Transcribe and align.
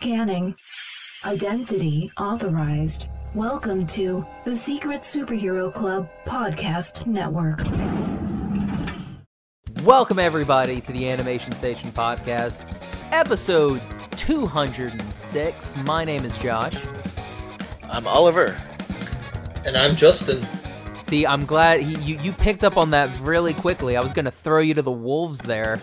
Scanning. 0.00 0.54
Identity 1.26 2.08
authorized. 2.18 3.06
Welcome 3.34 3.86
to 3.88 4.24
the 4.46 4.56
Secret 4.56 5.02
Superhero 5.02 5.70
Club 5.70 6.08
Podcast 6.24 7.06
Network. 7.06 7.60
Welcome, 9.84 10.18
everybody, 10.18 10.80
to 10.80 10.92
the 10.92 11.06
Animation 11.06 11.52
Station 11.52 11.90
Podcast, 11.90 12.64
episode 13.10 13.82
206. 14.12 15.76
My 15.84 16.06
name 16.06 16.24
is 16.24 16.38
Josh. 16.38 16.76
I'm 17.82 18.06
Oliver. 18.06 18.58
And 19.66 19.76
I'm 19.76 19.94
Justin. 19.94 20.42
See, 21.02 21.26
I'm 21.26 21.44
glad 21.44 21.82
he, 21.82 21.96
you, 21.96 22.18
you 22.22 22.32
picked 22.32 22.64
up 22.64 22.78
on 22.78 22.88
that 22.92 23.10
really 23.20 23.52
quickly. 23.52 23.98
I 23.98 24.00
was 24.00 24.14
going 24.14 24.24
to 24.24 24.30
throw 24.30 24.60
you 24.60 24.72
to 24.72 24.82
the 24.82 24.90
wolves 24.90 25.40
there. 25.40 25.78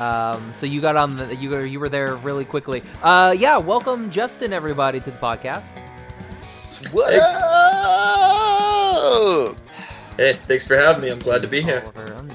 Um, 0.00 0.52
so 0.54 0.64
you 0.66 0.80
got 0.80 0.96
on 0.96 1.16
the 1.16 1.36
you 1.36 1.50
were, 1.50 1.64
you 1.64 1.78
were 1.78 1.88
there 1.90 2.16
really 2.16 2.44
quickly. 2.44 2.82
Uh, 3.02 3.34
yeah, 3.36 3.58
welcome 3.58 4.10
Justin 4.10 4.52
everybody 4.52 4.98
to 5.00 5.10
the 5.10 5.16
podcast. 5.18 5.72
What 6.92 7.12
Hey. 7.12 7.18
up? 9.50 9.56
Hey, 10.16 10.32
thanks 10.46 10.66
for 10.66 10.76
having 10.76 11.02
me. 11.02 11.08
I'm 11.10 11.18
glad 11.18 11.42
to 11.42 11.48
be 11.48 11.60
here. 11.60 11.82
Oliver, 11.94 12.14
I'm- 12.14 12.30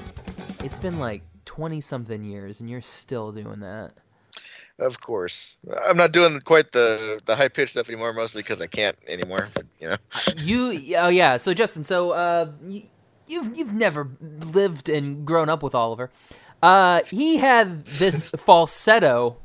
it's 0.64 0.78
been 0.78 0.98
like 0.98 1.22
20 1.44 1.80
something 1.80 2.22
years 2.24 2.60
and 2.60 2.68
you're 2.70 2.80
still 2.82 3.32
doing 3.32 3.60
that. 3.60 3.92
Of 4.78 5.00
course, 5.00 5.56
I'm 5.88 5.96
not 5.96 6.12
doing 6.12 6.38
quite 6.40 6.72
the 6.72 7.18
the 7.24 7.34
high 7.34 7.48
pitched 7.48 7.72
stuff 7.72 7.88
anymore, 7.88 8.12
mostly 8.12 8.42
because 8.42 8.60
I 8.60 8.66
can't 8.66 8.96
anymore. 9.08 9.48
But, 9.54 9.64
you 9.80 9.88
know, 9.88 9.96
You 10.36 10.96
oh 10.98 11.08
yeah, 11.08 11.38
so 11.38 11.54
Justin, 11.54 11.82
so 11.82 12.10
uh 12.10 12.50
you, 12.68 12.82
you've 13.26 13.56
you've 13.56 13.72
never 13.72 14.10
lived 14.20 14.90
and 14.90 15.26
grown 15.26 15.48
up 15.48 15.62
with 15.62 15.74
Oliver. 15.74 16.10
Uh 16.62 17.02
he 17.10 17.36
had 17.36 17.84
this 17.84 18.30
falsetto 18.38 19.36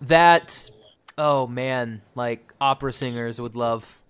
that 0.00 0.70
oh 1.18 1.46
man, 1.46 2.02
like 2.14 2.52
opera 2.60 2.92
singers 2.92 3.40
would 3.40 3.56
love. 3.56 4.00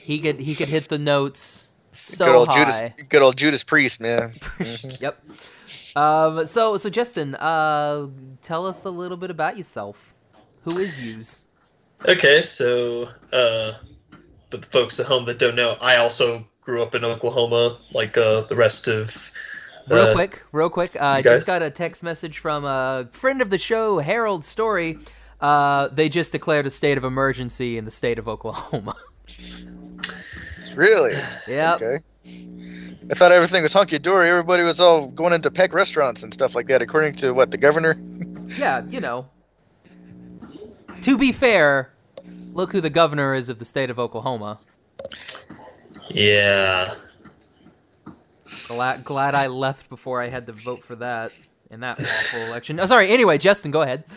He 0.00 0.18
could 0.20 0.40
he 0.40 0.54
could 0.54 0.68
hit 0.68 0.84
the 0.84 0.98
notes 0.98 1.70
so 1.90 2.26
good 2.26 2.34
old 2.34 2.48
high. 2.48 2.58
Judas, 2.58 2.82
good 3.08 3.22
old 3.22 3.36
Judas 3.36 3.64
Priest, 3.64 4.00
man. 4.00 4.30
Yep. 5.00 5.22
Um 5.96 6.46
so 6.46 6.76
so 6.76 6.90
Justin, 6.90 7.34
uh 7.36 8.08
tell 8.42 8.66
us 8.66 8.84
a 8.84 8.90
little 8.90 9.16
bit 9.16 9.30
about 9.30 9.56
yourself. 9.56 10.14
Who 10.62 10.78
is 10.78 11.04
yous? 11.04 11.44
Okay, 12.06 12.42
so 12.42 13.08
uh, 13.32 13.72
for 14.50 14.56
the 14.58 14.66
folks 14.66 15.00
at 15.00 15.06
home 15.06 15.24
that 15.24 15.38
don't 15.38 15.56
know, 15.56 15.76
I 15.80 15.96
also 15.96 16.46
grew 16.60 16.82
up 16.82 16.94
in 16.94 17.04
Oklahoma, 17.04 17.76
like 17.92 18.16
uh, 18.16 18.42
the 18.42 18.54
rest 18.56 18.86
of. 18.88 19.32
Real 19.90 20.00
uh, 20.00 20.14
quick, 20.14 20.42
real 20.52 20.70
quick. 20.70 20.96
Uh, 20.96 21.04
I 21.04 21.18
you 21.18 21.24
just 21.24 21.46
got 21.46 21.62
a 21.62 21.70
text 21.70 22.02
message 22.02 22.38
from 22.38 22.64
a 22.64 23.08
friend 23.12 23.40
of 23.40 23.50
the 23.50 23.58
show, 23.58 23.98
Harold 23.98 24.44
Story. 24.44 24.98
Uh, 25.40 25.88
they 25.88 26.08
just 26.08 26.32
declared 26.32 26.66
a 26.66 26.70
state 26.70 26.98
of 26.98 27.04
emergency 27.04 27.78
in 27.78 27.84
the 27.84 27.90
state 27.90 28.18
of 28.18 28.28
Oklahoma. 28.28 28.96
really? 30.74 31.14
Yeah. 31.46 31.74
Okay. 31.74 31.98
I 33.10 33.14
thought 33.14 33.32
everything 33.32 33.62
was 33.62 33.72
hunky 33.72 33.98
dory. 33.98 34.28
Everybody 34.28 34.62
was 34.62 34.80
all 34.80 35.10
going 35.10 35.32
into 35.32 35.50
peck 35.50 35.72
restaurants 35.72 36.22
and 36.22 36.34
stuff 36.34 36.54
like 36.54 36.66
that, 36.66 36.82
according 36.82 37.12
to 37.14 37.32
what 37.32 37.50
the 37.50 37.58
governor. 37.58 38.00
Yeah, 38.58 38.82
you 38.88 38.98
know. 38.98 39.28
To 41.02 41.18
be 41.18 41.32
fair, 41.32 41.92
look 42.54 42.72
who 42.72 42.80
the 42.80 42.88
governor 42.88 43.34
is 43.34 43.50
of 43.50 43.58
the 43.58 43.66
state 43.66 43.90
of 43.90 43.98
Oklahoma. 43.98 44.58
Yeah. 46.08 46.94
Glad, 48.68 49.04
glad 49.04 49.34
I 49.34 49.48
left 49.48 49.88
before 49.88 50.22
I 50.22 50.28
had 50.28 50.46
to 50.46 50.52
vote 50.52 50.80
for 50.80 50.96
that 50.96 51.32
in 51.70 51.80
that 51.80 52.00
awful 52.00 52.40
election. 52.48 52.80
Oh, 52.80 52.86
sorry. 52.86 53.10
Anyway, 53.10 53.38
Justin, 53.38 53.70
go 53.70 53.82
ahead. 53.82 54.04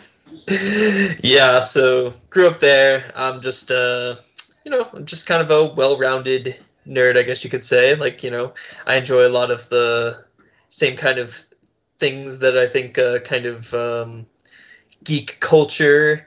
Yeah, 1.22 1.60
so 1.60 2.14
grew 2.30 2.46
up 2.48 2.60
there. 2.60 3.12
I'm 3.14 3.40
just, 3.40 3.70
uh, 3.70 4.16
you 4.64 4.70
know, 4.70 4.86
I'm 4.92 5.04
just 5.04 5.26
kind 5.26 5.42
of 5.42 5.50
a 5.50 5.74
well 5.74 5.98
rounded 5.98 6.56
nerd, 6.86 7.18
I 7.18 7.22
guess 7.22 7.44
you 7.44 7.50
could 7.50 7.64
say. 7.64 7.94
Like, 7.94 8.22
you 8.22 8.30
know, 8.30 8.54
I 8.86 8.96
enjoy 8.96 9.26
a 9.26 9.28
lot 9.28 9.50
of 9.50 9.68
the 9.68 10.24
same 10.68 10.96
kind 10.96 11.18
of 11.18 11.42
things 11.98 12.40
that 12.40 12.56
I 12.56 12.66
think 12.66 12.98
uh, 12.98 13.20
kind 13.20 13.46
of 13.46 13.72
um, 13.74 14.26
geek 15.04 15.38
culture, 15.40 16.26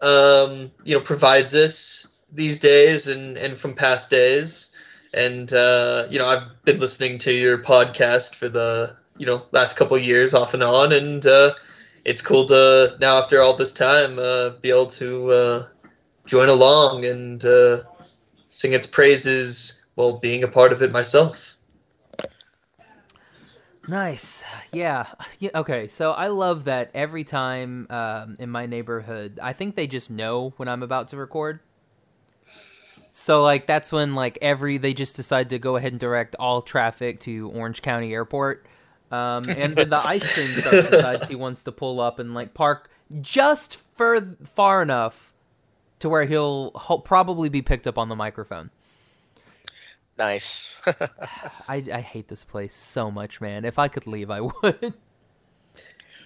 um, 0.00 0.70
you 0.84 0.94
know, 0.94 1.00
provides 1.00 1.54
us 1.54 2.08
these 2.30 2.60
days 2.60 3.08
and, 3.08 3.36
and 3.36 3.56
from 3.58 3.74
past 3.74 4.10
days. 4.10 4.75
And, 5.16 5.52
uh, 5.52 6.06
you 6.10 6.18
know, 6.18 6.26
I've 6.26 6.46
been 6.64 6.78
listening 6.78 7.18
to 7.18 7.32
your 7.32 7.58
podcast 7.58 8.36
for 8.36 8.48
the, 8.48 8.96
you 9.16 9.26
know, 9.26 9.46
last 9.50 9.78
couple 9.78 9.98
years 9.98 10.34
off 10.34 10.54
and 10.54 10.62
on. 10.62 10.92
And, 10.92 11.26
uh, 11.26 11.54
it's 12.06 12.22
cool 12.22 12.46
to 12.46 12.96
now 13.00 13.18
after 13.18 13.42
all 13.42 13.56
this 13.56 13.72
time 13.72 14.20
uh, 14.20 14.50
be 14.60 14.70
able 14.70 14.86
to 14.86 15.30
uh, 15.30 15.66
join 16.24 16.48
along 16.48 17.04
and 17.04 17.44
uh, 17.44 17.78
sing 18.48 18.72
its 18.72 18.86
praises 18.86 19.84
while 19.96 20.18
being 20.18 20.44
a 20.44 20.48
part 20.48 20.72
of 20.72 20.82
it 20.82 20.92
myself. 20.92 21.56
Nice. 23.88 24.44
Yeah. 24.72 25.06
yeah. 25.40 25.50
Okay. 25.54 25.88
So 25.88 26.12
I 26.12 26.28
love 26.28 26.64
that 26.64 26.90
every 26.94 27.24
time 27.24 27.86
um, 27.90 28.36
in 28.38 28.50
my 28.50 28.66
neighborhood, 28.66 29.40
I 29.42 29.52
think 29.52 29.74
they 29.74 29.86
just 29.86 30.10
know 30.10 30.54
when 30.56 30.68
I'm 30.68 30.82
about 30.82 31.08
to 31.08 31.16
record. 31.16 31.60
So 33.18 33.42
like 33.42 33.66
that's 33.66 33.92
when 33.92 34.12
like 34.12 34.36
every 34.42 34.76
they 34.76 34.92
just 34.92 35.16
decide 35.16 35.48
to 35.48 35.58
go 35.58 35.76
ahead 35.76 35.90
and 35.90 35.98
direct 35.98 36.36
all 36.38 36.60
traffic 36.60 37.18
to 37.20 37.50
Orange 37.54 37.80
County 37.80 38.12
Airport. 38.12 38.66
Um, 39.10 39.42
and 39.56 39.74
then 39.74 39.88
the 39.88 40.00
ice 40.06 40.34
cream 40.34 40.62
truck 40.62 40.90
decides 40.90 41.26
he 41.26 41.34
wants 41.34 41.64
to 41.64 41.72
pull 41.72 41.98
up 41.98 42.18
and 42.18 42.34
like 42.34 42.52
park 42.52 42.90
just 43.22 43.78
for 43.96 44.20
far 44.44 44.82
enough 44.82 45.32
to 46.00 46.10
where 46.10 46.26
he'll 46.26 46.72
ho- 46.74 46.98
probably 46.98 47.48
be 47.48 47.62
picked 47.62 47.86
up 47.86 47.96
on 47.96 48.10
the 48.10 48.14
microphone. 48.14 48.68
Nice. 50.18 50.78
I, 51.68 51.82
I 51.90 52.02
hate 52.02 52.28
this 52.28 52.44
place 52.44 52.74
so 52.74 53.10
much, 53.10 53.40
man. 53.40 53.64
If 53.64 53.78
I 53.78 53.88
could 53.88 54.06
leave, 54.06 54.30
I 54.30 54.42
would. 54.42 54.52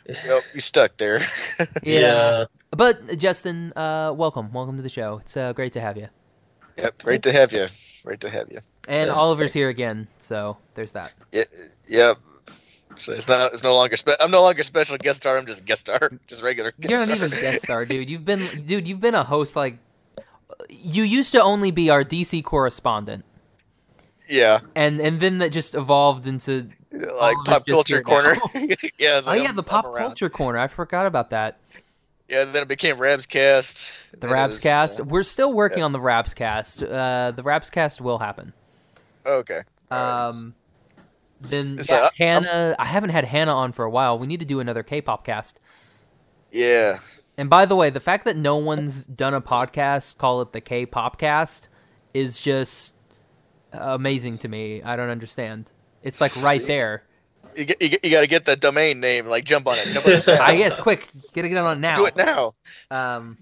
yep, 0.06 0.42
you 0.52 0.60
stuck 0.60 0.96
there. 0.96 1.20
Yeah. 1.84 2.46
But 2.72 3.16
Justin, 3.16 3.72
uh, 3.76 4.12
welcome, 4.12 4.52
welcome 4.52 4.76
to 4.76 4.82
the 4.82 4.88
show. 4.88 5.18
It's 5.18 5.36
uh, 5.36 5.52
great 5.52 5.72
to 5.74 5.80
have 5.80 5.96
you. 5.96 6.08
Yep, 6.76 7.03
great 7.03 7.22
to 7.25 7.32
have 7.32 7.53
you. 7.53 7.66
Great 8.04 8.20
to 8.20 8.31
have 8.31 8.50
you. 8.50 8.60
And 8.88 9.08
Yeah, 9.08 9.14
Oliver's 9.14 9.53
here 9.53 9.69
again, 9.69 10.08
so 10.19 10.56
there's 10.75 10.92
that. 10.92 11.12
Yeah, 11.32 11.42
yep. 11.86 12.16
So 12.97 13.12
it's 13.12 13.28
not. 13.28 13.53
It's 13.53 13.62
no 13.62 13.75
longer. 13.75 13.97
Spe- 13.97 14.19
I'm 14.20 14.31
no 14.31 14.42
longer 14.42 14.62
special 14.62 14.97
guest 14.98 15.19
star. 15.22 15.38
I'm 15.38 15.47
just 15.47 15.64
guest 15.64 15.82
star. 15.82 16.10
Just 16.26 16.42
regular. 16.42 16.72
Guest 16.81 16.91
You're 16.91 16.98
not 17.00 17.08
star. 17.08 17.26
even 17.28 17.38
guest 17.41 17.62
star, 17.64 17.84
dude. 17.84 18.10
You've 18.10 18.25
been, 18.25 18.41
dude. 18.66 18.88
You've 18.88 19.00
been 19.00 19.14
a 19.14 19.25
host 19.25 19.54
like. 19.56 19.78
You 20.69 21.04
used 21.04 21.32
to 21.32 21.42
only 21.42 21.70
be 21.70 21.88
our 21.91 22.04
DC 22.04 22.42
correspondent, 22.44 23.25
Yeah, 24.28 24.60
and 24.75 25.00
and 25.00 25.20
then 25.20 25.38
that 25.38 25.52
just 25.52 25.75
evolved 25.75 26.26
into. 26.26 26.69
like 26.92 27.37
pop 27.47 27.64
culture 27.66 28.02
corner. 28.02 28.34
yeah. 28.54 29.19
it's 29.19 29.28
Oh 29.28 29.32
yeah, 29.34 29.44
I'm- 29.44 29.56
the 29.56 29.62
pop 29.62 29.94
culture 29.97 30.28
corner. 30.28 30.58
I 30.58 30.66
forgot 30.69 31.06
about 31.06 31.31
that. 31.31 31.58
Yeah, 32.30 32.44
then 32.44 32.62
it 32.62 32.68
became 32.68 32.96
Rabs 32.98 33.26
Cast. 33.26 34.10
The 34.12 34.18
Then 34.18 34.30
it 34.30 34.32
Raps 34.32 34.64
was, 34.64 35.00
uh, 35.00 35.04
We're 35.04 35.22
still 35.24 35.52
working 35.52 35.82
on 35.82 35.92
the 35.92 36.00
Raps 36.00 36.32
cast. 36.34 36.82
Uh, 36.82 37.32
the 37.34 37.42
Raps 37.42 37.70
cast 37.70 38.00
will 38.00 38.18
happen. 38.18 38.52
okay. 39.26 39.62
Um, 39.91 40.54
then 41.40 41.76
It's 41.80 41.90
yeah, 41.90 41.96
I'm- 42.02 42.10
Hannah. 42.16 42.76
I 42.78 42.84
haven't 42.84 43.10
had 43.10 43.24
Hannah 43.24 43.54
on 43.56 43.72
for 43.72 43.84
a 43.84 43.90
while. 43.90 44.19
We 44.19 44.26
need 44.28 44.38
to 44.40 44.46
do 44.46 44.60
another 44.60 44.82
K-pop 44.84 45.24
cast. 45.26 45.58
yeah. 46.52 46.98
And 47.38 47.48
by 47.48 47.64
the 47.64 47.74
way, 47.74 47.88
the 47.88 48.00
fact 48.00 48.26
that 48.26 48.36
no 48.36 48.56
one's 48.58 49.04
done 49.06 49.32
a 49.32 49.40
podcast, 49.40 50.19
call 50.19 50.42
it 50.42 50.52
the 50.52 50.60
K-pop 50.60 51.19
cast, 51.19 51.69
is 52.12 52.38
just 52.38 52.94
amazing 53.72 54.36
to 54.38 54.48
me. 54.48 54.82
I 54.82 54.94
don't 54.94 55.08
understand. 55.08 55.72
It's 56.02 56.20
like 56.20 56.32
right 56.42 56.60
there. 56.66 57.04
You, 57.56 57.66
you, 57.81 57.88
you 58.03 58.11
got 58.11 58.21
to 58.21 58.27
get 58.27 58.44
the 58.44 58.56
domain 58.56 59.00
name. 59.00 59.27
Like 59.27 59.44
jump 59.44 59.66
on 59.66 59.75
it. 59.75 59.88
Jump 59.93 60.06
on 60.06 60.12
it. 60.12 60.28
I 60.41 60.56
guess 60.56 60.77
quick, 60.77 61.09
get 61.33 61.44
it 61.44 61.56
on 61.56 61.81
now. 61.81 61.94
Do 61.94 62.06
it 62.06 62.16
now. 62.16 62.55
Um, 62.91 63.38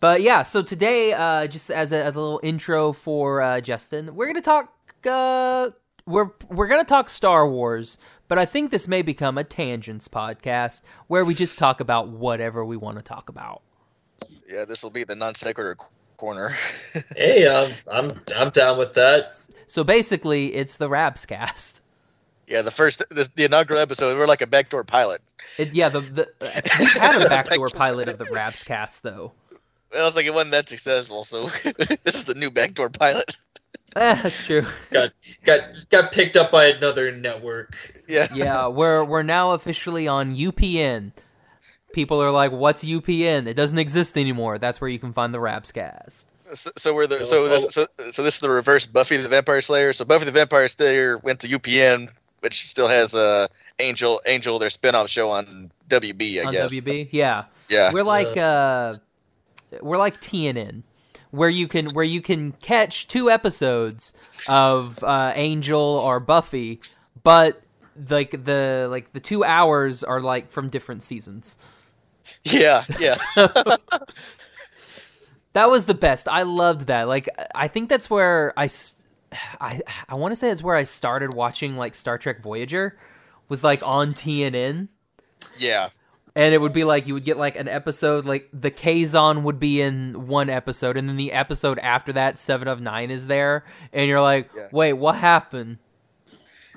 but 0.00 0.20
yeah, 0.20 0.42
so 0.42 0.62
today, 0.62 1.12
uh, 1.12 1.46
just 1.46 1.70
as 1.70 1.92
a, 1.92 2.02
as 2.02 2.16
a 2.16 2.20
little 2.20 2.40
intro 2.42 2.92
for 2.92 3.40
uh, 3.40 3.60
Justin, 3.60 4.16
we're 4.16 4.26
gonna 4.26 4.40
talk. 4.40 4.74
Uh, 5.06 5.70
we're 6.06 6.30
we're 6.48 6.66
gonna 6.66 6.84
talk 6.84 7.08
Star 7.08 7.48
Wars, 7.48 7.98
but 8.26 8.36
I 8.36 8.44
think 8.44 8.72
this 8.72 8.88
may 8.88 9.02
become 9.02 9.38
a 9.38 9.44
tangents 9.44 10.08
podcast 10.08 10.82
where 11.06 11.24
we 11.24 11.34
just 11.34 11.58
talk 11.58 11.80
about 11.80 12.08
whatever 12.08 12.64
we 12.64 12.76
want 12.76 12.96
to 12.96 13.02
talk 13.02 13.28
about. 13.28 13.62
Yeah, 14.50 14.64
this 14.64 14.82
will 14.82 14.90
be 14.90 15.04
the 15.04 15.14
non 15.14 15.34
sequitur 15.36 15.76
corner. 16.16 16.50
Hey, 17.16 17.46
um, 17.46 17.70
I'm 17.90 18.10
I'm 18.36 18.50
down 18.50 18.78
with 18.78 18.94
that. 18.94 19.26
So 19.66 19.84
basically, 19.84 20.54
it's 20.54 20.78
the 20.78 20.88
Rabs 20.88 21.26
cast. 21.26 21.81
Yeah, 22.52 22.60
the 22.60 22.70
first, 22.70 23.02
the, 23.08 23.28
the 23.34 23.44
inaugural 23.44 23.80
episode, 23.80 24.18
we're 24.18 24.26
like 24.26 24.42
a 24.42 24.46
backdoor 24.46 24.84
pilot. 24.84 25.22
It, 25.58 25.72
yeah, 25.72 25.88
the, 25.88 26.00
the 26.00 26.28
we've 26.78 26.92
had 26.92 27.24
a 27.24 27.28
backdoor 27.28 27.68
pilot 27.68 28.08
of 28.08 28.18
the 28.18 28.26
Rabs 28.26 28.62
cast 28.62 29.02
though. 29.02 29.32
It 29.90 29.98
was 29.98 30.16
like 30.16 30.26
it 30.26 30.34
wasn't 30.34 30.52
that 30.52 30.68
successful, 30.68 31.24
so 31.24 31.42
this 32.04 32.14
is 32.14 32.24
the 32.24 32.34
new 32.34 32.50
backdoor 32.50 32.90
pilot. 32.90 33.34
Eh, 33.96 34.14
that's 34.22 34.46
true. 34.46 34.62
Got 34.90 35.12
got 35.46 35.60
got 35.88 36.12
picked 36.12 36.36
up 36.36 36.50
by 36.50 36.66
another 36.66 37.10
network. 37.10 38.02
Yeah. 38.06 38.26
Yeah, 38.34 38.68
we're 38.68 39.04
we're 39.04 39.22
now 39.22 39.52
officially 39.52 40.06
on 40.06 40.34
UPN. 40.36 41.12
people 41.94 42.20
are 42.20 42.30
like, 42.30 42.52
"What's 42.52 42.84
UPN? 42.84 43.46
It 43.46 43.54
doesn't 43.54 43.78
exist 43.78 44.18
anymore." 44.18 44.58
That's 44.58 44.80
where 44.80 44.90
you 44.90 44.98
can 44.98 45.12
find 45.14 45.32
the 45.32 45.38
Rapscast. 45.38 46.24
So, 46.52 46.70
so 46.76 46.94
we're 46.94 47.06
the 47.06 47.24
so 47.24 47.48
this 47.48 47.66
so, 47.70 47.86
so 47.98 48.22
this 48.22 48.34
is 48.34 48.40
the 48.40 48.50
reverse 48.50 48.86
Buffy 48.86 49.16
the 49.16 49.28
Vampire 49.28 49.60
Slayer. 49.60 49.92
So 49.92 50.04
Buffy 50.04 50.26
the 50.26 50.30
Vampire 50.30 50.68
Slayer 50.68 51.18
went 51.18 51.40
to 51.40 51.48
UPN, 51.48 52.08
which 52.42 52.68
still 52.68 52.88
has 52.88 53.14
uh, 53.14 53.46
Angel 53.78 54.20
Angel 54.26 54.58
their 54.58 54.68
spinoff 54.68 55.08
show 55.08 55.30
on 55.30 55.70
WB. 55.88 56.40
I 56.40 56.44
on 56.44 56.52
guess. 56.52 56.70
WB. 56.70 57.08
Yeah, 57.10 57.44
yeah. 57.68 57.90
we're 57.92 58.02
like 58.02 58.36
uh, 58.36 58.96
we're 59.80 59.98
like 59.98 60.20
TNN, 60.20 60.82
where 61.30 61.48
you 61.48 61.68
can 61.68 61.90
where 61.90 62.04
you 62.04 62.20
can 62.20 62.52
catch 62.52 63.08
two 63.08 63.30
episodes 63.30 64.44
of 64.48 65.02
uh, 65.02 65.32
Angel 65.34 65.80
or 65.80 66.20
Buffy, 66.20 66.80
but 67.22 67.62
like 68.08 68.44
the 68.44 68.88
like 68.90 69.12
the 69.12 69.20
two 69.20 69.44
hours 69.44 70.02
are 70.02 70.20
like 70.20 70.50
from 70.50 70.68
different 70.68 71.02
seasons. 71.02 71.58
yeah. 72.44 72.84
Yeah. 72.98 73.16
That 75.54 75.70
was 75.70 75.84
the 75.84 75.94
best. 75.94 76.28
I 76.28 76.42
loved 76.42 76.86
that. 76.86 77.08
Like 77.08 77.28
I 77.54 77.68
think 77.68 77.88
that's 77.88 78.08
where 78.08 78.52
I 78.56 78.68
I 79.60 79.80
I 80.08 80.18
want 80.18 80.32
to 80.32 80.36
say 80.36 80.50
it's 80.50 80.62
where 80.62 80.76
I 80.76 80.84
started 80.84 81.34
watching 81.34 81.76
like 81.76 81.94
Star 81.94 82.18
Trek 82.18 82.40
Voyager 82.40 82.98
was 83.48 83.62
like 83.64 83.82
on 83.86 84.10
TNN. 84.10 84.88
Yeah. 85.58 85.88
And 86.34 86.54
it 86.54 86.60
would 86.62 86.72
be 86.72 86.84
like 86.84 87.06
you 87.06 87.14
would 87.14 87.24
get 87.24 87.36
like 87.36 87.56
an 87.56 87.68
episode 87.68 88.24
like 88.24 88.48
the 88.52 88.70
Kazon 88.70 89.42
would 89.42 89.58
be 89.58 89.80
in 89.82 90.26
one 90.26 90.48
episode 90.48 90.96
and 90.96 91.08
then 91.08 91.16
the 91.16 91.32
episode 91.32 91.78
after 91.80 92.12
that 92.14 92.38
7 92.38 92.66
of 92.68 92.80
9 92.80 93.10
is 93.10 93.26
there 93.26 93.64
and 93.92 94.08
you're 94.08 94.22
like, 94.22 94.50
Yeah. 94.56 94.68
"Wait, 94.72 94.94
what 94.94 95.16
happened?" 95.16 95.78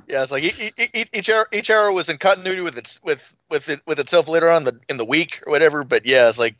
Yeah, 0.09 0.21
it's 0.21 0.31
like 0.31 0.43
e- 0.43 0.69
e- 0.77 0.99
e- 1.01 1.05
each 1.13 1.29
hour, 1.29 1.47
each 1.51 1.69
hour 1.71 1.91
was 1.91 2.09
in 2.09 2.17
continuity 2.17 2.61
with 2.61 2.77
its 2.77 2.99
with 3.03 3.33
with 3.49 3.69
it, 3.69 3.81
with 3.87 3.99
itself 3.99 4.27
later 4.27 4.49
on 4.49 4.57
in 4.57 4.63
the 4.65 4.79
in 4.89 4.97
the 4.97 5.05
week 5.05 5.41
or 5.47 5.51
whatever. 5.51 5.83
But 5.83 6.05
yeah, 6.05 6.27
it's 6.29 6.37
like 6.37 6.55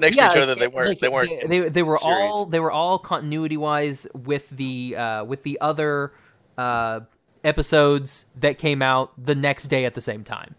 next 0.00 0.16
to 0.18 0.26
each 0.26 0.36
other. 0.36 0.54
They 0.54 0.66
weren't. 0.68 0.88
like, 0.88 1.00
they 1.00 1.08
weren't. 1.08 1.48
They, 1.48 1.60
they, 1.60 1.68
they 1.68 1.82
were 1.82 1.96
series. 1.96 2.14
all 2.16 2.46
they 2.46 2.60
were 2.60 2.70
all 2.72 2.98
continuity 2.98 3.56
wise 3.56 4.06
with 4.14 4.48
the 4.50 4.96
uh, 4.96 5.24
with 5.24 5.42
the 5.42 5.58
other 5.60 6.12
uh, 6.58 7.00
episodes 7.44 8.26
that 8.36 8.58
came 8.58 8.82
out 8.82 9.12
the 9.22 9.34
next 9.34 9.64
day 9.68 9.84
at 9.84 9.94
the 9.94 10.00
same 10.00 10.24
time. 10.24 10.54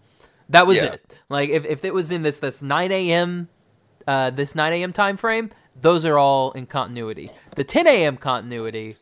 That 0.49 0.65
was 0.65 0.77
Yeah. 0.77 0.93
it. 0.93 1.03
Like 1.29 1.49
if, 1.49 1.65
if 1.65 1.83
it 1.85 1.93
was 1.93 2.11
in 2.11 2.23
this 2.23 2.37
this 2.39 2.61
nine 2.61 2.91
a.m. 2.91 3.49
Uh, 4.07 4.29
this 4.29 4.55
nine 4.55 4.71
a.m. 4.73 4.93
time 4.93 5.17
frame, 5.17 5.51
those 5.79 6.05
are 6.05 6.17
all 6.17 6.51
in 6.53 6.65
continuity. 6.65 7.29
The 7.55 7.63
ten 7.65 7.87
a.m. 7.87 8.15
continuity, 8.15 8.95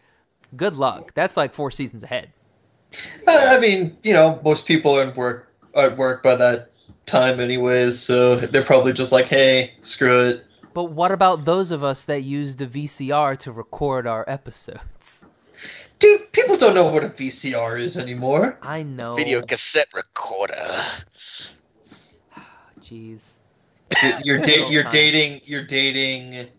good 0.56 0.76
luck. 0.76 1.14
That's 1.14 1.38
like 1.38 1.54
four 1.54 1.70
seasons 1.70 2.04
ahead. 2.04 2.32
I 3.28 3.60
mean, 3.60 3.98
you 4.04 4.14
know, 4.14 4.40
most 4.44 4.66
people 4.66 4.98
are 4.98 5.04
at 5.08 5.16
work 5.16 5.52
at 5.76 5.98
work 5.98 6.24
by 6.24 6.36
that 6.36 6.72
time 7.06 7.40
anyways, 7.40 8.00
so 8.00 8.36
they're 8.36 8.64
probably 8.64 8.94
just 8.94 9.12
like, 9.12 9.26
hey, 9.26 9.74
screw 9.82 10.22
it. 10.22 10.46
But 10.74 10.86
what 10.86 11.12
about 11.12 11.46
those 11.46 11.72
of 11.72 11.84
us 11.84 12.04
that 12.04 12.24
use 12.24 12.58
the 12.58 12.68
VCR 12.68 13.38
to 13.40 13.52
record 13.52 14.06
our 14.06 14.26
episodes? 14.28 15.24
Dude, 16.00 16.32
people 16.34 16.58
don't 16.58 16.76
know 16.76 16.92
what 16.92 17.04
a 17.04 17.08
VCR 17.08 17.80
is 17.80 17.98
anymore. 17.98 18.60
I 18.62 18.84
know. 18.84 19.16
Video 19.16 19.42
cassette 19.42 19.88
recorder. 19.94 20.54
Jeez. 22.82 23.36
You're 24.24 24.38
da- 24.38 24.68
you're 24.70 24.84
dating 24.84 25.42
you're 25.46 25.64
dating 25.64 26.50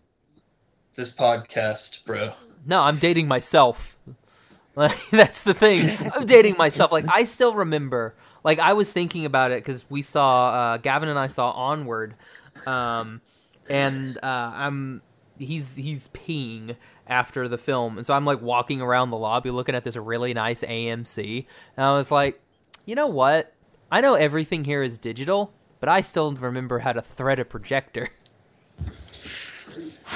this 0.95 1.15
podcast, 1.15 2.05
bro. 2.05 2.33
No, 2.65 2.79
I'm 2.81 2.97
dating 2.97 3.27
myself. 3.27 3.95
Like 4.75 5.09
that's 5.09 5.41
the 5.41 5.55
thing. 5.55 5.79
I'm 6.13 6.27
dating 6.27 6.55
myself. 6.55 6.91
Like 6.91 7.05
I 7.11 7.23
still 7.23 7.55
remember. 7.55 8.13
Like 8.47 8.59
I 8.59 8.71
was 8.71 8.89
thinking 8.89 9.25
about 9.25 9.51
it 9.51 9.57
because 9.57 9.83
we 9.89 10.01
saw 10.01 10.51
uh, 10.51 10.77
Gavin 10.77 11.09
and 11.09 11.19
I 11.19 11.27
saw 11.27 11.51
Onward, 11.51 12.15
um, 12.65 13.19
and 13.67 14.17
uh, 14.23 14.51
I'm 14.55 15.01
he's 15.37 15.75
he's 15.75 16.07
peeing 16.07 16.77
after 17.07 17.49
the 17.49 17.57
film, 17.57 17.97
and 17.97 18.05
so 18.05 18.13
I'm 18.13 18.23
like 18.23 18.41
walking 18.41 18.81
around 18.81 19.09
the 19.09 19.17
lobby 19.17 19.51
looking 19.51 19.75
at 19.75 19.83
this 19.83 19.97
really 19.97 20.33
nice 20.33 20.63
AMC, 20.63 21.45
and 21.75 21.85
I 21.85 21.91
was 21.97 22.09
like, 22.09 22.41
you 22.85 22.95
know 22.95 23.07
what? 23.07 23.53
I 23.91 23.99
know 23.99 24.13
everything 24.13 24.63
here 24.63 24.81
is 24.81 24.97
digital, 24.97 25.51
but 25.81 25.89
I 25.89 25.99
still 25.99 26.31
remember 26.31 26.79
how 26.79 26.93
to 26.93 27.01
thread 27.01 27.39
a 27.39 27.45
projector. 27.45 28.07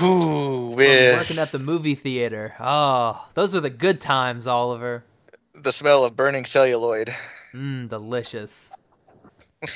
When. 0.01 0.77
Working 0.77 1.37
at 1.37 1.51
the 1.51 1.59
movie 1.59 1.95
theater. 1.95 2.55
Oh, 2.59 3.27
those 3.33 3.53
were 3.53 3.59
the 3.59 3.69
good 3.69 3.99
times, 4.01 4.47
Oliver. 4.47 5.03
The 5.53 5.73
smell 5.73 6.05
of 6.05 6.15
burning 6.15 6.45
celluloid. 6.45 7.13
Mmm, 7.53 7.89
delicious. 7.89 8.73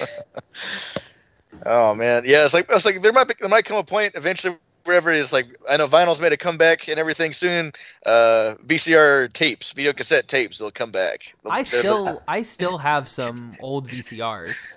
Oh 1.66 1.96
man, 1.96 2.24
yeah. 2.26 2.44
It's 2.44 2.54
like 2.54 2.66
it's 2.70 2.86
like 2.86 3.02
there 3.02 3.14
might 3.14 3.28
be, 3.28 3.34
there 3.40 3.50
might 3.50 3.66
come 3.66 3.78
a 3.78 3.84
point 3.84 4.12
eventually 4.16 4.58
wherever 4.84 5.12
it's 5.12 5.34
like 5.34 5.46
I 5.70 5.78
know 5.78 5.88
vinyl's 5.88 6.22
made 6.22 6.32
a 6.34 6.38
comeback 6.38 6.88
and 6.88 7.00
everything 7.00 7.34
soon. 7.34 7.72
Uh, 8.06 8.56
VCR 8.66 9.32
tapes, 9.34 9.74
video 9.74 9.94
cassette 9.94 10.28
tapes, 10.28 10.60
they'll 10.60 10.72
come 10.72 10.92
back. 10.92 11.34
I 11.50 11.64
They're- 11.64 11.80
still, 11.80 12.22
I 12.28 12.42
still 12.42 12.78
have 12.78 13.10
some 13.10 13.36
old 13.62 13.88
VCRs. 13.88 14.76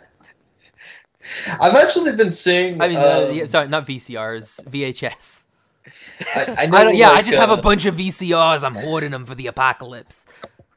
I've 1.61 1.75
actually 1.75 2.17
been 2.17 2.31
seeing. 2.31 2.81
I 2.81 2.89
mean, 2.89 2.97
uh, 2.97 3.27
um, 3.29 3.37
yeah, 3.37 3.45
sorry, 3.47 3.69
not 3.69 3.87
VCRs, 3.87 4.65
VHS. 4.71 5.45
I, 6.37 6.57
I 6.65 6.67
know, 6.67 6.79
I 6.79 6.85
don't, 6.85 6.97
yeah, 6.97 7.11
I 7.11 7.15
like, 7.15 7.25
just 7.25 7.37
have 7.37 7.51
uh, 7.51 7.55
a 7.55 7.63
bunch 7.63 7.87
of 7.87 7.97
VCRs. 7.97 8.63
I'm 8.65 8.75
hoarding 8.75 9.11
them 9.11 9.27
for 9.27 9.35
the 9.35 9.47
apocalypse. 9.49 10.27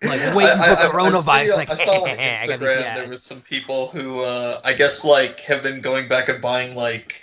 Like 0.04 0.20
waiting 0.36 0.60
I- 0.60 0.74
I- 0.74 0.76
for 0.90 1.00
I- 1.00 1.06
I 1.06 1.10
coronavirus. 1.10 1.46
see- 1.48 1.54
like, 1.54 1.70
I 1.70 1.76
saw 1.76 2.04
on 2.04 2.18
Instagram 2.18 2.96
there 2.96 3.08
was 3.08 3.22
some 3.24 3.42
people 3.42 3.88
who 3.88 4.20
uh, 4.22 4.60
I 4.64 4.74
guess 4.74 5.06
like 5.06 5.40
have 5.42 5.64
been 5.64 5.82
going 5.82 6.08
back 6.08 6.30
and 6.30 6.42
buying 6.42 6.76
like 6.76 7.22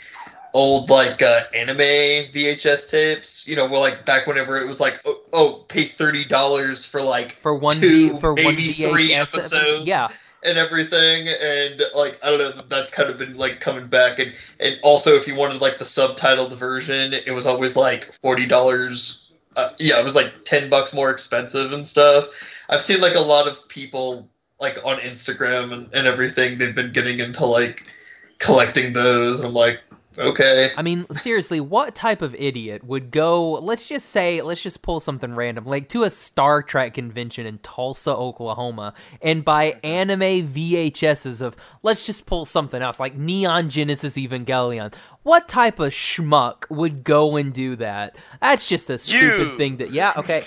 old 0.54 0.88
like 0.88 1.20
uh, 1.20 1.42
anime 1.54 1.76
VHS 1.78 2.90
tapes. 2.90 3.46
You 3.48 3.56
know, 3.56 3.66
well, 3.66 3.80
like 3.80 4.04
back 4.06 4.26
whenever 4.26 4.58
it 4.58 4.66
was 4.66 4.80
like 4.80 5.00
oh, 5.04 5.20
oh 5.32 5.64
pay 5.68 5.84
thirty 5.84 6.24
dollars 6.24 6.86
for 6.86 7.02
like 7.02 7.32
for 7.40 7.54
one 7.54 7.76
two, 7.76 8.16
for 8.16 8.32
one 8.34 8.44
maybe 8.44 8.68
VHS 8.68 8.88
three 8.90 9.12
episode. 9.14 9.56
episodes. 9.58 9.86
Yeah, 9.86 10.08
and 10.44 10.56
everything 10.56 11.28
and 11.28 11.82
like 11.96 12.18
I 12.24 12.30
don't 12.30 12.38
know 12.38 12.52
that's 12.68 12.90
kind 12.94 13.10
of 13.10 13.18
been 13.18 13.34
like 13.34 13.60
coming 13.60 13.88
back 13.88 14.18
and 14.20 14.32
and 14.60 14.78
also 14.82 15.10
if 15.16 15.26
you 15.26 15.34
wanted 15.34 15.60
like 15.60 15.78
the 15.78 15.84
subtitled 15.84 16.52
version 16.54 17.12
it 17.12 17.32
was 17.32 17.44
always 17.46 17.76
like 17.76 18.12
forty 18.22 18.46
dollars 18.46 19.27
uh, 19.58 19.72
yeah 19.78 19.98
it 19.98 20.04
was 20.04 20.14
like 20.14 20.32
10 20.44 20.70
bucks 20.70 20.94
more 20.94 21.10
expensive 21.10 21.72
and 21.72 21.84
stuff. 21.84 22.28
I've 22.68 22.82
seen 22.82 23.00
like 23.00 23.14
a 23.14 23.20
lot 23.20 23.48
of 23.48 23.68
people 23.68 24.28
like 24.60 24.78
on 24.84 24.98
Instagram 24.98 25.72
and, 25.72 25.88
and 25.92 26.06
everything 26.06 26.58
they've 26.58 26.74
been 26.74 26.92
getting 26.92 27.20
into 27.20 27.44
like 27.44 27.92
collecting 28.38 28.92
those. 28.92 29.40
And 29.40 29.48
I'm 29.48 29.54
like 29.54 29.80
okay 30.18 30.70
I 30.76 30.82
mean, 30.82 31.06
seriously, 31.12 31.60
what 31.60 31.94
type 31.94 32.22
of 32.22 32.34
idiot 32.34 32.84
would 32.84 33.10
go, 33.10 33.52
let's 33.52 33.88
just 33.88 34.10
say, 34.10 34.42
let's 34.42 34.62
just 34.62 34.82
pull 34.82 35.00
something 35.00 35.34
random, 35.34 35.64
like 35.64 35.88
to 35.90 36.02
a 36.02 36.10
Star 36.10 36.62
Trek 36.62 36.94
convention 36.94 37.46
in 37.46 37.58
Tulsa, 37.58 38.14
Oklahoma, 38.14 38.94
and 39.22 39.44
buy 39.44 39.74
anime 39.84 40.20
VHSs 40.20 41.40
of, 41.40 41.56
let's 41.82 42.06
just 42.06 42.26
pull 42.26 42.44
something 42.44 42.82
else, 42.82 43.00
like 43.00 43.16
Neon 43.16 43.70
Genesis 43.70 44.16
Evangelion. 44.16 44.94
What 45.22 45.48
type 45.48 45.78
of 45.78 45.92
schmuck 45.92 46.64
would 46.70 47.04
go 47.04 47.36
and 47.36 47.52
do 47.52 47.76
that? 47.76 48.16
That's 48.40 48.68
just 48.68 48.90
a 48.90 48.98
stupid 48.98 49.38
You. 49.38 49.56
thing 49.56 49.76
that, 49.78 49.90
yeah, 49.90 50.12
okay. 50.16 50.40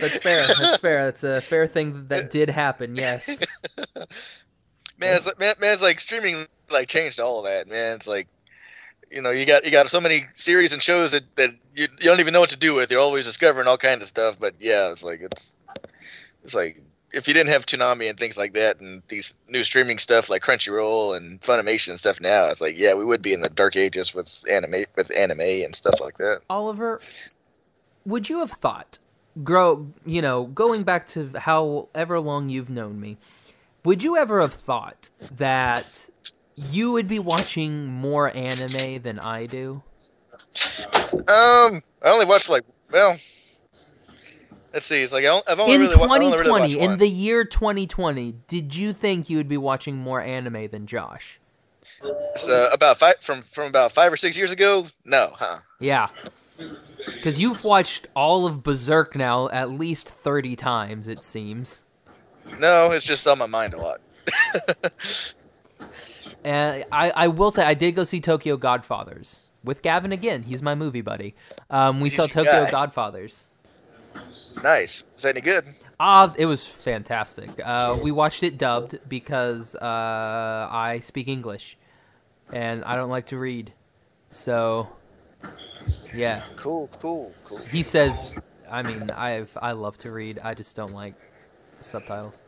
That's 0.00 0.18
fair. 0.18 0.46
That's 0.46 0.76
fair. 0.78 1.04
That's 1.06 1.24
a 1.24 1.40
fair 1.40 1.66
thing 1.66 2.06
that 2.08 2.30
did 2.30 2.48
happen. 2.50 2.96
Yes. 2.96 3.28
man, 3.96 5.16
it's, 5.16 5.26
man, 5.38 5.54
man, 5.60 5.72
it's 5.72 5.82
like 5.82 5.98
streaming 5.98 6.46
like 6.70 6.88
changed 6.88 7.20
all 7.20 7.40
of 7.40 7.44
that. 7.46 7.68
Man, 7.68 7.96
it's 7.96 8.08
like 8.08 8.28
you 9.10 9.20
know 9.20 9.30
you 9.30 9.46
got 9.46 9.64
you 9.64 9.70
got 9.70 9.88
so 9.88 10.00
many 10.00 10.26
series 10.32 10.72
and 10.72 10.82
shows 10.82 11.12
that 11.12 11.36
that 11.36 11.50
you, 11.74 11.86
you 11.98 12.04
don't 12.04 12.20
even 12.20 12.32
know 12.32 12.40
what 12.40 12.50
to 12.50 12.58
do 12.58 12.74
with. 12.74 12.90
You're 12.90 13.00
always 13.00 13.26
discovering 13.26 13.66
all 13.66 13.76
kinds 13.76 14.02
of 14.02 14.08
stuff. 14.08 14.38
But 14.38 14.54
yeah, 14.60 14.90
it's 14.90 15.04
like 15.04 15.20
it's 15.20 15.54
it's 16.44 16.54
like 16.54 16.80
if 17.12 17.26
you 17.26 17.34
didn't 17.34 17.50
have 17.50 17.66
Toonami 17.66 18.08
and 18.08 18.18
things 18.18 18.38
like 18.38 18.54
that, 18.54 18.80
and 18.80 19.02
these 19.08 19.34
new 19.48 19.62
streaming 19.62 19.98
stuff 19.98 20.30
like 20.30 20.42
Crunchyroll 20.42 21.16
and 21.16 21.40
Funimation 21.40 21.90
and 21.90 21.98
stuff 21.98 22.20
now, 22.20 22.48
it's 22.48 22.60
like 22.60 22.78
yeah, 22.78 22.94
we 22.94 23.04
would 23.04 23.22
be 23.22 23.32
in 23.32 23.42
the 23.42 23.50
dark 23.50 23.76
ages 23.76 24.14
with 24.14 24.44
anime 24.50 24.84
with 24.96 25.16
anime 25.16 25.40
and 25.40 25.74
stuff 25.74 26.00
like 26.00 26.18
that. 26.18 26.40
Oliver, 26.48 27.00
would 28.04 28.28
you 28.28 28.38
have 28.40 28.52
thought, 28.52 28.98
grow, 29.42 29.88
you 30.06 30.22
know, 30.22 30.44
going 30.46 30.84
back 30.84 31.06
to 31.08 31.30
however 31.38 32.20
long 32.20 32.48
you've 32.48 32.70
known 32.70 33.00
me, 33.00 33.18
would 33.84 34.02
you 34.02 34.16
ever 34.16 34.40
have 34.40 34.52
thought 34.52 35.10
that 35.32 36.09
you 36.70 36.92
would 36.92 37.08
be 37.08 37.18
watching 37.18 37.86
more 37.86 38.34
anime 38.34 39.02
than 39.02 39.18
I 39.18 39.46
do? 39.46 39.82
Um, 41.12 41.82
I 42.02 42.06
only 42.06 42.26
watched 42.26 42.48
like 42.50 42.64
well. 42.90 43.16
Let's 44.72 44.86
see. 44.86 45.02
It's 45.02 45.12
like 45.12 45.24
I 45.24 45.28
don't- 45.28 45.48
I've 45.50 45.58
only 45.58 45.74
in 45.74 45.80
really, 45.80 45.96
wa- 45.96 46.04
I've 46.04 46.10
only 46.10 46.26
2020, 46.36 46.38
really 46.38 46.60
watched 46.60 46.76
in 46.76 46.90
one. 46.90 46.98
the 46.98 47.08
year 47.08 47.44
2020, 47.44 48.34
did 48.46 48.74
you 48.76 48.92
think 48.92 49.28
you 49.28 49.36
would 49.36 49.48
be 49.48 49.56
watching 49.56 49.96
more 49.96 50.20
anime 50.20 50.68
than 50.68 50.86
Josh? 50.86 51.40
So 52.36 52.68
about 52.72 52.96
five 52.98 53.14
from 53.20 53.42
from 53.42 53.66
about 53.66 53.90
five 53.92 54.12
or 54.12 54.16
six 54.16 54.38
years 54.38 54.52
ago. 54.52 54.84
No, 55.04 55.32
huh? 55.38 55.58
Yeah. 55.80 56.08
Because 57.06 57.38
you've 57.40 57.64
watched 57.64 58.06
all 58.14 58.46
of 58.46 58.62
Berserk 58.62 59.16
now 59.16 59.48
at 59.48 59.70
least 59.70 60.08
30 60.08 60.54
times, 60.56 61.08
it 61.08 61.18
seems. 61.18 61.84
No, 62.58 62.90
it's 62.92 63.06
just 63.06 63.26
on 63.26 63.38
my 63.38 63.46
mind 63.46 63.74
a 63.74 63.78
lot. 63.78 64.00
And 66.44 66.84
I, 66.90 67.10
I 67.10 67.28
will 67.28 67.50
say 67.50 67.64
I 67.64 67.74
did 67.74 67.92
go 67.92 68.04
see 68.04 68.20
Tokyo 68.20 68.56
Godfathers 68.56 69.40
with 69.62 69.82
Gavin 69.82 70.12
again. 70.12 70.42
He's 70.44 70.62
my 70.62 70.74
movie 70.74 71.02
buddy. 71.02 71.34
Um, 71.68 72.00
we 72.00 72.08
He's 72.08 72.16
saw 72.16 72.26
Tokyo 72.26 72.64
guy. 72.64 72.70
Godfathers. 72.70 73.44
Nice. 74.62 75.04
Was 75.14 75.22
that 75.22 75.36
any 75.36 75.40
good? 75.40 75.64
Ah, 75.98 76.34
it 76.38 76.46
was 76.46 76.66
fantastic. 76.66 77.50
Uh, 77.62 77.98
we 78.02 78.10
watched 78.10 78.42
it 78.42 78.56
dubbed 78.58 78.98
because 79.08 79.74
uh, 79.76 79.80
I 80.70 80.98
speak 81.02 81.28
English, 81.28 81.76
and 82.52 82.82
I 82.84 82.96
don't 82.96 83.10
like 83.10 83.26
to 83.26 83.38
read. 83.38 83.72
So, 84.30 84.88
yeah, 86.14 86.42
Cool, 86.56 86.88
cool, 87.00 87.32
cool. 87.44 87.58
he 87.70 87.82
says. 87.82 88.40
I 88.70 88.82
mean, 88.82 89.08
I 89.16 89.46
I 89.60 89.72
love 89.72 89.98
to 89.98 90.12
read. 90.12 90.38
I 90.42 90.54
just 90.54 90.74
don't 90.76 90.92
like 90.94 91.14
subtitles. 91.80 92.42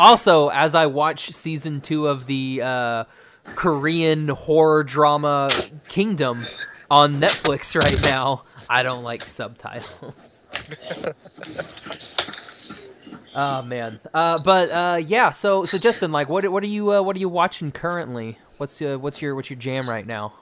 Also, 0.00 0.48
as 0.48 0.74
I 0.74 0.86
watch 0.86 1.30
season 1.30 1.82
two 1.82 2.08
of 2.08 2.24
the 2.26 2.62
uh, 2.62 3.04
Korean 3.54 4.28
horror 4.28 4.82
drama 4.82 5.50
Kingdom 5.88 6.46
on 6.90 7.20
Netflix 7.20 7.76
right 7.80 8.00
now, 8.02 8.44
I 8.68 8.82
don't 8.82 9.02
like 9.02 9.22
subtitles. 9.22 10.46
Oh 13.32 13.62
man, 13.62 14.00
uh, 14.12 14.38
but 14.44 14.70
uh, 14.70 14.96
yeah. 14.96 15.30
So, 15.30 15.64
so 15.64 15.78
Justin, 15.78 16.10
like, 16.10 16.28
what 16.28 16.44
what 16.50 16.64
are 16.64 16.66
you 16.66 16.92
uh, 16.92 17.00
what 17.02 17.14
are 17.14 17.20
you 17.20 17.28
watching 17.28 17.70
currently? 17.70 18.38
What's 18.58 18.82
uh, 18.82 18.96
what's 18.98 19.22
your 19.22 19.36
what's 19.36 19.48
your 19.48 19.58
jam 19.58 19.88
right 19.88 20.04
now? 20.04 20.32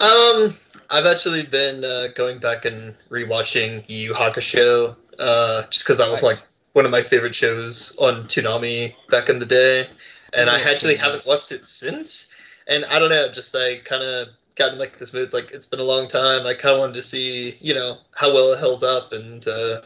Um, 0.00 0.50
I've 0.90 1.06
actually 1.06 1.46
been 1.46 1.84
uh, 1.84 2.08
going 2.16 2.38
back 2.40 2.64
and 2.64 2.94
rewatching 3.08 3.84
Yu 3.86 4.08
Yu 4.08 4.12
Hakusho, 4.14 4.96
uh, 5.20 5.62
just 5.70 5.86
because 5.86 5.98
that 5.98 6.10
was 6.10 6.22
Nice. 6.24 6.42
like 6.42 6.50
one 6.72 6.84
of 6.84 6.90
my 6.90 7.02
favorite 7.02 7.34
shows 7.34 7.96
on 7.98 8.24
Toonami 8.24 8.94
back 9.08 9.28
in 9.28 9.38
the 9.38 9.46
day, 9.46 9.86
and 10.34 10.48
I 10.48 10.60
actually 10.60 10.96
haven't 10.96 11.26
watched 11.26 11.52
it 11.52 11.66
since. 11.66 12.34
And 12.66 12.84
I 12.86 12.98
don't 12.98 13.10
know, 13.10 13.30
just 13.30 13.54
I 13.56 13.78
kind 13.78 14.02
of 14.02 14.28
got 14.54 14.72
in 14.72 14.78
like 14.78 14.98
this 14.98 15.12
mood. 15.12 15.24
It's 15.24 15.34
like 15.34 15.50
it's 15.50 15.66
been 15.66 15.80
a 15.80 15.84
long 15.84 16.06
time. 16.06 16.46
I 16.46 16.54
kind 16.54 16.74
of 16.74 16.80
wanted 16.80 16.94
to 16.94 17.02
see, 17.02 17.56
you 17.60 17.74
know, 17.74 17.98
how 18.14 18.32
well 18.32 18.52
it 18.52 18.58
held 18.58 18.84
up, 18.84 19.12
and 19.12 19.46
uh, 19.48 19.80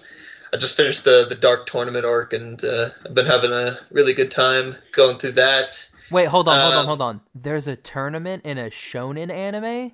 I 0.52 0.56
just 0.56 0.76
finished 0.76 1.04
the 1.04 1.24
the 1.28 1.34
Dark 1.34 1.66
Tournament 1.66 2.04
arc, 2.04 2.32
and 2.32 2.62
uh, 2.64 2.90
I've 3.06 3.14
been 3.14 3.26
having 3.26 3.52
a 3.52 3.78
really 3.90 4.12
good 4.12 4.30
time 4.30 4.74
going 4.92 5.16
through 5.18 5.32
that. 5.32 5.88
Wait, 6.10 6.26
hold 6.26 6.48
on, 6.48 6.60
hold 6.60 6.74
on, 6.74 6.80
Um, 6.80 6.86
hold 6.86 7.02
on. 7.02 7.20
There's 7.34 7.66
a 7.66 7.76
tournament 7.76 8.44
in 8.44 8.58
a 8.58 8.68
shonen 8.68 9.30
anime. 9.30 9.92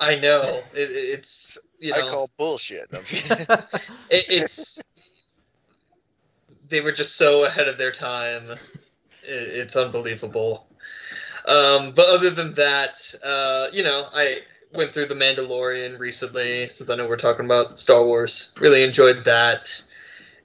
I 0.00 0.16
know 0.16 0.62
it, 0.74 0.90
it's 0.90 1.58
you 1.78 1.90
know 1.90 1.96
I 1.98 2.08
call 2.08 2.30
bullshit. 2.38 2.92
No, 2.92 2.98
I'm 2.98 3.04
it, 4.10 4.24
it's 4.28 4.82
they 6.72 6.80
were 6.80 6.90
just 6.90 7.16
so 7.16 7.44
ahead 7.44 7.68
of 7.68 7.78
their 7.78 7.92
time. 7.92 8.50
It, 8.50 8.58
it's 9.24 9.76
unbelievable. 9.76 10.66
Um, 11.46 11.92
but 11.94 12.06
other 12.08 12.30
than 12.30 12.54
that, 12.54 13.14
uh, 13.24 13.66
you 13.72 13.82
know, 13.82 14.06
I 14.12 14.38
went 14.74 14.92
through 14.92 15.06
the 15.06 15.14
Mandalorian 15.14 15.98
recently 15.98 16.66
since 16.68 16.88
I 16.88 16.96
know 16.96 17.06
we're 17.06 17.16
talking 17.16 17.44
about 17.44 17.78
Star 17.78 18.02
Wars. 18.04 18.54
Really 18.58 18.82
enjoyed 18.82 19.24
that, 19.24 19.82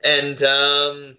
and 0.03 0.43
um, 0.43 1.15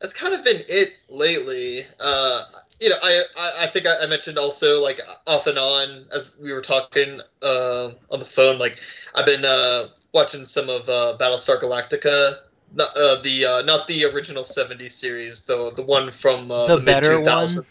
that's 0.00 0.14
kind 0.14 0.34
of 0.34 0.42
been 0.42 0.62
it 0.68 0.94
lately. 1.10 1.82
Uh, 2.00 2.42
you 2.80 2.88
know, 2.88 2.96
I, 3.02 3.22
I, 3.38 3.52
I 3.60 3.66
think 3.66 3.86
I, 3.86 4.04
I 4.04 4.06
mentioned 4.06 4.38
also 4.38 4.82
like 4.82 5.00
off 5.26 5.46
and 5.46 5.58
on 5.58 6.06
as 6.14 6.30
we 6.40 6.52
were 6.52 6.62
talking 6.62 7.20
uh, 7.42 7.90
on 8.10 8.18
the 8.18 8.24
phone. 8.24 8.58
Like 8.58 8.80
I've 9.14 9.26
been 9.26 9.44
uh, 9.44 9.88
watching 10.14 10.44
some 10.46 10.70
of 10.70 10.88
uh, 10.88 11.16
Battlestar 11.20 11.60
Galactica. 11.60 12.36
Not 12.74 12.90
uh, 12.96 13.20
the 13.22 13.44
uh, 13.46 13.62
not 13.62 13.86
the 13.86 14.04
original 14.04 14.42
'70s 14.42 14.92
series, 14.92 15.46
though 15.46 15.70
the 15.70 15.82
one 15.82 16.10
from 16.10 16.50
uh, 16.50 16.66
The 16.66 16.76
the, 16.76 16.82
better 16.82 17.18
mid 17.18 17.26
2000s. 17.26 17.66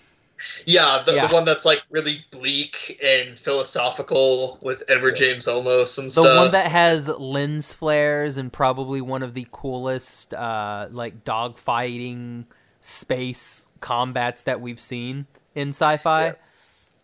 Yeah, 0.66 1.02
the, 1.06 1.16
Yeah. 1.16 1.28
the 1.28 1.34
one 1.34 1.46
that's 1.46 1.66
like 1.66 1.82
really 1.92 2.24
bleak 2.32 3.00
and 3.04 3.38
philosophical 3.38 4.60
with 4.62 4.84
Edward 4.88 5.16
James 5.16 5.48
Olmos 5.48 5.98
and 5.98 6.08
The 6.08 6.12
stuff. 6.12 6.24
The 6.26 6.36
one 6.36 6.52
that 6.52 6.72
has 6.72 7.08
lens 7.08 7.74
flares 7.74 8.38
and 8.38 8.54
probably 8.54 9.02
one 9.02 9.24
of 9.24 9.34
the 9.34 9.48
coolest 9.52 10.34
uh, 10.34 10.90
like 10.92 11.24
dogfighting 11.24 12.46
space 12.82 13.68
combats 13.80 14.44
that 14.44 14.62
we've 14.62 14.80
seen 14.80 15.26
in 15.56 15.70
sci-fi. 15.70 16.36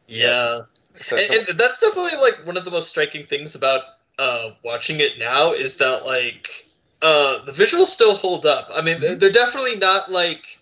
yeah, 0.08 0.62
So, 1.00 1.18
and, 1.18 1.50
and 1.50 1.58
that's 1.58 1.80
definitely 1.82 2.20
like 2.22 2.46
one 2.46 2.58
of 2.58 2.66
the 2.66 2.72
most 2.72 2.90
striking 2.90 3.26
things 3.26 3.56
about 3.56 3.82
uh, 4.20 4.52
watching 4.64 5.00
it 5.00 5.18
now 5.18 5.54
is 5.54 5.78
that 5.78 6.06
like 6.06 6.68
uh, 7.04 7.44
the 7.44 7.52
visuals 7.52 7.88
still 7.88 8.16
hold 8.16 8.46
up. 8.46 8.70
I 8.74 8.82
mean, 8.82 9.00
they're, 9.02 9.16
they're 9.16 9.32
definitely 9.32 9.76
not 9.76 10.10
like 10.10 10.58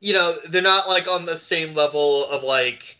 you 0.00 0.12
know 0.14 0.32
they're 0.50 0.62
not 0.62 0.88
like 0.88 1.08
on 1.08 1.24
the 1.24 1.36
same 1.36 1.74
level 1.74 2.24
of 2.30 2.42
like 2.42 2.98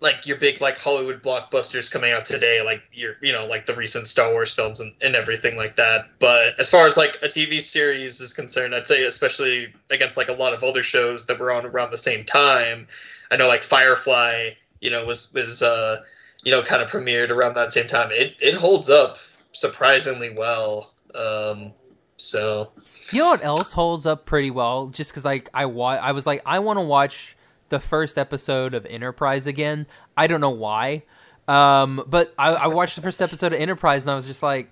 like 0.00 0.26
your 0.26 0.36
big 0.36 0.60
like 0.60 0.76
Hollywood 0.76 1.22
blockbusters 1.22 1.90
coming 1.90 2.12
out 2.12 2.26
today, 2.26 2.62
like 2.62 2.82
your 2.92 3.16
you 3.22 3.32
know 3.32 3.46
like 3.46 3.64
the 3.64 3.74
recent 3.74 4.06
Star 4.06 4.30
Wars 4.30 4.52
films 4.52 4.80
and, 4.80 4.92
and 5.00 5.16
everything 5.16 5.56
like 5.56 5.76
that. 5.76 6.08
But 6.18 6.60
as 6.60 6.70
far 6.70 6.86
as 6.86 6.98
like 6.98 7.16
a 7.22 7.28
TV 7.28 7.62
series 7.62 8.20
is 8.20 8.34
concerned, 8.34 8.74
I'd 8.74 8.86
say 8.86 9.04
especially 9.04 9.72
against 9.90 10.18
like 10.18 10.28
a 10.28 10.34
lot 10.34 10.52
of 10.52 10.62
other 10.62 10.82
shows 10.82 11.26
that 11.26 11.38
were 11.38 11.52
on 11.52 11.64
around 11.64 11.90
the 11.90 11.96
same 11.96 12.24
time. 12.24 12.86
I 13.30 13.36
know 13.36 13.48
like 13.48 13.62
Firefly, 13.62 14.50
you 14.80 14.90
know, 14.90 15.06
was 15.06 15.32
was 15.32 15.62
uh 15.62 16.02
you 16.44 16.52
know 16.52 16.62
kind 16.62 16.82
of 16.82 16.90
premiered 16.90 17.30
around 17.30 17.54
that 17.54 17.72
same 17.72 17.86
time. 17.86 18.10
It 18.12 18.36
it 18.40 18.54
holds 18.54 18.90
up 18.90 19.16
surprisingly 19.52 20.34
well. 20.36 20.92
Um, 21.14 21.72
so 22.16 22.70
You 23.12 23.20
know 23.20 23.30
what 23.30 23.44
else 23.44 23.72
holds 23.72 24.06
up 24.06 24.26
pretty 24.26 24.50
well? 24.50 24.88
Just 24.88 25.10
because 25.12 25.24
like 25.24 25.48
I 25.54 25.66
wa- 25.66 25.90
I 26.00 26.12
was 26.12 26.26
like 26.26 26.42
I 26.46 26.58
want 26.60 26.78
to 26.78 26.82
watch 26.82 27.36
the 27.68 27.80
first 27.80 28.16
episode 28.18 28.74
of 28.74 28.86
Enterprise 28.86 29.46
again. 29.46 29.86
I 30.16 30.26
don't 30.26 30.40
know 30.40 30.50
why, 30.50 31.02
um, 31.48 32.02
but 32.06 32.32
I, 32.38 32.50
I 32.54 32.66
watched 32.68 32.96
the 32.96 33.02
first 33.02 33.20
episode 33.20 33.52
of 33.52 33.60
Enterprise 33.60 34.04
and 34.04 34.10
I 34.10 34.14
was 34.14 34.26
just 34.26 34.42
like, 34.42 34.70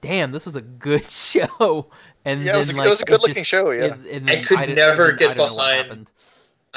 "Damn, 0.00 0.32
this 0.32 0.44
was 0.46 0.56
a 0.56 0.60
good 0.62 1.08
show." 1.10 1.90
And 2.26 2.40
Yeah, 2.40 2.54
it 2.54 2.56
was 2.56 2.68
then, 2.70 2.78
a- 2.78 2.84
it 2.84 2.88
was 2.88 3.02
a 3.02 3.04
good-looking 3.06 3.34
just- 3.34 3.50
show, 3.50 3.70
yeah. 3.70 3.84
and- 3.94 4.06
and 4.06 4.30
I 4.30 4.36
could 4.42 4.58
didn't- 4.60 4.76
never 4.76 5.12
get 5.12 5.32
I 5.32 5.34
don't 5.34 5.36
know 5.48 5.54
what 5.54 5.66
behind- 5.66 5.82
happened. 5.86 6.10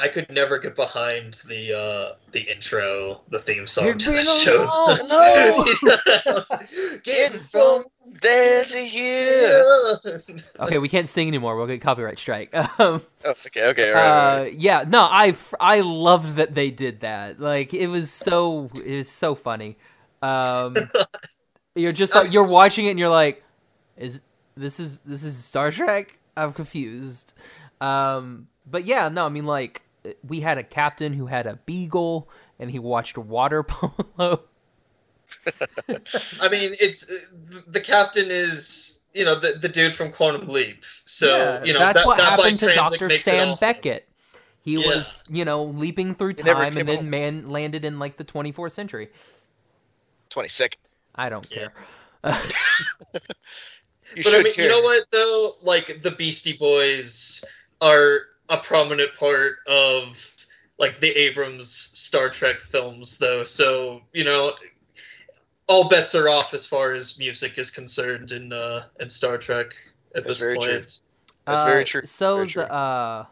I 0.00 0.08
could 0.08 0.30
never 0.30 0.58
get 0.58 0.74
behind 0.76 1.34
the 1.48 1.76
uh 1.76 2.14
the 2.32 2.42
intro, 2.50 3.20
the 3.30 3.38
theme 3.38 3.66
song 3.66 3.86
You're 3.86 3.94
to 3.94 4.10
the 4.10 4.22
show. 4.22 4.68
alone. 5.02 7.00
Getting 7.04 7.40
from 7.42 7.84
there 8.22 8.64
to 8.64 8.76
here. 8.78 9.64
Okay, 10.60 10.78
we 10.78 10.88
can't 10.88 11.08
sing 11.08 11.28
anymore. 11.28 11.56
We'll 11.56 11.66
get 11.66 11.80
copyright 11.80 12.18
strike. 12.18 12.54
Um, 12.54 13.02
Oh, 13.24 13.34
okay, 13.46 13.68
okay, 13.70 13.90
right, 13.90 14.08
uh, 14.08 14.42
right. 14.42 14.54
yeah, 14.54 14.84
no, 14.86 15.02
I 15.02 15.36
I 15.60 15.80
loved 15.80 16.36
that 16.36 16.54
they 16.54 16.70
did 16.70 17.00
that. 17.00 17.40
Like 17.40 17.74
it 17.74 17.88
was 17.88 18.10
so 18.10 18.68
it 18.84 18.96
was 18.96 19.10
so 19.10 19.34
funny. 19.34 19.76
Um, 20.22 20.74
you're 21.74 21.92
just 21.92 22.14
like 22.14 22.32
you're 22.32 22.46
watching 22.46 22.86
it 22.86 22.90
and 22.90 22.98
you're 22.98 23.08
like, 23.08 23.42
is 23.96 24.20
this 24.56 24.78
is 24.80 25.00
this 25.00 25.22
is 25.24 25.36
Star 25.36 25.70
Trek? 25.70 26.18
I'm 26.36 26.52
confused. 26.52 27.34
Um, 27.80 28.48
but 28.70 28.84
yeah, 28.84 29.08
no, 29.08 29.22
I 29.22 29.28
mean 29.28 29.44
like 29.44 29.82
we 30.26 30.40
had 30.40 30.58
a 30.58 30.62
captain 30.62 31.12
who 31.12 31.26
had 31.26 31.46
a 31.46 31.56
beagle 31.66 32.28
and 32.58 32.70
he 32.70 32.78
watched 32.78 33.18
water 33.18 33.62
polo. 33.64 34.44
I 36.40 36.48
mean, 36.48 36.74
it's 36.80 37.10
uh, 37.10 37.60
the 37.66 37.80
captain 37.80 38.26
is 38.30 39.00
you 39.12 39.24
know 39.24 39.34
the 39.34 39.58
the 39.60 39.68
dude 39.68 39.92
from 39.94 40.12
Quantum 40.12 40.48
Leap. 40.48 40.84
So 41.04 41.28
Yeah, 41.28 41.64
you 41.64 41.72
know 41.72 41.78
that's 41.80 41.98
that, 41.98 42.06
what 42.06 42.18
that 42.18 42.30
happened 42.30 42.58
to 42.60 42.68
Doctor 42.74 43.08
makes 43.08 43.24
Sam 43.24 43.48
awesome. 43.48 43.76
Beckett. 43.76 44.08
He 44.60 44.76
Yeah. 44.76 44.86
was, 44.86 45.24
you 45.30 45.44
know, 45.44 45.64
leaping 45.64 46.14
through 46.14 46.34
time 46.34 46.76
and 46.76 46.86
then 46.88 46.96
home. 46.98 47.10
man 47.10 47.48
landed 47.48 47.84
in 47.84 47.98
like 47.98 48.18
the 48.18 48.24
24th 48.24 48.72
century. 48.72 49.08
22nd. 50.30 50.78
I 51.14 51.28
don't 51.28 51.48
Yeah. 51.50 51.68
care. 51.68 51.72
You 54.14 54.22
But 54.24 54.34
I 54.34 54.42
mean, 54.42 54.54
care. 54.54 54.64
you 54.64 54.70
know 54.70 54.80
what 54.80 55.04
though? 55.10 55.56
Like 55.62 56.02
the 56.02 56.10
Beastie 56.12 56.56
Boys 56.56 57.44
are 57.80 58.22
a 58.48 58.56
prominent 58.58 59.14
part 59.14 59.56
of 59.66 60.34
like 60.78 61.00
the 61.00 61.10
Abrams 61.10 61.70
Star 61.70 62.28
Trek 62.28 62.60
films, 62.60 63.18
though. 63.18 63.44
So 63.44 64.00
you 64.12 64.24
know, 64.24 64.52
all 65.68 65.88
bets 65.88 66.14
are 66.14 66.28
off 66.28 66.54
as 66.54 66.66
far 66.66 66.92
as 66.92 67.18
music 67.18 67.58
is 67.58 67.70
concerned 67.70 68.32
in 68.32 68.52
uh, 68.52 68.84
in 69.00 69.08
Star 69.08 69.38
Trek 69.38 69.74
at 70.14 70.24
That's 70.24 70.26
this 70.28 70.40
very 70.40 70.54
point. 70.56 70.68
true. 70.68 70.80
That's 71.46 71.64
very 71.64 71.82
Uh, 71.82 71.84
true. 71.84 72.02
So, 72.06 72.36
Very 72.36 72.48
true. 72.48 72.62
uh, 72.64 73.24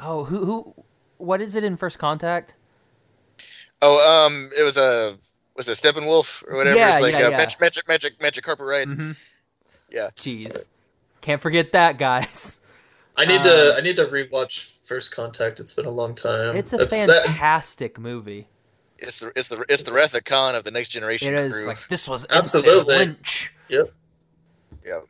oh, 0.00 0.24
who, 0.24 0.44
who, 0.44 0.74
what 1.18 1.40
is 1.40 1.54
it 1.54 1.62
in 1.62 1.76
First 1.76 2.00
Contact? 2.00 2.56
Oh, 3.80 4.26
um, 4.26 4.50
it 4.58 4.62
was 4.64 4.76
a 4.76 5.16
was 5.56 5.68
it 5.68 5.72
Steppenwolf 5.72 6.42
or 6.48 6.56
whatever? 6.56 6.76
Yeah, 6.76 6.88
it's 6.88 7.00
like 7.00 7.12
yeah, 7.12 7.26
uh, 7.26 7.30
yeah. 7.30 7.36
magic, 7.36 7.60
magic, 7.60 7.88
magic, 7.88 8.20
magic 8.22 8.44
carpet 8.44 8.66
ride. 8.66 8.88
Mm-hmm. 8.88 9.12
Yeah. 9.90 10.08
Jeez, 10.16 10.66
can't 11.20 11.40
forget 11.40 11.72
that, 11.72 11.98
guys. 11.98 12.58
I 13.20 13.24
need 13.26 13.40
Uh, 13.40 13.72
to 13.72 13.74
I 13.76 13.80
need 13.82 13.96
to 13.96 14.06
rewatch 14.06 14.72
First 14.84 15.14
Contact. 15.14 15.60
It's 15.60 15.74
been 15.74 15.86
a 15.86 15.90
long 15.90 16.14
time. 16.14 16.56
It's 16.56 16.72
a 16.72 16.78
That's- 16.78 17.06
that- 17.06 17.26
fantastic 17.26 17.98
movie. 17.98 18.48
It's 18.98 19.20
the 19.20 19.32
it's 19.36 19.48
the 19.48 19.64
it's 19.68 19.82
the 19.84 19.92
Wrath 19.92 20.14
of 20.14 20.64
the 20.64 20.70
next 20.70 20.88
generation 20.90 21.34
It 21.34 21.40
is 21.40 21.54
crew. 21.54 21.66
like 21.66 21.88
this 21.88 22.08
was 22.08 22.26
Absolutely. 22.30 22.70
Absolutely. 22.80 22.96
Lynch. 22.98 23.52
Yep. 23.68 23.92
Yep. 24.84 25.04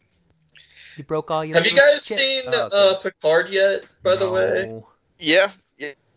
You 0.96 1.04
broke 1.04 1.30
all 1.30 1.44
your. 1.44 1.56
Have 1.56 1.66
you 1.66 1.76
guys 1.76 2.04
shit. 2.06 2.16
seen 2.18 2.42
Oh, 2.46 2.66
okay. 2.66 2.76
uh, 2.76 2.94
Picard 3.00 3.48
yet? 3.48 3.86
By 4.02 4.16
the 4.16 4.30
way, 4.30 4.82
Yeah, 5.18 5.46
yeah, 5.46 5.46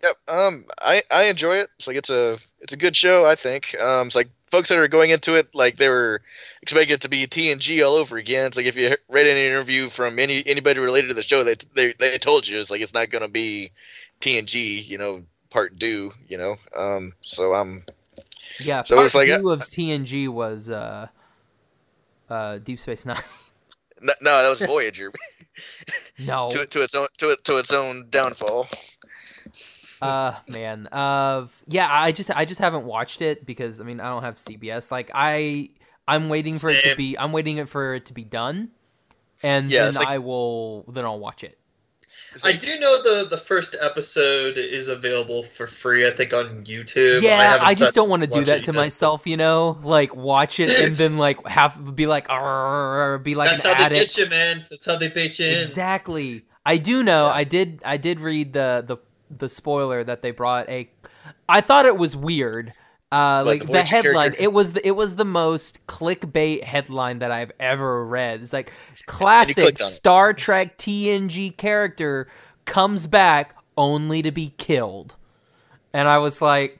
Yep. 0.03 0.15
Um, 0.27 0.65
I 0.81 1.01
I 1.12 1.25
enjoy 1.25 1.55
it. 1.55 1.69
It's 1.75 1.88
like 1.88 1.95
it's 1.95 2.10
a 2.10 2.38
it's 2.60 2.74
a 2.74 2.77
good 2.77 2.95
show. 2.95 3.25
I 3.25 3.36
think. 3.36 3.79
Um, 3.79 4.07
it's 4.07 4.15
like 4.15 4.29
folks 4.51 4.69
that 4.69 4.77
are 4.77 4.88
going 4.89 5.10
into 5.10 5.36
it 5.36 5.48
like 5.55 5.77
they 5.77 5.88
were 5.88 6.22
expecting 6.62 6.93
it 6.93 7.01
to 7.01 7.10
be 7.10 7.25
TNG 7.25 7.83
all 7.86 7.95
over 7.95 8.17
again. 8.17 8.48
It's 8.48 8.57
like 8.57 8.65
if 8.65 8.77
you 8.77 8.91
read 9.10 9.27
any 9.27 9.48
interview 9.48 9.88
from 9.88 10.19
any 10.19 10.43
anybody 10.45 10.79
related 10.79 11.07
to 11.07 11.13
the 11.13 11.24
show, 11.24 11.43
they 11.43 11.55
they 11.74 11.93
they 11.93 12.17
told 12.17 12.48
you 12.48 12.60
it's 12.60 12.69
like 12.69 12.81
it's 12.81 12.93
not 12.93 13.10
going 13.10 13.24
to 13.24 13.29
be 13.29 13.72
TNG. 14.19 14.86
You 14.86 14.98
know, 14.98 15.24
part 15.50 15.79
due. 15.79 16.12
You 16.27 16.38
know. 16.38 16.55
Um. 16.75 17.13
So 17.22 17.53
I'm. 17.53 17.83
Yeah. 18.60 18.83
So 18.83 18.95
part 18.98 19.05
it's 19.05 19.15
like, 19.15 19.29
two 19.29 19.51
of 19.51 19.62
TNG 19.62 20.27
was 20.27 20.69
uh, 20.69 21.07
uh, 22.29 22.57
Deep 22.57 22.79
Space 22.79 23.05
Nine. 23.05 23.22
No, 24.05 24.12
no 24.22 24.43
that 24.43 24.50
was 24.50 24.62
Voyager. 24.62 25.13
no. 26.25 26.50
to 26.50 26.65
to 26.65 26.83
its 26.83 26.93
own 26.93 27.07
to 27.19 27.29
it 27.29 27.45
to 27.45 27.57
its 27.57 27.72
own 27.72 28.07
downfall. 28.10 28.67
Uh 30.10 30.36
man. 30.50 30.88
Uh 30.91 31.48
yeah, 31.67 31.88
I 31.89 32.12
just 32.12 32.29
I 32.31 32.45
just 32.45 32.60
haven't 32.62 32.86
watched 32.86 33.22
it 33.22 33.45
because 33.45 33.79
I 33.79 33.83
mean 33.83 34.00
I 34.00 34.10
don't 34.10 34.24
have 34.24 34.36
CBS. 34.36 34.91
Like 34.91 35.12
I 35.13 35.69
I'm 36.07 36.29
waiting 36.29 36.53
for 36.53 36.69
it 36.69 36.83
to 36.83 36.95
be 36.95 37.17
I'm 37.17 37.31
waiting 37.31 37.65
for 37.65 37.95
it 37.95 38.05
to 38.07 38.13
be 38.13 38.24
done. 38.24 38.69
And 39.41 39.72
Yeah, 39.72 39.86
then 39.86 39.93
like- 39.95 40.07
I 40.07 40.17
will 40.19 40.83
then 40.91 41.05
I'll 41.05 41.19
watch 41.19 41.43
it. 41.43 41.57
It's 42.36 42.45
I 42.45 42.51
do 42.53 42.79
know 42.79 43.01
the 43.01 43.27
the 43.29 43.38
first 43.38 43.75
episode 43.81 44.57
is 44.57 44.88
available 44.88 45.41
for 45.43 45.65
free. 45.67 46.07
I 46.07 46.12
think 46.12 46.33
on 46.33 46.63
YouTube. 46.65 47.22
yeah, 47.22 47.41
haven't 47.53 47.67
I, 47.67 47.74
just 47.74 47.95
don't 47.95 48.10
want 48.10 48.22
to 48.24 48.27
do 48.27 48.43
that 48.45 48.63
to 48.63 48.72
yet. 48.72 48.75
myself, 48.79 49.25
you 49.25 49.38
know? 49.38 49.79
Like 49.83 50.15
watch 50.15 50.60
it 50.60 50.69
and 50.88 50.95
then 50.95 51.17
like 51.17 51.45
have 51.48 51.95
be 51.95 52.05
like 52.05 52.27
be 53.24 53.36
like 53.36 53.50
That's 53.50 53.65
an 53.65 53.74
how 53.74 53.77
they 53.89 53.95
addict. 53.95 54.15
get 54.15 54.17
you, 54.17 54.29
man. 54.29 54.65
That's 54.69 54.86
how 54.86 54.98
they 54.98 55.10
bait 55.10 55.39
you 55.39 55.48
in. 55.48 55.63
Exactly. 55.63 56.43
I 56.65 56.77
do 56.77 57.03
know. 57.03 57.25
Yeah. 57.27 57.33
I 57.33 57.43
did. 57.43 57.81
I 57.83 57.98
did 57.98 58.19
read 58.19 58.53
the 58.53 58.83
the 58.88 58.98
the 59.37 59.49
spoiler 59.49 60.03
that 60.03 60.21
they 60.21 60.31
brought 60.31 60.69
a. 60.69 60.89
I 61.47 61.61
thought 61.61 61.85
it 61.85 61.97
was 61.97 62.15
weird. 62.15 62.73
Uh, 63.13 63.43
like 63.45 63.63
the 63.63 63.83
headline, 63.83 64.13
character? 64.13 64.41
it 64.41 64.51
was 64.51 64.73
the, 64.73 64.87
it 64.87 64.95
was 64.95 65.17
the 65.17 65.25
most 65.25 65.85
clickbait 65.85 66.63
headline 66.63 67.19
that 67.19 67.31
I've 67.31 67.51
ever 67.59 68.03
read. 68.03 68.41
It's 68.41 68.53
like 68.53 68.73
classic. 69.05 69.77
Star 69.77 70.33
Trek 70.33 70.79
TNG 70.79 71.55
character 71.55 72.27
comes 72.65 73.05
back 73.05 73.55
only 73.77 74.23
to 74.23 74.31
be 74.31 74.53
killed, 74.57 75.13
and 75.93 76.07
I 76.07 76.17
was 76.17 76.41
like, 76.41 76.79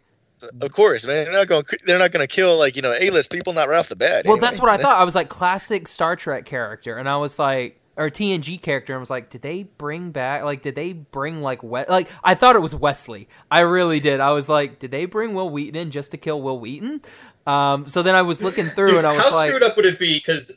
Of 0.60 0.72
course, 0.72 1.06
man. 1.06 1.26
They're 1.26 1.34
not 1.34 1.48
going. 1.48 1.66
They're 1.86 2.00
not 2.00 2.12
going 2.12 2.28
to 2.28 2.36
kill 2.36 2.58
like 2.58 2.76
you 2.76 2.82
know 2.82 2.96
A-list 3.00 3.32
people 3.32 3.54
not 3.54 3.70
right 3.70 3.78
off 3.78 3.90
the 3.90 3.96
bat. 3.96 4.26
Well, 4.26 4.34
anyway. 4.34 4.40
that's 4.40 4.60
what 4.60 4.70
I 4.70 4.78
thought. 4.78 4.98
I 5.00 5.04
was 5.04 5.14
like 5.14 5.30
classic 5.30 5.88
Star 5.88 6.16
Trek 6.16 6.46
character, 6.46 6.98
and 6.98 7.08
I 7.08 7.18
was 7.18 7.38
like, 7.38 7.80
or 7.96 8.10
TNG 8.10 8.62
character, 8.62 8.94
and 8.94 8.98
I 8.98 9.00
was 9.00 9.10
like, 9.10 9.30
did 9.30 9.42
they 9.42 9.64
bring 9.64 10.12
back? 10.12 10.44
Like, 10.44 10.62
did 10.62 10.76
they 10.76 10.94
bring 10.94 11.42
like 11.42 11.62
we- 11.64 11.86
like 11.88 12.10
I 12.24 12.34
thought 12.36 12.56
it 12.56 12.62
was 12.62 12.74
Wesley. 12.76 13.28
I 13.52 13.60
really 13.62 14.00
did. 14.00 14.20
I 14.20 14.32
was 14.32 14.50
like, 14.50 14.80
did 14.80 14.92
they 14.92 15.06
bring 15.06 15.34
Wil 15.34 15.50
Wheaton 15.50 15.76
in 15.76 15.92
just 15.92 16.12
to 16.12 16.18
kill 16.18 16.42
Wil 16.42 16.60
Wheaton? 16.60 17.02
Um, 17.46 17.88
so 17.88 18.02
then 18.04 18.16
I 18.16 18.22
was 18.24 18.42
looking 18.42 18.66
through, 18.66 18.88
Dude, 18.88 18.98
and 19.00 19.08
I 19.08 19.16
how 19.16 19.26
was 19.26 19.34
like, 19.36 19.50
screwed 19.50 19.64
up 19.64 19.76
would 19.76 19.86
it 19.86 20.00
be? 20.00 20.16
Because 20.16 20.56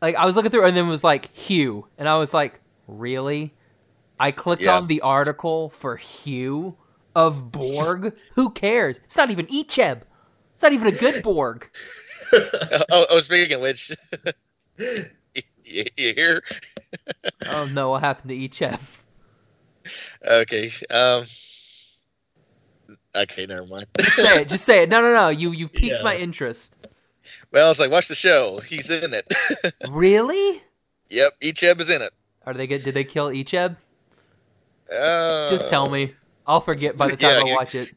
like 0.00 0.16
I 0.16 0.24
was 0.24 0.36
looking 0.36 0.50
through, 0.50 0.66
and 0.66 0.76
then 0.76 0.86
it 0.86 0.90
was 0.90 1.04
like 1.04 1.34
Hugh, 1.36 1.86
and 1.98 2.08
I 2.08 2.16
was 2.18 2.34
like, 2.34 2.60
really? 2.88 3.54
I 4.18 4.30
clicked 4.30 4.62
Yeah. 4.62 4.76
on 4.78 4.86
the 4.86 5.00
article 5.00 5.70
for 5.70 5.96
Hugh 5.96 6.76
of 7.14 7.52
Borg. 7.52 8.14
Who 8.34 8.50
cares? 8.50 8.98
It's 9.04 9.16
not 9.16 9.30
even 9.30 9.46
Icheb. 9.46 10.02
It's 10.54 10.62
not 10.62 10.72
even 10.72 10.88
a 10.88 10.92
good 10.92 11.22
Borg. 11.22 11.68
oh, 12.32 13.04
oh, 13.10 13.20
speaking 13.20 13.56
of 13.56 13.62
which, 13.62 13.90
you, 15.72 15.84
hear? 16.14 16.42
Oh 17.50 17.68
no, 17.72 17.90
what 17.90 18.02
happened 18.02 18.30
to 18.30 18.36
Icheb? 18.36 18.80
Okay. 20.26 20.68
Um. 20.90 21.24
Okay, 23.14 23.46
never 23.46 23.66
mind. 23.66 23.86
Just 23.98 24.16
say 24.16 24.42
it. 24.42 24.48
Just 24.48 24.64
say 24.64 24.82
it. 24.84 24.90
No, 24.90 25.00
no, 25.02 25.12
no. 25.12 25.28
You 25.28 25.52
you 25.52 25.68
piqued 25.68 25.96
Yeah. 25.98 26.02
my 26.02 26.16
interest. 26.16 26.76
well, 27.52 27.70
it's 27.70 27.80
like 27.80 27.90
watch 27.90 28.08
the 28.08 28.14
show. 28.14 28.58
He's 28.64 28.90
in 28.90 29.12
it. 29.14 29.32
Really? 29.90 30.62
yep, 31.10 31.32
Icheb 31.42 31.80
is 31.80 31.90
in 31.90 32.00
it. 32.02 32.10
Are 32.46 32.54
they 32.54 32.66
good? 32.66 32.82
Did 32.82 32.94
they 32.94 33.04
kill 33.04 33.28
Icheb? 33.28 33.76
Uh, 34.92 35.48
Just 35.50 35.68
tell 35.68 35.86
me. 35.90 36.14
I'll 36.46 36.60
forget 36.60 36.96
by 36.98 37.08
the 37.08 37.16
time 37.16 37.46
yeah, 37.46 37.52
I 37.52 37.56
watch 37.56 37.74
it. 37.74 37.88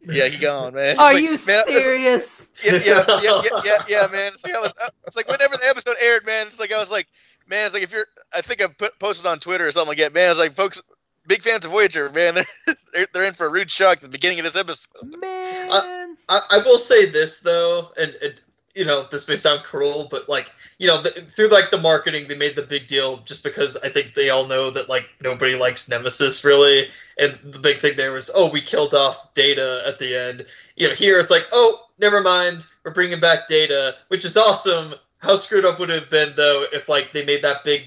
Yeah, 0.00 0.28
he 0.28 0.38
gone, 0.38 0.74
man. 0.74 0.98
Are 0.98 1.12
like, 1.12 1.22
you 1.22 1.30
man, 1.30 1.64
it's- 1.68 1.82
serious? 1.82 2.64
Yeah, 2.64 2.78
yeah, 2.84 3.04
yeah, 3.22 3.40
yeah, 3.44 3.60
yeah, 3.64 3.78
yeah, 3.88 4.06
man. 4.12 4.28
It's 4.28 4.44
like 4.44 4.54
I 4.54 4.58
was. 4.60 4.74
It's 5.06 5.16
like 5.16 5.28
whenever 5.28 5.54
the 5.56 5.66
episode 5.68 5.96
aired, 6.02 6.24
man. 6.26 6.46
It's 6.46 6.60
like 6.60 6.72
I 6.72 6.78
was 6.78 6.90
like, 6.90 7.06
man. 7.48 7.66
It's 7.66 7.74
like 7.74 7.82
if 7.82 7.92
you're. 7.92 8.06
I 8.34 8.40
think 8.40 8.62
I 8.62 8.66
put 8.68 8.98
posted 8.98 9.26
on 9.26 9.38
Twitter 9.38 9.66
or 9.66 9.72
something 9.72 9.88
like 9.88 9.98
that, 9.98 10.14
man. 10.14 10.30
It's 10.30 10.40
like 10.40 10.54
folks, 10.54 10.80
big 11.26 11.42
fans 11.42 11.64
of 11.64 11.72
Voyager, 11.72 12.10
man. 12.10 12.34
They're 12.34 12.46
they're, 12.94 13.06
they're 13.12 13.26
in 13.26 13.34
for 13.34 13.46
a 13.46 13.50
rude 13.50 13.70
shock 13.70 13.98
at 13.98 14.02
the 14.02 14.08
beginning 14.08 14.38
of 14.38 14.44
this 14.44 14.56
episode. 14.56 15.16
Man. 15.20 16.16
I, 16.28 16.40
I 16.50 16.58
will 16.64 16.78
say 16.78 17.06
this 17.06 17.40
though, 17.40 17.90
and, 17.98 18.14
and 18.22 18.40
you 18.78 18.84
know 18.84 19.04
this 19.10 19.28
may 19.28 19.34
sound 19.34 19.64
cruel, 19.64 20.06
but 20.08 20.28
like 20.28 20.52
you 20.78 20.86
know 20.86 21.02
the, 21.02 21.10
through 21.10 21.48
like 21.48 21.72
the 21.72 21.80
marketing, 21.80 22.28
they 22.28 22.36
made 22.36 22.54
the 22.54 22.62
big 22.62 22.86
deal 22.86 23.16
just 23.18 23.42
because 23.42 23.76
I 23.78 23.88
think 23.88 24.14
they 24.14 24.30
all 24.30 24.46
know 24.46 24.70
that 24.70 24.88
like 24.88 25.06
nobody 25.20 25.56
likes 25.56 25.88
Nemesis 25.88 26.44
really, 26.44 26.86
and 27.18 27.36
the 27.42 27.58
big 27.58 27.78
thing 27.78 27.96
there 27.96 28.12
was 28.12 28.30
oh 28.36 28.48
we 28.48 28.60
killed 28.60 28.94
off 28.94 29.34
Data 29.34 29.82
at 29.84 29.98
the 29.98 30.16
end. 30.16 30.46
You 30.76 30.86
know 30.86 30.94
here 30.94 31.18
it's 31.18 31.30
like 31.30 31.48
oh 31.52 31.86
never 31.98 32.20
mind 32.20 32.68
we're 32.84 32.92
bringing 32.92 33.18
back 33.18 33.48
Data, 33.48 33.96
which 34.08 34.24
is 34.24 34.36
awesome. 34.36 34.94
How 35.18 35.34
screwed 35.34 35.64
up 35.64 35.80
would 35.80 35.90
it 35.90 36.00
have 36.00 36.10
been 36.10 36.34
though 36.36 36.66
if 36.72 36.88
like 36.88 37.10
they 37.10 37.24
made 37.24 37.42
that 37.42 37.64
big 37.64 37.86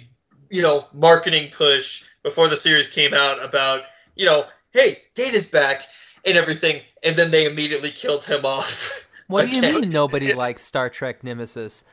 you 0.49 0.61
know 0.61 0.87
marketing 0.91 1.51
push 1.51 2.03
before 2.21 2.49
the 2.49 2.57
series 2.57 2.89
came 2.89 3.13
out 3.13 3.43
about 3.43 3.83
you 4.15 4.25
know 4.25 4.45
hey 4.73 4.97
Data's 5.15 5.47
back 5.47 5.83
and 6.25 6.37
everything, 6.37 6.81
and 7.03 7.15
then 7.15 7.31
they 7.31 7.45
immediately 7.45 7.91
killed 7.91 8.25
him 8.25 8.45
off. 8.45 9.07
What 9.31 9.49
do 9.49 9.55
you 9.55 9.61
mean 9.61 9.89
nobody 9.89 10.33
likes 10.33 10.61
Star 10.61 10.89
Trek 10.89 11.23
Nemesis? 11.23 11.83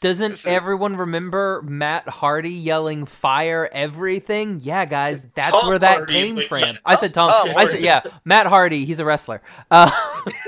Doesn't 0.00 0.46
everyone 0.46 0.96
remember 0.96 1.62
Matt 1.62 2.06
Hardy 2.08 2.50
yelling 2.50 3.06
"fire 3.06 3.68
everything"? 3.72 4.60
Yeah, 4.62 4.84
guys, 4.84 5.32
that's 5.32 5.48
Tom 5.50 5.68
where 5.68 5.78
that 5.78 5.96
Hardy, 5.98 6.12
came 6.12 6.48
from. 6.48 6.58
Tom- 6.58 6.78
I 6.84 6.94
said 6.96 7.14
Tom. 7.14 7.30
Tom 7.30 7.56
I 7.56 7.64
said 7.66 7.80
yeah, 7.80 8.02
Matt 8.24 8.46
Hardy. 8.46 8.84
He's 8.84 8.98
a 8.98 9.04
wrestler. 9.04 9.40
Uh, 9.70 9.90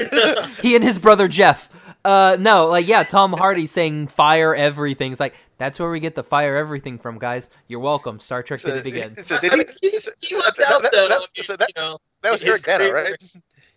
he 0.63 0.75
and 0.77 0.85
his 0.85 0.99
brother 0.99 1.27
Jeff. 1.29 1.71
Uh, 2.05 2.37
no, 2.39 2.67
like 2.67 2.87
yeah, 2.87 3.03
Tom 3.03 3.33
Hardy 3.33 3.67
saying 3.67 4.09
"fire 4.09 4.55
everything." 4.55 5.13
It's 5.13 5.21
like 5.21 5.35
that's 5.57 5.81
where 5.81 5.91
we 5.91 6.01
get 6.01 6.17
the 6.17 6.23
"fire 6.25 6.57
everything" 6.57 6.99
from, 6.99 7.19
guys. 7.19 7.49
You're 7.67 7.81
welcome. 7.81 8.21
Star 8.21 8.43
Trek 8.43 8.61
So, 8.61 8.69
did 8.75 8.87
it 8.87 8.87
again. 8.87 9.17
so 9.17 9.37
I 9.43 9.57
mean, 9.57 9.65
he- 9.81 9.89
he, 9.89 10.37
left 10.37 10.61
out 10.69 10.83
that- 10.83 10.91
though. 10.93 11.09
that- 11.09 11.29
so 11.45 11.57
that- 11.57 11.69
you 11.75 11.81
know, 11.81 11.99
that 12.23 12.33
was 12.33 12.43
his 12.43 12.51
Eric 12.51 12.65
Bana, 12.67 12.91
career- 12.91 13.05
right? 13.05 13.33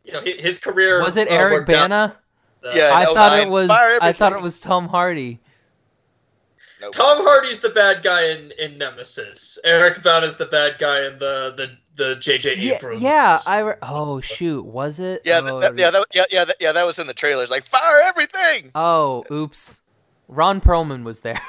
You 0.09 0.15
know, 0.15 0.21
his, 0.21 0.35
his 0.41 0.59
career 0.59 1.01
Was 1.03 1.17
it 1.17 1.29
uh, 1.29 1.33
Eric 1.35 1.53
worked 1.59 1.69
Bana? 1.69 2.17
uh, 2.65 2.71
Yeah. 2.73 2.91
I 2.95 3.05
thought 3.05 3.39
it 3.39 3.49
was. 3.49 3.69
I 3.69 4.11
thought 4.11 4.33
it 4.33 4.41
was 4.41 4.57
Tom 4.59 4.87
Hardy. 4.87 5.39
Nope. 6.81 6.93
Tom 6.93 7.17
Hardy's 7.21 7.59
the 7.59 7.69
bad 7.69 8.01
guy 8.03 8.29
in, 8.31 8.51
in 8.57 8.77
Nemesis. 8.79 9.59
Eric 9.65 10.01
Bana's 10.01 10.37
the 10.37 10.45
bad 10.47 10.77
guy 10.79 11.05
in 11.07 11.19
the 11.19 11.53
the 11.55 11.77
the 11.95 12.15
J.J. 12.15 12.55
Yeah, 12.57 12.75
Abrams. 12.75 13.01
yeah. 13.01 13.37
I 13.47 13.59
re- 13.59 13.73
oh 13.83 14.19
shoot, 14.21 14.63
was 14.65 14.99
it? 14.99 15.21
Yeah, 15.25 15.41
oh, 15.43 15.59
that, 15.59 15.75
that, 15.75 15.79
yeah, 15.81 15.91
that, 15.91 16.05
yeah, 16.13 16.23
yeah, 16.31 16.45
that, 16.45 16.55
yeah. 16.59 16.71
That 16.71 16.85
was 16.85 16.97
in 16.97 17.05
the 17.07 17.13
trailers. 17.13 17.51
Like 17.51 17.65
fire 17.65 18.01
everything. 18.05 18.71
Oh, 18.75 19.23
oops. 19.29 19.81
Ron 20.29 20.59
Perlman 20.61 21.03
was 21.03 21.19
there. 21.19 21.39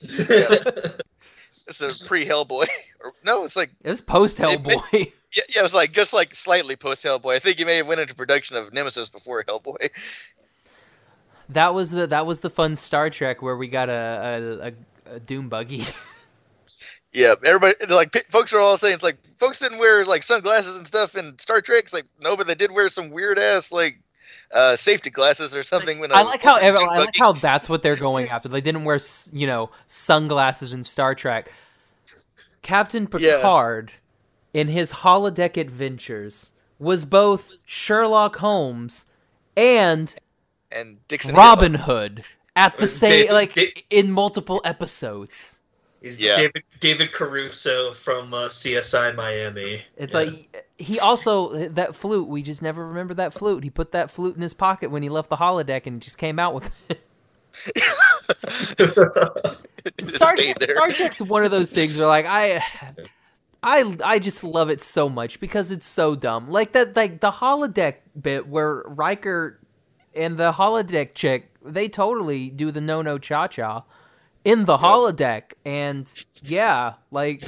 It's 0.00 1.80
a 1.80 2.04
pre 2.06 2.26
Hellboy. 2.26 2.66
No, 3.24 3.44
it's 3.44 3.54
like 3.56 3.70
It 3.82 3.88
was 3.90 4.00
post 4.00 4.40
It- 4.40 4.62
Hellboy. 4.62 5.12
Yeah, 5.34 5.42
yeah, 5.54 5.60
it 5.60 5.62
was 5.62 5.74
like 5.74 5.92
just 5.92 6.12
like 6.12 6.34
slightly 6.34 6.76
post 6.76 7.04
Hellboy. 7.04 7.34
I 7.34 7.38
think 7.38 7.58
he 7.58 7.64
may 7.64 7.76
have 7.76 7.88
went 7.88 8.00
into 8.00 8.14
production 8.14 8.56
of 8.56 8.72
Nemesis 8.72 9.08
before 9.08 9.44
Hellboy. 9.44 9.88
that 11.50 11.74
was 11.74 11.90
the 11.90 12.06
that 12.06 12.26
was 12.26 12.40
the 12.40 12.50
fun 12.50 12.76
Star 12.76 13.10
Trek 13.10 13.42
where 13.42 13.56
we 13.56 13.68
got 13.68 13.88
a 13.88 13.92
a, 13.92 15.12
a, 15.12 15.16
a 15.16 15.20
Doom 15.20 15.48
buggy. 15.48 15.84
Yeah, 17.12 17.34
everybody 17.44 17.74
like 17.88 18.14
folks 18.28 18.52
are 18.52 18.60
all 18.60 18.76
saying 18.76 18.94
it's 18.94 19.02
like 19.02 19.16
folks 19.26 19.60
didn't 19.60 19.78
wear 19.78 20.04
like 20.04 20.22
sunglasses 20.22 20.76
and 20.76 20.86
stuff 20.86 21.16
in 21.16 21.38
Star 21.38 21.60
Trek. 21.60 21.84
It's 21.84 21.94
like 21.94 22.04
no, 22.20 22.36
but 22.36 22.46
they 22.46 22.54
did 22.54 22.70
wear 22.70 22.90
some 22.90 23.10
weird 23.10 23.38
ass 23.38 23.72
like 23.72 23.98
uh, 24.54 24.76
safety 24.76 25.10
glasses 25.10 25.54
or 25.54 25.62
something. 25.62 26.00
when 26.00 26.12
I 26.12 26.22
was 26.22 26.32
like 26.32 26.42
how 26.44 26.54
with 26.54 26.62
the 26.62 26.66
ev- 26.66 26.76
Doom 26.76 26.88
I 26.90 26.98
like 26.98 27.16
how 27.16 27.32
that's 27.32 27.68
what 27.68 27.82
they're 27.82 27.96
going 27.96 28.28
after. 28.30 28.48
They 28.48 28.60
didn't 28.60 28.84
wear 28.84 29.00
you 29.32 29.46
know 29.46 29.70
sunglasses 29.86 30.74
in 30.74 30.84
Star 30.84 31.14
Trek. 31.14 31.50
Captain 32.60 33.08
Yeah. 33.18 33.40
Picard, 34.52 34.68
in 34.68 34.72
his 34.72 34.92
holodeck 34.92 35.56
adventures, 35.56 36.52
was 36.78 37.04
both 37.04 37.52
Sherlock 37.66 38.36
Holmes 38.36 39.06
and 39.56 40.14
and 40.70 40.98
Dixon 41.08 41.34
Robin 41.34 41.74
Hill. 41.74 41.84
Hood 41.84 42.24
at 42.54 42.78
the 42.78 42.86
same 42.86 43.08
David- 43.10 43.32
like 43.32 43.54
Da- 43.54 43.72
in 43.90 44.10
multiple 44.12 44.60
episodes. 44.64 45.60
He's 46.02 46.18
Yeah. 46.20 46.36
David 46.36 46.62
David 46.78 47.12
Caruso 47.12 47.92
from 47.92 48.32
uh, 48.32 48.48
CSI 48.48 49.12
Miami. 49.16 49.82
It's 49.96 50.12
Yeah. 50.14 50.20
like 50.20 50.64
he 50.78 51.00
also 51.00 51.68
that 51.70 51.96
flute. 51.96 52.28
We 52.28 52.42
just 52.42 52.62
never 52.62 52.86
remember 52.86 53.14
that 53.14 53.34
flute. 53.34 53.64
He 53.64 53.70
put 53.70 53.90
that 53.92 54.08
flute 54.10 54.36
in 54.36 54.42
his 54.42 54.54
pocket 54.54 54.90
when 54.92 55.02
he 55.02 55.08
left 55.08 55.28
the 55.30 55.36
holodeck 55.36 55.86
and 55.86 56.00
just 56.00 56.16
came 56.18 56.38
out 56.38 56.54
with 56.54 56.70
it. 56.88 57.00
It 59.98 60.06
Star, 60.14 60.34
Trek. 60.36 60.62
Star 60.62 60.88
Trek's 60.90 61.20
one 61.22 61.44
of 61.44 61.50
those 61.50 61.70
things 61.72 61.98
where 61.98 62.06
like 62.08 62.26
I 62.26 62.62
I 63.62 63.96
I 64.04 64.18
just 64.18 64.44
love 64.44 64.70
it 64.70 64.80
so 64.82 65.08
much 65.08 65.40
because 65.40 65.70
it's 65.70 65.86
so 65.86 66.14
dumb. 66.14 66.50
Like 66.50 66.72
that 66.72 66.96
like 66.96 67.20
the 67.20 67.30
holodeck 67.32 67.96
bit 68.20 68.46
where 68.48 68.82
Riker 68.86 69.60
and 70.14 70.36
the 70.36 70.52
holodeck 70.52 71.14
chick, 71.14 71.54
they 71.64 71.88
totally 71.88 72.50
do 72.50 72.70
the 72.70 72.80
no 72.80 73.02
no 73.02 73.18
cha 73.18 73.48
cha 73.48 73.84
in 74.44 74.64
the 74.64 74.78
holodeck 74.78 75.52
and 75.64 76.10
yeah, 76.44 76.94
like 77.10 77.42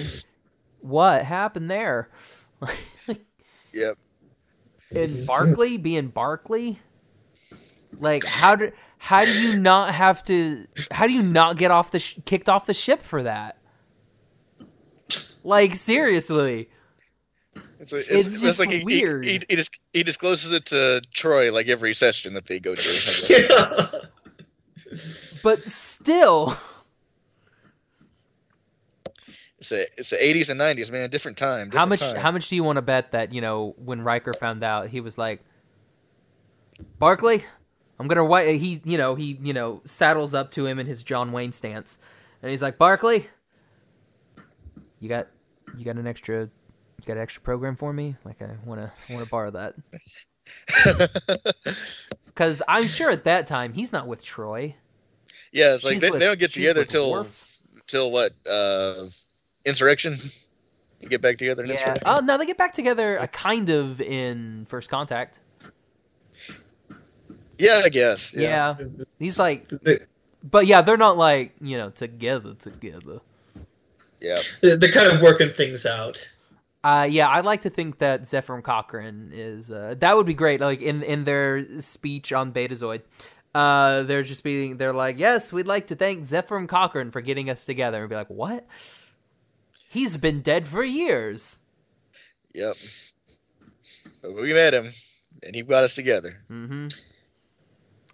what 0.81 1.25
happened 1.25 1.71
there? 1.71 2.11
Yep. 3.73 3.99
in 4.91 5.25
Barclay 5.27 5.77
being 5.77 6.09
Barclay? 6.09 6.81
Like 7.99 8.25
how 8.27 8.57
do 8.57 8.69
how 8.99 9.25
do 9.25 9.31
you 9.33 9.63
not 9.63 9.95
have 9.95 10.25
to 10.25 10.67
how 10.93 11.07
do 11.07 11.13
you 11.13 11.23
not 11.23 11.57
get 11.57 11.71
off 11.71 11.93
the 11.93 12.01
sh- 12.01 12.19
kicked 12.25 12.49
off 12.49 12.67
the 12.67 12.75
ship 12.75 13.01
for 13.01 13.23
that? 13.23 13.60
Like 15.45 15.75
seriously. 15.75 16.69
It's, 17.79 17.93
a, 17.93 17.97
it's, 17.97 18.11
It's 18.11 18.27
it's, 18.29 18.41
just 18.41 18.61
like 18.61 18.71
he, 18.71 18.85
weird. 18.85 19.25
He, 19.25 19.33
he, 19.33 19.41
he, 19.49 19.57
dis- 19.57 19.71
he 19.93 20.03
discloses 20.03 20.53
it 20.53 20.67
to 20.67 21.03
Troi 21.15 21.53
like 21.53 21.69
every 21.69 21.95
session 21.95 22.35
that 22.35 22.47
they 22.47 22.61
go 22.61 22.75
to. 22.75 24.09
But 25.43 25.61
still 25.61 26.57
it's 29.61 29.73
a, 29.73 29.83
it's 29.99 30.11
the 30.11 30.17
80s 30.17 30.51
and 30.51 30.59
90s, 30.59 30.91
man. 30.91 31.11
Different 31.11 31.37
time. 31.37 31.71
how 31.71 31.85
much 31.85 32.01
time. 32.01 32.17
how 32.17 32.31
much 32.31 32.49
do 32.49 32.57
you 32.57 32.65
want 32.65 32.77
to 32.77 32.83
bet 32.83 33.13
that, 33.13 33.33
you 33.33 33.43
know, 33.43 33.75
when 33.77 34.01
Riker 34.01 34.33
found 34.33 34.65
out, 34.65 34.89
he 34.89 35.01
was 35.01 35.19
like 35.19 35.45
Barclay, 36.99 37.45
I'm 37.99 38.09
gonna 38.09 38.23
wi-, 38.23 38.57
he 38.57 38.81
you 38.85 38.97
know, 38.97 39.15
he, 39.15 39.39
you 39.43 39.53
know, 39.53 39.83
saddles 39.85 40.35
up 40.35 40.51
to 40.53 40.65
him 40.65 40.79
in 40.79 40.87
his 40.87 41.03
John 41.03 41.31
Wayne 41.31 41.53
stance. 41.53 41.99
And 42.43 42.51
he's 42.51 42.63
like, 42.63 42.79
Barclay, 42.79 43.29
you 45.01 45.09
got 45.09 45.27
you 45.77 45.85
got 45.85 45.97
an 45.97 46.07
extra 46.07 46.43
you 46.43 47.07
got 47.07 47.17
an 47.17 47.23
extra 47.23 47.43
program 47.43 47.75
for 47.77 47.93
me? 47.93 48.17
Like 48.25 48.41
I 48.43 48.51
wanna 48.65 48.93
wanna 49.11 49.27
borrow 49.27 49.51
that. 49.53 49.75
Because 52.27 52.63
I'm 52.67 52.85
sure 52.85 53.11
at 53.11 53.25
that 53.25 53.47
time 53.47 53.73
he's 53.75 53.93
not 53.93 54.07
with 54.07 54.25
Troi. 54.25 54.75
yeah, 55.53 55.75
it's 55.75 55.85
like 55.85 56.01
they, 56.01 56.11
with- 56.11 56.21
they 56.21 56.27
don't 56.27 56.39
get 56.39 56.53
together 56.53 56.85
till 56.85 57.11
Worf. 57.11 57.59
till 57.87 58.11
what? 58.11 58.33
Uh, 58.51 58.95
insurrection. 59.67 60.15
You 61.01 61.09
get 61.09 61.21
back 61.21 61.37
together 61.39 61.63
in 61.65 61.69
Yeah. 61.69 61.73
insurrection. 61.75 62.05
Oh 62.07 62.21
no, 62.23 62.39
they 62.39 62.47
get 62.47 62.57
back 62.57 62.73
together 62.73 63.19
uh, 63.21 63.27
kind 63.27 63.69
of 63.69 64.01
in 64.01 64.65
First 64.67 64.89
Contact. 64.91 65.41
yeah, 67.59 67.83
I 67.85 67.89
guess. 67.91 68.35
Yeah. 68.37 68.77
Yeah. 68.79 68.87
He's 69.19 69.39
like 69.39 69.67
but 70.43 70.67
yeah, 70.67 70.81
they're 70.81 70.97
not 70.97 71.19
like, 71.19 71.55
you 71.61 71.77
know, 71.77 71.91
together 71.91 72.55
together. 72.55 73.21
Yeah. 74.21 74.37
They're 74.63 74.91
kind 74.91 75.09
of 75.13 75.23
working 75.23 75.51
things 75.51 75.87
out. 75.87 76.31
Uh, 76.83 77.07
yeah, 77.11 77.29
I 77.29 77.41
like 77.41 77.63
to 77.63 77.71
think 77.71 77.99
that 77.99 78.23
Zefram 78.23 78.63
Cochrane 78.63 79.33
is 79.35 79.71
uh, 79.71 79.95
that 79.99 80.17
would 80.17 80.27
be 80.27 80.35
great. 80.35 80.61
Like 80.61 80.81
in 80.81 81.03
in 81.03 81.25
their 81.25 81.81
speech 81.81 82.33
on 82.33 82.53
Betazoid, 82.53 83.03
uh, 83.55 84.03
they're 84.05 84.23
just 84.23 84.43
being 84.43 84.79
they're 84.79 84.95
like, 84.95 85.19
yes, 85.19 85.53
we'd 85.53 85.67
like 85.67 85.89
to 85.89 85.95
thank 85.95 86.25
Zefram 86.25 86.67
Cochrane 86.67 87.11
for 87.11 87.21
getting 87.21 87.51
us 87.51 87.67
together, 87.67 88.01
and 88.01 88.09
be 88.09 88.17
like, 88.17 88.31
what? 88.31 88.67
He's 89.91 90.17
been 90.17 90.41
dead 90.41 90.67
for 90.67 90.83
years. 90.83 91.61
Yep. 92.55 92.77
But 94.23 94.35
we 94.35 94.55
met 94.55 94.73
him, 94.73 94.89
and 95.43 95.55
he 95.55 95.63
got 95.63 95.85
us 95.85 95.95
together. 95.95 96.41
Mm-hmm. 96.51 96.89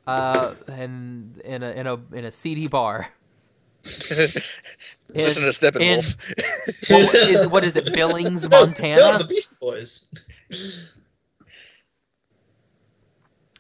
Uh, 0.08 0.54
and 0.66 1.38
in 1.38 1.62
a 1.62 1.70
in 1.70 1.86
a 1.86 1.98
in 2.12 2.24
a 2.24 2.32
seedy 2.32 2.66
bar. 2.66 3.10
Listen 5.14 5.42
to 5.44 5.50
Steppenwolf. 5.50 6.90
What 6.90 7.14
is 7.14 7.48
what 7.48 7.64
is 7.64 7.76
it? 7.76 7.92
Billings, 7.94 8.48
Montana, 8.50 8.96
No, 9.00 9.18
the 9.18 9.24
Beast 9.24 9.58
Boys. 9.60 10.12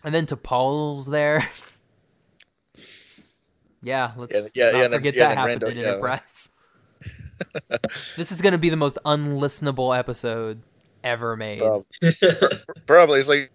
and 0.04 0.14
then 0.14 0.26
to 0.26 0.36
Paul's 0.36 1.06
there. 1.06 1.48
Yeah, 3.82 4.12
let's 4.16 4.34
Yeah, 4.34 4.40
yeah, 4.54 4.70
not 4.72 4.78
yeah, 4.78 4.88
then- 4.88 4.98
forget 4.98 5.14
yeah, 5.14 5.28
that 5.28 5.28
then 5.28 5.36
happened 5.36 5.62
Rando- 5.62 5.76
in. 5.76 5.82
Enterprise. 5.88 6.50
this 8.16 8.32
is 8.32 8.40
going 8.42 8.52
to 8.52 8.58
be 8.58 8.70
the 8.70 8.76
most 8.76 8.98
unlistenable 9.04 9.96
episode 9.96 10.60
ever 11.04 11.36
made. 11.36 11.58
Prob- 11.60 11.84
Probably. 12.86 13.18
It's 13.20 13.28
like, 13.28 13.50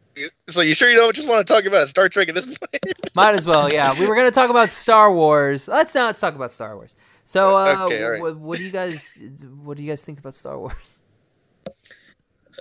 it's 0.47 0.57
like, 0.57 0.67
you 0.67 0.73
sure 0.75 0.89
you 0.89 0.95
don't 0.95 1.15
just 1.15 1.29
want 1.29 1.45
to 1.45 1.53
talk 1.53 1.65
about 1.65 1.87
Star 1.87 2.09
Trek 2.09 2.29
at 2.29 2.35
this 2.35 2.57
point? 2.57 2.83
Might 3.15 3.33
as 3.33 3.45
well, 3.45 3.71
yeah. 3.71 3.93
We 3.99 4.07
were 4.07 4.15
going 4.15 4.27
to 4.27 4.33
talk 4.33 4.49
about 4.49 4.69
Star 4.69 5.11
Wars. 5.11 5.67
Let's 5.67 5.95
not 5.95 6.15
talk 6.15 6.35
about 6.35 6.51
Star 6.51 6.75
Wars. 6.75 6.95
So, 7.25 7.57
uh, 7.57 7.85
Okay, 7.85 8.03
all 8.03 8.11
right. 8.11 8.21
what, 8.21 8.37
what 8.37 8.57
do 8.57 8.63
you 8.63 8.71
guys 8.71 9.17
what 9.63 9.77
do 9.77 9.83
you 9.83 9.89
guys 9.89 10.03
think 10.03 10.19
about 10.19 10.33
Star 10.33 10.59
Wars? 10.59 11.01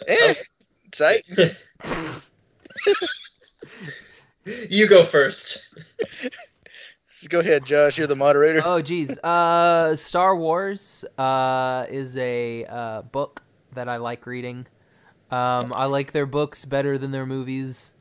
eh, 0.06 0.34
tight. 0.92 1.22
you 4.70 4.86
go 4.86 5.04
first. 5.04 5.74
Go 7.28 7.40
ahead, 7.40 7.66
Josh. 7.66 7.98
You're 7.98 8.06
the 8.06 8.16
moderator. 8.16 8.62
Oh, 8.64 8.80
geez. 8.80 9.18
Uh, 9.18 9.94
Star 9.94 10.34
Wars 10.34 11.04
uh, 11.18 11.84
is 11.90 12.16
a 12.16 12.64
uh, 12.64 13.02
book 13.02 13.42
that 13.74 13.90
I 13.90 13.98
like 13.98 14.24
reading. 14.26 14.66
Um, 15.30 15.62
I 15.74 15.84
like 15.86 16.12
their 16.12 16.26
books 16.26 16.64
better 16.64 16.98
than 16.98 17.10
their 17.12 17.26
movies. 17.26 17.92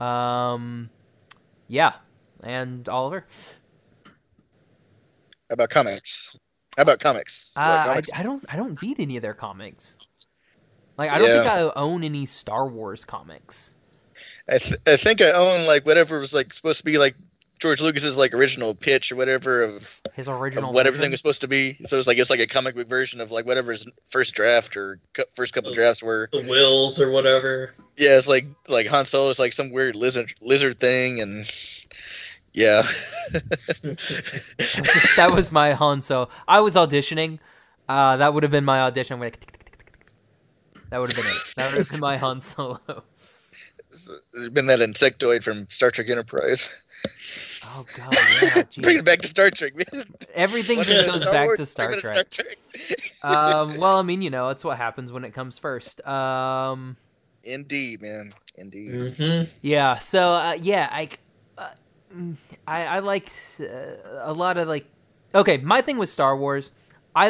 Um, 0.00 0.90
yeah. 1.68 1.94
And 2.42 2.88
Oliver? 2.88 3.26
How 5.48 5.54
about 5.54 5.70
comics? 5.70 6.36
How 6.76 6.82
about 6.82 6.98
comics? 7.00 7.52
Like 7.56 7.64
Uh, 7.64 8.02
I. 8.16 8.20
I 8.20 8.22
don't. 8.22 8.44
I 8.48 8.56
don't 8.56 8.80
read 8.82 8.98
any 8.98 9.16
of 9.16 9.22
their 9.22 9.34
comics. 9.34 9.96
Like 10.98 11.10
I 11.10 11.18
don't 11.18 11.28
Yeah. 11.28 11.42
think 11.42 11.70
I 11.76 11.80
own 11.80 12.02
any 12.04 12.26
Star 12.26 12.68
Wars 12.68 13.04
comics. 13.04 13.74
I, 14.48 14.58
th- 14.58 14.80
I 14.86 14.96
think 14.96 15.20
I 15.20 15.32
own 15.32 15.66
like 15.66 15.86
whatever 15.86 16.18
was 16.18 16.34
like 16.34 16.52
supposed 16.52 16.78
to 16.78 16.84
be 16.84 16.98
like 16.98 17.14
George 17.60 17.80
Lucas's 17.80 18.18
like 18.18 18.34
original 18.34 18.74
pitch 18.74 19.10
or 19.12 19.16
whatever 19.16 19.62
of, 19.62 20.00
His 20.14 20.28
of 20.28 20.40
original. 20.40 20.72
what 20.72 20.86
everything 20.86 21.04
version. 21.06 21.10
was 21.12 21.20
supposed 21.20 21.40
to 21.42 21.48
be. 21.48 21.76
So 21.84 21.96
it's 21.98 22.06
like 22.06 22.18
it's 22.18 22.28
like 22.30 22.40
a 22.40 22.46
comic 22.46 22.74
book 22.74 22.88
version 22.88 23.20
of 23.20 23.30
like 23.30 23.46
whatever 23.46 23.72
his 23.72 23.86
first 24.04 24.34
draft 24.34 24.76
or 24.76 24.98
cu- 25.14 25.22
first 25.34 25.54
couple 25.54 25.70
Oh. 25.70 25.74
drafts 25.74 26.02
were. 26.02 26.28
The 26.32 26.40
Whills 26.42 27.00
or 27.00 27.10
whatever. 27.10 27.70
Yeah, 27.96 28.18
it's 28.18 28.28
like 28.28 28.46
like 28.68 28.86
Han 28.88 29.04
Solo 29.06 29.30
is 29.30 29.38
like 29.38 29.52
some 29.52 29.70
weird 29.70 29.96
lizard 29.96 30.32
lizard 30.42 30.78
thing, 30.80 31.20
and 31.20 31.44
yeah, 32.52 32.82
that 35.16 35.30
was 35.34 35.50
my 35.52 35.72
Han 35.72 36.02
Solo. 36.02 36.28
I 36.46 36.60
was 36.60 36.74
auditioning. 36.74 37.38
Uh, 37.88 38.16
that 38.16 38.34
would 38.34 38.42
have 38.42 38.52
been 38.52 38.64
my 38.64 38.80
audition. 38.80 39.20
Like, 39.20 39.40
tick, 39.40 39.52
tick, 39.52 39.64
tick, 39.64 39.76
tick, 39.86 39.96
tick. 39.96 40.90
that 40.90 41.00
would 41.00 41.12
have 41.12 41.16
been 41.16 41.26
it. 41.26 41.54
That 41.56 41.70
would 41.70 41.78
have 41.78 41.90
been 41.90 42.00
my 42.00 42.16
Han 42.16 42.40
Solo. 42.40 42.80
there's 44.32 44.48
been 44.50 44.66
that 44.66 44.80
insectoid 44.80 45.42
from 45.44 45.68
Star 45.68 45.90
Trek 45.90 46.08
Enterprise. 46.10 46.82
Oh 47.66 47.84
god, 47.96 48.14
yeah. 48.42 48.62
Bring 48.82 48.98
it 48.98 49.04
back 49.04 49.20
to 49.20 49.28
Star 49.28 49.50
Trek, 49.50 49.72
man. 49.74 50.04
Everything 50.34 50.76
One 50.76 50.86
just 50.86 51.06
minute 51.06 51.24
goes 51.24 51.32
back 51.32 51.46
Wars, 51.46 51.58
to 51.58 51.64
Star 51.66 51.92
three 51.92 52.02
minutes 52.02 52.36
Trek. 52.36 52.46
Trek. 52.46 52.58
Um, 53.22 53.78
well, 53.78 53.98
I 53.98 54.02
mean, 54.02 54.20
you 54.20 54.28
know, 54.28 54.50
it's 54.50 54.64
what 54.64 54.76
happens 54.76 55.10
when 55.10 55.24
it 55.24 55.32
comes 55.32 55.58
first. 55.58 56.06
Um, 56.06 56.98
Indeed, 57.42 58.02
man. 58.02 58.30
Indeed. 58.56 58.90
Mm-hmm. 58.90 59.58
yeah. 59.62 59.98
So 59.98 60.34
uh, 60.34 60.58
yeah, 60.60 60.88
I, 60.90 61.08
uh, 61.56 61.68
I, 62.66 62.86
I 62.86 62.98
liked 62.98 63.60
uh, 63.60 63.64
a 64.22 64.32
lot 64.32 64.56
of 64.58 64.68
like. 64.68 64.86
Okay, 65.34 65.56
my 65.58 65.80
thing 65.82 65.98
with 65.98 66.08
Star 66.08 66.36
Wars, 66.36 66.70
I, 67.14 67.28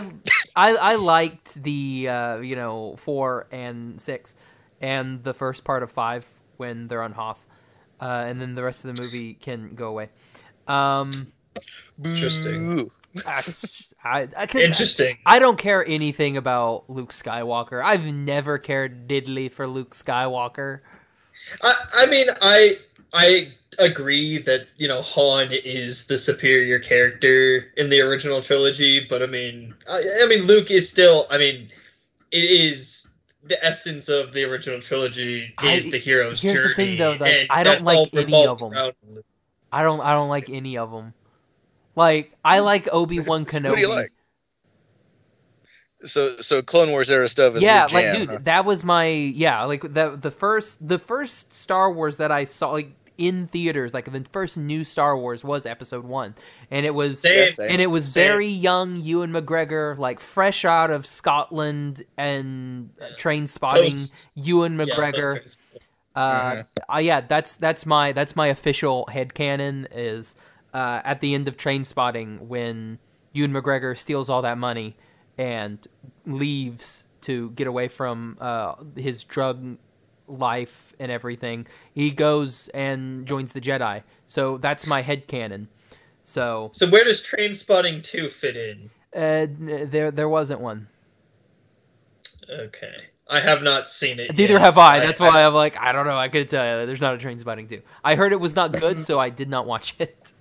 I, 0.57 0.77
I 0.77 0.95
liked 0.97 1.63
the 1.63 2.09
uh, 2.09 2.39
you 2.39 2.57
know 2.57 2.97
four 2.97 3.47
and 3.53 4.01
six, 4.01 4.35
and 4.81 5.23
the 5.25 5.35
first 5.35 5.65
part 5.65 5.83
of 5.83 5.91
five 5.93 6.27
when 6.57 6.89
they're 6.89 7.03
on 7.03 7.13
Hoth, 7.13 7.47
uh, 8.05 8.25
and 8.29 8.39
then 8.41 8.55
the 8.55 8.63
rest 8.63 8.85
of 8.85 8.95
the 8.95 9.03
movie 9.03 9.33
can 9.35 9.75
go 9.75 9.89
away. 9.89 10.11
Um, 10.69 11.11
Interesting. 12.05 12.67
Boo. 12.67 12.93
I, 13.27 13.43
I, 14.05 14.29
I, 14.37 14.47
'cause 14.47 14.61
Interesting. 14.61 15.19
I 15.25 15.39
don't 15.39 15.57
care 15.57 15.87
anything 15.89 16.37
about 16.37 16.91
Luke 16.91 17.13
Skywalker. 17.13 17.83
I've 17.83 18.05
never 18.05 18.59
cared 18.59 19.09
diddly 19.09 19.51
for 19.51 19.67
Luke 19.67 19.95
Skywalker. 19.95 20.81
I, 21.63 21.75
I 21.95 22.07
mean, 22.07 22.27
I 22.43 22.79
I 23.13 23.53
agree 23.79 24.39
that 24.39 24.67
you 24.77 24.89
know 24.89 25.01
Han 25.03 25.49
is 25.53 26.07
the 26.09 26.19
superior 26.19 26.79
character 26.79 27.73
in 27.77 27.89
the 27.89 28.01
original 28.01 28.43
trilogy, 28.43 29.07
but 29.09 29.23
I 29.23 29.27
mean, 29.27 29.75
I, 29.89 30.03
I 30.23 30.27
mean 30.27 30.43
Luke 30.43 30.71
is 30.71 30.91
still. 30.91 31.27
I 31.31 31.39
mean, 31.39 31.69
it 32.33 32.45
is 32.45 33.09
the 33.47 33.63
essence 33.65 34.09
of 34.09 34.33
the 34.33 34.45
original 34.45 34.81
trilogy 34.81 35.53
is 35.63 35.87
I- 35.87 35.91
the 35.91 35.99
hero's 35.99 36.41
here's 36.41 36.55
the 36.55 36.61
journey. 36.61 36.75
thing, 36.75 36.99
though, 36.99 37.13
like, 37.13 37.33
and 37.33 37.47
I 37.51 37.63
don't 37.63 37.75
that's 37.75 37.87
like 37.87 37.97
all 37.99 38.09
any 38.13 38.25
revolves 38.25 38.63
of 38.63 38.73
'em. 38.73 38.79
around 38.79 38.95
I 39.73 39.83
don't. 39.83 40.01
I 40.01 40.13
don't 40.13 40.29
like 40.29 40.49
any 40.51 40.79
of 40.79 40.91
them. 40.93 41.13
Like 41.97 42.33
I 42.45 42.61
like 42.61 42.89
Obi 42.93 43.21
Wan 43.21 43.45
So 43.47 43.59
Kenobi. 43.59 43.69
who 43.71 43.75
do 43.77 43.81
you 43.83 43.89
like? 43.89 44.13
So 46.05 46.29
so 46.37 46.61
Clone 46.63 46.91
Wars 46.91 47.11
era 47.11 47.27
stuff 47.29 47.57
is 47.57 47.63
yeah, 47.63 47.87
your 47.91 48.01
like 48.03 48.17
dude, 48.17 48.29
huh? 48.29 48.39
that 48.43 48.65
was 48.65 48.85
my 48.85 49.07
yeah. 49.07 49.65
Like 49.65 49.81
the 49.83 50.19
the 50.21 50.31
first 50.31 50.87
the 50.87 50.99
first 50.99 51.53
Star 51.55 51.91
Wars 51.91 52.19
that 52.19 52.31
I 52.31 52.45
saw. 52.45 52.73
Like 52.73 52.93
in 53.19 53.47
theaters. 53.47 53.95
Like 53.95 54.11
the 54.11 54.25
first 54.31 54.57
new 54.59 54.85
Star 54.85 55.17
Wars 55.17 55.45
was 55.45 55.67
Episode 55.67 56.05
One, 56.05 56.35
and 56.71 56.85
it 56.87 56.95
was 56.95 57.23
and 57.71 57.81
it 57.81 57.87
was 57.91 58.15
very 58.15 58.49
young 58.49 58.97
Ewan 59.01 59.31
McGregor, 59.33 59.97
like 59.99 60.21
fresh 60.21 60.65
out 60.65 60.91
of 60.91 61.07
Scotland 61.07 62.03
and 62.17 62.91
uh, 63.01 63.07
Trainspotting 63.17 63.85
Post- 64.11 64.37
Ewan 64.39 64.77
McGregor. 64.77 65.43
those 65.43 65.59
Uh, 66.17 66.53
Mhm. 66.53 66.67
uh, 66.95 66.99
yeah, 66.99 67.21
that's 67.23 67.55
that's 67.57 67.85
my 67.85 68.13
that's 68.13 68.37
my 68.37 68.47
official 68.47 69.07
head 69.11 69.35
headcanon 69.35 69.89
is 69.93 70.37
uh, 70.73 71.01
at 71.05 71.21
the 71.21 71.35
end 71.35 71.49
of 71.49 71.57
Trainspotting 71.57 72.43
when 72.43 72.99
Ewan 73.33 73.53
McGregor 73.53 73.99
steals 73.99 74.31
all 74.31 74.43
that 74.43 74.57
money 74.57 74.97
and 75.37 75.85
leaves 76.27 77.07
to 77.23 77.51
get 77.51 77.67
away 77.67 77.89
from 77.89 78.37
uh, 78.41 78.75
his 78.97 79.25
drug 79.25 79.77
life 80.27 80.95
and 80.99 81.11
everything. 81.13 81.67
He 81.93 82.11
goes 82.11 82.69
and 82.69 83.27
joins 83.27 83.53
the 83.53 83.61
Jedi. 83.61 84.03
So 84.27 84.59
that's 84.59 84.87
my 84.87 85.03
headcanon. 85.03 85.67
So 86.25 86.71
So 86.73 86.89
where 86.89 87.05
does 87.05 87.23
Trainspotting 87.23 88.03
two 88.03 88.29
fit 88.29 88.57
in? 88.57 88.91
uh, 89.15 89.47
there 89.49 90.11
there 90.11 90.29
wasn't 90.29 90.61
one. 90.61 90.89
Okay, 92.51 92.95
I 93.29 93.41
have 93.41 93.63
not 93.63 93.89
seen 93.89 94.19
it. 94.21 94.37
Neither 94.37 94.55
yet. 94.55 94.63
have 94.63 94.77
I. 94.79 95.01
That's 95.01 95.19
why 95.21 95.45
I'm 95.45 95.55
like, 95.55 95.77
I 95.79 95.93
don't 95.93 96.05
know. 96.07 96.17
I 96.19 96.29
could 96.29 96.49
tell 96.49 96.81
you, 96.81 96.87
there's 96.87 97.01
not 97.01 97.15
a 97.15 97.19
Trainspotting 97.19 97.69
two. 97.69 97.81
I 98.03 98.17
heard 98.17 98.33
it 98.33 98.41
was 98.41 98.55
not 98.55 98.79
good, 98.79 99.01
so 99.09 99.19
I 99.19 99.31
did 99.31 99.49
not 99.49 99.67
watch 99.67 99.95
it. 99.99 100.33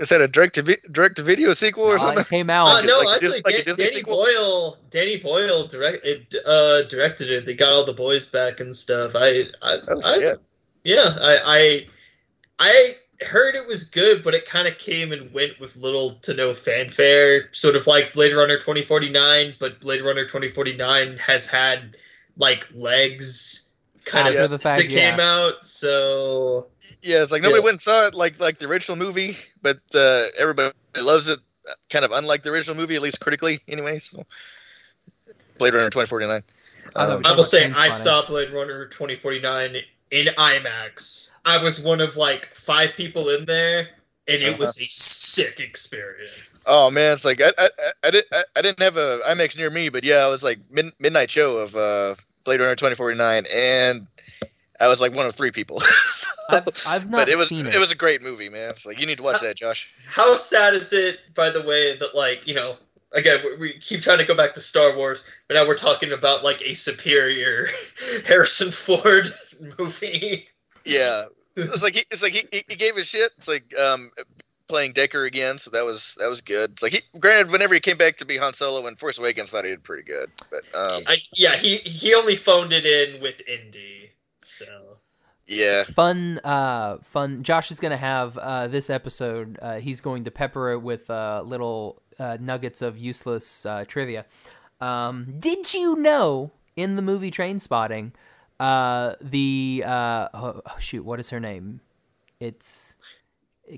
Is 0.00 0.08
that 0.08 0.20
a 0.20 0.28
direct 0.28 0.54
to 0.56 0.62
vi- 0.62 0.76
direct 0.90 1.16
to 1.16 1.22
video 1.22 1.52
sequel 1.52 1.84
or 1.84 1.94
Uh, 1.96 1.98
something? 1.98 2.18
it 2.20 2.28
came 2.28 2.50
out. 2.50 2.68
Uh, 2.68 2.80
no, 2.86 2.96
Like 2.98 3.06
a 3.06 3.10
actually, 3.26 3.40
Dis- 3.42 3.44
like 3.44 3.54
a 3.68 3.74
Danny 3.76 3.94
sequel? 3.96 4.16
Boyle. 4.16 4.78
Danny 4.90 5.16
Boyle 5.18 5.66
direct 5.66 6.04
it, 6.06 6.34
uh, 6.46 6.82
directed 6.82 7.30
it. 7.30 7.44
They 7.46 7.54
got 7.54 7.72
all 7.72 7.84
the 7.84 7.92
boys 7.92 8.26
back 8.26 8.60
and 8.60 8.74
stuff. 8.74 9.12
I, 9.14 9.44
I, 9.62 9.76
Oh 9.88 10.00
I 10.04 10.14
shit! 10.18 10.40
yeah, 10.84 11.16
I, 11.20 11.38
I, 11.44 11.86
I 12.58 13.24
heard 13.26 13.54
it 13.54 13.66
was 13.66 13.84
good, 13.90 14.22
but 14.22 14.32
it 14.34 14.46
kind 14.46 14.66
of 14.66 14.78
came 14.78 15.12
and 15.12 15.30
went 15.34 15.60
with 15.60 15.76
little 15.76 16.12
to 16.22 16.32
no 16.34 16.54
fanfare. 16.54 17.48
Sort 17.52 17.76
of 17.76 17.86
like 17.86 18.14
Blade 18.14 18.34
Runner 18.34 18.58
twenty 18.58 18.82
forty 18.82 19.10
nine, 19.10 19.54
but 19.60 19.80
Blade 19.80 20.00
Runner 20.02 20.26
twenty 20.26 20.48
forty 20.48 20.74
nine 20.76 21.18
has 21.18 21.46
had 21.46 21.96
like 22.38 22.66
legs. 22.74 23.69
Kind 24.04 24.28
After 24.28 24.40
of 24.42 24.50
the 24.50 24.58
fact, 24.58 24.80
it 24.80 24.88
came 24.88 25.20
out, 25.20 25.64
so 25.64 26.66
Yeah, 27.02 27.22
it's 27.22 27.30
like 27.32 27.42
nobody 27.42 27.60
Yeah. 27.60 27.64
went 27.64 27.72
and 27.74 27.80
saw 27.80 28.06
it 28.06 28.14
like 28.14 28.38
like 28.40 28.58
the 28.58 28.66
original 28.68 28.96
movie, 28.96 29.36
but 29.62 29.78
uh, 29.94 30.22
everybody 30.38 30.72
loves 31.00 31.28
it. 31.28 31.38
uh, 31.68 31.72
Kind 31.90 32.04
of 32.04 32.10
unlike 32.12 32.42
the 32.42 32.50
original 32.50 32.76
movie, 32.76 32.96
at 32.96 33.02
least 33.02 33.20
critically, 33.20 33.60
anyways. 33.68 34.04
So. 34.04 34.24
Blade 35.58 35.74
Runner 35.74 35.90
twenty 35.90 36.06
forty 36.06 36.26
nine. 36.26 36.42
I 36.96 37.06
thought 37.06 37.16
Um, 37.16 37.26
I 37.26 37.32
will 37.32 37.42
say 37.42 37.70
I 37.70 37.90
saw 37.90 38.24
Blade 38.26 38.50
Runner 38.50 38.86
2049 38.86 39.76
in 40.10 40.26
IMAX. 40.26 41.32
I 41.44 41.62
was 41.62 41.78
one 41.78 42.00
of 42.00 42.16
like 42.16 42.54
five 42.56 42.96
people 42.96 43.28
in 43.28 43.44
there, 43.44 43.80
and 44.26 44.42
it 44.42 44.58
was 44.58 44.80
a 44.80 44.86
sick 44.88 45.60
experience. 45.60 46.64
Oh 46.68 46.90
man, 46.90 47.12
it's 47.12 47.24
like 47.26 47.40
I 47.42 47.50
I, 47.58 47.68
I- 47.78 48.08
I 48.08 48.10
didn't 48.10 48.26
I, 48.32 48.42
I 48.56 48.62
didn't 48.62 48.80
have 48.80 48.96
a 48.96 49.20
IMAX 49.28 49.58
near 49.58 49.70
me, 49.70 49.90
but 49.90 50.02
yeah, 50.04 50.24
I 50.24 50.28
was 50.28 50.42
like 50.42 50.58
mid, 50.70 50.86
midnight 50.98 51.30
show 51.30 51.58
of 51.58 51.76
uh, 51.76 52.14
Blade 52.44 52.60
Runner 52.60 52.74
twenty 52.74 52.94
forty 52.94 53.16
nine, 53.16 53.44
and 53.54 54.06
I 54.80 54.88
was 54.88 55.00
like 55.00 55.14
one 55.14 55.26
of 55.26 55.34
three 55.34 55.50
people. 55.50 55.80
So- 56.10 56.28
I've, 56.50 56.68
I've 56.88 57.08
not 57.10 57.18
but 57.18 57.28
it 57.28 57.38
was 57.38 57.48
seen 57.48 57.64
it. 57.66 57.78
was 57.78 57.92
a 57.92 57.96
great 57.96 58.22
movie, 58.22 58.48
man. 58.48 58.70
It's 58.70 58.84
like 58.84 59.00
you 59.00 59.06
need 59.06 59.18
to 59.18 59.22
watch 59.22 59.40
that, 59.40 59.56
Josh. 59.56 59.94
How 60.08 60.34
sad 60.34 60.74
is 60.74 60.92
it, 60.92 61.20
by 61.34 61.48
the 61.48 61.62
way, 61.62 61.96
that 61.96 62.12
like 62.16 62.44
you 62.46 62.54
know, 62.54 62.74
again 63.12 63.40
we, 63.44 63.56
we 63.56 63.72
keep 63.78 64.00
trying 64.00 64.18
to 64.18 64.24
go 64.24 64.34
back 64.34 64.52
to 64.54 64.60
Star 64.60 64.96
Wars, 64.96 65.30
but 65.46 65.54
now 65.54 65.64
we're 65.66 65.76
talking 65.76 66.10
about 66.12 66.42
like 66.42 66.60
a 66.62 66.74
superior 66.74 67.66
Harrison 68.26 68.72
Ford 68.72 69.28
movie. 69.78 70.48
Yeah, 70.84 71.26
it's 71.56 71.82
like 71.84 71.94
he, 71.94 72.02
it's 72.10 72.22
like 72.22 72.32
he, 72.32 72.42
he- 72.50 72.64
he 72.68 72.74
gave 72.76 72.96
a 72.96 73.04
shit. 73.04 73.30
It's 73.36 73.46
like 73.48 73.72
um 73.78 74.10
playing 74.70 74.94
Deckard 74.94 75.26
again, 75.26 75.58
so 75.58 75.70
that 75.72 75.84
was 75.84 76.16
that 76.20 76.28
was 76.28 76.40
good. 76.40 76.70
It's 76.70 76.82
like 76.82 76.92
he 76.92 77.00
granted 77.20 77.52
whenever 77.52 77.74
he 77.74 77.80
came 77.80 77.98
back 77.98 78.16
to 78.18 78.24
be 78.24 78.38
Han 78.38 78.54
Solo 78.54 78.86
in 78.86 78.94
Force 78.94 79.18
Awakens, 79.18 79.50
thought 79.50 79.64
he 79.64 79.70
did 79.72 79.82
pretty 79.82 80.04
good, 80.04 80.30
but 80.50 80.62
um 80.74 81.02
I, 81.06 81.18
yeah, 81.34 81.56
he 81.56 81.76
he 81.78 82.14
only 82.14 82.36
phoned 82.36 82.72
it 82.72 82.86
in 82.86 83.20
with 83.20 83.42
Indy, 83.46 84.12
so. 84.42 84.64
yeah. 85.46 85.82
fun 85.82 86.38
uh 86.44 86.98
fun 87.02 87.42
josh 87.42 87.72
is 87.72 87.80
gonna 87.80 87.96
have 87.96 88.38
uh 88.38 88.68
this 88.68 88.88
episode 88.88 89.58
uh 89.60 89.80
he's 89.80 90.00
going 90.00 90.22
to 90.24 90.30
pepper 90.30 90.70
it 90.70 90.78
with 90.78 91.10
uh 91.10 91.42
little 91.44 92.00
uh 92.20 92.36
nuggets 92.40 92.82
of 92.82 92.96
useless 92.96 93.66
uh 93.66 93.84
trivia 93.88 94.24
um 94.80 95.34
did 95.40 95.74
you 95.74 95.96
know 95.96 96.52
in 96.76 96.94
the 96.94 97.02
movie 97.02 97.32
Trainspotting 97.32 98.12
uh 98.60 99.14
the 99.20 99.82
uh 99.84 100.28
oh, 100.32 100.62
oh, 100.64 100.78
shoot 100.78 101.04
what 101.04 101.18
is 101.18 101.30
her 101.30 101.40
name 101.40 101.80
it's 102.38 102.96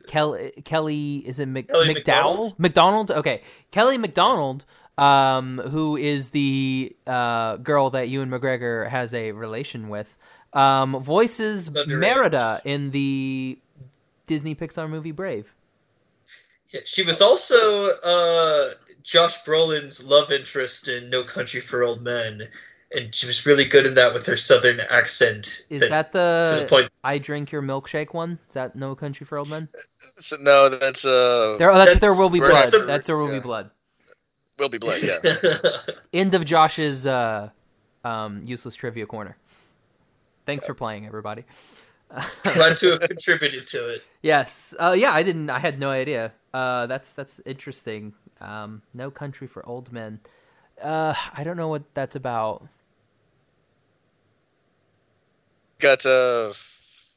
kelly 0.07 0.53
kelly 0.65 1.17
is 1.27 1.39
it 1.39 1.47
Mc, 1.47 1.69
Kelly 1.69 1.89
mcdowell? 1.89 1.95
McDonald? 1.95 2.53
mcdonald? 2.59 3.11
Okay. 3.11 3.43
Kelly 3.71 3.99
mcdonald 3.99 4.65
um 4.99 5.59
who 5.59 5.97
is 5.97 6.31
the 6.31 6.95
uh 7.07 7.57
girl 7.57 7.91
that 7.91 8.09
ewan 8.09 8.29
mcgregor 8.29 8.89
has 8.89 9.15
a 9.15 9.33
relation 9.33 9.89
with 9.89 10.17
um, 10.53 11.01
voices 11.01 11.79
Merida 11.89 12.61
in 12.65 12.91
the 12.91 13.59
Disney 14.27 14.55
Pixar 14.55 14.89
movie 14.89 15.13
Brave. 15.13 15.53
Yeah, 16.71 16.81
she 16.85 17.05
was 17.05 17.21
also 17.21 17.57
uh, 18.05 18.71
Josh 19.03 19.45
Brolin's 19.45 20.07
love 20.07 20.31
interest 20.31 20.89
in 20.89 21.11
No 21.11 21.23
Country 21.23 21.61
for 21.61 21.83
Old 21.83 22.03
Men, 22.03 22.49
and 22.95 23.15
she 23.15 23.27
was 23.27 23.45
really 23.47 23.65
good 23.65 23.87
in 23.87 23.95
that 23.95 24.13
with 24.15 24.27
her 24.27 24.37
southern 24.37 24.81
accent. 24.81 25.67
Is 25.71 25.89
that 25.89 26.13
the, 26.13 26.45
to 26.55 26.63
the 26.63 26.67
point? 26.69 26.91
I 27.05 27.19
drink 27.19 27.51
your 27.53 27.63
milkshake 27.63 28.13
one? 28.15 28.39
Is 28.49 28.55
that 28.55 28.77
No 28.77 28.95
Country 28.95 29.27
for 29.27 29.39
Old 29.39 29.51
Men? 29.51 29.69
So, 30.17 30.37
no, 30.41 30.69
that's 30.69 31.05
uh 31.05 31.57
There, 31.59 31.71
oh, 31.71 31.75
that's, 31.75 31.95
That's- 31.95 32.01
There 32.01 32.19
Will 32.21 32.31
Be 32.31 32.41
Blood. 32.41 32.73
the- 32.73 32.85
that's 32.87 33.07
There 33.07 33.17
Will 33.17 33.31
Be. 33.31 33.41
Blood. 33.41 33.71
will 34.59 34.69
be 34.69 34.79
blood. 34.79 34.99
Yeah. 35.03 35.51
End 36.13 36.35
of 36.35 36.45
Josh's 36.45 37.07
uh, 37.07 37.51
um, 38.05 38.43
useless 38.45 38.75
trivia 38.77 39.07
corner. 39.07 39.37
Thanks 40.47 40.67
for 40.67 40.75
playing, 40.75 41.07
everybody. 41.07 41.45
Glad 42.43 42.77
to 42.79 42.91
have 42.91 43.01
contributed 43.01 43.67
to 43.69 43.95
it. 43.95 44.05
Yes. 44.23 44.75
Uh, 44.79 44.95
yeah, 44.97 45.13
I 45.13 45.23
didn't. 45.23 45.49
I 45.51 45.59
had 45.59 45.79
no 45.81 45.91
idea. 45.91 46.33
Uh, 46.53 46.87
that's 46.87 47.13
that's 47.15 47.41
interesting. 47.47 48.13
Um, 48.41 48.83
no 48.93 49.11
Country 49.11 49.47
for 49.47 49.67
Old 49.67 49.91
Men. 49.93 50.21
Uh, 50.81 51.15
I 51.35 51.43
don't 51.45 51.57
know 51.57 51.69
what 51.69 51.83
that's 51.95 52.15
about. 52.17 52.69
Got 55.83 56.07
uh, 56.07 56.09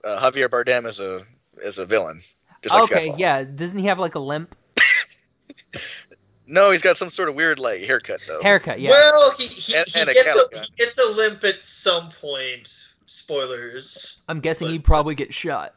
uh 0.03 0.19
Javier 0.19 0.49
Bardem 0.49 0.85
as 0.85 0.99
a 0.99 1.21
as 1.63 1.77
a 1.77 1.85
villain. 1.85 2.19
Just 2.63 2.73
like 2.75 2.83
okay, 2.91 3.07
Skyfall. 3.09 3.19
yeah. 3.19 3.43
Doesn't 3.43 3.77
he 3.79 3.85
have 3.85 3.99
like 3.99 4.15
a 4.15 4.19
limp 4.19 4.55
No, 6.47 6.71
he's 6.71 6.83
got 6.83 6.97
some 6.97 7.09
sort 7.09 7.29
of 7.29 7.35
weird 7.35 7.59
like 7.59 7.81
haircut 7.81 8.21
though. 8.27 8.41
haircut? 8.41 8.79
Yeah. 8.79 8.89
Well, 8.91 9.31
he 9.37 9.45
he, 9.47 9.75
And- 9.75 9.87
he 9.87 9.99
and 9.99 10.09
a 10.09 10.13
gets 10.13 10.25
cattle 10.25 10.41
a, 10.53 10.59
he 10.65 10.71
gets 10.77 10.97
a 10.97 11.11
limp 11.15 11.43
at 11.43 11.61
some 11.61 12.09
point. 12.09 12.91
Spoilers. 13.07 14.23
I'm 14.27 14.39
guessing 14.39 14.67
he 14.69 14.79
but- 14.79 14.87
probably 14.87 15.13
gets 15.15 15.35
shot. 15.35 15.75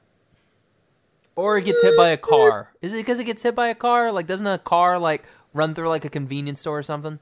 Or 1.36 1.56
he 1.58 1.64
gets 1.64 1.80
hit 1.82 1.96
by 1.96 2.08
a 2.08 2.16
car. 2.16 2.72
Is 2.82 2.92
it 2.94 2.96
because 2.96 3.18
he 3.18 3.24
gets 3.24 3.42
hit 3.44 3.54
by 3.54 3.68
a 3.68 3.74
car? 3.74 4.10
Like, 4.10 4.26
doesn't 4.26 4.46
a 4.46 4.58
car 4.58 4.98
like 4.98 5.22
run 5.54 5.72
through 5.74 5.88
like 5.88 6.04
a 6.04 6.08
convenience 6.10 6.60
store 6.60 6.78
or 6.78 6.82
something? 6.82 7.20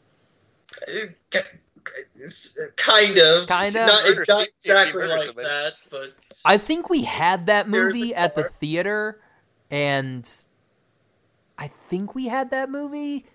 It's, 2.17 2.59
uh, 2.59 2.67
Kind 2.77 3.17
of. 3.19 3.49
Kinda? 3.49 3.79
Not, 3.87 3.89
not 3.89 4.07
Steve- 4.07 4.25
Steve 4.27 4.47
exactly 4.59 5.07
like 5.07 5.21
somebody. 5.23 5.47
that, 5.49 5.73
but 5.91 6.13
I 6.45 6.59
think 6.59 6.89
we 6.91 7.03
had 7.03 7.47
that 7.47 7.69
movie 7.69 8.15
at 8.15 8.35
the 8.35 8.45
theater, 8.45 9.21
and 9.71 10.29
I 11.59 11.69
think 11.69 12.15
we 12.15 12.27
had 12.29 12.51
that 12.51 12.71
movie. 12.71 13.27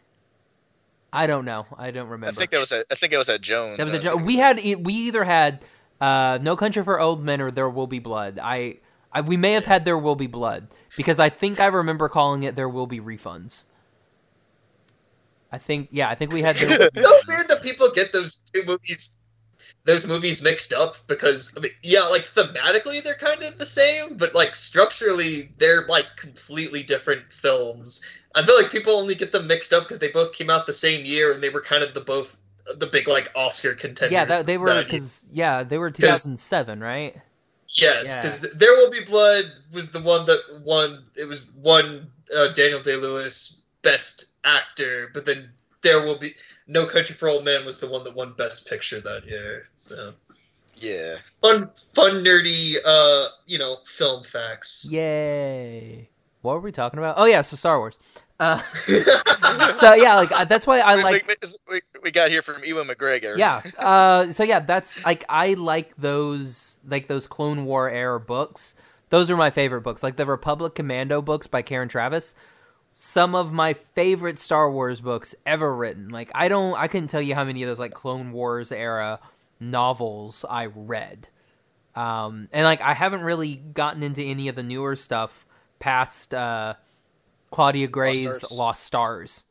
I 1.13 1.27
don't 1.27 1.43
know. 1.45 1.65
I 1.77 1.91
don't 1.91 2.07
remember. 2.07 2.27
I 2.27 2.31
think 2.31 2.51
that 2.51 2.59
was 2.59 2.71
at, 2.71 2.85
I 2.91 2.95
think 2.95 3.11
it 3.13 3.17
was 3.17 3.27
at 3.29 3.41
Jones. 3.41 3.77
That 3.77 3.85
was 3.85 3.95
I 3.95 3.97
a 3.97 4.01
joke. 4.01 4.13
think. 4.17 4.27
We 4.27 4.37
had 4.37 4.59
e- 4.59 4.75
we 4.75 4.93
either 4.93 5.23
had 5.25 5.65
uh, 5.99 6.39
No 6.41 6.55
Country 6.55 6.83
for 6.83 6.99
Old 6.99 7.23
Men 7.23 7.41
or 7.41 7.51
There 7.51 7.69
Will 7.69 7.87
Be 7.87 7.99
Blood. 7.99 8.39
I, 8.41 8.77
I 9.11 9.21
we 9.21 9.35
may 9.37 9.51
have 9.53 9.65
had 9.65 9.83
There 9.85 9.97
Will 9.97 10.15
Be 10.15 10.27
Blood 10.27 10.67
because 10.95 11.19
I 11.19 11.27
think 11.29 11.59
I 11.59 11.67
remember 11.67 12.07
calling 12.07 12.43
it 12.43 12.55
There 12.55 12.69
Will 12.69 12.87
Be 12.87 12.99
Refunds. 13.01 13.65
I 15.51 15.57
think 15.57 15.89
yeah, 15.91 16.09
I 16.09 16.15
think 16.15 16.33
we 16.33 16.41
had. 16.41 16.55
It's 16.59 16.69
so 17.01 17.19
weird 17.27 17.47
that 17.49 17.61
people 17.61 17.87
get 17.93 18.13
those 18.13 18.39
two 18.53 18.63
movies 18.65 19.19
those 19.83 20.07
movies 20.07 20.43
mixed 20.43 20.73
up 20.73 20.95
because 21.07 21.55
I 21.57 21.61
mean 21.61 21.71
yeah 21.81 22.03
like 22.03 22.21
thematically 22.21 23.03
they're 23.03 23.15
kind 23.15 23.41
of 23.41 23.57
the 23.57 23.65
same 23.65 24.15
but 24.15 24.35
like 24.35 24.53
structurally 24.55 25.51
they're 25.57 25.87
like 25.87 26.05
completely 26.17 26.83
different 26.83 27.33
films 27.33 28.05
I 28.35 28.43
feel 28.43 28.55
like 28.61 28.71
people 28.71 28.93
only 28.93 29.15
get 29.15 29.31
them 29.31 29.47
mixed 29.47 29.73
up 29.73 29.83
because 29.83 29.99
they 29.99 30.11
both 30.11 30.33
came 30.33 30.49
out 30.49 30.67
the 30.67 30.73
same 30.73 31.05
year 31.05 31.31
and 31.31 31.41
they 31.41 31.49
were 31.49 31.61
kind 31.61 31.83
of 31.83 31.93
the 31.93 32.01
both 32.01 32.37
the 32.75 32.87
big 32.87 33.07
like 33.07 33.31
Oscar 33.35 33.73
contenders 33.73 34.13
Yeah, 34.13 34.25
that, 34.25 34.45
they 34.45 34.57
were 34.57 34.83
because 34.83 35.25
yeah, 35.31 35.63
they 35.63 35.77
were 35.77 35.91
2007, 35.91 36.79
right? 36.79 37.15
Yes, 37.67 38.07
Yeah. 38.07 38.15
because 38.17 38.53
There 38.53 38.73
Will 38.75 38.91
Be 38.91 39.03
Blood 39.03 39.45
was 39.73 39.91
the 39.91 40.01
one 40.01 40.25
that 40.25 40.61
won. 40.63 41.03
It 41.17 41.27
was 41.27 41.51
one 41.61 42.11
uh, 42.35 42.49
Daniel 42.49 42.81
Day 42.81 42.97
Lewis 42.97 43.60
Best 43.81 44.33
Actor, 44.43 45.11
but 45.13 45.25
then 45.25 45.49
There 45.81 46.01
Will 46.01 46.17
Be 46.17 46.35
No 46.67 46.85
Country 46.85 47.15
for 47.15 47.29
Old 47.29 47.45
Men 47.45 47.65
was 47.65 47.79
the 47.79 47.89
one 47.89 48.03
that 48.03 48.15
won 48.15 48.33
Best 48.33 48.69
Picture 48.69 48.99
that 49.01 49.25
year. 49.27 49.67
So 49.75 50.13
Yeah. 50.75 51.17
Fun, 51.41 51.69
fun, 51.93 52.23
nerdy, 52.23 52.75
uh, 52.85 53.27
you 53.45 53.57
know, 53.59 53.77
film 53.85 54.23
facts. 54.23 54.87
Yay! 54.91 56.09
What 56.41 56.53
were 56.55 56.61
we 56.61 56.71
talking 56.71 56.97
about? 56.97 57.15
Oh 57.17 57.25
yeah, 57.25 57.41
so 57.41 57.55
Star 57.55 57.77
Wars. 57.79 57.99
Uh, 58.39 58.59
so 58.63 59.93
yeah, 59.93 60.15
like 60.15 60.31
uh, 60.31 60.45
that's 60.45 60.65
why 60.65 60.79
I 60.79 60.95
we, 60.95 61.03
like. 61.03 61.27
we, 61.27 61.35
we, 61.69 61.79
we 62.05 62.11
got 62.11 62.31
here 62.31 62.41
from 62.41 62.63
Ewan 62.63 62.87
McGregor. 62.87 63.37
Yeah. 63.37 63.61
Uh, 63.77 64.31
so 64.31 64.43
yeah, 64.43 64.59
that's 64.59 65.03
like 65.05 65.23
I 65.29 65.53
like 65.53 65.95
those 65.97 66.81
like 66.87 67.07
those 67.07 67.27
Clone 67.27 67.65
War 67.65 67.87
era 67.87 68.19
books. 68.19 68.73
Those 69.11 69.29
are 69.29 69.37
my 69.37 69.51
favorite 69.51 69.81
books, 69.81 70.01
like 70.01 70.15
the 70.15 70.25
Republic 70.25 70.73
Commando 70.73 71.21
books 71.21 71.45
by 71.45 71.61
Karen 71.61 71.89
Traviss. 71.89 72.33
Some 72.93 73.35
of 73.35 73.51
my 73.53 73.73
favorite 73.73 74.37
Star 74.37 74.69
Wars 74.69 75.01
books 75.01 75.33
ever 75.45 75.73
written. 75.75 76.09
Like 76.09 76.31
I 76.35 76.47
don't, 76.47 76.75
I 76.75 76.87
couldn't 76.87 77.07
tell 77.09 77.21
you 77.21 77.35
how 77.35 77.43
many 77.43 77.63
of 77.63 77.67
those 77.67 77.79
like 77.79 77.93
Clone 77.93 78.31
Wars 78.31 78.71
era 78.71 79.19
novels 79.59 80.45
I 80.49 80.65
read. 80.65 81.27
Um, 81.95 82.47
and 82.51 82.63
like 82.63 82.81
I 82.81 82.93
haven't 82.93 83.21
really 83.21 83.55
gotten 83.55 84.03
into 84.03 84.21
any 84.23 84.47
of 84.47 84.55
the 84.55 84.63
newer 84.63 84.95
stuff 84.95 85.45
past 85.79 86.33
uh, 86.33 86.75
Claudia 87.49 87.87
Gray's 87.87 88.21
Stars. 88.21 88.51
Lost 88.51 88.83
Stars. 88.83 89.45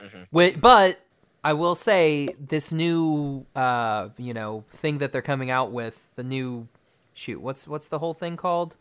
Mhm. 0.00 0.26
Wait, 0.32 0.60
but 0.60 1.00
I 1.44 1.52
will 1.52 1.74
say 1.74 2.26
this 2.38 2.72
new 2.72 3.46
uh, 3.54 4.08
you 4.16 4.34
know 4.34 4.64
thing 4.70 4.98
that 4.98 5.12
they're 5.12 5.22
coming 5.22 5.50
out 5.50 5.72
with 5.72 6.02
the 6.16 6.24
new 6.24 6.68
shoot 7.14 7.40
what's 7.40 7.68
what's 7.68 7.88
the 7.88 7.98
whole 7.98 8.14
thing 8.14 8.36
called 8.38 8.76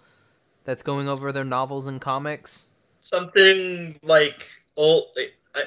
that's 0.64 0.82
going 0.82 1.10
over 1.10 1.32
their 1.34 1.44
novels 1.44 1.86
and 1.86 2.00
comics 2.00 2.68
Something 3.02 3.96
like 4.04 4.44
old. 4.78 5.06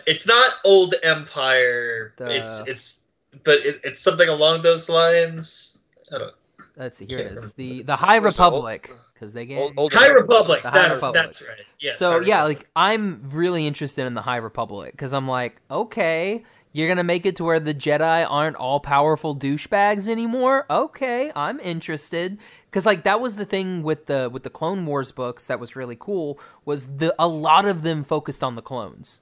It's 0.07 0.27
not 0.27 0.53
old 0.65 0.95
Empire. 1.03 2.15
The- 2.17 2.31
It's 2.43 2.67
it's, 2.67 3.07
but 3.45 3.59
it, 3.59 3.81
it's 3.85 4.01
something 4.01 4.29
along 4.29 4.63
those 4.63 4.89
lines. 4.89 5.79
I 6.13 6.19
don't. 6.19 6.35
let's 6.77 6.99
see 6.99 7.07
here 7.09 7.27
it 7.27 7.33
is. 7.33 7.41
Can't 7.41 7.57
the 7.57 7.83
the 7.83 7.97
High 7.97 8.19
Was 8.21 8.39
it 8.39 8.43
old- 8.43 8.53
Republic 8.55 8.91
because 9.13 9.33
they 9.33 9.47
get 9.47 9.59
Old, 9.61 9.75
old 9.77 9.93
High 9.93 10.09
Republic. 10.13 10.63
The 10.63 10.71
High 10.71 10.79
That's 10.89 10.95
Republic. 11.03 11.23
that's 11.23 11.43
right. 11.49 11.61
Yes. 11.81 11.99
so 11.99 12.21
High 12.21 12.27
yeah, 12.27 12.37
Republic. 12.43 12.59
like 12.59 12.69
I'm 12.77 13.21
really 13.31 13.67
interested 13.67 14.07
in 14.07 14.15
the 14.15 14.23
High 14.23 14.37
Republic 14.39 14.93
because 14.93 15.13
I'm 15.13 15.29
like, 15.29 15.61
okay, 15.71 16.45
you're 16.73 16.89
gonna 16.89 17.05
make 17.05 17.27
it 17.27 17.37
to 17.37 17.45
where 17.45 17.61
the 17.61 17.75
Jedi 17.75 18.27
aren't 18.29 18.57
all 18.57 18.81
powerful 18.81 19.37
douchebags 19.37 20.09
anymore. 20.09 20.67
Okay, 20.71 21.31
I'm 21.37 21.61
interested 21.61 22.39
because 22.75 22.87
like 22.87 23.05
that 23.05 23.21
was 23.21 23.37
the 23.37 23.45
thing 23.45 23.85
with 23.85 24.07
the 24.07 24.29
with 24.33 24.43
the 24.43 24.51
Clone 24.51 24.85
Wars 24.85 25.13
books 25.13 25.47
that 25.47 25.61
was 25.61 25.77
really 25.77 25.95
cool 25.97 26.41
was 26.65 26.97
the 26.97 27.15
a 27.21 27.29
lot 27.29 27.67
of 27.67 27.83
them 27.83 28.03
focused 28.03 28.43
on 28.43 28.57
the 28.57 28.63
clones, 28.63 29.21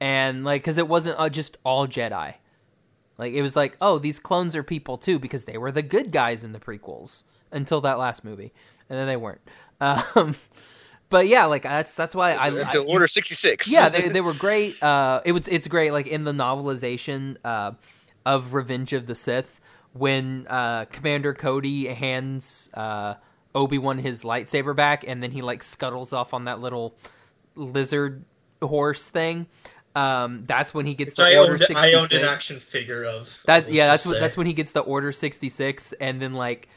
and 0.00 0.44
like 0.44 0.62
because 0.62 0.76
it 0.76 0.88
wasn't 0.88 1.20
uh, 1.20 1.28
just 1.28 1.56
all 1.62 1.86
Jedi. 1.86 2.34
Like 3.16 3.32
it 3.32 3.42
was 3.42 3.54
like, 3.54 3.76
oh, 3.80 3.98
these 3.98 4.18
clones 4.18 4.56
are 4.56 4.64
people 4.64 4.96
too 4.96 5.20
because 5.20 5.44
they 5.44 5.56
were 5.56 5.70
the 5.70 5.82
good 5.82 6.10
guys 6.10 6.42
in 6.42 6.50
the 6.50 6.58
prequels 6.58 7.22
until 7.52 7.80
that 7.82 7.96
last 7.96 8.24
movie, 8.24 8.52
and 8.90 8.98
then 8.98 9.06
they 9.06 9.16
weren't. 9.16 9.40
Um, 10.14 10.36
but 11.08 11.26
yeah, 11.26 11.46
like 11.46 11.64
that's 11.64 11.96
that's 11.96 12.14
why 12.14 12.34
I, 12.34 12.48
until 12.48 12.82
I 12.82 12.92
Order 12.92 13.08
sixty 13.08 13.34
six. 13.34 13.72
yeah 13.72 13.88
they 13.88 14.08
they 14.16 14.20
were 14.20 14.34
great. 14.34 14.80
Uh, 14.80 15.20
it 15.24 15.32
was 15.32 15.48
it's 15.48 15.66
great 15.66 15.92
like 15.92 16.06
in 16.06 16.22
the 16.22 16.32
novelization 16.32 17.36
uh, 17.44 17.72
of 18.24 18.54
Revenge 18.54 18.92
of 18.92 19.06
the 19.06 19.16
Sith 19.16 19.60
when 19.92 20.46
uh, 20.48 20.86
Commander 20.86 21.34
Cody 21.34 21.86
hands 21.88 22.70
uh, 22.74 23.14
Obi 23.54 23.78
Wan 23.78 23.98
his 23.98 24.22
lightsaber 24.22 24.74
back, 24.74 25.04
and 25.06 25.22
then 25.22 25.30
he 25.30 25.42
like 25.42 25.62
scuttles 25.62 26.12
off 26.12 26.34
on 26.34 26.44
that 26.46 26.60
little 26.60 26.96
lizard 27.54 28.24
horse 28.62 29.10
thing. 29.10 29.46
Um, 29.94 30.44
that's 30.46 30.72
when 30.72 30.86
he 30.86 30.94
gets 30.94 31.10
Which 31.10 31.28
the 31.28 31.36
I 31.36 31.40
Order 31.40 31.52
owned, 31.52 31.60
sixty 31.60 31.76
I 31.76 31.92
owned 31.92 32.12
an 32.12 32.24
action 32.24 32.58
figure 32.58 33.04
of. 33.04 33.42
That 33.46 33.70
yeah, 33.70 33.86
that's 33.86 34.06
what 34.06 34.18
that's 34.20 34.36
when 34.36 34.46
he 34.46 34.54
gets 34.54 34.70
the 34.70 34.80
Order 34.80 35.12
sixty 35.12 35.50
six, 35.50 35.92
and 35.94 36.20
then 36.20 36.32
like 36.34 36.68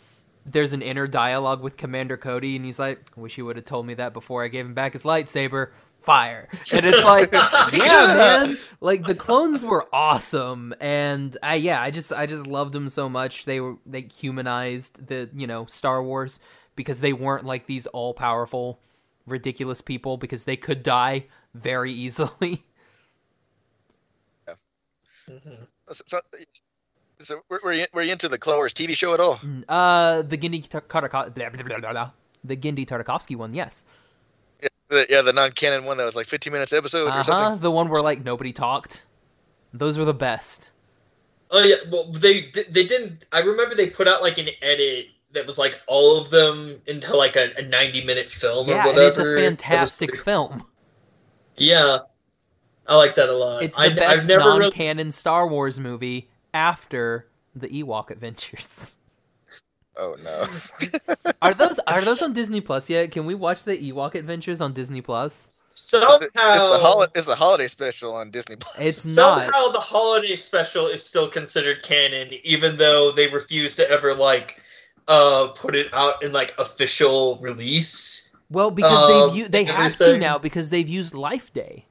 there's 0.46 0.74
an 0.74 0.82
inner 0.82 1.08
dialogue 1.08 1.62
with 1.62 1.78
Commander 1.78 2.18
Cody, 2.18 2.56
and 2.58 2.66
he's 2.66 2.78
like, 2.78 3.00
"I 3.18 3.22
wish 3.22 3.36
he 3.36 3.42
would 3.42 3.56
have 3.56 3.66
told 3.66 3.86
me 3.86 3.94
that 3.96 4.14
before 4.14 4.44
I 4.44 4.50
gave 4.50 4.66
him 4.66 4.74
back 4.74 4.94
his 4.94 5.04
lightsaber." 5.04 5.70
Fire, 6.06 6.48
and 6.74 6.86
it's 6.86 7.04
like, 7.04 7.30
yeah, 7.74 8.14
man, 8.46 8.58
like 8.80 9.06
the 9.06 9.16
clones 9.16 9.64
were 9.64 9.86
awesome, 9.92 10.74
and 10.80 11.38
I 11.42 11.56
yeah, 11.56 11.82
I 11.82 11.92
just 11.92 12.14
I 12.14 12.26
just 12.26 12.48
loved 12.48 12.74
them 12.74 12.90
so 12.90 13.10
much. 13.10 13.46
They 13.46 13.60
were 13.60 13.78
they 13.86 14.08
humanized 14.16 15.08
the 15.08 15.30
you 15.36 15.48
know 15.48 15.66
Star 15.66 16.04
Wars 16.04 16.40
because 16.76 17.00
they 17.02 17.14
weren't 17.14 17.46
like 17.46 17.66
these 17.66 17.88
all 17.88 18.14
powerful, 18.14 18.80
ridiculous 19.26 19.82
people 19.82 20.18
because 20.18 20.44
they 20.44 20.58
could 20.58 20.84
die 20.84 21.26
very 21.54 21.92
easily. 21.92 22.64
Mhm. 25.30 25.68
So, 25.92 26.20
so 27.20 27.42
were, 27.50 27.60
were, 27.64 27.74
you, 27.74 27.86
were 27.94 28.04
you 28.04 28.12
into 28.12 28.28
the 28.28 28.38
Clone 28.38 28.58
Wars 28.58 28.74
TV 28.74 28.96
show 28.96 29.14
at 29.14 29.20
all? 29.20 29.40
Uh, 29.68 30.22
the 30.22 30.38
Genndy 30.38 30.68
Tartakovsky, 30.68 31.34
the 32.44 32.56
Genndy 32.56 32.86
Tartakovsky 32.86 33.36
one, 33.36 33.54
yes. 33.54 33.86
Yeah, 34.92 34.98
the, 34.98 35.06
yeah, 35.10 35.22
the 35.22 35.34
non-canon 35.34 35.86
one 35.86 35.98
that 35.98 36.06
was 36.06 36.16
like 36.16 36.26
fifteen 36.28 36.54
minutes 36.54 36.74
episode 36.74 37.08
Uh 37.08 37.20
or 37.20 37.24
something. 37.24 37.60
The 37.60 37.72
one 37.72 37.90
where 37.90 38.02
like 38.02 38.24
nobody 38.24 38.54
talked. 38.54 39.06
Those 39.74 39.98
were 39.98 40.06
the 40.06 40.14
best. 40.14 40.72
Oh 41.52 41.62
yeah, 41.64 41.76
well 41.92 42.06
they 42.12 42.52
they 42.70 42.86
didn't. 42.86 43.26
I 43.32 43.40
remember 43.40 43.76
they 43.76 43.90
put 43.90 44.08
out 44.08 44.22
like 44.22 44.38
an 44.38 44.50
edit 44.62 45.08
that 45.32 45.46
was 45.46 45.58
like 45.60 45.82
all 45.88 46.18
of 46.20 46.30
them 46.30 46.82
into 46.88 47.16
like 47.16 47.36
a, 47.36 47.50
a 47.58 47.62
ninety 47.64 48.04
minute 48.06 48.32
film 48.32 48.68
Yeah, 48.70 48.76
or 48.86 48.88
and 48.90 48.98
whatever. 48.98 49.08
it's 49.10 49.20
a 49.20 49.24
That 49.24 49.28
was 49.28 49.44
fantastic 49.44 50.16
film. 50.18 50.66
Yeah, 51.58 51.98
I 52.88 52.98
like 52.98 53.16
that 53.16 53.30
a 53.30 53.34
lot. 53.34 53.64
It's 53.64 53.76
the 53.76 53.84
I, 53.84 53.90
best 53.90 54.22
I've 54.22 54.28
never 54.28 54.46
really. 54.46 54.60
non-canon 54.62 55.12
Star 55.12 55.48
Wars 55.48 55.80
movie 55.80 56.30
after 56.54 57.28
the 57.56 57.68
Ewok 57.70 58.10
Adventures. 58.12 58.98
Oh 59.98 60.16
no. 60.24 60.46
Are 61.42 61.54
those 61.54 61.80
are 61.88 62.02
those 62.02 62.22
on 62.22 62.34
Disney 62.34 62.60
Plus 62.62 62.90
yet? 62.90 63.12
Can 63.12 63.26
we 63.26 63.34
watch 63.36 63.64
the 63.64 63.78
Ewok 63.78 64.16
Adventures 64.16 64.60
on 64.60 64.74
Disney 64.74 65.02
Plus? 65.02 65.64
Somehow, 65.68 66.16
It's, 66.22 66.34
the 66.34 66.80
holi- 66.82 67.08
it's 67.16 67.28
the 67.28 67.36
holiday 67.36 67.68
special 67.68 68.14
on 68.14 68.30
Disney 68.30 68.56
Plus. 68.58 68.76
It's 68.80 68.98
somehow 69.16 69.48
not. 69.48 69.74
the 69.74 69.80
holiday 69.80 70.36
special 70.36 70.88
is 70.88 71.04
still 71.04 71.30
considered 71.30 71.82
canon, 71.84 72.30
even 72.44 72.76
though 72.78 73.12
they 73.12 73.28
refuse 73.30 73.76
to 73.78 73.90
ever 73.90 74.14
like 74.14 74.62
uh 75.08 75.48
put 75.56 75.76
it 75.76 75.94
out 75.94 76.22
in 76.24 76.32
like 76.34 76.54
official 76.60 77.38
release. 77.42 78.32
Well, 78.50 78.72
because 78.72 78.92
Um, 79.12 79.30
they've 79.30 79.44
u- 79.44 79.50
they 79.50 79.64
have 79.64 79.98
to 79.98 80.18
now 80.18 80.38
because 80.38 80.70
they've 80.72 80.90
used 80.90 81.14
Life 81.14 81.54
Day. 81.54 81.86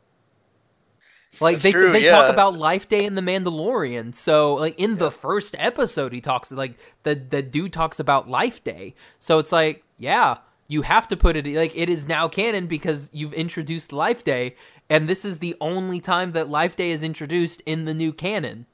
Like 1.40 1.55
That's 1.55 1.64
they 1.64 1.73
true, 1.73 1.92
they 1.92 2.05
yeah. 2.05 2.11
talk 2.11 2.33
about 2.33 2.57
Life 2.57 2.88
Day 2.88 3.05
in 3.05 3.14
the 3.14 3.23
Mandalorian. 3.23 4.14
So 4.14 4.55
like 4.55 4.79
in 4.79 4.97
the 4.97 5.11
first 5.11 5.55
episode, 5.59 6.12
he 6.12 6.20
talks 6.20 6.53
like 6.53 6.79
the 7.03 7.14
the 7.14 7.42
dude 7.42 7.73
talks 7.73 7.99
about 7.99 8.29
Life 8.29 8.62
Day. 8.64 8.94
So 9.20 9.38
it's 9.38 9.53
like 9.53 9.85
yeah, 9.99 10.38
you 10.68 10.83
have 10.83 11.09
to 11.09 11.16
put 11.16 11.37
it 11.37 11.47
like 11.47 11.73
it 11.77 11.88
is 11.88 12.09
now 12.09 12.29
canon 12.29 12.66
because 12.66 13.11
you've 13.12 13.35
introduced 13.35 13.92
Life 13.92 14.25
Day, 14.25 14.57
and 14.88 15.09
this 15.09 15.25
is 15.25 15.38
the 15.38 15.57
only 15.61 16.01
time 16.01 16.33
that 16.33 16.49
Life 16.49 16.77
Day 16.77 16.90
is 16.90 17.03
introduced 17.03 17.62
in 17.66 17.85
the 17.85 17.94
new 17.94 18.12
canon. 18.12 18.66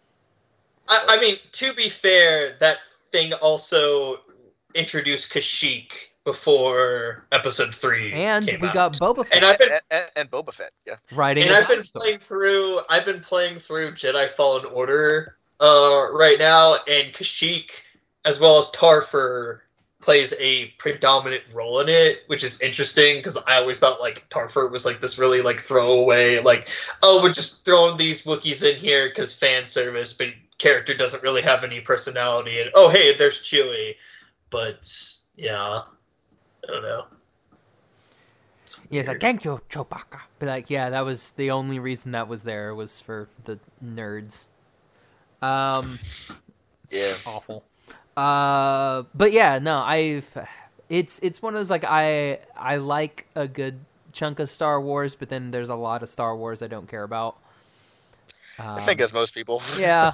I, 0.88 1.04
I 1.08 1.20
mean, 1.20 1.36
to 1.52 1.72
be 1.72 1.88
fair, 1.88 2.56
that 2.60 2.78
thing 3.12 3.32
also 3.34 4.18
introduced 4.74 5.32
Kashyyyk 5.32 6.09
before 6.24 7.24
episode 7.32 7.74
three, 7.74 8.12
And 8.12 8.46
came 8.46 8.60
we 8.60 8.68
out. 8.68 8.74
got 8.74 8.92
Boba 8.94 9.26
Fett 9.26 9.36
And 9.36 9.46
I've 9.46 9.58
been 9.58 9.68
and, 9.70 9.80
and, 9.90 10.04
and 10.16 10.30
Boba 10.30 10.52
Fett. 10.52 10.70
Yeah. 10.86 10.96
Right. 11.12 11.36
and 11.38 11.50
I've 11.50 11.68
been 11.68 11.82
playing 11.82 12.18
through. 12.18 12.80
I've 12.88 13.04
been 13.04 13.20
playing 13.20 13.58
through 13.58 13.92
Jedi 13.92 14.28
Fallen 14.28 14.64
Order 14.66 15.36
uh, 15.60 16.08
right 16.12 16.38
now, 16.38 16.76
and 16.88 17.12
Kashyyyk, 17.12 17.70
as 18.26 18.40
well 18.40 18.58
as 18.58 18.70
Tarfful 18.72 19.60
plays 20.00 20.34
a 20.40 20.66
predominant 20.78 21.42
role 21.52 21.80
in 21.80 21.88
it, 21.90 22.20
which 22.26 22.42
is 22.42 22.60
interesting 22.62 23.18
because 23.18 23.36
I 23.46 23.56
always 23.56 23.78
thought 23.78 24.00
like 24.00 24.26
Tarfful 24.30 24.70
was 24.70 24.86
like 24.86 25.00
this 25.00 25.18
really 25.18 25.42
like 25.42 25.60
throwaway, 25.60 26.38
like 26.42 26.68
oh 27.02 27.22
we're 27.22 27.32
just 27.32 27.64
throwing 27.64 27.96
these 27.98 28.24
Wookiees 28.24 28.68
in 28.68 28.76
here 28.76 29.08
because 29.08 29.34
fan 29.34 29.64
service, 29.64 30.14
but 30.14 30.28
character 30.58 30.94
doesn't 30.94 31.22
really 31.22 31.42
have 31.42 31.64
any 31.64 31.80
personality. 31.80 32.60
And 32.60 32.70
oh 32.74 32.88
hey, 32.88 33.14
there's 33.14 33.42
Chewie, 33.42 33.96
but 34.48 34.86
yeah, 35.36 35.80
I 36.68 36.72
don't 36.72 36.82
know. 36.82 37.06
It's 38.62 38.80
Yeah, 38.90 39.00
it's 39.00 39.08
like 39.08 39.14
weird. 39.14 39.20
thank 39.22 39.44
you, 39.44 39.60
Chewbacca. 39.70 40.20
But 40.38 40.48
like, 40.48 40.70
yeah, 40.70 40.90
that 40.90 41.04
was 41.04 41.30
the 41.30 41.50
only 41.50 41.78
reason 41.78 42.12
that 42.12 42.28
was 42.28 42.42
there 42.42 42.74
was 42.74 43.00
for 43.00 43.28
the 43.44 43.58
nerds. 43.84 44.46
Um, 45.42 45.98
Yeah. 46.90 47.12
awful. 47.26 47.64
Uh, 48.16 49.04
but 49.14 49.32
yeah, 49.32 49.58
no, 49.58 49.78
I've. 49.78 50.26
It's 50.88 51.18
it's 51.20 51.40
one 51.40 51.54
of 51.54 51.60
those 51.60 51.70
like 51.70 51.84
I 51.84 52.40
I 52.56 52.76
like 52.76 53.26
a 53.36 53.46
good 53.46 53.78
chunk 54.12 54.40
of 54.40 54.50
Star 54.50 54.80
Wars, 54.80 55.14
but 55.14 55.28
then 55.28 55.52
there's 55.52 55.68
a 55.68 55.76
lot 55.76 56.02
of 56.02 56.08
Star 56.08 56.36
Wars 56.36 56.62
I 56.62 56.66
don't 56.66 56.88
care 56.88 57.04
about. 57.04 57.36
Um, 58.58 58.70
I 58.70 58.80
think 58.80 59.00
as 59.00 59.12
most 59.14 59.32
people. 59.34 59.62
yeah, 59.78 60.12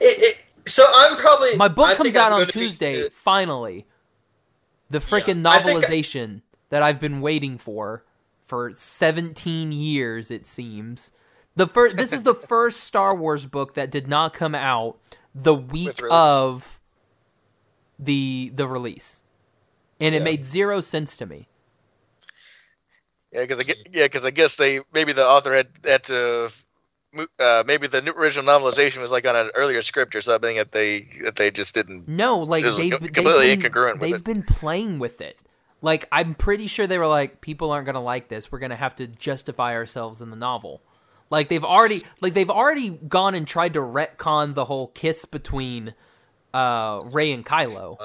it, 0.00 0.40
so 0.64 0.84
I'm 0.94 1.16
probably 1.16 1.56
my 1.56 1.66
book 1.68 1.86
I 1.88 1.94
comes 1.96 2.06
think 2.06 2.16
I'm 2.16 2.22
out 2.26 2.32
on 2.32 2.38
gonna 2.42 2.46
be- 2.46 2.52
Tuesday. 2.52 3.08
Finally, 3.10 3.84
the 4.92 4.98
freaking 4.98 5.44
I 5.46 5.58
think 5.60 5.76
I- 5.76 5.80
novelization 5.80 6.42
that 6.70 6.82
I've 6.82 7.00
been 7.00 7.20
waiting 7.20 7.58
for 7.58 8.04
for 8.40 8.72
17 8.72 9.72
years. 9.72 10.30
It 10.30 10.46
seems 10.46 11.12
the 11.56 11.66
first. 11.66 11.96
This 11.96 12.12
is 12.12 12.22
the 12.22 12.34
first 12.52 12.80
Star 12.80 13.16
Wars 13.16 13.46
book 13.46 13.74
that 13.74 13.90
did 13.90 14.06
not 14.08 14.32
come 14.32 14.54
out 14.54 14.98
the 15.34 15.54
week 15.54 15.98
of 16.10 16.78
the 17.98 18.52
the 18.54 18.66
release, 18.68 19.22
and 20.00 20.14
it 20.14 20.18
Yeah. 20.18 20.24
made 20.24 20.46
zero 20.46 20.80
sense 20.80 21.16
to 21.18 21.26
me. 21.26 21.48
Yeah, 23.32 23.42
because 23.42 23.60
I 23.60 23.62
get, 23.62 23.76
yeah, 23.92 24.04
because 24.04 24.26
I 24.26 24.30
guess 24.30 24.56
they 24.56 24.80
maybe 24.92 25.12
the 25.12 25.24
author 25.24 25.54
had 25.54 25.68
had 25.84 26.02
to. 26.04 26.50
Uh, 27.38 27.62
maybe 27.66 27.86
the 27.86 28.00
new 28.00 28.12
original 28.12 28.46
novelization 28.46 29.00
was 29.00 29.12
like 29.12 29.26
on 29.26 29.36
an 29.36 29.50
earlier 29.54 29.82
script 29.82 30.14
or 30.14 30.22
something 30.22 30.56
that 30.56 30.72
they 30.72 31.06
that 31.24 31.36
they 31.36 31.50
just 31.50 31.74
didn't. 31.74 32.08
No, 32.08 32.38
like 32.38 32.64
they've, 32.64 32.72
co- 32.72 32.98
they've 32.98 33.12
completely 33.12 33.54
been, 33.56 33.60
incongruent 33.60 33.92
with 33.92 34.00
they've 34.00 34.14
it. 34.14 34.24
been 34.24 34.42
playing 34.42 34.98
with 34.98 35.20
it. 35.20 35.38
Like 35.82 36.08
I'm 36.10 36.34
pretty 36.34 36.66
sure 36.68 36.86
they 36.86 36.96
were 36.98 37.06
like, 37.06 37.40
people 37.40 37.70
aren't 37.70 37.86
gonna 37.86 38.02
like 38.02 38.28
this. 38.28 38.50
We're 38.50 38.60
gonna 38.60 38.76
have 38.76 38.96
to 38.96 39.06
justify 39.06 39.74
ourselves 39.74 40.22
in 40.22 40.30
the 40.30 40.36
novel. 40.36 40.80
Like 41.28 41.48
they've 41.48 41.64
already 41.64 42.02
like 42.20 42.34
they've 42.34 42.48
already 42.48 42.90
gone 42.90 43.34
and 43.34 43.46
tried 43.46 43.74
to 43.74 43.80
retcon 43.80 44.54
the 44.54 44.64
whole 44.64 44.88
kiss 44.88 45.24
between 45.26 45.94
uh 46.54 47.00
Rey 47.12 47.32
and 47.32 47.44
Kylo. 47.44 47.96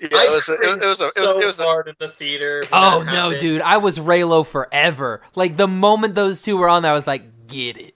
Yeah, 0.00 0.08
I 0.12 0.24
it 0.24 0.30
was 0.30 0.48
a- 0.48 0.54
it 0.54 0.60
was 0.60 0.74
it 0.76 0.80
was 0.80 1.00
a, 1.00 1.04
it 1.04 1.12
was, 1.14 1.14
so 1.16 1.38
it 1.40 1.46
was 1.46 1.60
a, 1.60 1.64
hard 1.64 1.88
in 1.88 1.94
the 1.98 2.08
theater. 2.08 2.64
Oh 2.72 3.02
no, 3.04 3.12
happened. 3.12 3.40
dude! 3.40 3.60
I 3.62 3.78
was 3.78 3.98
Reylo 3.98 4.46
forever. 4.46 5.20
Like 5.34 5.56
the 5.56 5.68
moment 5.68 6.14
those 6.14 6.42
two 6.42 6.56
were 6.56 6.68
on, 6.68 6.82
there, 6.82 6.92
I 6.92 6.94
was 6.94 7.06
like, 7.06 7.46
get 7.46 7.76
it. 7.76 7.94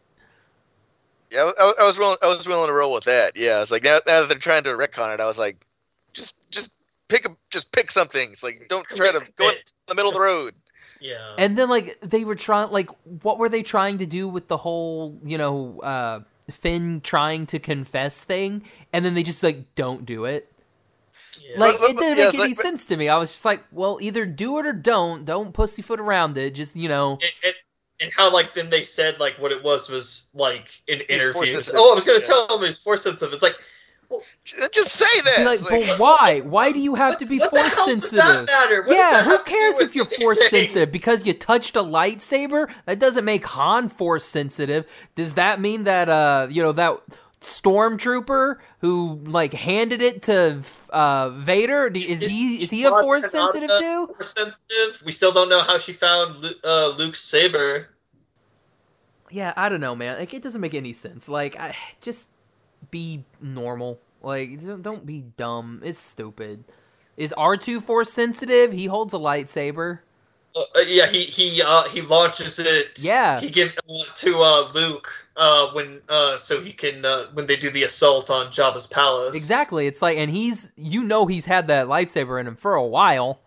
Yeah, 1.34 1.40
I, 1.42 1.44
was- 1.64 1.74
I 1.80 1.82
was 1.84 1.98
willing 1.98 2.16
I 2.22 2.26
was 2.28 2.46
willing 2.46 2.68
to 2.68 2.72
roll 2.72 2.92
with 2.94 3.04
that. 3.04 3.32
Yeah, 3.36 3.60
it's 3.62 3.70
like 3.70 3.82
now, 3.84 3.98
now 4.06 4.20
that 4.20 4.28
they're 4.28 4.38
trying 4.38 4.62
to 4.64 4.70
retcon 4.70 5.12
it, 5.14 5.20
I 5.20 5.24
was 5.26 5.38
like, 5.38 5.64
just 6.12 6.36
just 6.50 6.72
pick 7.08 7.26
a 7.26 7.36
just 7.50 7.72
pick 7.72 7.90
something. 7.90 8.30
It's 8.32 8.42
like 8.42 8.66
don't 8.68 8.86
try 8.86 9.12
to 9.12 9.20
go 9.36 9.48
in 9.48 9.54
the 9.88 9.94
middle 9.94 10.10
of 10.10 10.14
the 10.14 10.20
road. 10.20 10.54
Yeah. 11.00 11.34
And 11.36 11.58
then 11.58 11.68
like 11.68 12.00
they 12.00 12.24
were 12.24 12.34
trying, 12.36 12.70
like 12.70 12.88
what 13.22 13.38
were 13.38 13.50
they 13.50 13.62
trying 13.62 13.98
to 13.98 14.06
do 14.06 14.26
with 14.26 14.48
the 14.48 14.56
whole, 14.56 15.18
you 15.22 15.36
know, 15.36 15.78
uh 15.80 16.20
Finn 16.50 17.02
trying 17.02 17.44
to 17.46 17.58
confess 17.58 18.24
thing? 18.24 18.62
And 18.90 19.04
then 19.04 19.12
they 19.12 19.22
just 19.22 19.42
like 19.42 19.74
don't 19.74 20.06
do 20.06 20.24
it. 20.24 20.50
yeah. 21.42 21.58
Like 21.60 21.78
But- 21.78 21.90
it 21.90 21.96
didn't 21.98 22.18
yeah, 22.18 22.24
make 22.26 22.34
any 22.36 22.48
like- 22.54 22.60
sense 22.60 22.86
to 22.86 22.96
me. 22.96 23.10
I 23.10 23.18
was 23.18 23.32
just 23.32 23.44
like, 23.44 23.64
well, 23.70 23.98
either 24.00 24.24
do 24.24 24.58
it 24.60 24.66
or 24.66 24.72
don't. 24.72 25.26
Don't 25.26 25.52
pussyfoot 25.52 26.00
around 26.00 26.38
it. 26.38 26.54
Just 26.54 26.74
you 26.74 26.88
know, 26.88 27.12
and, 27.20 27.22
and, 27.44 27.54
and 28.00 28.10
how 28.16 28.32
like 28.32 28.54
then 28.54 28.70
they 28.70 28.82
said 28.82 29.18
like 29.20 29.34
what 29.38 29.52
it 29.52 29.62
was 29.62 29.88
was 29.90 30.30
like 30.34 30.68
in 30.88 31.00
He's 31.08 31.28
force 31.30 31.48
interviews. 31.50 31.70
Oh, 31.74 31.92
I 31.92 31.94
was 31.94 32.04
gonna 32.04 32.18
Yeah. 32.18 32.24
tell 32.24 32.58
him 32.58 32.64
he's 32.64 32.80
force 32.80 33.02
sensitive. 33.02 33.32
It's 33.34 33.42
like 33.42 33.56
well, 34.10 34.22
Just 34.44 34.92
say 34.92 35.06
that. 35.24 35.38
be 35.38 35.44
like, 35.44 35.60
but 35.88 35.98
why? 35.98 36.40
Why 36.44 36.72
do 36.72 36.78
you 36.78 36.94
have 36.94 37.18
to 37.20 37.26
be 37.26 37.38
what 37.38 37.50
the 37.52 37.58
force 37.60 37.74
hell 37.74 37.86
does 37.94 38.10
sensitive? 38.10 38.46
that 38.46 38.46
matter? 38.46 38.82
What 38.82 38.88
does 38.88 38.96
yeah, 38.96 39.10
that 39.12 39.24
who 39.24 39.30
have 39.30 39.44
to 39.44 39.50
do 39.50 39.56
cares 39.56 39.78
if 39.80 39.96
you're 39.96 40.04
force 40.04 40.40
anything? 40.40 40.66
sensitive? 40.66 40.92
Because 40.92 41.26
you 41.26 41.32
touched 41.32 41.74
a 41.76 41.82
lightsaber? 41.82 42.70
That 42.84 42.98
doesn't 42.98 43.24
make 43.24 43.46
Han 43.46 43.88
force 43.88 44.26
sensitive. 44.26 44.84
Does 45.14 45.34
that 45.34 45.58
mean 45.58 45.84
that 45.84 46.10
uh, 46.10 46.48
you 46.50 46.62
know, 46.62 46.72
that 46.72 47.00
stormtrooper 47.44 48.56
who 48.80 49.20
like 49.24 49.54
handed 49.54 50.02
it 50.02 50.22
to 50.24 50.62
uh 50.90 51.30
Vader, 51.30 51.86
is 51.94 52.20
he 52.20 52.62
is 52.62 52.70
he 52.70 52.84
a 52.84 52.90
force 52.90 53.30
sensitive 53.30 53.70
too? 53.78 54.06
Force 54.08 54.34
sensitive. 54.34 55.02
We 55.04 55.12
still 55.12 55.32
don't 55.32 55.48
know 55.48 55.60
how 55.62 55.78
she 55.78 55.92
found 55.92 56.44
uh, 56.64 56.94
Luke's 56.98 57.20
saber. 57.20 57.88
Yeah, 59.30 59.52
I 59.56 59.68
don't 59.68 59.80
know, 59.80 59.96
man. 59.96 60.18
Like 60.18 60.32
it 60.34 60.42
doesn't 60.42 60.60
make 60.60 60.74
any 60.74 60.92
sense. 60.92 61.28
Like 61.28 61.58
I 61.58 61.74
just 62.00 62.30
be 62.90 63.24
normal. 63.40 64.00
Like 64.22 64.64
don't- 64.64 64.82
don't 64.82 65.06
be 65.06 65.22
dumb. 65.36 65.80
It's 65.84 66.00
stupid. 66.00 66.64
Is 67.16 67.32
R2 67.36 67.80
force 67.80 68.12
sensitive? 68.12 68.72
He 68.72 68.86
holds 68.86 69.14
a 69.14 69.18
lightsaber. 69.18 70.00
Uh, 70.56 70.60
uh, 70.76 70.80
yeah, 70.86 71.06
he 71.06 71.24
he 71.24 71.60
uh, 71.64 71.82
he 71.84 72.00
launches 72.02 72.58
it. 72.60 72.98
Yeah. 73.02 73.40
he 73.40 73.50
gives 73.50 73.72
it 73.72 74.14
to 74.16 74.38
uh, 74.40 74.68
Luke 74.74 75.10
uh, 75.36 75.70
when 75.72 76.00
uh, 76.08 76.36
so 76.36 76.60
he 76.60 76.72
can 76.72 77.04
uh, 77.04 77.26
when 77.32 77.46
they 77.46 77.56
do 77.56 77.70
the 77.70 77.82
assault 77.82 78.30
on 78.30 78.46
Jabba's 78.46 78.86
palace. 78.86 79.34
Exactly. 79.34 79.86
It's 79.88 80.00
like, 80.00 80.16
and 80.16 80.30
he's, 80.30 80.70
you 80.76 81.02
know, 81.02 81.26
he's 81.26 81.46
had 81.46 81.66
that 81.68 81.88
lightsaber 81.88 82.40
in 82.40 82.46
him 82.46 82.54
for 82.56 82.74
a 82.74 82.84
while. 82.84 83.40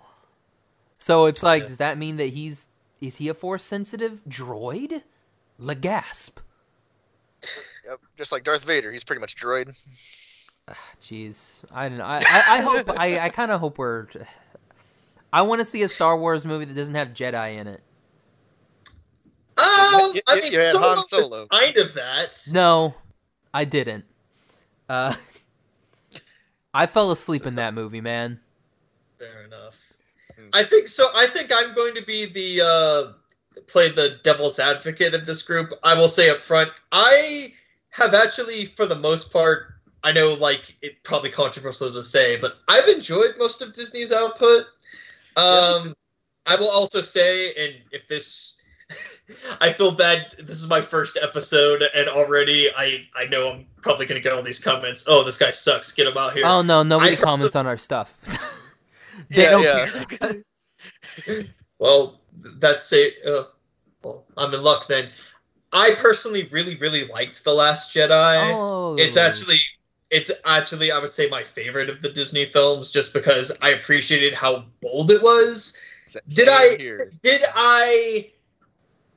So 0.98 1.26
it's 1.26 1.44
like, 1.44 1.64
Yeah. 1.64 1.68
does 1.68 1.78
that 1.78 1.98
mean 1.98 2.18
that 2.18 2.30
he's, 2.30 2.68
is 3.00 3.18
he 3.18 3.30
a 3.30 3.34
force 3.34 3.64
sensitive 3.64 4.22
droid? 4.28 5.04
Legasp. 5.62 6.38
Yep, 7.86 8.00
just 8.18 8.32
like 8.32 8.44
Darth 8.44 8.66
Vader, 8.66 8.92
he's 8.92 9.04
pretty 9.04 9.22
much 9.22 9.36
droid. 9.36 9.70
Jeez, 11.02 11.60
I 11.72 11.88
don't 11.88 12.00
know. 12.00 12.04
I, 12.04 12.18
I, 12.18 12.44
I 12.50 12.62
hope, 12.62 13.00
I, 13.00 13.20
I 13.22 13.30
kind 13.30 13.52
of 13.52 13.60
hope 13.62 13.78
we're. 13.78 14.08
I 15.38 15.44
want 15.44 15.60
to 15.60 15.66
see 15.66 15.84
a 15.84 15.88
Star 15.88 16.18
Wars 16.18 16.46
movie 16.46 16.66
that 16.66 16.74
doesn't 16.74 16.96
have 16.96 17.10
Jedi 17.10 17.58
in 17.60 17.68
it. 17.68 17.84
Um, 19.58 20.16
You- 20.16 20.22
I 20.28 20.40
mean, 20.42 20.52
you 20.52 20.60
had 20.60 20.72
Solo, 20.72 20.84
Han 20.88 20.98
is 20.98 21.10
Solo. 21.30 21.48
kind 21.48 21.78
of 21.78 21.94
that. 21.94 22.40
No, 22.52 22.96
I 23.54 23.64
didn't. 23.66 24.06
Uh, 24.90 25.14
I 26.74 26.88
fell 26.88 27.12
asleep 27.12 27.46
in 27.46 27.54
that 27.58 27.76
movie, 27.76 28.02
man. 28.02 28.40
Fair 29.20 29.44
enough. 29.44 29.94
I 30.56 30.64
think 30.64 30.88
so. 30.88 31.08
I 31.16 31.28
think 31.28 31.52
I'm 31.54 31.76
going 31.76 31.94
to 31.94 32.02
be 32.04 32.26
the 32.26 32.66
uh, 32.66 33.62
play 33.68 33.90
the 33.90 34.20
devil's 34.24 34.58
advocate 34.58 35.14
of 35.14 35.24
this 35.28 35.44
group. 35.44 35.72
I 35.84 35.94
will 35.94 36.08
say 36.08 36.32
up 36.32 36.40
front, 36.40 36.72
I 36.92 37.54
have 37.90 38.16
actually, 38.16 38.66
for 38.66 38.88
the 38.88 38.96
most 38.96 39.32
part, 39.32 39.76
I 40.04 40.14
know 40.14 40.34
like 40.34 40.76
it 40.82 41.04
probably 41.04 41.30
controversial 41.30 41.92
to 41.92 42.04
say, 42.04 42.38
but 42.38 42.56
I've 42.68 42.88
enjoyed 42.88 43.36
most 43.38 43.62
of 43.62 43.74
Disney's 43.74 44.12
output. 44.12 44.66
Yeah, 45.38 45.80
Um, 45.84 45.94
I 46.46 46.56
will 46.56 46.70
also 46.70 47.02
say, 47.02 47.54
and 47.56 47.76
if 47.92 48.08
this, 48.08 48.62
I 49.62 49.72
feel 49.74 49.92
bad. 49.92 50.28
This 50.38 50.52
is 50.62 50.68
my 50.70 50.82
first 50.82 51.18
episode, 51.22 51.84
and 51.94 52.08
already 52.10 52.70
I 52.76 53.06
I 53.16 53.26
know 53.26 53.50
I'm 53.52 53.66
probably 53.82 54.06
going 54.06 54.22
to 54.22 54.24
get 54.24 54.34
all 54.36 54.42
these 54.42 54.60
comments. 54.60 55.06
Oh, 55.08 55.24
this 55.24 55.38
guy 55.38 55.52
sucks. 55.52 55.92
Get 55.92 56.08
him 56.08 56.18
out 56.18 56.34
here. 56.34 56.46
Oh 56.46 56.62
no, 56.62 56.84
nobody 56.84 57.14
I- 57.14 57.16
comments 57.22 57.56
on 57.56 57.68
our 57.68 57.78
stuff. 57.78 58.18
they 59.30 59.44
Yeah, 59.44 59.52
don't 59.52 59.64
yeah. 59.64 59.88
care. 60.20 61.44
Well, 61.80 62.22
that's 62.60 62.92
it. 62.94 63.16
Uh, 63.24 63.44
well, 64.04 64.26
I'm 64.36 64.52
in 64.54 64.64
luck 64.64 64.88
then. 64.88 65.10
I 65.74 65.94
personally 65.98 66.48
really, 66.52 66.76
really 66.78 67.06
liked 67.06 67.44
The 67.44 67.54
Last 67.54 67.96
Jedi. 67.96 68.52
Oh, 68.56 68.96
It's 68.98 69.16
actually, 69.18 69.58
it's 70.10 70.32
actually, 70.46 70.92
I 70.92 71.00
would 71.00 71.12
say 71.12 71.30
my 71.30 71.44
favorite 71.44 71.90
of 71.90 72.02
the 72.02 72.10
Disney 72.10 72.46
films, 72.46 72.92
just 72.92 73.14
because 73.14 73.56
I 73.62 73.70
appreciated 73.70 74.34
how 74.34 74.66
bold 74.82 75.12
it 75.12 75.22
was. 75.22 75.78
Did 76.30 76.48
I? 76.48 76.78
Here. 76.78 77.00
Did 77.22 77.42
I 77.54 78.32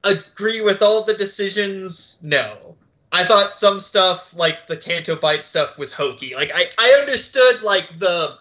agree 0.04 0.60
with 0.60 0.82
all 0.82 1.04
the 1.04 1.14
decisions? 1.14 2.18
No. 2.22 2.74
I 3.12 3.24
thought 3.24 3.52
some 3.52 3.80
stuff, 3.80 4.34
like 4.36 4.66
the 4.66 4.76
Canto 4.76 5.16
Bight 5.16 5.44
stuff, 5.44 5.78
was 5.78 5.92
hokey. 5.92 6.34
Like 6.34 6.52
I, 6.54 6.66
I 6.78 6.96
understood 7.00 7.62
like 7.62 7.98
the 7.98 8.38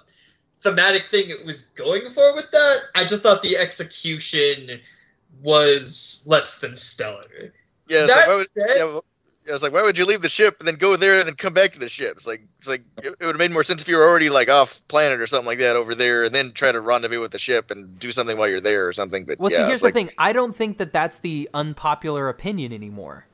thematic 0.59 1.05
thing 1.07 1.29
it 1.29 1.43
was 1.45 1.67
going 1.67 2.09
for 2.09 2.35
with 2.35 2.51
that. 2.51 2.77
I 2.95 3.05
just 3.05 3.23
thought 3.23 3.41
the 3.41 3.57
execution 3.57 4.79
was 5.41 6.23
less 6.27 6.59
than 6.59 6.75
stellar. 6.75 7.25
Yeah, 7.87 8.05
That 8.05 8.27
why 8.27 8.35
would, 8.35 8.49
said- 8.51 8.75
yeah, 8.75 8.99
well, 9.49 9.55
was 9.55 9.63
like 9.63 9.73
why 9.73 9.81
would 9.81 9.97
you 9.97 10.05
leave 10.05 10.21
the 10.21 10.29
ship 10.29 10.57
and 10.59 10.67
then 10.67 10.75
go 10.75 10.95
there 10.95 11.19
and 11.19 11.27
then 11.27 11.35
come 11.35 11.53
back 11.53 11.71
to 11.71 11.79
the 11.79 11.89
ship? 11.89 12.13
It's 12.17 12.27
like 12.27 12.41
it's 12.57 12.67
like 12.67 12.83
it, 13.03 13.15
would 13.19 13.27
have 13.27 13.37
made 13.37 13.51
more 13.51 13.63
sense 13.63 13.81
if 13.81 13.87
you 13.87 13.97
were 13.97 14.07
already 14.07 14.29
like 14.29 14.49
off 14.49 14.81
planet 14.87 15.19
or 15.19 15.27
something 15.27 15.47
like 15.47 15.59
that 15.59 15.75
over 15.75 15.95
there, 15.95 16.23
and 16.23 16.33
then 16.33 16.51
try 16.51 16.71
to 16.71 16.79
rendezvous 16.79 17.19
with 17.19 17.31
the 17.31 17.39
ship 17.39 17.71
and 17.71 17.97
do 17.99 18.11
something 18.11 18.37
while 18.37 18.49
you're 18.49 18.61
there 18.61 18.87
or 18.87 18.93
something. 18.93 19.25
But 19.25 19.39
Well, 19.39 19.51
yeah, 19.51 19.57
see, 19.57 19.63
here's 19.65 19.81
the 19.81 19.87
like, 19.87 19.93
thing. 19.93 20.09
I 20.17 20.31
don't 20.31 20.55
think 20.55 20.77
that 20.77 20.93
that's 20.93 21.19
the 21.19 21.49
unpopular 21.53 22.29
opinion 22.29 22.71
anymore. 22.73 23.25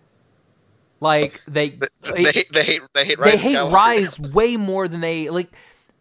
Like 0.99 1.41
they 1.47 1.69
They, 1.69 1.87
they, 2.01 2.23
they 2.23 2.31
hate 2.31 2.51
they 2.51 2.63
hate 2.63 2.81
they 2.93 3.05
hate 3.05 3.19
they 3.19 3.37
hate. 3.37 3.71
Rise 3.71 4.19
way 4.19 4.57
more 4.57 4.87
than 4.87 5.01
they 5.01 5.29
like. 5.29 5.51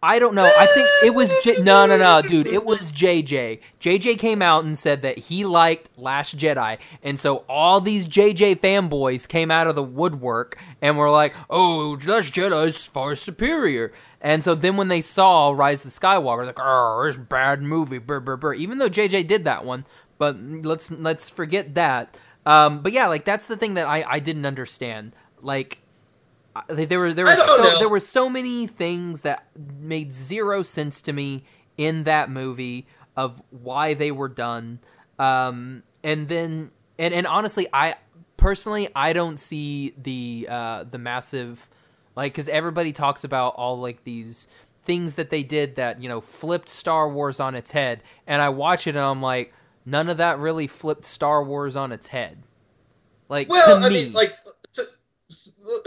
I 0.05 0.19
don't 0.19 0.35
know. 0.35 0.45
I 0.45 0.67
think 0.67 0.87
it 1.03 1.15
was 1.15 1.35
J- 1.43 1.63
no, 1.63 1.87
no, 1.87 1.97
no, 1.97 2.21
dude. 2.21 2.47
It 2.47 2.63
was 2.63 2.93
JJ. 2.93 3.61
JJ 3.81 4.19
came 4.19 4.43
out 4.43 4.63
and 4.63 4.77
said 4.79 5.01
that 5.01 5.17
he 5.17 5.47
liked 5.47 5.89
Last 5.97 6.37
Jedi, 6.37 6.77
and 7.03 7.19
so 7.19 7.39
all 7.49 7.81
these 7.81 8.07
JJ 8.07 8.61
fanboys 8.61 9.27
came 9.27 9.51
out 9.51 9.67
of 9.67 9.75
the 9.75 9.83
woodwork 9.83 10.59
and 10.83 10.99
were 10.99 11.09
like, 11.09 11.33
"Oh, 11.49 11.99
Last 12.07 12.35
Jedi 12.35 12.67
is 12.67 12.87
far 12.87 13.17
superior." 13.17 13.95
And 14.21 14.45
so 14.45 14.55
then 14.55 14.77
when 14.77 14.89
they 14.89 15.01
saw 15.01 15.53
Rise 15.53 15.87
of 15.87 15.95
the 15.95 15.99
Skywalker, 15.99 16.45
like, 16.45 16.61
"Oh, 16.61 17.03
it's 17.09 17.17
bad 17.17 17.63
movie." 17.63 17.97
Brr, 17.97 18.21
brr, 18.21 18.37
brr. 18.37 18.53
Even 18.53 18.77
though 18.77 18.91
JJ 18.91 19.27
did 19.27 19.45
that 19.45 19.65
one, 19.65 19.87
but 20.19 20.37
let's 20.39 20.91
let's 20.91 21.31
forget 21.31 21.75
that. 21.77 22.15
Um, 22.45 22.83
but 22.83 22.93
yeah, 22.93 23.07
like 23.07 23.25
that's 23.25 23.47
the 23.47 23.57
thing 23.57 23.73
that 23.75 23.87
I 23.87 24.05
I 24.07 24.19
didn't 24.19 24.45
understand. 24.45 25.13
Like 25.41 25.79
there 26.69 26.99
were 26.99 27.13
there 27.13 27.25
were 27.25 27.35
so, 27.35 27.57
know. 27.57 27.79
there 27.79 27.89
were 27.89 28.01
so 28.01 28.29
many 28.31 28.67
things 28.67 29.23
that 29.23 29.47
made 29.81 30.13
zero 30.13 30.63
sense 30.63 31.01
to 31.03 31.13
me 31.13 31.45
in 31.77 32.05
that 32.05 32.31
movie 32.31 32.87
of 33.17 33.43
why 33.51 33.95
they 33.95 34.11
were 34.11 34.29
done. 34.29 34.79
Um, 35.19 35.83
and 36.03 36.29
then 36.29 36.71
and 36.99 37.13
and 37.15 37.27
honestly, 37.27 37.67
I 37.73 37.97
personally 38.37 38.89
I 38.95 39.13
don't 39.13 39.39
see 39.39 39.95
the 40.01 40.47
uh, 40.51 40.85
the 40.91 40.99
massive 40.99 41.69
like 42.17 42.33
because 42.33 42.49
everybody 42.49 42.93
talks 42.93 43.25
about 43.25 43.55
all 43.57 43.81
like 43.81 44.05
these 44.05 44.49
things 44.83 45.15
that 45.15 45.31
they 45.31 45.43
did 45.43 45.77
that 45.77 46.03
you 46.03 46.09
know 46.09 46.21
flipped 46.21 46.69
Star 46.69 47.09
Wars 47.09 47.41
on 47.41 47.55
its 47.55 47.73
head, 47.73 48.03
and 48.27 48.41
I 48.41 48.51
watch 48.51 48.87
it 48.87 48.91
and 48.91 49.05
I'm 49.05 49.23
like, 49.23 49.53
none 49.85 50.09
of 50.09 50.19
that 50.19 50.39
really 50.39 50.67
flipped 50.67 51.05
Star 51.05 51.43
Wars 51.43 51.75
on 51.75 51.91
its 51.93 52.09
head. 52.09 52.39
Like 53.29 53.49
Well, 53.49 53.81
to 53.81 53.87
I 53.87 53.89
me, 53.89 54.05
mean, 54.05 54.13
like, 54.13 54.35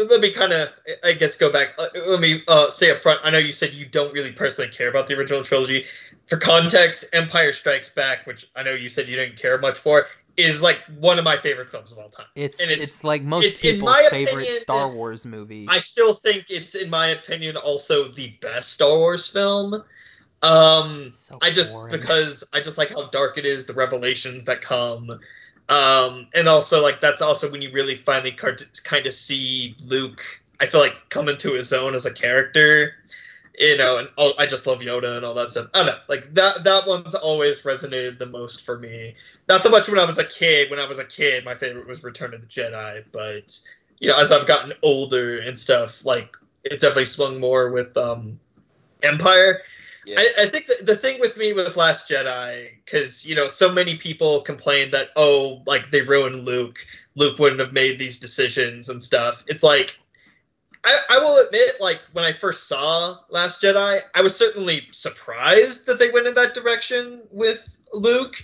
let 0.10 0.20
me 0.20 0.32
kind 0.32 0.52
of, 0.54 0.70
I 1.04 1.14
guess, 1.14 1.38
go 1.38 1.52
back. 1.52 1.76
Uh, 1.78 1.88
let 2.08 2.20
me 2.20 2.42
uh, 2.48 2.70
say 2.70 2.92
up 2.92 2.98
front. 3.00 3.20
I 3.24 3.30
know 3.30 3.38
you 3.38 3.52
said 3.52 3.74
you 3.74 3.86
don't 3.86 4.12
really 4.14 4.32
personally 4.32 4.72
care 4.72 4.90
about 4.90 5.08
the 5.08 5.18
original 5.18 5.44
trilogy. 5.44 5.86
For 6.28 6.38
context, 6.38 7.06
Empire 7.14 7.54
Strikes 7.54 7.90
Back, 7.90 8.26
which 8.26 8.50
I 8.56 8.64
know 8.64 8.74
you 8.74 8.90
said 8.90 9.08
you 9.08 9.16
didn't 9.16 9.38
care 9.38 9.58
much 9.60 9.78
for, 9.80 10.08
is 10.36 10.62
like 10.62 10.80
one 11.00 11.18
of 11.20 11.24
my 11.24 11.38
favorite 11.38 11.70
films 11.70 11.92
of 11.92 12.00
all 12.00 12.10
time. 12.10 12.26
It's 12.36 12.60
And 12.60 12.70
it's, 12.72 12.82
it's- 12.82 13.04
like 13.04 13.22
most 13.24 13.46
it's- 13.46 13.62
in 13.64 13.76
people's 13.76 13.92
my 13.92 14.08
favorite 14.10 14.44
opinion, 14.44 14.62
Star 14.62 14.90
Wars 14.90 15.26
movie. 15.26 15.68
I 15.70 15.80
still 15.80 16.14
think 16.14 16.50
it's, 16.50 16.76
in 16.76 16.90
my 16.90 17.08
opinion, 17.10 17.58
also 17.58 18.08
the 18.12 18.30
best 18.42 18.74
Star 18.74 18.98
Wars 18.98 19.28
film. 19.28 19.84
Um, 20.44 21.10
So 21.12 21.38
I 21.42 21.50
just 21.52 21.74
boring. 21.74 21.92
because 21.92 22.44
I 22.54 22.60
just 22.60 22.78
like 22.78 22.90
how 22.94 23.08
dark 23.10 23.38
it 23.38 23.46
is, 23.46 23.66
the 23.66 23.74
revelations 23.74 24.46
that 24.46 24.62
come, 24.62 25.20
um, 25.70 26.28
and 26.34 26.48
also 26.48 26.82
like 26.82 27.00
that's 27.00 27.22
also 27.22 27.52
when 27.52 27.62
you 27.62 27.72
really 27.72 27.96
finally 27.96 28.32
kind 28.32 29.06
of 29.06 29.14
see 29.14 29.76
Luke. 29.88 30.24
I 30.60 30.66
feel 30.66 30.82
like 30.82 30.96
come 31.10 31.30
into 31.30 31.54
his 31.54 31.72
own 31.72 31.94
as 31.94 32.06
a 32.06 32.14
character, 32.14 32.94
you 33.60 33.78
know, 33.78 34.00
and 34.00 34.10
oh, 34.18 34.34
I 34.40 34.46
just 34.46 34.66
love 34.66 34.80
Yoda 34.80 35.18
and 35.18 35.26
all 35.26 35.36
that 35.36 35.52
stuff. 35.52 35.68
I 35.74 35.80
don't 35.80 35.88
know, 35.88 36.00
like 36.08 36.34
that 36.34 36.64
that 36.64 36.88
one's 36.88 37.16
always 37.16 37.62
resonated 37.62 38.18
the 38.18 38.26
most 38.26 38.66
for 38.66 38.80
me. 38.80 39.16
Not 39.50 39.64
so 39.64 39.70
much 39.70 39.90
when 39.90 40.00
I 40.00 40.06
was 40.06 40.20
a 40.20 40.26
kid. 40.26 40.72
When 40.72 40.80
I 40.80 40.88
was 40.88 41.00
a 41.00 41.06
kid, 41.06 41.44
my 41.46 41.56
favorite 41.56 41.88
was 41.88 42.04
Return 42.04 42.34
of 42.34 42.42
the 42.42 42.48
Jedi, 42.48 43.04
but 43.12 43.60
you 44.00 44.10
know, 44.10 44.20
as 44.20 44.32
I've 44.32 44.48
gotten 44.48 44.74
older 44.84 45.40
and 45.40 45.58
stuff, 45.58 46.06
like 46.06 46.36
it's 46.64 46.84
definitely 46.84 47.06
swung 47.06 47.40
more 47.40 47.72
with 47.72 47.96
um, 47.98 48.40
Empire. 49.04 49.62
Yeah. 50.08 50.20
I, 50.20 50.44
I 50.44 50.46
think 50.46 50.68
the, 50.68 50.86
the 50.86 50.96
thing 50.96 51.20
with 51.20 51.38
me 51.38 51.52
with 51.52 51.76
Last 51.76 52.10
Jedi, 52.10 52.70
because 52.86 53.28
you 53.28 53.36
know, 53.36 53.50
so 53.50 53.70
many 53.70 53.98
people 53.98 54.40
complained 54.42 54.94
that 54.94 55.10
oh, 55.18 55.62
like 55.66 55.92
they 55.92 56.02
ruined 56.02 56.46
Luke. 56.46 56.80
Luke 57.16 57.38
wouldn't 57.40 57.60
have 57.60 57.74
made 57.74 58.00
these 58.00 58.18
decisions 58.18 58.88
and 58.88 59.04
stuff. 59.04 59.44
It's 59.48 59.64
like 59.64 60.00
I, 60.86 60.98
I 61.10 61.20
will 61.20 61.46
admit, 61.46 61.72
like 61.82 62.00
when 62.14 62.24
I 62.24 62.32
first 62.32 62.70
saw 62.70 63.18
Last 63.30 63.62
Jedi, 63.62 64.00
I 64.16 64.22
was 64.22 64.34
certainly 64.34 64.88
surprised 64.92 65.88
that 65.88 66.00
they 66.00 66.10
went 66.12 66.28
in 66.28 66.36
that 66.36 66.54
direction 66.54 67.24
with 67.30 67.78
Luke, 67.94 68.42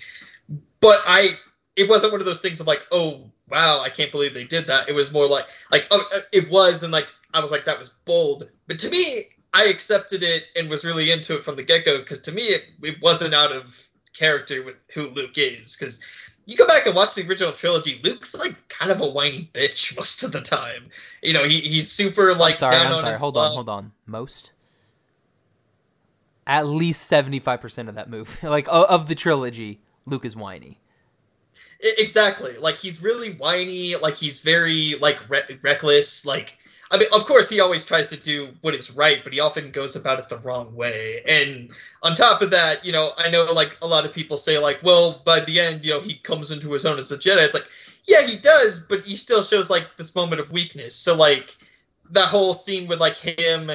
but 0.81 0.99
I 1.05 1.37
it 1.77 1.89
wasn't 1.89 2.11
one 2.11 2.19
of 2.19 2.25
those 2.25 2.41
things 2.41 2.59
of 2.59 2.67
like 2.67 2.85
oh 2.91 3.21
wow 3.49 3.79
I 3.79 3.89
can't 3.89 4.11
believe 4.11 4.33
they 4.33 4.43
did 4.43 4.67
that. 4.67 4.89
It 4.89 4.93
was 4.93 5.13
more 5.13 5.27
like 5.27 5.45
like 5.71 5.87
oh, 5.91 6.19
it 6.33 6.49
was 6.49 6.83
and 6.83 6.91
like 6.91 7.07
I 7.33 7.39
was 7.39 7.51
like 7.51 7.63
that 7.63 7.79
was 7.79 7.89
bold, 8.03 8.49
but 8.67 8.79
to 8.79 8.89
me 8.89 9.27
I 9.53 9.65
accepted 9.65 10.23
it 10.23 10.45
and 10.55 10.69
was 10.69 10.83
really 10.83 11.11
into 11.11 11.35
it 11.35 11.45
from 11.45 11.55
the 11.55 11.63
get 11.63 11.85
go 11.85 11.99
because 11.99 12.21
to 12.21 12.31
me 12.31 12.43
it, 12.43 12.63
it 12.81 13.01
wasn't 13.01 13.33
out 13.33 13.51
of 13.51 13.87
character 14.13 14.63
with 14.63 14.77
who 14.93 15.07
Luke 15.09 15.37
is 15.37 15.75
because 15.75 15.99
you 16.45 16.57
go 16.57 16.67
back 16.67 16.85
and 16.85 16.95
watch 16.95 17.15
the 17.15 17.25
original 17.27 17.53
trilogy, 17.53 18.01
Luke's 18.03 18.37
like 18.37 18.55
kind 18.67 18.91
of 18.91 19.01
a 19.01 19.07
whiny 19.07 19.49
bitch 19.53 19.95
most 19.97 20.23
of 20.23 20.31
the 20.31 20.41
time. 20.41 20.89
You 21.21 21.33
know, 21.33 21.43
he, 21.43 21.59
he's 21.61 21.91
super 21.91 22.33
like 22.33 22.53
I'm 22.53 22.59
sorry, 22.59 22.75
down 22.75 22.85
I'm 22.87 22.93
on 22.93 22.99
sorry. 22.99 23.09
his 23.11 23.19
Hold 23.19 23.37
on, 23.37 23.47
hold 23.47 23.69
on. 23.69 23.91
Most? 24.05 24.51
At 26.45 26.67
least 26.67 27.09
75% 27.09 27.87
of 27.87 27.95
that 27.95 28.09
movie, 28.09 28.47
like 28.47 28.67
of 28.69 29.07
the 29.07 29.15
trilogy, 29.15 29.81
Luke 30.05 30.25
is 30.25 30.35
whiny. 30.35 30.79
Exactly. 31.97 32.57
Like 32.57 32.75
he's 32.75 33.03
really 33.03 33.33
whiny. 33.33 33.95
Like 33.95 34.15
he's 34.15 34.39
very 34.39 34.95
like 35.01 35.19
re- 35.29 35.59
reckless. 35.61 36.25
Like 36.25 36.57
I 36.93 36.97
mean, 36.99 37.07
of 37.11 37.25
course, 37.25 37.49
he 37.49 37.59
always 37.59 37.83
tries 37.83 38.07
to 38.09 38.17
do 38.17 38.49
what 38.61 38.75
is 38.75 38.91
right, 38.95 39.23
but 39.23 39.33
he 39.33 39.39
often 39.39 39.71
goes 39.71 39.95
about 39.95 40.19
it 40.19 40.29
the 40.29 40.37
wrong 40.37 40.75
way. 40.75 41.23
And 41.27 41.71
on 42.03 42.13
top 42.13 42.43
of 42.43 42.51
that, 42.51 42.85
you 42.85 42.91
know, 42.91 43.13
I 43.17 43.31
know 43.31 43.51
like 43.51 43.75
a 43.81 43.87
lot 43.87 44.05
of 44.05 44.13
people 44.13 44.37
say 44.37 44.59
like, 44.59 44.77
well, 44.83 45.23
by 45.25 45.39
the 45.39 45.59
end, 45.59 45.83
you 45.83 45.91
know, 45.91 46.01
he 46.01 46.13
comes 46.13 46.51
into 46.51 46.71
his 46.71 46.85
own 46.85 46.99
as 46.99 47.11
a 47.11 47.17
Jedi. 47.17 47.43
It's 47.43 47.55
like, 47.55 47.67
yeah, 48.05 48.21
he 48.27 48.37
does, 48.37 48.85
but 48.87 49.01
he 49.01 49.15
still 49.15 49.41
shows 49.41 49.71
like 49.71 49.87
this 49.97 50.13
moment 50.13 50.39
of 50.39 50.51
weakness. 50.51 50.93
So 50.95 51.15
like 51.15 51.57
that 52.11 52.27
whole 52.27 52.53
scene 52.53 52.87
with 52.87 52.99
like 52.99 53.17
him 53.17 53.71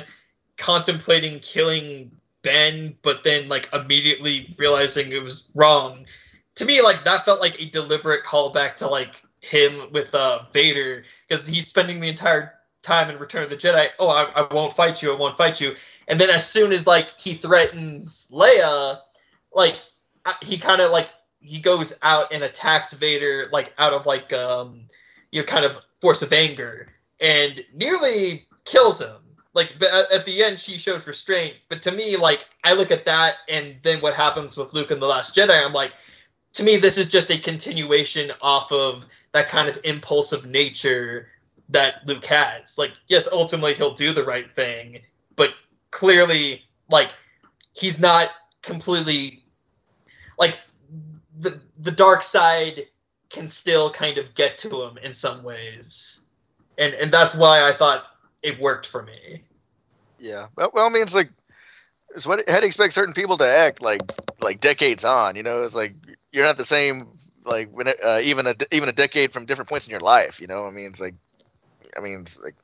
contemplating 0.57 1.41
killing 1.41 2.13
Ben, 2.43 2.95
but 3.03 3.25
then 3.25 3.49
like 3.49 3.69
immediately 3.73 4.55
realizing 4.59 5.11
it 5.11 5.25
was 5.25 5.51
wrong. 5.57 6.07
To 6.55 6.65
me, 6.65 6.83
like 6.83 7.05
that 7.05 7.25
felt 7.25 7.41
like 7.41 7.61
a 7.61 7.69
deliberate 7.69 8.23
callback 8.23 8.77
to 8.77 8.87
like 8.87 9.23
him 9.41 9.91
with 9.93 10.15
uh 10.15 10.45
Vader 10.53 11.05
because 11.27 11.49
he's 11.49 11.67
spending 11.67 11.99
the 11.99 12.09
entire 12.09 12.58
time 12.83 13.11
in 13.11 13.19
Return 13.19 13.43
of 13.43 13.51
the 13.51 13.57
Jedi. 13.57 13.89
Oh, 13.99 14.09
I, 14.09 14.31
I 14.35 14.55
won't 14.55 14.73
fight 14.73 15.03
you. 15.03 15.13
I 15.13 15.17
won't 15.17 15.37
fight 15.37 15.61
you. 15.61 15.75
And 16.09 16.21
then 16.21 16.31
as 16.31 16.49
soon 16.49 16.73
as 16.73 16.87
like 16.87 17.11
he 17.19 17.35
threatens 17.35 18.31
Leia, 18.33 18.99
like 19.53 19.77
he 20.43 20.59
kind 20.59 20.81
of 20.81 20.91
like 20.91 21.09
he 21.41 21.59
goes 21.59 21.99
out 22.03 22.33
and 22.33 22.43
attacks 22.43 22.93
Vader 22.93 23.49
like 23.53 23.73
out 23.79 23.93
of 23.93 24.07
like 24.07 24.33
um 24.33 24.83
you 25.31 25.41
know 25.41 25.47
kind 25.47 25.65
of 25.65 25.79
force 26.01 26.23
of 26.23 26.33
anger 26.33 26.89
and 27.21 27.65
nearly 27.75 28.47
kills 28.65 29.01
him. 29.01 29.17
Like 29.55 29.75
at, 29.83 30.25
the 30.25 30.45
end, 30.45 30.59
she 30.59 30.79
shows 30.79 31.07
restraint. 31.07 31.57
But 31.69 31.83
to 31.83 31.91
me, 31.91 32.17
like 32.17 32.47
I 32.63 32.75
look 32.75 32.93
at 32.93 33.05
that 33.07 33.37
and 33.49 33.77
then 33.83 34.01
what 34.01 34.15
happens 34.15 34.57
with 34.57 34.73
Luke 34.73 34.93
in 34.93 35.01
the 35.01 35.07
Last 35.07 35.35
Jedi, 35.35 35.65
I'm 35.65 35.73
like, 35.73 35.93
to 36.53 36.63
me, 36.63 36.77
this 36.77 36.97
is 36.97 37.09
just 37.09 37.31
a 37.31 37.39
continuation 37.39 38.31
off 38.41 38.71
of 38.71 39.07
that 39.33 39.49
kind 39.49 39.69
of 39.69 39.79
impulsive 39.83 40.47
nature 40.47 41.29
that 41.71 42.07
Luke 42.07 42.25
has. 42.27 42.79
Like, 42.79 42.93
yes, 43.09 43.29
ultimately 43.31 43.75
he'll 43.75 43.95
do 43.95 44.13
the 44.13 44.25
right 44.25 44.53
thing, 44.55 45.01
but 45.37 45.51
clearly, 45.91 46.63
like, 46.91 47.11
he's 47.73 48.01
not 48.01 48.31
completely 48.63 49.45
like 50.39 50.59
the 51.39 51.61
the 51.79 51.91
dark 51.91 52.23
side 52.23 52.87
can 53.31 53.47
still 53.47 53.91
kind 53.91 54.19
of 54.19 54.35
get 54.35 54.59
to 54.59 54.83
him 54.83 54.99
in 54.99 55.13
some 55.13 55.43
ways, 55.43 56.25
and 56.77 56.95
and 56.95 57.13
that's 57.13 57.35
why 57.35 57.69
I 57.69 57.73
thought 57.73 58.05
it 58.43 58.59
worked 58.59 58.87
for 58.87 59.03
me. 59.03 59.43
Yeah. 60.19 60.47
Well, 60.57 60.71
well, 60.75 60.87
I 60.87 60.89
mean, 60.89 61.03
it's 61.03 61.15
like 61.15 61.31
it's 62.15 62.27
what 62.27 62.49
how 62.49 62.57
do 62.57 62.63
you 62.63 62.67
expect 62.67 62.95
certain 62.95 63.15
people 63.15 63.37
to 63.39 63.47
act 63.47 63.83
like 63.83 64.01
like 64.41 64.61
decades 64.61 65.05
on? 65.05 65.37
You 65.37 65.43
know, 65.43 65.63
it's 65.63 65.75
like 65.75 65.95
you're 66.33 66.47
not 66.47 66.57
the 66.57 66.65
same 66.65 67.09
like 67.45 67.71
when 67.71 67.89
it, 67.89 67.99
uh, 68.05 68.21
even 68.23 68.47
a 68.47 68.55
even 68.73 68.89
a 68.89 68.93
decade 68.93 69.33
from 69.33 69.47
different 69.47 69.69
points 69.69 69.87
in 69.87 69.93
your 69.93 70.01
life. 70.01 70.41
You 70.41 70.47
know, 70.47 70.67
I 70.67 70.71
mean, 70.71 70.87
it's 70.87 71.01
like 71.01 71.15
I 71.97 72.01
mean, 72.01 72.27
like 72.43 72.55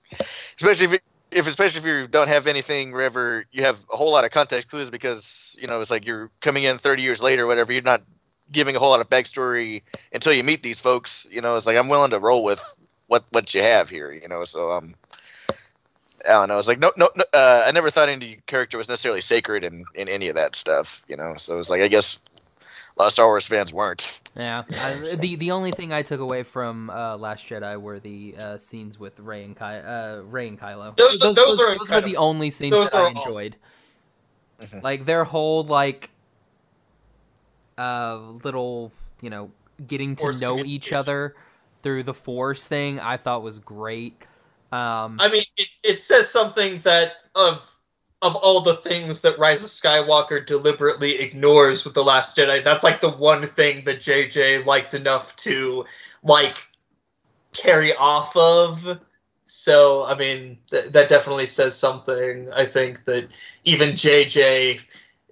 especially 0.56 0.94
if 0.94 1.00
if 1.30 1.46
especially 1.48 1.80
if 1.80 1.86
you 1.86 2.06
don't 2.06 2.28
have 2.28 2.46
anything 2.46 2.92
wherever 2.92 3.44
you 3.52 3.64
have 3.64 3.84
a 3.92 3.96
whole 3.96 4.12
lot 4.12 4.24
of 4.24 4.30
context 4.30 4.68
clues 4.68 4.90
because 4.90 5.56
you 5.60 5.66
know 5.66 5.80
it's 5.80 5.90
like 5.90 6.06
you're 6.06 6.30
coming 6.40 6.64
in 6.64 6.78
30 6.78 7.02
years 7.02 7.22
later, 7.22 7.44
or 7.44 7.46
whatever. 7.46 7.72
You're 7.72 7.82
not 7.82 8.02
giving 8.52 8.76
a 8.76 8.78
whole 8.78 8.90
lot 8.90 9.00
of 9.00 9.08
backstory 9.10 9.82
until 10.12 10.32
you 10.32 10.44
meet 10.44 10.62
these 10.62 10.80
folks. 10.80 11.26
You 11.30 11.40
know, 11.40 11.56
it's 11.56 11.66
like 11.66 11.76
I'm 11.76 11.88
willing 11.88 12.10
to 12.10 12.20
roll 12.20 12.44
with 12.44 12.62
what 13.06 13.24
what 13.30 13.54
you 13.54 13.62
have 13.62 13.90
here. 13.90 14.12
You 14.12 14.28
know, 14.28 14.44
so 14.44 14.70
um. 14.70 14.94
I 16.26 16.28
don't 16.28 16.48
know. 16.48 16.58
It's 16.58 16.68
like 16.68 16.78
no, 16.78 16.90
no. 16.96 17.10
no 17.14 17.24
uh, 17.34 17.64
I 17.66 17.72
never 17.72 17.90
thought 17.90 18.08
any 18.08 18.38
character 18.46 18.78
was 18.78 18.88
necessarily 18.88 19.20
sacred 19.20 19.62
in, 19.62 19.84
in 19.94 20.08
any 20.08 20.28
of 20.28 20.36
that 20.36 20.56
stuff, 20.56 21.04
you 21.06 21.18
know. 21.18 21.34
So 21.36 21.58
it's 21.58 21.68
like 21.68 21.82
I 21.82 21.88
guess 21.88 22.18
a 22.96 23.02
lot 23.02 23.06
of 23.08 23.12
Star 23.12 23.26
Wars 23.26 23.46
fans 23.48 23.72
weren't. 23.72 24.20
Yeah. 24.36 24.62
I, 24.70 25.16
the 25.16 25.36
the 25.36 25.50
only 25.50 25.70
thing 25.72 25.92
I 25.92 26.02
took 26.02 26.20
away 26.20 26.42
from 26.42 26.90
uh, 26.90 27.16
Last 27.16 27.46
Jedi 27.46 27.80
were 27.80 28.00
the 28.00 28.34
uh, 28.38 28.58
scenes 28.58 28.98
with 28.98 29.18
Rey 29.20 29.44
and 29.44 29.56
Ky- 29.56 29.64
uh, 29.64 30.16
Rey 30.22 30.48
and 30.48 30.58
Kylo. 30.60 30.96
Those- 30.96 31.20
those 31.20 31.38
are 31.60 31.76
those 31.78 31.90
were 31.90 32.00
the 32.00 32.16
only 32.16 32.50
scenes 32.50 32.72
Those 32.74 32.90
that 32.90 32.98
I 32.98 33.00
are 33.02 33.06
awesome. 33.08 33.28
enjoyed. 33.28 33.56
Mhm. 34.60 34.82
Like 34.82 35.04
their 35.04 35.24
whole 35.24 35.64
like 35.64 36.10
uh 37.78 38.18
little, 38.44 38.92
you 39.20 39.30
know, 39.30 39.50
getting 39.86 40.14
to 40.16 40.22
Forced 40.22 40.40
know 40.40 40.58
each 40.64 40.92
other 40.92 41.34
through 41.82 42.04
the 42.04 42.14
Force 42.14 42.66
thing, 42.66 43.00
I 43.00 43.16
thought 43.16 43.42
was 43.42 43.58
great. 43.58 44.16
Um, 44.72 45.18
I 45.20 45.28
mean, 45.30 45.44
it, 45.56 45.68
it 45.82 46.00
says 46.00 46.28
something 46.28 46.78
that 46.80 47.12
of 47.34 47.73
of 48.24 48.34
all 48.36 48.60
the 48.62 48.74
things 48.74 49.20
that 49.20 49.38
Rise 49.38 49.62
of 49.62 49.68
Skywalker 49.68 50.44
deliberately 50.44 51.20
ignores 51.20 51.84
with 51.84 51.94
the 51.94 52.02
Last 52.02 52.36
Jedi, 52.36 52.64
that's 52.64 52.82
like 52.82 53.00
the 53.00 53.10
one 53.10 53.42
thing 53.46 53.84
that 53.84 53.98
JJ 53.98 54.64
liked 54.66 54.94
enough 54.94 55.36
to 55.36 55.84
like 56.22 56.66
carry 57.52 57.94
off 57.94 58.36
of. 58.36 58.98
So, 59.44 60.04
I 60.06 60.16
mean, 60.16 60.58
th- 60.70 60.86
that 60.86 61.08
definitely 61.10 61.46
says 61.46 61.76
something. 61.78 62.50
I 62.52 62.64
think 62.64 63.04
that 63.04 63.28
even 63.64 63.90
JJ, 63.90 64.80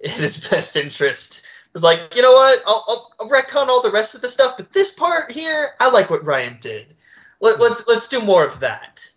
in 0.03 0.09
his 0.11 0.47
best 0.51 0.77
interest, 0.77 1.45
was 1.73 1.83
like, 1.83 2.15
you 2.15 2.21
know 2.21 2.31
what? 2.31 2.59
I'll, 2.67 2.85
I'll, 2.87 3.11
I'll 3.21 3.29
retcon 3.29 3.67
all 3.67 3.81
the 3.81 3.89
rest 3.91 4.13
of 4.13 4.21
the 4.21 4.29
stuff, 4.29 4.55
but 4.55 4.71
this 4.71 4.91
part 4.93 5.31
here, 5.31 5.69
I 5.79 5.89
like 5.89 6.11
what 6.11 6.23
Ryan 6.23 6.57
did. 6.61 6.93
Let, 7.41 7.59
let's 7.59 7.87
let's 7.87 8.07
do 8.07 8.21
more 8.21 8.45
of 8.45 8.59
that. 8.59 9.11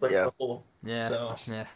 Like 0.00 0.12
Yeah. 0.12 0.24
the 0.24 0.32
whole- 0.38 0.64
yeah. 0.82 0.94
So. 0.94 1.36
Yeah. 1.46 1.66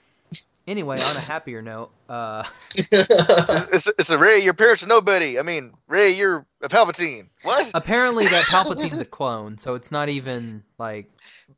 Anyway, 0.67 0.97
on 0.97 1.17
a 1.17 1.21
happier 1.21 1.61
note, 1.61 1.91
uh, 2.09 2.43
It's, 2.75 2.91
it's, 2.93 3.87
it's 3.99 4.11
a 4.11 4.17
Rey. 4.19 4.39
Your 4.43 4.55
parents 4.55 4.83
are 4.83 4.87
nobody. 4.87 5.39
I 5.39 5.43
mean, 5.43 5.75
Rey, 5.89 6.11
you're 6.13 6.47
a 6.63 6.69
Palpatine. 6.69 7.29
What? 7.43 7.71
apparently 7.75 8.25
that 8.25 8.45
Palpatine's 8.51 8.99
a 9.01 9.05
clone, 9.05 9.59
so 9.59 9.75
it's 9.75 9.93
not 9.93 10.09
even 10.09 10.63
like 10.79 11.11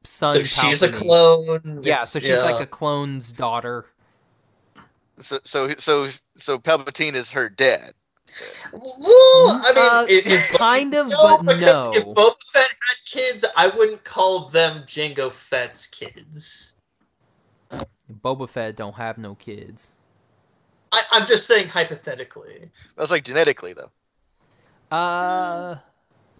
son. 0.02 0.34
so 0.34 0.42
she's 0.42 0.82
a 0.82 0.90
clone. 0.92 1.80
Yeah, 1.84 1.94
It's- 1.94 2.10
so 2.10 2.18
she's 2.20 2.42
like 2.42 2.60
a 2.60 2.66
clone's 2.66 3.32
daughter. 3.32 3.86
So 5.20 5.38
so 5.44 5.68
so 5.78 6.08
so 6.36 6.58
Palpatine 6.58 7.14
is 7.14 7.30
her 7.32 7.48
dad. 7.48 7.92
Well, 8.72 8.82
I 9.64 9.72
mean, 9.74 9.78
Uh, 9.78 10.06
it, 10.08 10.26
it- 10.26 10.58
kind 10.58 10.94
of, 10.94 11.08
no, 11.08 11.38
but 11.38 11.54
because 11.54 11.88
no. 11.88 11.94
if 11.94 12.04
Boba 12.04 12.34
Fett 12.52 12.62
had 12.68 12.96
kids, 13.06 13.44
I 13.56 13.68
wouldn't 13.68 14.04
call 14.04 14.48
them 14.48 14.82
Jango 14.82 15.30
Fett's 15.30 15.86
kids. 15.86 16.75
Boba 18.12 18.48
Fett 18.48 18.76
don't 18.76 18.94
have 18.96 19.18
no 19.18 19.34
kids. 19.34 19.94
I, 20.92 21.02
I'm 21.10 21.26
just 21.26 21.46
saying 21.46 21.68
hypothetically. 21.68 22.70
That's 22.96 23.10
like 23.10 23.24
genetically 23.24 23.74
though. 23.74 24.96
Uh, 24.96 25.76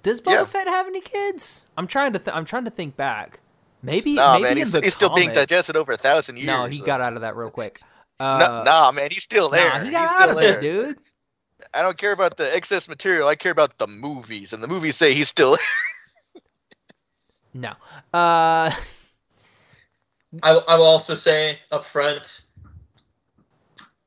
does 0.03 0.21
Boba 0.21 0.33
Yeah. 0.33 0.45
Fett 0.45 0.69
have 0.69 0.87
any 0.87 1.01
kids? 1.01 1.67
I'm 1.77 1.87
trying 1.87 2.13
to. 2.13 2.19
Th- 2.19 2.35
I'm 2.35 2.45
trying 2.45 2.65
to 2.65 2.71
think 2.71 2.97
back. 2.97 3.41
Maybe. 3.83 4.15
nah, 4.15 4.35
maybe 4.35 4.43
man, 4.45 4.53
in 4.53 4.59
he's, 4.59 4.73
the 4.73 4.81
he's 4.81 4.95
still 4.95 5.15
being 5.15 5.33
digested 5.33 5.77
over 5.77 5.93
a 5.93 5.97
thousand 5.97 6.37
years. 6.37 6.47
No, 6.47 6.65
he 6.67 6.79
so- 6.79 6.87
got 6.87 7.01
out 7.01 7.15
of 7.15 7.21
that 7.23 7.37
real 7.37 7.51
quick. 7.51 7.81
No, 8.19 8.25
Uh, 8.27 8.63
nah, 8.65 8.91
man, 8.93 9.09
he's 9.11 9.23
still 9.25 9.51
there. 9.51 9.69
nah, 9.69 9.79
he 9.81 9.85
he's 9.87 9.93
got 9.93 10.09
still 10.09 10.23
out 10.23 10.31
of 10.31 10.37
there, 10.41 10.59
it, 10.59 10.63
dude. 10.63 10.99
I 11.75 11.83
don't 11.83 11.99
care 11.99 12.13
about 12.13 12.39
the 12.39 12.49
excess 12.57 12.89
material. 12.89 13.29
I 13.29 13.35
care 13.35 13.53
about 13.53 13.77
the 13.77 13.87
movies, 13.87 14.55
and 14.55 14.63
the 14.63 14.69
movies 14.69 14.97
say 14.97 15.13
he's 15.13 15.29
still. 15.29 15.59
No. 17.53 17.73
Uh, 18.13 18.71
I, 20.43 20.53
I 20.69 20.77
will 20.77 20.85
also 20.85 21.15
say 21.15 21.59
up 21.71 21.85
front, 21.85 22.43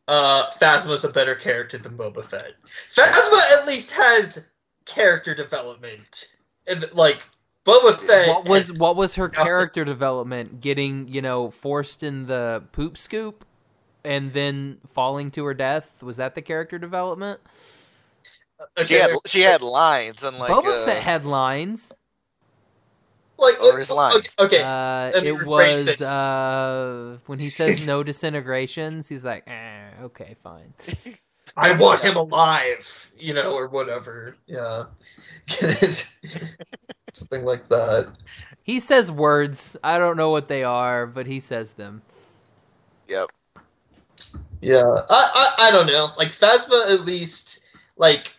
uh, 0.08 0.50
Phasma's 0.60 1.06
a 1.06 1.12
better 1.12 1.36
character 1.36 1.78
than 1.78 1.98
Boba 1.98 2.26
Fett. 2.26 2.54
Phasma 2.66 3.60
at 3.60 3.68
least 3.68 3.92
has 3.92 4.52
character 4.86 5.36
development, 5.36 6.36
and 6.68 6.92
like 6.94 7.24
Boba 7.66 7.96
Fett. 7.96 8.28
what 8.28 8.46
was 8.46 8.68
has- 8.70 8.78
what 8.78 8.96
was 8.96 9.16
her 9.16 9.28
nothing. 9.28 9.46
character 9.46 9.86
development? 9.86 10.62
Getting 10.62 11.08
you 11.08 11.22
know 11.22 11.52
forced 11.52 12.04
in 12.04 12.26
the 12.26 12.64
poop 12.72 12.98
scoop, 12.98 13.46
and 14.04 14.34
then 14.34 14.80
falling 14.88 15.32
to 15.32 15.46
her 15.46 15.54
death. 15.54 16.02
Was 16.02 16.18
that 16.18 16.36
the 16.36 16.42
character 16.42 16.80
development? 16.80 17.40
she 18.84 18.96
had 18.96 19.12
she 19.26 19.42
had 19.42 19.62
lines, 19.62 20.24
unlike 20.24 20.52
Boba 20.52 20.84
uh, 20.84 20.86
Fett 20.86 21.04
had 21.04 21.26
lines. 21.26 21.94
Like 23.40 23.62
or 23.62 23.80
his 23.80 23.92
okay, 23.92 23.98
lines. 23.98 24.36
Okay, 24.40 24.62
Uh, 24.64 25.12
it 25.24 25.48
was 25.48 26.02
uh, 26.02 27.18
when 27.26 27.40
he 27.40 27.50
says 27.60 27.88
no 27.88 28.04
disintegrations. 28.04 29.08
He's 29.08 29.26
like, 29.26 29.48
eh, 29.48 29.90
okay, 30.04 30.36
fine. 30.44 30.74
I 31.58 31.74
want 31.74 32.04
him 32.04 32.16
alive, 32.16 33.12
you 33.18 33.34
know, 33.34 33.56
or 33.56 33.68
whatever. 33.68 34.36
Yeah, 34.46 34.84
something 37.14 37.44
like 37.44 37.68
that. 37.70 38.10
He 38.64 38.80
says 38.80 39.12
words. 39.12 39.76
I 39.84 39.98
don't 39.98 40.18
know 40.18 40.30
what 40.30 40.48
they 40.48 40.64
are, 40.64 41.08
but 41.08 41.28
he 41.28 41.40
says 41.40 41.74
them. 41.74 42.02
Yep. 43.08 43.30
Yeah, 44.62 44.84
I, 45.10 45.56
I 45.60 45.68
I 45.68 45.72
don't 45.72 45.88
know. 45.88 46.10
Like 46.18 46.30
Phasma, 46.30 46.94
at 46.94 47.02
least 47.02 47.66
like 47.98 48.36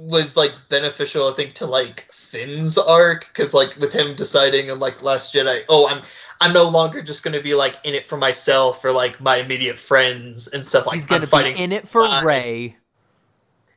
was 0.00 0.36
like 0.36 0.52
beneficial. 0.68 1.28
I 1.28 1.32
think 1.32 1.52
to 1.54 1.66
like 1.66 2.08
Finn's 2.12 2.78
arc 2.78 3.28
because 3.28 3.52
like 3.52 3.76
with 3.76 3.92
him 3.92 4.14
deciding 4.14 4.68
in 4.68 4.78
like 4.78 5.02
Last 5.02 5.34
Jedi, 5.34 5.64
oh, 5.68 5.88
I'm 5.88 6.02
I'm 6.40 6.52
no 6.52 6.68
longer 6.68 7.02
just 7.02 7.22
gonna 7.22 7.42
be 7.42 7.54
like 7.54 7.76
in 7.84 7.94
it 7.94 8.06
for 8.06 8.16
myself 8.16 8.84
or 8.84 8.92
like 8.92 9.20
my 9.20 9.36
immediate 9.36 9.78
friends 9.78 10.48
and 10.48 10.64
stuff. 10.64 10.86
Like 10.86 10.94
He's 10.94 11.06
gonna 11.06 11.22
I'm 11.22 11.28
fighting 11.28 11.56
in 11.56 11.72
it 11.72 11.86
for. 11.86 12.02
Rey. 12.24 12.76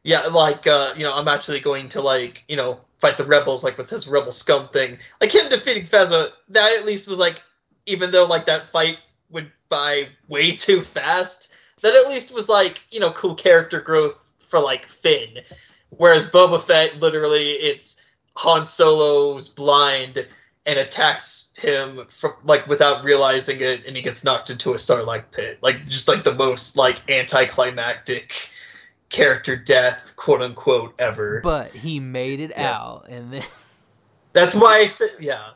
Yeah, 0.04 0.22
like 0.28 0.66
uh, 0.66 0.94
you 0.96 1.04
know, 1.04 1.14
I'm 1.14 1.28
actually 1.28 1.60
going 1.60 1.90
to 1.90 2.02
like 2.02 2.46
you 2.48 2.56
know 2.56 2.80
fight 3.02 3.18
the 3.18 3.26
rebels 3.26 3.64
like 3.64 3.78
with 3.78 3.90
his 3.90 4.08
rebel 4.08 4.32
scum 4.32 4.70
thing. 4.70 4.98
Like 5.20 5.34
him 5.34 5.50
defeating 5.50 5.84
Phasma, 5.84 6.30
that 6.50 6.78
at 6.80 6.86
least 6.86 7.10
was 7.10 7.20
like, 7.20 7.42
even 7.86 8.12
though 8.12 8.26
like 8.26 8.46
that 8.46 8.66
fight 8.66 8.98
went 9.30 9.50
by 9.68 10.08
way 10.30 10.56
too 10.56 10.80
fast, 10.80 11.56
that 11.82 11.94
at 11.96 12.10
least 12.10 12.34
was 12.34 12.48
like 12.48 12.86
you 12.92 13.00
know 13.02 13.12
cool 13.12 13.36
character 13.36 13.82
growth 13.82 14.34
for 14.40 14.60
like 14.60 14.86
Finn. 14.86 15.40
Whereas 15.98 16.30
Boba 16.30 16.62
Fett, 16.62 17.00
literally, 17.00 17.52
it's 17.52 18.04
Han 18.38 18.66
Solo's 18.66 19.50
blind 19.50 20.26
and 20.66 20.80
attacks 20.80 21.54
him 21.58 22.06
from 22.08 22.34
like 22.46 22.68
without 22.68 23.04
realizing 23.04 23.60
it, 23.62 23.86
and 23.86 23.96
he 23.96 24.02
gets 24.02 24.24
knocked 24.24 24.50
into 24.50 24.72
a 24.72 24.76
Sarlacc 24.76 25.26
pit. 25.32 25.58
Like 25.62 25.84
just 25.84 26.08
like 26.08 26.24
the 26.24 26.34
most 26.36 26.78
like 26.78 27.02
anticlimactic 27.12 28.50
character 29.10 29.56
death, 29.56 30.14
quote 30.16 30.42
unquote, 30.42 30.96
ever. 31.00 31.42
But 31.42 31.72
he 31.72 32.00
made 32.00 32.40
it 32.40 32.52
Yeah. 32.52 32.72
out, 32.74 33.06
and 33.10 33.34
then 33.34 33.44
That's 34.34 34.56
why 34.56 34.80
I 34.80 34.86
said, 34.88 35.10
yeah. 35.20 35.50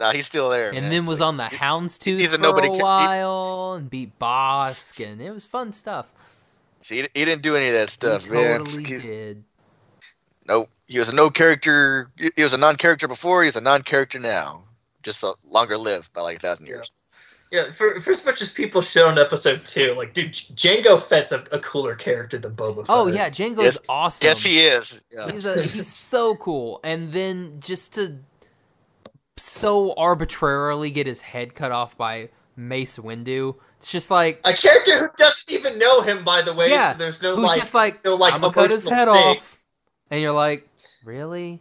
Nah, 0.00 0.10
he's 0.10 0.26
still 0.26 0.50
there. 0.50 0.70
and 0.70 0.80
man. 0.80 0.90
then 0.90 1.00
It's 1.02 1.08
was 1.08 1.20
like- 1.20 1.28
on 1.28 1.36
the 1.36 1.44
Hound's 1.44 1.98
Tooth 1.98 2.18
he's 2.18 2.32
a 2.32 2.36
for 2.36 2.42
nobody 2.42 2.66
a 2.66 2.70
ca- 2.70 2.76
he- 2.76 2.82
while 2.82 3.74
and 3.74 3.88
beat 3.88 4.18
Bossk, 4.18 5.06
and 5.06 5.20
it 5.22 5.30
was 5.30 5.46
fun 5.46 5.72
stuff. 5.72 6.06
See, 6.80 7.02
he, 7.02 7.08
he 7.14 7.24
didn't 7.24 7.42
do 7.42 7.54
any 7.54 7.68
of 7.68 7.74
that 7.74 7.90
stuff, 7.90 8.24
he 8.24 8.32
man. 8.32 8.58
totally 8.58 8.84
He's- 8.84 9.02
did. 9.02 9.44
Nope. 10.48 10.68
He 10.86 10.98
was 10.98 11.08
a 11.10 11.14
no 11.14 11.30
character. 11.30 12.10
He 12.36 12.42
was 12.42 12.54
a 12.54 12.58
non 12.58 12.76
character 12.76 13.08
before. 13.08 13.44
He's 13.44 13.56
a 13.56 13.60
non 13.60 13.82
character 13.82 14.18
now. 14.18 14.64
Just 15.02 15.22
a 15.22 15.34
longer 15.48 15.76
lived 15.76 16.12
by 16.12 16.22
like 16.22 16.36
a 16.36 16.40
thousand 16.40 16.66
years. 16.66 16.90
Yeah, 17.50 17.70
for, 17.70 18.00
for 18.00 18.12
as 18.12 18.24
much 18.24 18.40
as 18.40 18.50
people 18.50 18.80
showed 18.80 19.10
in 19.10 19.18
episode 19.18 19.66
two, 19.66 19.92
like, 19.92 20.14
dude, 20.14 20.32
Jango 20.32 20.98
Fett's 20.98 21.32
a, 21.32 21.44
a 21.52 21.58
cooler 21.58 21.94
character 21.94 22.38
than 22.38 22.54
Boba 22.54 22.86
Fett. 22.86 22.86
Oh 22.88 23.06
yeah, 23.08 23.28
Jango's 23.28 23.62
Yes- 23.64 23.82
awesome. 23.90 24.26
Yes, 24.26 24.42
he 24.42 24.60
is. 24.60 25.04
Yeah. 25.12 25.26
He's 25.30 25.44
a, 25.44 25.62
he's 25.62 25.86
so 25.86 26.34
cool, 26.36 26.80
and 26.82 27.12
then 27.12 27.60
just 27.60 27.92
to 27.94 28.16
so 29.36 29.92
arbitrarily 29.94 30.90
get 30.90 31.06
his 31.06 31.20
head 31.20 31.54
cut 31.54 31.72
off 31.72 31.96
by 31.96 32.30
Mace 32.56 32.98
Windu, 32.98 33.56
it's 33.78 33.90
just 33.90 34.10
like 34.10 34.40
A 34.44 34.54
character 34.54 34.98
who 35.00 35.08
doesn't 35.18 35.52
even 35.52 35.78
know 35.78 36.00
him, 36.00 36.24
by 36.24 36.40
the 36.40 36.54
way, 36.54 36.70
Yeah, 36.70 36.92
so 36.92 36.98
there's 36.98 37.22
no, 37.22 37.36
who's 37.36 37.46
like, 37.46 37.58
just 37.58 37.74
like, 37.74 38.04
no, 38.04 38.14
like, 38.14 38.32
"I'ma 38.32 38.50
cut 38.50 38.70
his 38.70 38.88
head 38.88 39.06
thing. 39.08 39.36
off." 39.36 39.61
And 40.12 40.20
you're 40.20 40.32
like, 40.32 40.68
really? 41.04 41.60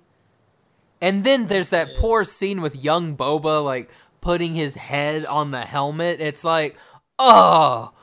And 1.01 1.23
then 1.23 1.47
there's 1.47 1.69
that 1.69 1.89
poor 1.97 2.23
scene 2.25 2.61
with 2.61 2.75
young 2.75 3.17
Boba 3.17 3.65
like 3.65 3.89
putting 4.21 4.53
his 4.55 4.75
head 4.75 5.25
on 5.25 5.51
the 5.51 5.61
helmet. 5.61 6.21
It's 6.21 6.43
like, 6.43 6.77
oh, 7.17 7.93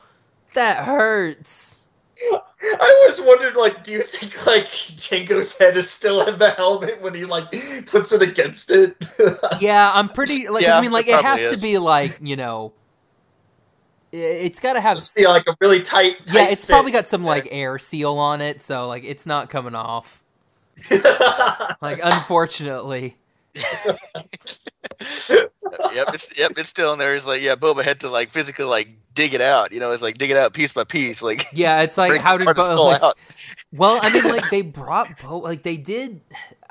that 0.55 0.83
hurts. 0.83 1.87
I 2.61 2.97
always 2.99 3.21
wondered, 3.21 3.55
like, 3.55 3.83
do 3.83 3.93
you 3.93 4.01
think, 4.01 4.45
like, 4.45 4.65
Jango's 4.65 5.57
head 5.57 5.77
is 5.77 5.89
still 5.89 6.27
in 6.27 6.37
the 6.37 6.49
helmet 6.51 7.01
when 7.01 7.15
he, 7.15 7.23
like, 7.23 7.49
puts 7.85 8.11
it 8.11 8.21
against 8.21 8.71
it? 8.71 9.01
Yeah, 9.61 9.91
I'm 9.95 10.09
pretty 10.09 10.49
like. 10.49 10.65
'cause 10.65 10.73
I 10.75 10.81
mean, 10.81 10.91
like, 10.91 11.07
it 11.07 11.19
it, 11.19 11.23
has 11.23 11.39
is. 11.39 11.61
to 11.61 11.67
be 11.67 11.77
like 11.77 12.19
you 12.21 12.35
know. 12.35 12.73
It's 14.11 14.59
got 14.59 14.73
to 14.73 14.81
have 14.81 14.97
Just 14.97 15.15
be, 15.15 15.27
like, 15.27 15.47
a 15.47 15.55
really 15.61 15.83
tight, 15.83 16.25
tight 16.25 16.35
yeah, 16.35 16.45
it's 16.49 16.65
fit. 16.65 16.73
probably 16.73 16.91
got 16.91 17.07
some 17.07 17.23
like 17.23 17.47
air 17.51 17.77
seal 17.79 18.17
on 18.17 18.41
it, 18.41 18.61
so 18.61 18.87
like 18.87 19.03
it's 19.05 19.25
not 19.27 19.49
coming 19.49 19.75
off. 19.75 20.18
Like 21.81 21.99
unfortunately, 22.03 23.15
yep, 23.55 23.97
it's 26.13 26.37
yep, 26.37 26.51
it's 26.57 26.69
still 26.69 26.93
in 26.93 26.99
there. 26.99 27.15
It's 27.15 27.27
like 27.27 27.41
yeah, 27.41 27.55
Boba 27.55 27.83
had 27.83 27.99
to 28.01 28.09
like 28.09 28.31
physically 28.31 28.65
like 28.65 28.89
dig 29.13 29.33
it 29.33 29.41
out. 29.41 29.71
You 29.71 29.79
know, 29.79 29.91
it's 29.91 30.01
like 30.01 30.17
dig 30.17 30.31
it 30.31 30.37
out 30.37 30.53
piece 30.53 30.73
by 30.73 30.83
piece. 30.83 31.21
Like 31.21 31.45
yeah, 31.53 31.81
it's 31.81 31.97
like 31.97 32.21
how 32.21 32.37
did 32.37 32.45
part 32.45 32.57
of 32.57 32.67
the 32.67 32.71
Bo- 32.71 32.75
skull 32.75 32.87
like, 32.87 33.03
out. 33.03 33.17
well, 33.73 33.99
I 34.01 34.13
mean, 34.13 34.31
like 34.31 34.49
they 34.49 34.61
brought 34.61 35.09
Bo, 35.21 35.39
like 35.39 35.63
they 35.63 35.77
did, 35.77 36.21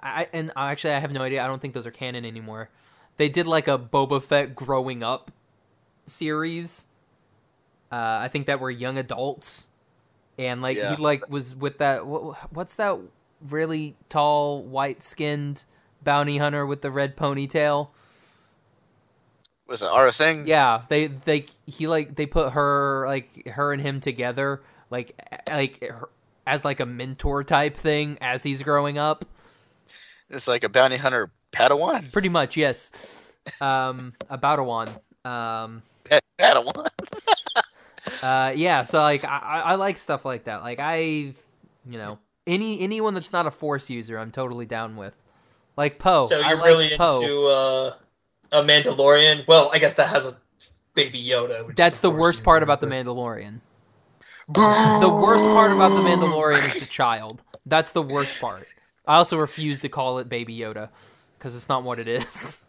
I 0.02 0.28
and 0.32 0.50
uh, 0.50 0.60
actually 0.60 0.94
I 0.94 0.98
have 0.98 1.12
no 1.12 1.22
idea. 1.22 1.42
I 1.42 1.46
don't 1.46 1.60
think 1.60 1.74
those 1.74 1.86
are 1.86 1.90
canon 1.90 2.24
anymore. 2.24 2.70
They 3.16 3.28
did 3.28 3.46
like 3.46 3.66
a 3.66 3.78
Boba 3.78 4.22
Fett 4.22 4.54
growing 4.54 5.02
up 5.02 5.30
series. 6.06 6.86
Uh, 7.90 8.20
I 8.22 8.28
think 8.28 8.46
that 8.46 8.60
were 8.60 8.70
young 8.70 8.98
adults, 8.98 9.68
and 10.38 10.60
like 10.60 10.76
Yeah. 10.76 10.94
he 10.94 11.02
like 11.02 11.28
was 11.30 11.54
with 11.54 11.78
that. 11.78 12.06
What, 12.06 12.36
what's 12.52 12.74
that 12.76 12.98
really 13.46 13.96
tall, 14.08 14.62
white 14.62 15.02
skinned 15.02 15.64
bounty 16.02 16.38
hunter 16.38 16.64
with 16.66 16.82
the 16.82 16.90
red 16.90 17.16
ponytail? 17.16 17.88
Was 19.66 19.82
it 19.82 19.88
Aurra 19.88 20.14
Sing? 20.14 20.46
Yeah, 20.46 20.82
they 20.88 21.08
they 21.08 21.44
he 21.66 21.86
like 21.86 22.14
they 22.16 22.24
put 22.26 22.54
her 22.54 23.06
like 23.06 23.46
her 23.48 23.72
and 23.72 23.82
him 23.82 24.00
together 24.00 24.62
like 24.90 25.20
like 25.50 25.82
her, 25.82 26.08
as 26.46 26.64
like 26.64 26.80
a 26.80 26.86
mentor 26.86 27.44
type 27.44 27.76
thing 27.76 28.18
as 28.20 28.42
he's 28.42 28.62
growing 28.62 28.98
up. 28.98 29.24
It's 30.30 30.48
like 30.48 30.64
a 30.64 30.68
bounty 30.68 30.96
hunter 30.96 31.30
Padawan. 31.52 32.10
Pretty 32.12 32.28
much, 32.28 32.56
yes. 32.56 32.92
Um, 33.60 34.12
about 34.28 34.58
a 34.58 34.62
one. 34.62 34.88
Um, 35.24 35.82
Pa- 36.04 36.20
Padawan. 36.38 36.88
uh, 38.22 38.52
yeah. 38.54 38.82
So 38.82 39.00
like 39.00 39.24
I, 39.24 39.38
I 39.38 39.60
I 39.60 39.74
like 39.76 39.98
stuff 39.98 40.24
like 40.24 40.44
that. 40.44 40.62
Like 40.62 40.80
I, 40.80 40.96
you 40.96 41.34
know, 41.84 42.18
any 42.48 42.80
anyone 42.80 43.14
that's 43.14 43.32
not 43.32 43.46
a 43.46 43.50
force 43.52 43.88
user, 43.90 44.18
I'm 44.18 44.32
totally 44.32 44.66
down 44.66 44.96
with. 44.96 45.14
Like 45.76 45.98
Poe, 46.00 46.26
so 46.26 46.40
I 46.40 46.48
you're 46.48 46.56
liked 46.56 46.66
really 46.66 46.88
Poe. 46.96 47.20
into 47.22 47.42
uh, 47.46 47.94
a 48.50 48.62
Mandalorian? 48.64 49.46
Well, 49.46 49.70
I 49.72 49.78
guess 49.78 49.94
that 49.94 50.08
has 50.08 50.26
a 50.26 50.36
Baby 50.94 51.22
Yoda. 51.24 51.64
Which 51.66 51.76
That's 51.76 52.00
the 52.00 52.08
a 52.08 52.10
Force 52.10 52.20
worst 52.20 52.42
part 52.44 52.56
user, 52.56 52.64
about 52.64 52.80
the 52.80 52.88
Mandalorian. 52.88 53.60
The 54.48 55.20
worst 55.22 55.44
part 55.46 55.70
about 55.72 55.90
the 55.90 56.02
Mandalorian 56.08 56.66
is 56.66 56.80
the 56.80 56.86
child. 56.86 57.40
That's 57.66 57.92
the 57.92 58.02
worst 58.02 58.40
part. 58.40 58.64
I 59.06 59.16
also 59.16 59.36
refuse 59.36 59.80
to 59.82 59.88
call 59.88 60.18
it 60.18 60.28
Baby 60.28 60.56
Yoda 60.58 60.88
because 61.38 61.54
it's 61.54 61.68
not 61.68 61.82
what 61.84 61.98
it 61.98 62.08
is. 62.08 62.66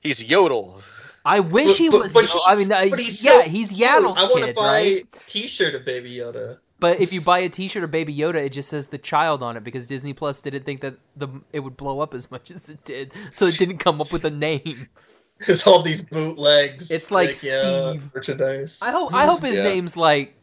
He's 0.00 0.22
Yaddle. 0.22 0.80
I 1.24 1.40
wish 1.40 1.66
But- 1.66 1.76
he 1.76 1.88
was. 1.88 2.12
but 2.14 2.24
Yo- 2.32 2.40
I 2.46 2.54
he's- 2.54 2.68
mean, 2.68 2.72
uh, 2.72 2.90
but 2.90 3.00
he's 3.00 3.24
yeah, 3.24 3.42
so 3.42 3.48
he's 3.48 3.68
cute. 3.76 3.88
Yaddle's 3.90 4.18
I 4.18 4.24
want 4.28 4.44
to 4.44 4.52
buy 4.52 4.62
right? 4.62 5.06
a 5.12 5.18
T-shirt 5.26 5.74
of 5.74 5.84
Baby 5.84 6.14
Yoda. 6.16 6.58
But 6.80 7.00
if 7.00 7.12
you 7.12 7.20
buy 7.32 7.40
a 7.40 7.48
T-shirt 7.48 7.82
of 7.84 7.90
Baby 7.90 8.14
Yoda, 8.14 8.36
it 8.36 8.50
just 8.50 8.68
says 8.68 8.88
the 8.88 8.98
child 8.98 9.42
on 9.42 9.56
it 9.56 9.64
because 9.64 9.86
Disney 9.86 10.12
Plus 10.12 10.40
didn't 10.40 10.64
think 10.64 10.80
that 10.80 10.94
the 11.16 11.28
it 11.52 11.60
would 11.60 11.76
blow 11.76 12.00
up 12.00 12.14
as 12.14 12.30
much 12.30 12.50
as 12.50 12.68
it 12.68 12.84
did, 12.84 13.12
so 13.30 13.46
it 13.46 13.56
didn't 13.58 13.78
come 13.78 14.00
up 14.00 14.12
with 14.12 14.24
a 14.24 14.30
name. 14.30 14.88
There's 15.46 15.66
all 15.66 15.82
these 15.82 16.02
bootlegs. 16.02 16.90
It's 16.90 17.10
like 17.12 17.28
yeah, 17.42 17.90
Steve. 17.90 18.10
merchandise. 18.14 18.80
I 18.82 18.90
hope 18.90 19.14
I 19.14 19.26
hope 19.26 19.42
his 19.42 19.56
Yeah. 19.56 19.64
name's 19.64 19.96
like 19.96 20.34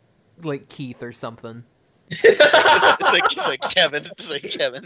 like 0.44 0.70
Keith 0.70 1.04
or 1.04 1.12
something. 1.12 1.64
it's, 2.12 2.24
it's 2.24 3.14
like 3.14 3.24
it's 3.26 3.48
like 3.48 3.62
Kevin. 3.74 4.06
It's 4.06 4.30
like 4.32 4.44
Kevin. 4.44 4.86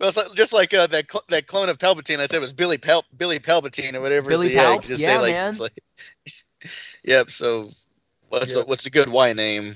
Well, 0.00 0.08
it's 0.08 0.16
like, 0.16 0.34
just 0.34 0.52
like 0.52 0.74
uh, 0.74 0.88
that 0.88 1.10
cl- 1.10 1.24
that 1.28 1.46
clone 1.46 1.68
of 1.68 1.78
Palpatine. 1.78 2.18
I 2.18 2.26
said 2.26 2.38
it 2.38 2.40
was 2.40 2.52
Billy 2.52 2.78
Pal- 2.78 3.04
Billy 3.16 3.38
Palpatine 3.38 3.94
or 3.94 4.00
whatever. 4.00 4.28
Billy 4.30 4.48
is 4.48 4.52
the 4.54 4.58
egg. 4.58 4.80
Palps? 4.80 4.86
Just 4.88 5.02
Yeah, 5.02 5.16
say 5.16 5.18
like, 5.22 5.34
man. 5.34 5.48
it's 5.48 5.60
like 5.60 5.78
yep. 7.04 7.30
So 7.30 7.64
what's 8.28 8.56
Yeah. 8.56 8.62
a, 8.62 8.64
what's 8.64 8.86
a 8.86 8.90
good 8.90 9.08
Y 9.08 9.32
name? 9.32 9.74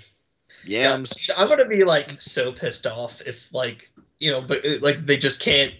Yams. 0.64 1.30
I'm 1.36 1.48
gonna 1.48 1.66
be 1.66 1.84
like 1.84 2.20
so 2.20 2.52
pissed 2.52 2.86
off 2.86 3.20
if 3.26 3.52
like 3.52 3.90
you 4.18 4.30
know, 4.30 4.40
but 4.40 4.64
uh, 4.64 4.78
like 4.80 4.98
they 5.06 5.16
just 5.16 5.42
can't. 5.42 5.72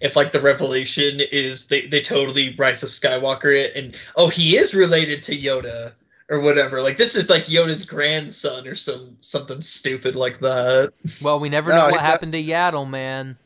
If 0.00 0.16
like 0.16 0.32
the 0.32 0.40
revelation 0.40 1.20
is 1.32 1.68
they 1.68 1.86
they 1.86 2.00
totally 2.00 2.54
Rise 2.56 2.82
of 2.82 2.88
Skywalker 2.88 3.54
it 3.54 3.76
and 3.76 3.96
oh 4.16 4.28
he 4.28 4.56
is 4.56 4.74
related 4.74 5.22
to 5.24 5.36
Yoda 5.36 5.92
or 6.28 6.40
whatever. 6.40 6.82
Like 6.82 6.96
this 6.96 7.14
is 7.14 7.30
like 7.30 7.44
Yoda's 7.44 7.84
grandson 7.84 8.66
or 8.66 8.74
some 8.74 9.16
something 9.20 9.60
stupid 9.60 10.16
like 10.16 10.40
that. 10.40 10.92
Well, 11.22 11.38
we 11.38 11.48
never 11.48 11.70
No, 11.70 11.76
know 11.76 11.86
he- 11.86 11.92
what 11.92 12.00
happened 12.00 12.32
to 12.32 12.42
Yaddle, 12.42 12.88
man. 12.90 13.36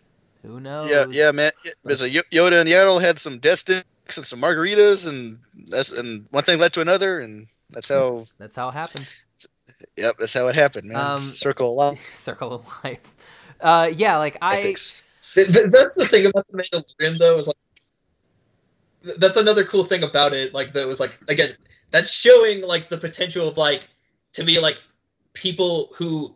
Who 0.43 0.61
knows? 0.61 0.91
Yeah, 0.91 1.05
yeah, 1.11 1.30
man. 1.30 1.53
There's 1.85 2.03
a 2.03 2.09
Yoda 2.11 2.61
and 2.61 2.68
Yaddle 2.68 3.01
had 3.01 3.18
some 3.18 3.39
death 3.39 3.61
sticks 3.61 4.16
and 4.16 4.26
some 4.26 4.41
margaritas, 4.41 5.09
and 5.09 5.39
that's 5.68 5.91
and 5.93 6.26
one 6.30 6.45
thing 6.45 6.59
led 6.59 6.72
to 6.74 6.80
another, 6.82 7.20
and 7.20 7.47
that's 7.70 7.89
how. 7.89 8.26
That's 8.39 8.57
how 8.57 8.68
it 8.68 8.74
happened. 8.74 9.07
Yep, 9.97 10.16
that's 10.18 10.35
how 10.35 10.49
it 10.49 10.55
happened, 10.55 10.89
man. 10.89 11.12
Um, 11.12 11.18
Circle 11.18 11.72
of 11.72 11.93
life. 11.93 12.11
Circle 12.14 12.53
of 12.53 12.78
life. 12.85 13.14
Uh, 13.61 13.91
yeah, 13.95 14.18
like 14.18 14.39
I. 14.43 14.57
Sticks. 14.57 15.03
Th- 15.35 15.49
th- 15.49 15.70
That's 15.70 15.97
the 15.97 16.05
thing 16.05 16.26
about 16.26 16.47
the 16.49 16.59
Mandalorian 16.59 17.18
though 17.18 17.37
is 17.37 17.49
like 17.49 17.57
that's 19.18 19.37
another 19.37 19.64
cool 19.64 19.85
thing 19.85 20.05
about 20.05 20.32
it. 20.32 20.55
Like 20.55 20.72
that 20.74 20.87
was 20.87 21.01
like 21.01 21.18
again 21.28 21.57
that's 21.91 22.12
showing 22.12 22.62
like 22.62 22.89
the 22.89 22.97
potential 22.97 23.49
of 23.49 23.57
like 23.57 23.89
to 24.35 24.45
be 24.45 24.61
like 24.61 24.80
people 25.35 25.91
who 25.95 26.35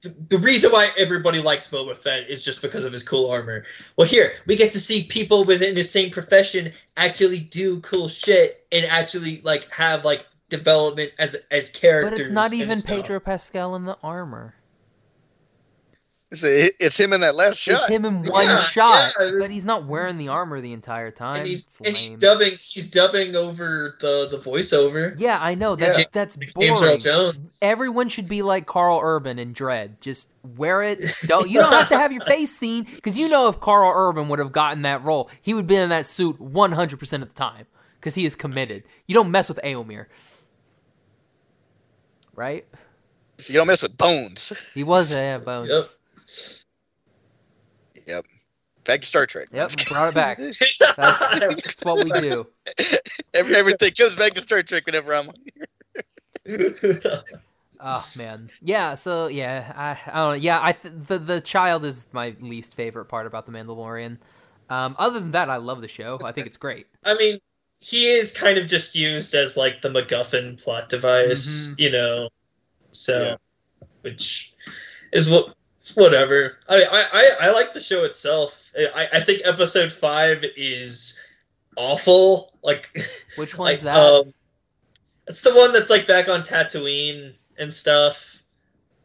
th- 0.00 0.14
the 0.28 0.38
reason 0.38 0.70
why 0.70 0.90
everybody 0.96 1.40
likes 1.40 1.70
Boba 1.70 1.96
Fett 1.96 2.28
is 2.28 2.42
just 2.44 2.62
because 2.62 2.84
of 2.84 2.92
his 2.92 3.06
cool 3.06 3.30
armor. 3.30 3.64
Well, 3.96 4.06
here 4.06 4.32
we 4.46 4.56
get 4.56 4.72
to 4.72 4.80
see 4.80 5.04
people 5.04 5.44
within 5.44 5.74
the 5.74 5.82
same 5.84 6.10
profession 6.10 6.72
actually 6.96 7.40
do 7.40 7.80
cool 7.80 8.08
shit 8.08 8.66
and 8.72 8.84
actually 8.86 9.40
like 9.42 9.70
have 9.72 10.04
like 10.04 10.24
development 10.48 11.12
as 11.18 11.36
as 11.50 11.70
characters. 11.70 12.10
But 12.10 12.20
it's 12.20 12.30
not 12.30 12.52
even 12.52 12.76
stuff. 12.76 12.96
Pedro 12.96 13.20
Pascal 13.20 13.74
in 13.76 13.84
the 13.84 13.96
armor. 14.02 14.54
It's, 16.30 16.42
it's 16.42 16.98
him 16.98 17.12
in 17.12 17.20
that 17.20 17.36
last 17.36 17.58
shot. 17.60 17.82
It's 17.82 17.90
him 17.90 18.04
in 18.04 18.24
one 18.24 18.44
Yeah, 18.44 18.58
shot, 18.58 19.12
yeah. 19.20 19.32
but 19.38 19.52
he's 19.52 19.64
not 19.64 19.86
wearing 19.86 20.16
the 20.16 20.28
armor 20.28 20.60
the 20.60 20.72
entire 20.72 21.12
time. 21.12 21.36
And 21.36 21.46
he's 21.46 21.80
and 21.84 21.96
he's 21.96 22.16
dubbing 22.16 22.58
he's 22.60 22.90
dubbing 22.90 23.36
over 23.36 23.96
the 24.00 24.26
the 24.30 24.38
voiceover. 24.38 25.14
Yeah, 25.16 25.38
I 25.40 25.54
know. 25.54 25.76
That's 25.76 25.98
Yeah. 26.00 26.04
that's 26.12 26.34
James 26.58 26.80
Earl 26.80 26.86
boring. 26.86 26.98
Jones. 26.98 27.58
Everyone 27.62 28.08
should 28.08 28.26
be 28.26 28.42
like 28.42 28.66
Karl 28.66 28.98
Urban 29.00 29.38
in 29.38 29.54
Dredd. 29.54 30.00
Just 30.00 30.28
wear 30.56 30.82
it. 30.82 31.00
Don't 31.26 31.48
you 31.48 31.60
don't 31.60 31.72
have 31.72 31.88
to 31.90 31.96
have 31.98 32.10
your 32.10 32.22
face 32.22 32.56
seen 32.56 32.82
because 32.82 33.16
you 33.16 33.28
know 33.28 33.46
if 33.48 33.60
Karl 33.60 33.92
Urban 33.94 34.28
would 34.28 34.40
have 34.40 34.50
gotten 34.50 34.82
that 34.82 35.04
role, 35.04 35.30
he 35.40 35.54
would 35.54 35.68
be 35.68 35.76
in 35.76 35.88
that 35.90 36.06
suit 36.06 36.40
one 36.40 36.72
hundred 36.72 36.98
percent 36.98 37.22
of 37.22 37.28
the 37.28 37.34
time 37.36 37.66
because 38.00 38.16
he 38.16 38.24
is 38.24 38.34
committed. 38.34 38.82
You 39.06 39.14
don't 39.14 39.30
mess 39.30 39.48
with 39.48 39.60
Éomer, 39.62 40.06
right? 42.36 42.64
You 43.48 43.54
don't 43.54 43.66
mess 43.66 43.82
with 43.82 43.96
bones. 43.96 44.72
He 44.74 44.84
was 44.84 45.14
a 45.14 45.18
yeah, 45.22 45.38
bones. 45.38 45.70
Yep. 45.70 45.84
Yep. 48.06 48.26
Back 48.84 49.00
to 49.00 49.06
Star 49.06 49.26
Trek. 49.26 49.48
Yep, 49.52 49.70
brought 49.88 50.10
it 50.10 50.14
back. 50.14 50.38
That's, 50.38 50.58
that's 50.98 51.84
what 51.84 52.04
we 52.04 52.10
do. 52.28 52.44
Every, 53.34 53.56
everything 53.56 53.90
comes 53.92 54.14
back 54.14 54.34
to 54.34 54.42
Star 54.42 54.62
Trek 54.62 54.86
whenever 54.86 55.14
I'm. 55.14 55.30
here. 56.44 57.22
Oh 57.80 58.06
man, 58.16 58.50
yeah. 58.62 58.94
So 58.94 59.26
yeah, 59.26 59.72
I, 59.76 59.90
I 60.10 60.18
don't 60.18 60.28
know. 60.30 60.34
Yeah, 60.34 60.58
I 60.62 60.72
th- 60.72 60.94
the 61.06 61.18
the 61.18 61.40
child 61.40 61.84
is 61.84 62.06
my 62.12 62.34
least 62.40 62.74
favorite 62.74 63.06
part 63.06 63.26
about 63.26 63.46
the 63.46 63.52
Mandalorian. 63.52 64.18
Um, 64.70 64.96
other 64.98 65.18
than 65.18 65.32
that, 65.32 65.50
I 65.50 65.56
love 65.56 65.80
the 65.80 65.88
show. 65.88 66.18
I 66.24 66.32
think 66.32 66.46
it's 66.46 66.56
great. 66.56 66.86
I 67.04 67.14
mean, 67.14 67.40
he 67.84 68.06
is 68.06 68.32
kind 68.32 68.56
of 68.56 68.66
just 68.66 68.94
used 68.96 69.34
as 69.34 69.58
like 69.58 69.82
the 69.82 69.90
MacGuffin 69.90 70.62
plot 70.62 70.88
device, 70.88 71.68
Mhm. 71.68 71.74
you 71.78 71.90
know. 71.90 72.30
So, 72.92 73.22
Yeah. 73.22 73.36
which 74.00 74.52
is 75.12 75.28
what 75.28 75.54
whatever. 75.94 76.58
I, 76.68 76.82
I 76.82 77.04
I 77.12 77.30
I 77.48 77.50
like 77.52 77.74
the 77.74 77.80
show 77.80 78.04
itself. 78.04 78.72
I 78.76 79.08
I 79.12 79.20
think 79.20 79.42
episode 79.44 79.92
five 79.92 80.44
is 80.56 81.20
awful. 81.76 82.52
Like, 82.62 82.88
Which 83.36 83.58
one's 83.58 83.82
like 83.84 83.92
that? 83.92 83.94
um, 83.96 84.32
it's 85.26 85.42
the 85.42 85.54
one 85.54 85.72
that's 85.74 85.90
like 85.90 86.06
back 86.06 86.28
on 86.30 86.40
Tatooine 86.40 87.34
and 87.58 87.70
stuff. 87.72 88.42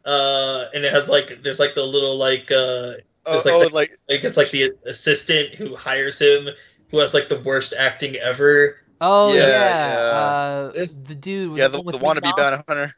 Uh, 0.06 0.64
and 0.72 0.84
it 0.86 0.92
has 0.92 1.10
like 1.10 1.42
there's 1.42 1.60
like 1.60 1.74
the 1.74 1.84
little 1.84 2.16
like 2.16 2.50
uh 2.50 2.94
Oh, 3.26 3.36
It's 3.36 3.44
like 3.44 3.54
oh, 3.54 3.64
the- 3.64 3.74
like 3.74 3.90
like 4.08 4.24
it's 4.24 4.38
like 4.38 4.50
the 4.50 4.72
assistant 4.86 5.50
who 5.50 5.76
hires 5.76 6.18
him 6.18 6.48
who 6.90 6.98
has 6.98 7.14
like 7.14 7.28
the 7.28 7.40
worst 7.40 7.74
acting 7.78 8.16
ever. 8.16 8.76
oh 9.00 9.32
yeah, 9.32 9.40
yeah, 9.46 9.92
yeah. 9.92 10.18
Uh, 10.18 10.72
This- 10.72 11.04
the 11.04 11.14
dude. 11.14 11.56
yeah, 11.58 11.64
with- 11.64 11.72
the, 11.72 11.82
with 11.82 11.94
the 11.96 12.00
wannabe 12.00 12.36
bounty 12.36 12.62
hunter. 12.68 12.94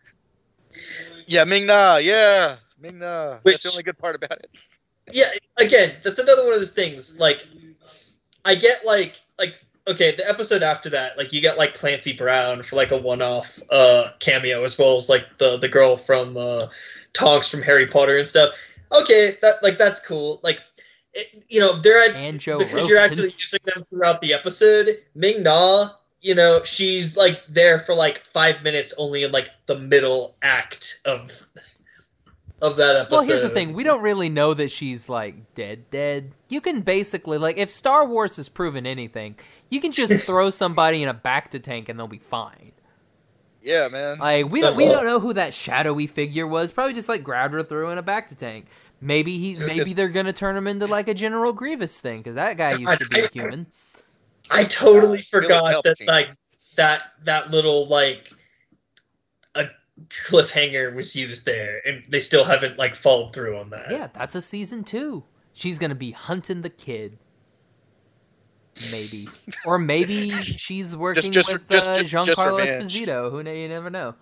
Yeah, 1.26 1.44
Ming 1.44 1.66
Na. 1.66 1.96
Yeah, 1.96 2.56
Ming 2.80 2.98
Na. 2.98 3.38
Which- 3.42 3.54
That's 3.54 3.64
the 3.64 3.70
only 3.70 3.82
good 3.84 3.98
part 3.98 4.16
about 4.16 4.32
it. 4.38 4.50
Yeah, 5.12 5.26
again, 5.58 5.92
that's 6.02 6.18
another 6.18 6.44
one 6.44 6.52
of 6.54 6.58
those 6.60 6.72
things. 6.72 7.18
Like, 7.18 7.46
I 8.44 8.54
get 8.54 8.84
like 8.86 9.20
like 9.38 9.58
okay, 9.88 10.12
the 10.14 10.28
episode 10.28 10.62
after 10.62 10.88
that, 10.90 11.18
like 11.18 11.32
you 11.32 11.40
get 11.40 11.58
like 11.58 11.74
Clancy 11.74 12.12
Brown 12.12 12.62
for 12.62 12.76
like 12.76 12.92
a 12.92 12.96
one-off 12.96 13.58
uh 13.70 14.10
cameo, 14.20 14.62
as 14.64 14.78
well 14.78 14.94
as 14.96 15.08
like 15.08 15.26
the 15.38 15.58
the 15.58 15.68
girl 15.68 15.96
from 15.96 16.36
uh 16.36 16.66
Tonks 17.12 17.50
from 17.50 17.62
Harry 17.62 17.86
Potter 17.86 18.16
and 18.16 18.26
stuff. 18.26 18.50
Okay, 19.00 19.36
that 19.42 19.54
like 19.62 19.76
that's 19.78 20.04
cool. 20.06 20.40
Like, 20.42 20.60
it, 21.14 21.44
you 21.48 21.60
know, 21.60 21.78
they're 21.78 22.10
at 22.10 22.16
And 22.16 22.40
Joe 22.40 22.58
because 22.58 22.88
you're 22.88 22.98
actually 22.98 23.34
using 23.38 23.60
them 23.66 23.84
throughout 23.90 24.20
the 24.20 24.32
episode. 24.32 24.98
Ming 25.14 25.42
Na, 25.42 25.90
you 26.20 26.34
know, 26.34 26.60
she's 26.64 27.16
like 27.16 27.42
there 27.48 27.78
for 27.78 27.94
like 27.94 28.24
five 28.24 28.62
minutes, 28.62 28.94
only 28.98 29.24
in 29.24 29.32
like 29.32 29.50
the 29.66 29.78
middle 29.78 30.36
act 30.42 31.00
of 31.04 31.46
of 32.62 32.76
that 32.76 32.96
episode. 32.96 33.16
Well, 33.16 33.26
here's 33.26 33.42
the 33.42 33.50
thing: 33.50 33.72
we 33.74 33.82
don't 33.82 34.02
really 34.02 34.28
know 34.28 34.54
that 34.54 34.70
she's 34.70 35.08
like 35.08 35.54
dead. 35.54 35.90
Dead. 35.90 36.32
You 36.48 36.60
can 36.60 36.80
basically 36.80 37.38
like 37.38 37.58
if 37.58 37.70
Star 37.70 38.06
Wars 38.06 38.36
has 38.36 38.48
proven 38.48 38.86
anything, 38.86 39.36
you 39.68 39.80
can 39.80 39.92
just 39.92 40.24
throw 40.26 40.48
somebody 40.50 41.02
in 41.02 41.08
a 41.08 41.14
bacta 41.14 41.62
tank 41.62 41.88
and 41.88 41.98
they'll 41.98 42.08
be 42.08 42.18
fine. 42.18 42.72
Yeah, 43.60 43.88
man. 43.88 44.18
Like 44.18 44.50
we 44.50 44.60
don't, 44.60 44.76
we 44.76 44.86
don't 44.86 45.04
know 45.04 45.20
who 45.20 45.34
that 45.34 45.54
shadowy 45.54 46.06
figure 46.06 46.46
was. 46.46 46.72
Probably 46.72 46.94
just 46.94 47.08
like 47.08 47.22
grabbed 47.22 47.54
her, 47.54 47.62
threw 47.62 47.90
in 47.90 47.98
a 47.98 48.02
bacta 48.02 48.36
tank. 48.36 48.66
Maybe 49.04 49.36
he, 49.36 49.52
Dude, 49.54 49.66
maybe 49.66 49.92
they're 49.94 50.08
gonna 50.08 50.32
turn 50.32 50.56
him 50.56 50.68
into 50.68 50.86
like 50.86 51.08
a 51.08 51.14
General 51.14 51.52
Grievous 51.52 51.98
thing 52.00 52.18
because 52.20 52.36
that 52.36 52.56
guy 52.56 52.74
used 52.74 52.98
to 52.98 53.06
be 53.06 53.20
a 53.20 53.28
human. 53.32 53.66
I 54.48 54.62
totally 54.64 55.08
Billy 55.18 55.22
forgot 55.22 55.82
that 55.82 55.96
like 56.06 56.30
that 56.76 57.02
that 57.24 57.50
little 57.50 57.88
like 57.88 58.30
a 59.56 59.64
cliffhanger 60.08 60.94
was 60.94 61.16
used 61.16 61.44
there, 61.46 61.80
and 61.84 62.04
they 62.10 62.20
still 62.20 62.44
haven't 62.44 62.78
like 62.78 62.94
followed 62.94 63.34
through 63.34 63.58
on 63.58 63.70
that. 63.70 63.90
Yeah, 63.90 64.06
that's 64.14 64.36
a 64.36 64.40
season 64.42 64.84
two. 64.84 65.24
She's 65.52 65.80
gonna 65.80 65.96
be 65.96 66.12
hunting 66.12 66.62
the 66.62 66.70
kid. 66.70 67.18
Maybe, 68.92 69.26
or 69.66 69.78
maybe 69.78 70.30
she's 70.30 70.96
working 70.96 71.32
just- 71.32 71.52
with 71.52 71.68
just- 71.68 71.88
uh, 71.88 71.98
just- 72.00 72.26
just 72.26 72.38
Giancarlo 72.38 72.58
revenge. 72.58 72.94
Esposito. 72.94 73.30
Who 73.32 73.42
know? 73.42 73.52
You 73.52 73.68
never 73.68 73.90
know. 73.90 74.14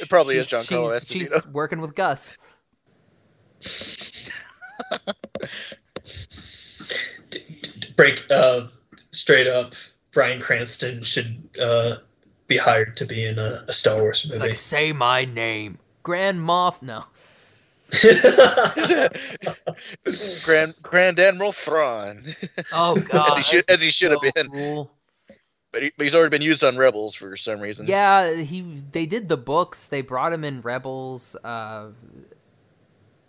It 0.00 0.08
probably 0.10 0.36
is 0.36 0.46
She's- 0.48 0.66
Giancarlo 0.68 0.90
she's- 1.08 1.30
Esposito. 1.32 1.42
She's 1.42 1.46
working 1.48 1.80
with 1.80 1.94
Gus. 1.94 2.36
D- 7.30 7.38
d- 7.78 7.88
break 7.96 8.24
uh 8.30 8.66
straight 8.94 9.46
up. 9.46 9.74
Bryan 10.12 10.40
Cranston 10.40 11.02
should 11.02 11.38
uh 11.60 11.96
be 12.46 12.56
hired 12.56 12.96
to 12.98 13.06
be 13.06 13.24
in 13.24 13.38
a, 13.38 13.64
a 13.68 13.72
Star 13.72 14.00
Wars 14.00 14.24
It's 14.24 14.32
movie. 14.34 14.46
like 14.50 14.54
say 14.54 14.92
my 14.92 15.24
name, 15.24 15.78
Grand 16.02 16.40
Moff. 16.40 16.80
No, 16.82 17.04
Grand 20.44 20.74
Grand 20.82 21.18
Admiral 21.18 21.52
Thrawn, 21.52 22.20
oh 22.72 22.96
god, 23.10 23.30
as 23.32 23.36
he 23.38 23.42
should 23.42 23.70
as 23.70 23.82
he 23.82 23.90
should 23.90 24.10
have 24.12 24.20
been, 24.34 24.48
cool. 24.48 24.90
but, 25.72 25.82
he, 25.82 25.90
but 25.96 26.04
he's 26.04 26.14
already 26.14 26.30
been 26.30 26.42
used 26.46 26.64
on 26.64 26.76
Rebels 26.76 27.14
for 27.14 27.36
some 27.36 27.60
reason. 27.60 27.86
Yeah, 27.86 28.32
he. 28.34 28.62
They 28.92 29.06
did 29.06 29.28
the 29.28 29.36
books. 29.36 29.84
They 29.84 30.00
brought 30.00 30.32
him 30.32 30.44
in 30.44 30.60
Rebels. 30.62 31.36
Uh, 31.44 31.88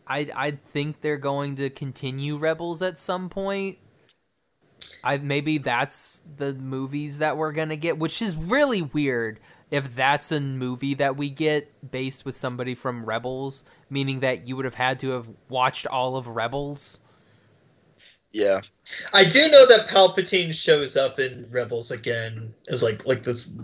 I 0.08 0.30
I 0.36 0.52
think 0.52 1.02
they're 1.02 1.18
going 1.18 1.56
to 1.56 1.70
continue 1.70 2.38
Rebels 2.38 2.82
at 2.82 3.00
some 3.00 3.30
point. 3.30 3.78
I 5.04 5.18
maybe 5.18 5.58
that's 5.58 6.22
the 6.38 6.54
movies 6.54 7.20
that 7.20 7.38
we're 7.38 7.52
gonna 7.52 7.76
get, 7.76 7.98
which 7.98 8.22
is 8.22 8.36
really 8.36 8.82
weird 8.82 9.40
if 9.70 9.94
that's 9.96 10.32
a 10.32 10.40
movie 10.40 10.94
that 10.96 11.18
we 11.18 11.30
get 11.30 11.92
based 11.92 12.26
with 12.26 12.36
somebody 12.36 12.74
from 12.74 13.06
Rebels, 13.06 13.64
meaning 13.90 14.22
that 14.22 14.48
you 14.48 14.56
would 14.56 14.66
have 14.66 14.76
had 14.76 15.00
to 15.02 15.10
have 15.10 15.28
watched 15.50 15.86
all 15.88 16.16
of 16.16 16.28
Rebels. 16.28 17.02
Yeah. 18.32 18.62
I 19.14 19.24
do 19.26 19.50
know 19.50 19.66
that 19.68 19.88
Palpatine 19.90 20.54
shows 20.54 20.96
up 20.96 21.20
in 21.20 21.48
Rebels 21.50 21.92
again 21.92 22.54
as 22.70 22.84
like 22.84 23.06
like 23.06 23.24
this, 23.24 23.58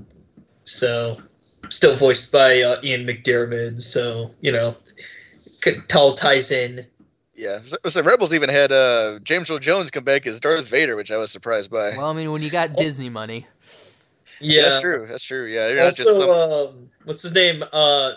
so 0.65 1.17
still 1.69 1.95
voiced 1.95 2.31
by 2.31 2.61
uh, 2.61 2.79
Ian 2.83 3.05
McDiarmid. 3.05 3.79
So 3.79 4.31
you 4.41 4.51
know, 4.51 4.75
could 5.63 5.87
tell 5.89 6.13
ties 6.13 6.51
in. 6.51 6.85
Yeah. 7.35 7.59
So, 7.63 7.77
so 7.85 8.01
Rebels 8.03 8.33
even 8.33 8.49
had 8.49 8.71
uh, 8.71 9.19
James 9.23 9.49
Earl 9.49 9.57
Jones 9.57 9.89
come 9.89 10.03
back 10.03 10.27
as 10.27 10.39
Darth 10.39 10.69
Vader, 10.69 10.95
which 10.95 11.11
I 11.11 11.17
was 11.17 11.31
surprised 11.31 11.71
by. 11.71 11.97
Well, 11.97 12.05
I 12.09 12.13
mean, 12.13 12.31
when 12.31 12.41
you 12.43 12.51
got 12.51 12.73
Disney 12.73 13.09
money, 13.09 13.47
Yeah, 14.39 14.63
That's 14.63 14.81
true. 14.81 15.07
That's 15.09 15.23
true. 15.23 15.45
Yeah. 15.45 15.67
You're 15.69 15.77
not 15.77 15.95
just 15.95 16.07
Also, 16.07 16.19
some- 16.19 16.29
um, 16.75 16.89
what's 17.05 17.21
his 17.23 17.33
name? 17.33 17.63
Uh, 17.73 18.11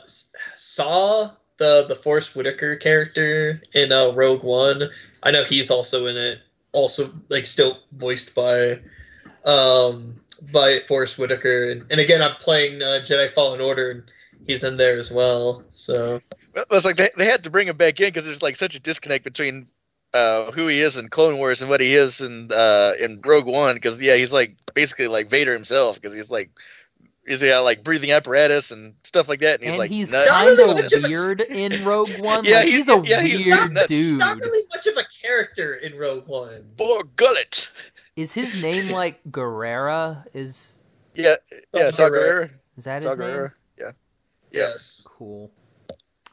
Saw 0.55 1.31
the 1.59 1.87
the 1.89 1.95
Forrest 1.95 2.37
Whitaker 2.37 2.77
character 2.77 3.63
in 3.75 3.93
uh, 3.93 4.13
Rogue 4.15 4.43
One. 4.43 4.91
I 5.23 5.31
know 5.31 5.45
he's 5.45 5.71
also 5.71 6.07
in 6.07 6.17
it. 6.17 6.41
Also, 6.73 7.09
like 7.31 7.47
still 7.47 7.79
voiced 7.93 8.35
by 8.35 8.81
um 9.47 10.21
by 10.53 10.81
Forrest 10.81 11.19
Whitaker, 11.19 11.71
and, 11.71 11.87
and 11.91 11.99
again, 12.01 12.21
I'm 12.21 12.35
playing 12.37 12.83
uh, 12.83 13.01
Jedi 13.03 13.31
Fallen 13.31 13.61
Order, 13.63 13.91
and 13.91 14.03
he's 14.47 14.63
in 14.65 14.77
there 14.77 14.99
as 14.99 15.11
well. 15.11 15.65
So 15.71 16.21
Well, 16.57 16.65
it's 16.73 16.87
like 16.87 16.97
they, 16.97 17.11
they 17.17 17.27
had 17.27 17.45
to 17.45 17.51
bring 17.51 17.69
him 17.69 17.77
back 17.77 18.01
in 18.01 18.09
because 18.09 18.25
there's 18.25 18.43
like 18.43 18.57
such 18.57 18.75
a 18.75 18.81
disconnect 18.81 19.23
between 19.25 19.69
uh, 20.15 20.51
who 20.53 20.67
he 20.69 20.81
is 20.81 20.97
in 20.97 21.09
Clone 21.09 21.37
Wars 21.37 21.61
and 21.61 21.69
what 21.71 21.81
he 21.81 21.93
is 21.95 22.21
in 22.23 22.49
uh, 22.55 22.93
in 23.01 23.21
Rogue 23.25 23.47
One. 23.47 23.75
Because 23.77 24.01
yeah, 24.01 24.17
he's 24.17 24.33
like 24.33 24.57
basically 24.75 25.07
like 25.09 25.29
Vader 25.29 25.53
himself 25.53 26.01
because 26.01 26.15
he's 26.15 26.31
like 26.31 26.51
he's 27.27 27.43
got 27.43 27.61
like 27.61 27.85
breathing 27.85 28.11
apparatus 28.13 28.71
and 28.71 28.95
stuff 29.05 29.29
like 29.29 29.41
that, 29.41 29.57
and 29.57 29.65
he's 29.65 29.73
and 29.75 29.79
like 29.79 29.91
he's 29.91 30.11
nuts. 30.13 30.29
Kind 30.45 30.59
of 30.71 30.83
much 30.83 30.93
of 30.95 31.05
a- 31.05 31.09
weird 31.09 31.41
in 31.43 31.73
Rogue 31.85 32.09
One. 32.21 32.43
Yeah, 32.45 32.57
like, 32.57 32.65
he's- 32.67 32.87
he's, 32.87 32.89
a 32.89 33.03
yeah, 33.05 33.21
he's 33.21 33.45
weird 33.47 33.73
not- 33.75 33.89
dude. 33.89 33.99
he's 33.99 34.17
not 34.17 34.39
really 34.39 34.67
much 34.75 34.87
of 34.87 34.97
a 34.97 35.05
character 35.27 35.75
in 35.75 35.95
Rogue 35.99 36.27
One. 36.27 36.65
Bor 36.77 37.05
Gullet. 37.17 37.71
Is 38.17 38.33
his 38.33 38.63
name 38.63 38.91
like 38.93 39.23
Gerrera? 39.25 40.25
Is 40.33 40.79
Yeah, 41.15 41.35
yeah, 41.75 41.91
Saw 41.91 42.05
Saw 42.07 42.09
Gerrera. 42.09 42.51
is 42.79 42.85
that 42.85 43.03
Saw 43.03 43.11
his 43.11 43.19
name? 43.19 43.49
Yeah. 43.79 43.91
Yes. 44.53 45.07
Cool. 45.19 45.51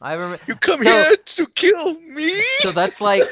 I 0.04 0.12
remember. 0.12 0.38
You 0.46 0.54
come 0.56 0.82
So- 0.82 0.90
here 0.90 1.16
to 1.16 1.46
kill 1.54 1.98
me. 2.00 2.30
So 2.58 2.70
that's 2.72 3.00
like. 3.00 3.22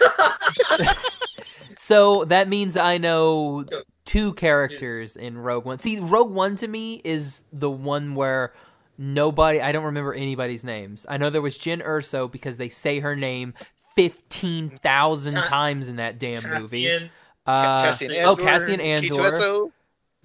so 1.77 2.25
that 2.27 2.49
means 2.49 2.77
I 2.77 2.99
know 2.99 3.65
two 4.05 4.33
characters 4.35 5.17
in 5.17 5.39
Rogue 5.39 5.65
One. 5.65 5.79
See, 5.79 5.99
Rogue 6.01 6.31
One 6.33 6.57
to 6.57 6.69
me 6.69 7.01
is 7.05 7.43
the 7.53 7.71
one 7.71 8.15
where 8.15 8.53
nobody. 8.99 9.61
I 9.61 9.73
don't 9.73 9.85
remember 9.85 10.15
anybody's 10.15 10.65
names. 10.65 11.05
I 11.09 11.17
know 11.19 11.31
there 11.31 11.43
was 11.43 11.59
Jyn 11.59 11.85
Erso 11.85 12.31
because 12.31 12.57
they 12.57 12.69
say 12.69 13.01
her 13.01 13.15
name 13.17 13.55
fifteen 13.95 14.79
thousand 14.83 15.35
times 15.35 15.89
in 15.89 15.97
that 15.97 16.19
damn 16.19 16.43
movie. 16.43 16.85
Cassian. 16.87 17.11
Uh, 17.47 17.83
Cassian 17.83 18.13
Andor. 18.13 18.29
oh, 18.31 18.37
Cassian 18.37 18.81
Andor. 18.81 19.09
K2SO. 19.09 19.73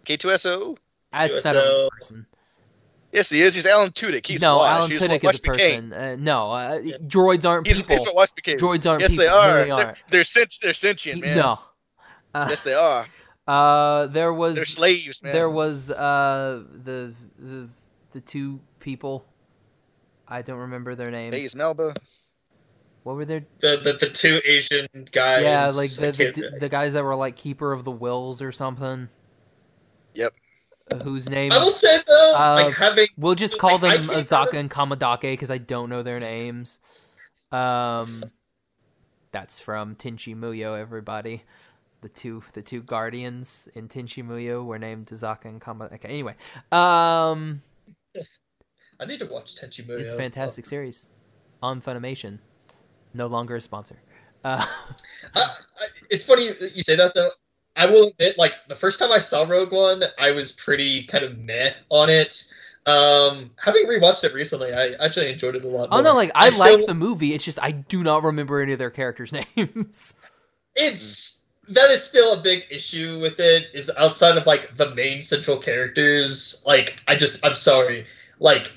K2SO. 0.06 0.78
That's 1.12 1.46
not 1.46 1.56
a 1.56 1.90
person. 2.00 2.26
Yes, 3.12 3.30
he 3.30 3.42
is. 3.42 3.56
He's 3.56 3.66
Alan 3.66 3.90
Tudyk. 3.92 4.26
He's 4.26 4.42
no, 4.42 4.58
Wash. 4.58 4.70
Alan 4.70 4.92
He's 4.92 5.02
Tudyk 5.02 5.24
Wash 5.24 5.34
is 5.36 5.40
a 5.40 5.44
person. 5.44 5.94
Uh, 5.94 6.16
no, 6.20 6.52
uh, 6.52 6.80
droids 7.08 7.48
aren't 7.48 7.66
He's, 7.66 7.78
people. 7.82 7.96
he's 7.96 8.06
what 8.06 8.16
Watch 8.16 8.32
McCain. 8.32 8.56
Droids 8.58 8.90
aren't 8.90 9.02
yes, 9.02 9.12
people. 9.12 9.26
they 9.26 9.32
are. 9.32 9.66
No, 9.66 9.78
they 9.78 9.84
They're, 9.84 9.96
they're, 10.10 10.24
sent, 10.24 10.58
they're 10.62 10.74
sentient, 10.74 11.22
man. 11.22 11.38
No. 11.38 11.60
Uh, 12.34 12.46
Yes, 12.50 12.64
they 12.64 12.74
are. 12.74 13.06
uh, 13.48 14.08
there 14.08 14.34
was 14.34 14.56
They're 14.56 14.66
slaves, 14.66 15.24
man. 15.24 15.34
there 15.34 15.50
was 15.50 15.90
uh 15.90 16.64
the 16.84 17.14
the 17.40 17.70
the 18.12 18.22
two 18.22 18.60
people. 18.80 19.26
I 20.28 20.42
don't 20.42 20.60
remember 20.60 20.94
their 20.96 21.10
names. 21.10 21.34
Baze 21.34 21.56
Melba. 21.56 21.94
What 23.04 23.16
were 23.16 23.24
their? 23.24 23.46
The, 23.60 23.80
the 23.82 23.94
the 23.94 24.10
two 24.12 24.42
Asian 24.44 24.88
guys. 25.14 25.44
yeah, 25.44 25.70
like 25.70 25.90
the, 25.92 26.12
the 26.12 26.60
the 26.60 26.70
guys 26.70 26.92
that 26.92 27.06
were 27.06 27.16
like 27.16 27.38
keeper 27.38 27.72
of 27.72 27.86
the 27.86 27.92
Whills 27.92 28.42
or 28.42 28.52
something. 28.52 29.08
Yep. 30.14 30.34
Uh, 30.92 31.00
whose 31.04 31.30
name 31.30 31.52
I 31.52 31.58
will 31.58 31.66
say 31.66 31.98
though, 32.08 32.34
Uh, 32.36 32.54
like 32.64 32.76
having 32.76 33.08
We'll 33.18 33.36
just 33.36 33.60
call 33.60 33.78
like, 33.78 34.02
them 34.02 34.10
Azaka 34.10 34.54
and 34.54 34.72
Kamidake 34.72 35.22
because 35.22 35.52
I 35.52 35.58
don't 35.58 35.90
know 35.90 36.04
their 36.04 36.20
names. 36.20 36.80
Um, 37.52 38.24
that's 39.32 39.60
from 39.60 39.96
Tenchi 39.96 40.36
Muyo. 40.36 40.80
Everybody, 40.80 41.44
the 42.02 42.10
two 42.10 42.44
the 42.54 42.62
two 42.62 42.82
guardians 42.82 43.68
in 43.76 43.88
Tenchi 43.88 44.24
Muyo 44.24 44.66
were 44.66 44.80
named 44.80 45.08
Azaka 45.08 45.46
and 45.46 45.62
Kamidake. 45.62 45.94
Okay, 45.96 46.10
anyway, 46.10 46.36
um, 46.72 47.62
I 49.00 49.06
need 49.06 49.20
to 49.20 49.26
watch 49.26 49.56
Tenchi 49.56 49.86
Muyo. 49.86 50.00
it's 50.00 50.10
a 50.10 50.18
fantastic 50.18 50.66
series 50.66 51.06
on 51.62 51.82
Funimation. 51.82 52.40
No 53.14 53.28
longer 53.28 53.56
a 53.56 53.62
sponsor. 53.62 53.98
Uh, 54.44 54.66
I, 55.36 55.40
I, 55.80 55.88
it's 56.10 56.26
funny 56.26 56.52
that 56.52 56.76
you 56.76 56.84
say 56.84 56.96
that 56.96 57.14
though. 57.14 57.30
I 57.78 57.86
will 57.86 58.08
admit, 58.08 58.38
like 58.38 58.56
the 58.68 58.76
first 58.76 59.00
time 59.00 59.12
I 59.12 59.20
saw 59.20 59.44
Rogue 59.48 59.72
One, 59.72 60.04
I 60.20 60.32
was 60.32 60.52
pretty 60.52 61.04
kind 61.04 61.24
of 61.24 61.38
meh 61.38 61.72
on 61.90 62.10
it. 62.10 62.44
Um, 62.86 63.52
having 63.64 63.86
rewatched 63.86 64.24
it 64.24 64.34
recently, 64.34 64.74
I 64.74 64.94
actually 65.04 65.32
enjoyed 65.32 65.56
it 65.56 65.64
a 65.66 65.68
lot. 65.68 65.90
oh 65.92 66.02
no, 66.02 66.14
like 66.16 66.32
I, 66.34 66.50
still- 66.50 66.78
like 66.78 66.86
the 66.88 66.94
movie. 66.94 67.34
It's 67.34 67.44
just 67.46 67.60
I 67.62 67.72
do 67.72 68.04
not 68.04 68.24
remember 68.24 68.62
any 68.62 68.74
of 68.74 68.80
their 68.80 68.90
characters' 68.90 69.32
names. 69.58 70.16
it's 70.76 71.46
that 71.70 71.90
is 71.92 72.02
still 72.02 72.34
a 72.40 72.42
big 72.42 72.66
issue 72.72 73.20
with 73.20 73.40
it 73.42 73.66
is 73.74 73.92
outside 73.98 74.38
of 74.38 74.46
like 74.48 74.78
the 74.78 74.96
main 74.96 75.22
central 75.22 75.58
characters 75.58 76.64
like 76.66 76.98
i 77.10 77.14
just 77.16 77.46
i'm 77.46 77.54
sorry 77.54 78.06
like 78.40 78.72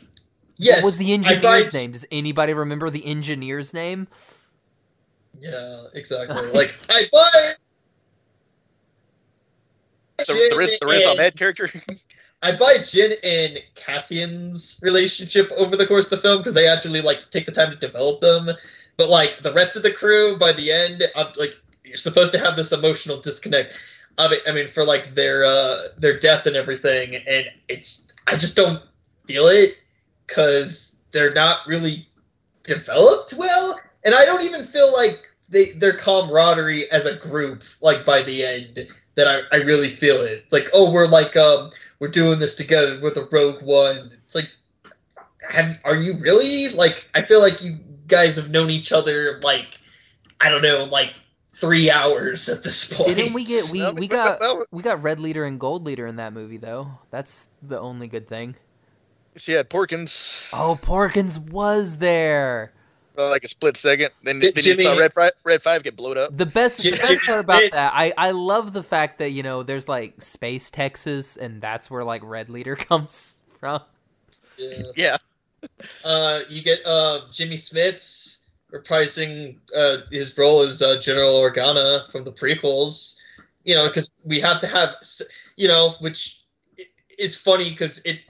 yes 0.57 0.83
what 0.83 0.89
was 0.89 0.99
the 0.99 1.13
engineer's 1.13 1.71
buy- 1.71 1.79
name? 1.79 1.93
Does 1.93 2.05
anybody 2.11 2.53
remember 2.53 2.91
the 2.91 3.07
engineer's 3.07 3.73
name? 3.73 4.09
yeah 5.39 5.85
exactly 5.95 6.51
like 6.51 6.75
i 6.89 7.05
buy 7.13 7.53
The, 10.27 10.49
the, 10.51 10.57
Riz, 10.57 10.79
the 10.81 10.87
Riz 10.87 11.05
and- 11.05 11.21
Ahmed 11.21 11.37
character. 11.37 11.69
I 12.43 12.53
buy 12.53 12.79
Jyn 12.79 13.17
and 13.23 13.59
Cassian's 13.75 14.81
relationship 14.83 15.51
over 15.59 15.77
the 15.77 15.87
course 15.87 16.11
of 16.11 16.19
the 16.19 16.23
film 16.23 16.39
because 16.39 16.55
they 16.55 16.67
actually 16.67 17.03
like 17.03 17.31
take 17.31 17.45
the 17.45 17.53
time 17.53 17.71
to 17.71 17.77
develop 17.77 18.21
them. 18.21 18.51
But 18.97 19.11
like 19.11 19.43
the 19.43 19.53
rest 19.53 19.77
of 19.77 19.83
the 19.83 19.93
crew, 19.93 20.39
by 20.39 20.53
the 20.53 20.73
end, 20.73 21.05
I'm 21.15 21.29
like 21.37 21.55
you're 21.85 21.97
supposed 21.97 22.33
to 22.33 22.39
have 22.39 22.57
this 22.57 22.73
emotional 22.73 23.19
disconnect. 23.19 23.79
Of 24.19 24.33
it, 24.33 24.43
I 24.47 24.53
mean, 24.53 24.67
for 24.67 24.85
like 24.85 25.15
their 25.15 25.45
uh, 25.45 25.89
their 25.99 26.19
death 26.19 26.47
and 26.47 26.57
everything, 26.57 27.15
and 27.15 27.47
it's 27.69 28.13
I 28.27 28.37
just 28.37 28.57
don't 28.57 28.83
feel 29.27 29.47
it 29.47 29.75
because 30.27 31.01
they're 31.13 31.33
not 31.33 31.67
really 31.67 32.07
developed 32.65 33.35
well, 33.37 33.81
and 34.05 34.15
I 34.15 34.25
don't 34.25 34.45
even 34.45 34.65
feel 34.65 34.93
like 34.93 35.31
they 35.49 35.73
their 35.73 35.93
camaraderie 35.93 36.91
as 36.91 37.07
a 37.07 37.17
group 37.17 37.65
like 37.81 38.05
by 38.05 38.23
the 38.23 38.45
end 38.45 38.89
that 39.21 39.47
I, 39.53 39.57
I 39.57 39.61
really 39.61 39.89
feel 39.89 40.23
it. 40.23 40.47
Like 40.51 40.69
oh 40.73 40.91
we're 40.91 41.07
like 41.07 41.37
um 41.37 41.71
we're 42.01 42.09
doing 42.09 42.39
this 42.39 42.55
together 42.55 42.99
with 43.01 43.17
a 43.17 43.29
Rogue 43.31 43.63
One. 43.63 44.11
It's 44.25 44.35
like, 44.35 44.51
have 45.49 45.79
are 45.85 45.97
you 45.97 46.15
really 46.15 46.71
like? 46.71 47.07
I 47.15 47.23
feel 47.23 47.41
like 47.41 47.63
you 47.63 47.79
guys 48.09 48.37
have 48.37 48.51
known 48.51 48.71
each 48.71 48.93
other 48.93 49.39
like, 49.43 49.79
I 50.41 50.49
don't 50.49 50.63
know, 50.63 50.85
like 50.91 51.15
three 51.53 51.91
hours 51.91 52.49
at 52.49 52.65
this 52.65 52.93
point. 52.97 53.17
Didn't 53.17 53.35
we 53.35 53.45
get 53.45 53.71
we, 53.73 53.93
we 53.93 54.09
got 54.09 54.41
we 54.73 54.83
got 54.83 55.03
red 55.03 55.21
leader 55.21 55.45
and 55.45 55.61
gold 55.61 55.85
leader 55.85 56.07
in 56.07 56.17
that 56.17 56.33
movie 56.33 56.57
though. 56.57 56.91
That's 57.11 57.47
the 57.63 57.79
only 57.79 58.09
good 58.09 58.27
thing. 58.29 58.57
See, 59.37 59.55
yeah, 59.55 59.63
Porkins. 59.63 60.51
Oh, 60.53 60.79
Porkins 60.83 61.39
was 61.39 61.99
there. 61.99 62.73
Uh, 63.21 63.29
like 63.29 63.45
a 63.45 63.49
split 63.49 63.77
second. 63.77 64.11
Then, 64.23 64.41
Did 64.41 64.55
then 64.55 64.65
you 64.65 64.77
saw 64.77 64.97
Red 64.97 65.13
Five, 65.13 65.33
Red 65.45 65.63
Five 65.63 65.83
get 65.83 65.97
blown 65.97 66.17
up. 66.17 66.37
The 66.37 66.47
best, 66.47 66.83
the 66.83 66.93
best 66.93 67.27
part 67.27 67.45
about 67.45 67.63
that, 67.73 67.93
I, 67.95 68.13
I 68.17 68.31
love 68.31 68.73
the 68.73 68.83
fact 68.83 69.19
that 69.19 69.31
you 69.31 69.43
know 69.43 69.63
there's 69.63 69.89
like 69.89 70.23
space 70.23 70.71
Texas, 70.71 71.37
and 71.37 71.61
that's 71.61 71.91
where 71.91 72.05
like 72.05 72.23
Red 72.25 72.49
Leader 72.49 72.77
comes 72.91 73.37
from. 73.59 73.83
Yeah. 74.59 74.83
Yeah, 74.97 75.17
Uh, 76.05 76.41
you 76.49 76.63
get 76.63 76.81
uh, 76.87 77.21
Jimmy 77.31 77.57
Smits 77.57 78.47
reprising 78.73 79.57
uh, 79.75 79.99
his 80.11 80.37
role 80.37 80.63
as 80.63 80.81
uh, 80.81 80.99
General 81.01 81.35
Organa 81.35 82.11
from 82.11 82.25
the 82.25 82.33
prequels. 82.33 83.19
You 83.65 83.75
know, 83.75 83.89
because 83.89 84.11
we 84.25 84.41
have 84.41 84.61
to 84.61 84.67
have, 84.67 84.97
you 85.57 85.69
know, 85.69 85.91
which 86.01 86.41
is 87.19 87.37
funny 87.37 87.71
because 87.71 87.99
it 88.07 88.21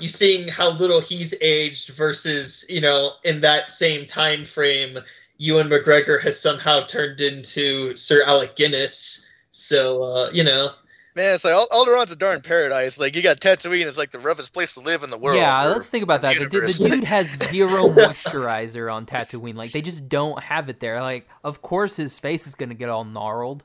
you 0.00 0.08
seeing 0.08 0.48
how 0.48 0.70
little 0.70 1.00
he's 1.00 1.34
aged 1.42 1.90
versus 1.90 2.66
you 2.68 2.80
know 2.80 3.12
in 3.24 3.40
that 3.40 3.70
same 3.70 4.06
time 4.06 4.44
frame, 4.44 4.98
Ewan 5.38 5.68
McGregor 5.68 6.20
has 6.20 6.40
somehow 6.40 6.84
turned 6.84 7.20
into 7.20 7.96
Sir 7.96 8.22
Alec 8.24 8.56
Guinness. 8.56 9.28
So 9.50 10.02
uh, 10.02 10.30
you 10.32 10.44
know, 10.44 10.70
man, 11.16 11.34
it's 11.34 11.44
like 11.44 11.54
Al- 11.54 11.68
Alderaan's 11.68 12.12
a 12.12 12.16
darn 12.16 12.40
paradise. 12.40 13.00
Like 13.00 13.16
you 13.16 13.22
got 13.22 13.40
Tatooine, 13.40 13.86
it's 13.86 13.98
like 13.98 14.10
the 14.10 14.18
roughest 14.18 14.52
place 14.52 14.74
to 14.74 14.80
live 14.80 15.02
in 15.02 15.10
the 15.10 15.18
world. 15.18 15.36
yeah, 15.36 15.64
let's 15.66 15.88
think 15.88 16.04
about 16.04 16.22
that. 16.22 16.38
The, 16.38 16.44
the, 16.46 16.60
the 16.60 16.88
dude 16.96 17.04
has 17.04 17.26
zero 17.28 17.88
moisturizer 17.88 18.92
on 18.92 19.06
Tatooine. 19.06 19.54
Like 19.54 19.72
they 19.72 19.82
just 19.82 20.08
don't 20.08 20.42
have 20.42 20.68
it 20.68 20.80
there. 20.80 21.00
Like, 21.00 21.28
of 21.44 21.62
course 21.62 21.96
his 21.96 22.18
face 22.18 22.46
is 22.46 22.54
gonna 22.54 22.74
get 22.74 22.88
all 22.88 23.04
gnarled. 23.04 23.64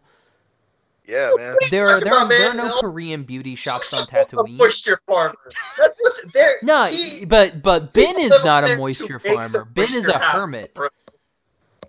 Yeah, 1.08 1.30
man. 1.38 1.56
There 1.70 1.86
are 1.86 2.00
talking 2.00 2.04
there 2.06 2.14
are, 2.14 2.18
about, 2.26 2.30
there 2.30 2.50
are 2.50 2.54
no 2.56 2.64
They'll- 2.66 2.80
Korean 2.82 3.24
beauty 3.24 3.56
shops 3.56 3.94
on 3.94 4.04
A 4.04 4.06
Tatooine. 4.26 4.58
moisture 4.58 4.98
farmer. 4.98 5.36
That's 5.78 5.98
what 6.00 6.14
they're. 6.34 6.56
No, 6.64 6.86
he- 6.86 7.26
but 7.26 7.62
but 7.62 7.84
he 7.94 8.06
Ben 8.06 8.20
is 8.20 8.34
not 8.44 8.70
a 8.70 8.76
moisture 8.78 9.20
farmer. 9.20 9.66
Ben 9.66 9.84
is 9.86 10.08
a 10.08 10.18
hermit. 10.20 10.74
bro. 10.74 10.88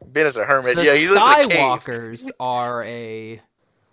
Ben 0.07 0.27
is 0.27 0.37
a 0.37 0.45
hermit. 0.45 0.77
The 0.77 0.85
yeah, 0.85 0.95
he 0.95 1.09
lives 1.09 1.47
in 1.47 1.53
a 1.53 1.55
cave. 1.55 1.59
Skywalkers 1.83 2.31
are 2.41 2.83
a. 2.85 3.41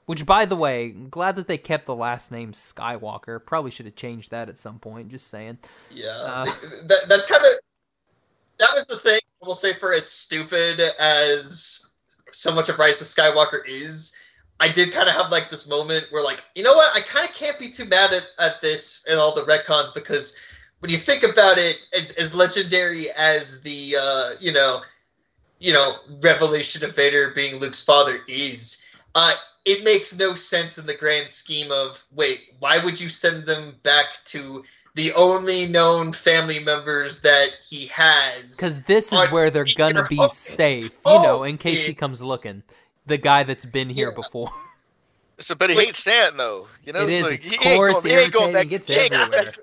Which, 0.06 0.26
by 0.26 0.44
the 0.44 0.58
way, 0.58 0.90
glad 0.90 1.38
that 1.38 1.48
they 1.48 1.58
kept 1.58 1.86
the 1.86 1.96
last 1.96 2.30
name 2.30 2.52
Skywalker. 2.52 3.44
Probably 3.46 3.72
should 3.72 3.86
have 3.86 3.96
changed 3.96 4.32
that 4.32 4.50
at 4.50 4.60
some 4.60 4.78
point. 4.80 5.08
Just 5.10 5.28
saying. 5.28 5.60
Yeah, 5.90 6.10
Uh, 6.10 6.44
that, 6.46 7.06
that's 7.08 7.28
kind 7.28 7.42
of 7.42 7.52
that 8.60 8.70
was 8.74 8.88
the 8.88 8.98
thing. 8.98 9.22
I 9.42 9.46
will 9.46 9.56
say, 9.56 9.72
for 9.74 9.94
as 9.94 10.06
stupid 10.06 10.82
as 11.00 11.94
so 12.32 12.54
much 12.54 12.68
of 12.70 12.78
Rise 12.80 13.00
of 13.02 13.08
Skywalker 13.08 13.62
is, 13.66 14.18
I 14.60 14.70
did 14.70 14.94
kind 14.94 15.10
of 15.10 15.16
have 15.16 15.32
like 15.32 15.50
this 15.50 15.68
moment 15.68 16.06
where, 16.12 16.24
like, 16.24 16.44
you 16.56 16.64
know 16.64 16.74
what? 16.74 16.96
I 16.96 17.02
kind 17.02 17.28
of 17.28 17.36
can't 17.36 17.60
be 17.60 17.70
too 17.70 17.86
mad 17.86 18.14
at, 18.14 18.24
at 18.40 18.62
this 18.62 19.06
and 19.10 19.20
all 19.20 19.34
the 19.34 19.42
retcons 19.42 19.94
because 19.94 20.40
when 20.80 20.92
you 20.92 20.98
think 20.98 21.24
about 21.24 21.58
it, 21.58 21.78
as, 21.94 22.12
as 22.14 22.36
legendary 22.36 23.08
as 23.18 23.62
the 23.62 23.96
uh, 24.00 24.34
you 24.40 24.52
know, 24.52 24.82
you 25.60 25.74
know, 25.74 25.96
revelation 26.22 26.84
of 26.84 26.96
Vader 26.96 27.32
being 27.32 27.60
Luke's 27.60 27.84
father 27.84 28.20
is, 28.28 28.86
uh, 29.16 29.34
it 29.66 29.84
makes 29.84 30.20
no 30.20 30.34
sense 30.34 30.78
in 30.78 30.86
the 30.86 30.94
grand 30.94 31.30
scheme 31.30 31.72
of 31.72 32.04
wait, 32.14 32.54
why 32.60 32.84
would 32.84 33.00
you 33.00 33.10
send 33.10 33.46
them 33.46 33.76
back 33.84 34.24
to 34.26 34.64
the 34.96 35.14
only 35.14 35.68
known 35.68 36.12
family 36.12 36.60
members 36.60 37.22
that 37.22 37.52
he 37.66 37.88
has? 37.88 38.56
Because 38.56 38.82
this 38.84 39.12
is 39.12 39.32
where 39.32 39.50
they're 39.50 39.66
gonna 39.78 40.08
be 40.08 40.20
safe, 40.30 40.92
you 41.06 41.24
know, 41.24 41.44
in 41.44 41.58
case 41.58 41.86
he 41.86 41.94
comes 41.94 42.22
looking. 42.22 42.62
The 43.06 43.18
guy 43.18 43.44
that's 43.44 43.66
been 43.66 43.90
here 43.90 44.10
Yeah. 44.10 44.16
before. 44.16 44.52
So, 45.40 45.56
but 45.56 45.70
he 45.70 45.76
Wait. 45.76 45.88
hates 45.88 46.00
Sand 46.04 46.40
though. 46.40 46.68
You 46.86 46.94
know, 46.94 47.00
It 47.00 47.10
is, 47.10 47.22
so 47.26 47.30
it's 47.32 47.50
he 47.50 47.70
ain't 47.70 47.82
going, 47.86 48.04
he 48.04 48.12
ain't 48.12 48.34
going 48.34 48.52
back. 48.54 48.66
it 48.66 48.70
gets 48.70 48.88
he 48.88 48.94
ain't 48.96 49.12
going 49.12 49.22
everywhere. 49.32 49.46
back 49.46 49.54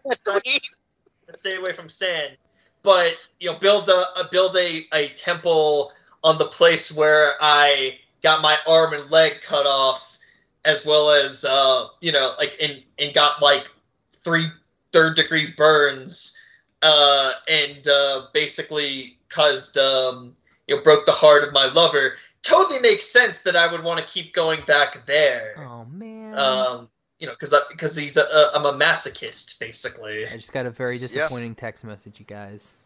stay 1.30 1.56
away 1.56 1.72
from 1.72 1.88
sand. 1.88 2.36
But 2.82 3.14
you 3.38 3.50
know, 3.50 3.58
build 3.58 3.88
a, 3.88 4.20
a 4.20 4.28
build 4.30 4.56
a, 4.56 4.82
a 4.94 5.08
temple 5.10 5.92
on 6.22 6.38
the 6.38 6.46
place 6.46 6.94
where 6.94 7.34
I 7.40 7.98
got 8.22 8.42
my 8.42 8.56
arm 8.66 8.94
and 8.94 9.10
leg 9.10 9.40
cut 9.42 9.66
off, 9.66 10.18
as 10.64 10.84
well 10.86 11.10
as 11.10 11.44
uh, 11.44 11.86
you 12.00 12.12
know, 12.12 12.34
like 12.38 12.56
and 12.60 12.82
and 12.98 13.14
got 13.14 13.42
like 13.42 13.70
three 14.12 14.46
third 14.92 15.16
degree 15.16 15.52
burns, 15.56 16.38
uh, 16.82 17.32
and 17.48 17.86
uh, 17.88 18.26
basically 18.32 19.18
caused 19.28 19.76
um, 19.76 20.34
you 20.66 20.76
know 20.76 20.82
broke 20.82 21.04
the 21.06 21.12
heart 21.12 21.44
of 21.44 21.52
my 21.52 21.66
lover. 21.66 22.14
Totally 22.42 22.80
makes 22.80 23.04
sense 23.04 23.42
that 23.42 23.54
I 23.56 23.70
would 23.70 23.84
want 23.84 23.98
to 24.00 24.04
keep 24.06 24.32
going 24.32 24.60
back 24.66 25.04
there. 25.06 25.54
Oh 25.58 25.84
man. 25.84 26.34
Um, 26.34 26.88
you 27.18 27.26
know, 27.26 27.34
because 27.34 27.54
because 27.70 27.96
he's 27.96 28.16
a, 28.16 28.22
a, 28.22 28.50
I'm 28.54 28.64
a 28.64 28.72
masochist 28.72 29.60
basically. 29.60 30.26
I 30.26 30.36
just 30.36 30.52
got 30.52 30.66
a 30.66 30.70
very 30.70 30.98
disappointing 30.98 31.54
text 31.54 31.84
message, 31.84 32.18
you 32.18 32.24
guys. 32.24 32.78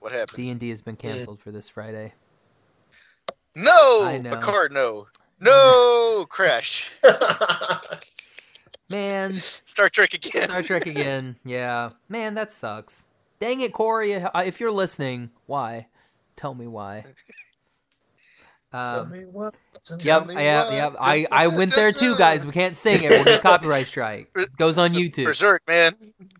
What 0.00 0.12
happened? 0.12 0.36
D 0.36 0.50
and 0.50 0.60
D 0.60 0.70
has 0.70 0.80
been 0.80 0.96
canceled 0.96 1.40
for 1.40 1.50
this 1.50 1.68
Friday. 1.68 2.14
No, 3.54 4.04
I 4.04 4.18
know. 4.18 4.30
Picard. 4.30 4.72
No, 4.72 5.06
no, 5.40 6.26
Crash. 6.28 6.96
Man, 8.90 9.34
Star 9.34 9.88
Trek 9.88 10.14
again. 10.14 10.42
Star 10.42 10.62
Trek 10.62 10.86
again. 10.86 11.36
Yeah, 11.44 11.90
man, 12.08 12.34
that 12.34 12.52
sucks. 12.52 13.06
Dang 13.40 13.60
it, 13.60 13.72
Corey. 13.72 14.12
If 14.12 14.60
you're 14.60 14.70
listening, 14.70 15.30
why? 15.46 15.86
Tell 16.36 16.54
me 16.54 16.66
why. 16.66 17.04
Um, 18.74 19.10
what. 19.32 19.54
Yep, 20.00 20.26
me 20.26 20.34
yeah, 20.34 20.64
why. 20.66 20.74
yep. 20.74 20.94
I, 20.98 21.26
I 21.30 21.46
went 21.58 21.74
there 21.74 21.92
too, 21.92 22.16
guys. 22.16 22.44
We 22.44 22.52
can't 22.52 22.76
sing 22.76 22.96
it. 23.02 23.10
We'll 23.10 23.24
get 23.24 23.42
copyright 23.42 23.86
strike. 23.86 24.34
Goes 24.56 24.78
on 24.78 24.90
So, 24.90 24.96
YouTube. 24.96 25.24
Berserk, 25.26 25.62
man. 25.68 25.92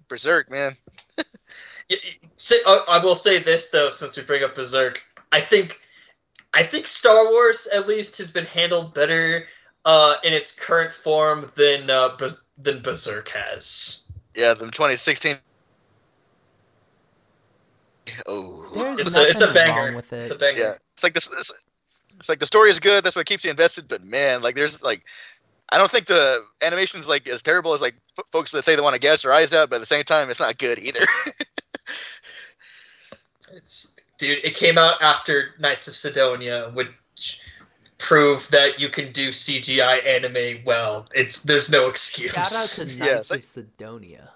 Berserk, 0.09 0.51
man. 0.51 0.73
Y- 1.91 1.97
y- 2.03 2.29
Say, 2.37 2.57
I 2.67 2.85
I 3.01 3.05
will 3.05 3.15
say 3.15 3.39
this 3.39 3.71
though, 3.71 3.91
since 3.91 4.17
we 4.17 4.23
bring 4.25 4.43
up 4.43 4.55
Berserk, 4.57 5.01
I 5.33 5.41
think, 5.41 5.79
I 6.55 6.63
think 6.65 6.87
Star 6.87 7.31
Wars 7.31 7.69
at 7.75 7.87
least 7.87 8.19
has 8.19 8.31
been 8.33 8.47
handled 8.47 8.93
better 8.95 9.47
uh, 9.85 10.15
in 10.25 10.33
its 10.33 10.51
current 10.51 10.93
form 10.93 11.49
than 11.57 11.89
uh, 11.91 12.17
than 12.59 12.81
Berserk 12.83 13.29
has. 13.29 14.11
Yeah, 14.35 14.55
the 14.55 14.65
2016. 14.65 15.37
Oh, 18.27 18.71
There's 18.75 19.01
It's 19.01 19.17
a- 19.17 19.29
it's 19.31 19.43
a 19.43 19.53
banger. 19.53 19.95
with 19.95 20.13
it. 20.13 20.23
It's 20.23 20.31
a 20.33 20.39
banger. 20.39 20.59
yeah. 20.59 20.73
It's 20.95 21.03
like 21.05 21.13
this. 21.15 21.29
It's, 21.39 21.53
it's 22.19 22.29
like 22.29 22.39
the 22.39 22.47
story 22.47 22.71
is 22.71 22.81
good. 22.81 23.05
That's 23.05 23.17
what 23.17 23.27
keeps 23.27 23.45
you 23.45 23.51
invested. 23.51 23.89
But 23.89 24.03
man, 24.03 24.43
like 24.43 24.55
there's 24.55 24.83
like, 24.83 25.05
I 25.73 25.79
don't 25.79 25.91
think 25.91 26.07
the 26.07 26.39
animation's 26.63 27.09
like 27.09 27.29
as 27.29 27.43
terrible 27.43 27.73
as 27.73 27.81
like 27.83 27.95
f- 28.19 28.25
folks 28.33 28.53
that 28.53 28.63
say 28.65 28.77
they 28.77 28.83
want 28.83 28.95
to 28.95 29.01
gouge 29.01 29.23
their 29.23 29.33
eyes 29.33 29.53
out. 29.53 29.71
But 29.71 29.77
at 29.77 29.81
the 29.81 29.87
same 29.87 30.05
time, 30.05 30.31
it's 30.31 30.41
not 30.41 30.59
good 30.59 30.79
either. 30.79 31.01
It's 33.53 33.95
dude. 34.19 34.39
It 34.45 34.55
came 34.55 34.79
out 34.79 35.01
after 35.03 35.55
Knights 35.59 35.87
of 35.89 35.95
Sidonia, 35.95 36.71
which 36.75 37.41
proved 37.99 38.51
that 38.53 38.81
you 38.81 38.89
can 38.89 39.13
do 39.13 39.29
CGI 39.29 40.05
anime 40.07 40.65
well. 40.65 41.07
It's 41.15 41.43
there's 41.45 41.71
no 41.71 41.89
excuse. 41.89 42.33
Shout 42.33 42.47
out 42.47 42.89
to 42.89 42.99
Knights 42.99 43.21
it's 43.21 43.31
like- 43.31 43.41
of 43.41 43.45
Sidonia. 43.45 44.31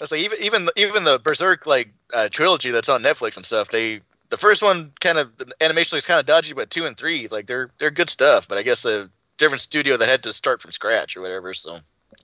It's 0.00 0.10
like 0.10 0.20
even 0.22 0.38
even 0.42 0.64
the, 0.64 0.72
even 0.76 1.04
the 1.04 1.20
Berserk 1.22 1.66
like 1.66 1.92
uh, 2.12 2.28
trilogy 2.28 2.70
that's 2.70 2.88
on 2.88 3.02
Netflix 3.02 3.36
and 3.36 3.46
stuff. 3.46 3.68
They 3.70 4.00
the 4.32 4.38
first 4.38 4.62
one 4.62 4.92
kind 4.98 5.18
of 5.18 5.36
the 5.36 5.52
animation 5.60 5.94
looks 5.94 6.06
kind 6.06 6.18
of 6.18 6.24
dodgy, 6.24 6.54
but 6.54 6.70
two 6.70 6.86
and 6.86 6.96
three 6.96 7.28
like 7.28 7.46
they're 7.46 7.70
they're 7.76 7.90
good 7.90 8.08
stuff. 8.08 8.48
But 8.48 8.56
I 8.56 8.62
guess 8.62 8.82
the 8.82 9.10
different 9.36 9.60
studio 9.60 9.98
that 9.98 10.08
had 10.08 10.22
to 10.22 10.32
start 10.32 10.62
from 10.62 10.70
scratch 10.70 11.18
or 11.18 11.20
whatever. 11.20 11.52
So, 11.52 11.76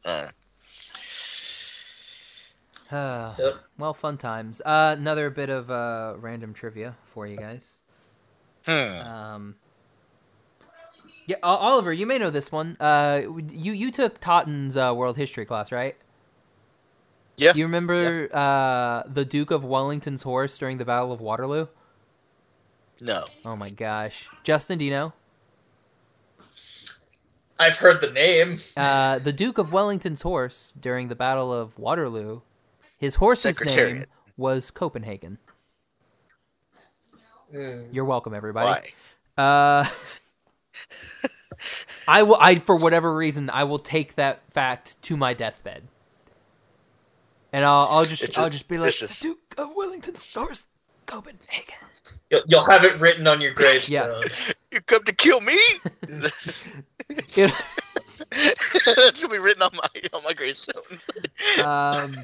uh, 0.06 0.28
Uh, 2.90 3.34
Yep. 3.38 3.54
Well, 3.76 3.92
fun 3.92 4.16
times. 4.16 4.62
Uh, 4.64 4.96
another 4.98 5.28
bit 5.28 5.50
of 5.50 5.70
uh, 5.70 6.14
random 6.16 6.54
trivia 6.54 6.96
for 7.04 7.26
you 7.26 7.36
guys. 7.36 7.76
hmm. 8.66 9.06
Um, 9.06 9.56
yeah, 11.26 11.36
O- 11.42 11.56
Oliver, 11.56 11.92
you 11.92 12.06
may 12.06 12.16
know 12.16 12.30
this 12.30 12.50
one. 12.50 12.78
Uh, 12.80 13.20
you 13.52 13.72
you 13.72 13.92
took 13.92 14.18
Totten's 14.18 14.78
uh, 14.78 14.94
world 14.96 15.18
history 15.18 15.44
class, 15.44 15.70
right? 15.70 15.94
Yeah. 17.36 17.52
You 17.54 17.66
remember 17.66 18.34
uh, 18.34 19.02
the 19.06 19.26
Duke 19.26 19.50
of 19.50 19.62
Wellington's 19.62 20.22
horse 20.22 20.56
during 20.56 20.78
the 20.78 20.86
Battle 20.86 21.12
of 21.12 21.20
Waterloo? 21.20 21.66
No. 23.00 23.24
Oh 23.44 23.56
my 23.56 23.70
gosh, 23.70 24.28
Justin, 24.44 24.78
do 24.78 24.84
you 24.84 24.90
know? 24.90 25.12
I've 27.60 27.76
heard 27.76 28.00
the 28.00 28.10
name. 28.10 28.56
Uh, 28.76 29.18
the 29.18 29.32
Duke 29.32 29.58
of 29.58 29.72
Wellington's 29.72 30.22
horse 30.22 30.72
during 30.78 31.08
the 31.08 31.16
Battle 31.16 31.52
of 31.52 31.76
Waterloo, 31.78 32.42
his 32.98 33.16
horse's 33.16 33.60
name 33.74 34.04
was 34.36 34.70
Copenhagen. 34.70 35.38
Mm. 37.52 37.92
You're 37.92 38.04
welcome, 38.04 38.34
everybody. 38.34 38.88
Why? 39.36 39.42
Uh, 39.42 39.88
I 42.08 42.22
will. 42.22 42.36
I 42.40 42.56
for 42.56 42.76
whatever 42.76 43.14
reason, 43.14 43.50
I 43.50 43.64
will 43.64 43.78
take 43.80 44.14
that 44.16 44.40
fact 44.52 45.00
to 45.04 45.16
my 45.16 45.34
deathbed, 45.34 45.82
and 47.52 47.64
I'll, 47.64 47.86
I'll 47.90 48.04
just, 48.04 48.22
It's 48.22 48.38
I'll 48.38 48.44
just- 48.46 48.52
just 48.60 48.68
be 48.68 48.78
like, 48.78 48.88
it's 48.88 49.00
just- 49.00 49.22
Duke 49.22 49.54
of 49.58 49.70
Wellington's 49.74 50.32
horse, 50.34 50.66
Copenhagen. 51.06 51.74
You'll, 52.30 52.42
you'll 52.46 52.64
have 52.66 52.84
it 52.84 53.00
written 53.00 53.26
on 53.26 53.40
your 53.40 53.52
gravestone. 53.54 54.02
Yes. 54.10 54.54
You 54.72 54.80
come 54.82 55.02
to 55.04 55.12
kill 55.14 55.40
me? 55.40 55.56
That's 58.30 59.22
gonna 59.22 59.32
be 59.32 59.38
written 59.38 59.62
on 59.62 59.70
my 59.74 59.88
on 60.12 60.22
my 60.24 60.34
gravestones. 60.34 61.06
um 61.64 62.14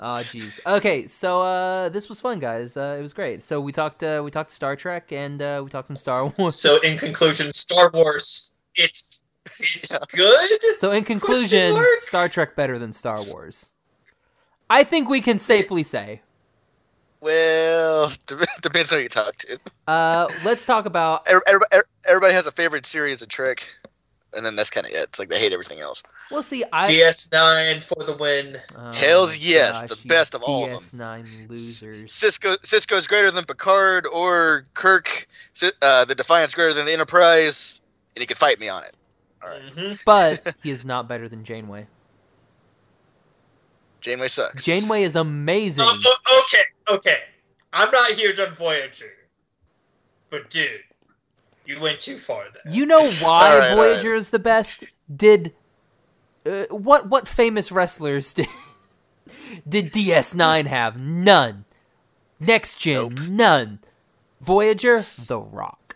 oh 0.00 0.20
jeez 0.24 0.58
okay 0.66 1.06
so 1.06 1.42
uh 1.42 1.88
this 1.90 2.08
was 2.08 2.20
fun 2.20 2.38
guys 2.40 2.76
uh 2.76 2.96
it 2.98 3.02
was 3.02 3.12
great 3.12 3.44
so 3.44 3.60
we 3.60 3.70
talked 3.70 4.02
uh 4.02 4.20
we 4.24 4.30
talked 4.32 4.50
Star 4.50 4.74
Trek 4.74 5.12
and 5.12 5.40
uh 5.40 5.60
we 5.62 5.70
talked 5.70 5.86
some 5.86 5.94
Star 5.96 6.32
Wars 6.38 6.56
So 6.60 6.80
in 6.80 6.98
conclusion, 6.98 7.52
Star 7.52 7.90
Wars, 7.92 8.62
it's 8.74 9.30
it's 9.60 9.96
good. 10.06 10.60
so 10.78 10.90
in 10.90 11.04
conclusion? 11.04 11.76
Star 12.00 12.28
Trek 12.28 12.56
better 12.56 12.78
than 12.78 12.92
Star 12.92 13.22
Wars 13.28 13.72
I 14.68 14.82
think 14.82 15.08
we 15.08 15.20
can 15.20 15.38
safely 15.38 15.82
say 15.84 16.22
Well, 17.22 18.12
depends 18.62 18.92
on 18.92 18.98
who 18.98 19.04
you 19.04 19.08
talk 19.08 19.36
to. 19.36 19.58
uh 19.86 20.28
let's 20.44 20.66
talk 20.66 20.86
about 20.86 21.26
Everybody, 21.28 21.64
everybody 22.08 22.34
has 22.34 22.48
a 22.48 22.52
favorite 22.52 22.84
series 22.84 23.22
of 23.22 23.28
Trek, 23.28 23.72
and 24.34 24.44
then 24.44 24.56
that's 24.56 24.70
kind 24.70 24.84
of 24.86 24.92
it. 24.92 24.98
It's 24.98 25.18
like 25.20 25.28
they 25.28 25.38
hate 25.38 25.52
everything 25.52 25.78
else. 25.78 26.02
we'll 26.32 26.42
see 26.42 26.64
I 26.72 26.86
DS9 26.86 27.84
for 27.84 28.02
the 28.04 28.16
win. 28.16 28.58
Oh 28.76 28.92
Hells 28.92 29.38
my 29.38 29.44
yes, 29.44 29.82
the 29.82 29.96
best 30.08 30.34
of 30.34 30.42
all 30.42 30.64
of 30.64 30.70
them. 30.70 31.00
DS9 31.00 31.48
losers 31.48 32.10
Sisko 32.10 32.56
Sisko's 32.62 33.06
greater 33.06 33.30
than 33.30 33.44
Picard 33.44 34.04
or 34.12 34.64
Kirk. 34.74 35.26
Uh, 35.80 36.04
the 36.04 36.16
Defiant's 36.16 36.56
greater 36.56 36.74
than 36.74 36.86
the 36.86 36.92
Enterprise, 36.92 37.80
and 38.16 38.20
he 38.20 38.26
could 38.26 38.36
fight 38.38 38.58
me 38.58 38.68
on 38.68 38.82
it. 38.82 38.94
All 39.44 39.48
right. 39.48 39.62
Mhm. 39.62 40.02
but 40.04 40.56
he 40.62 40.70
is 40.72 40.84
not 40.84 41.06
better 41.06 41.28
than 41.28 41.44
Janeway 41.44 41.86
Janeway 44.02 44.28
sucks. 44.28 44.64
Janeway 44.64 45.02
is 45.04 45.16
amazing 45.16 45.84
oh, 45.86 46.42
okay, 46.44 46.94
okay. 46.96 47.18
I'm 47.72 47.90
not 47.90 48.10
huge 48.12 48.38
on 48.38 48.50
Voyager, 48.50 49.12
but 50.28 50.50
dude, 50.50 50.80
You 51.64 51.80
went 51.80 51.98
too 52.00 52.18
far 52.18 52.44
there. 52.52 52.72
You 52.72 52.84
know 52.86 53.00
why 53.20 53.52
All 53.54 53.58
right, 53.60 53.70
all 53.70 53.76
Voyager 53.76 54.10
right. 54.10 54.18
is 54.18 54.30
the 54.30 54.38
best? 54.38 54.84
Did 55.14 55.54
uh, 56.44 56.64
what 56.70 57.08
what 57.08 57.26
famous 57.28 57.70
wrestlers 57.72 58.34
did 58.34 58.48
did 59.68 59.92
DS9 59.92 60.66
have? 60.66 61.00
None. 61.00 61.64
Next 62.40 62.78
gen, 62.80 63.14
Nope. 63.14 63.20
none. 63.28 63.78
Voyager, 64.40 65.00
The 65.26 65.38
Rock, 65.38 65.94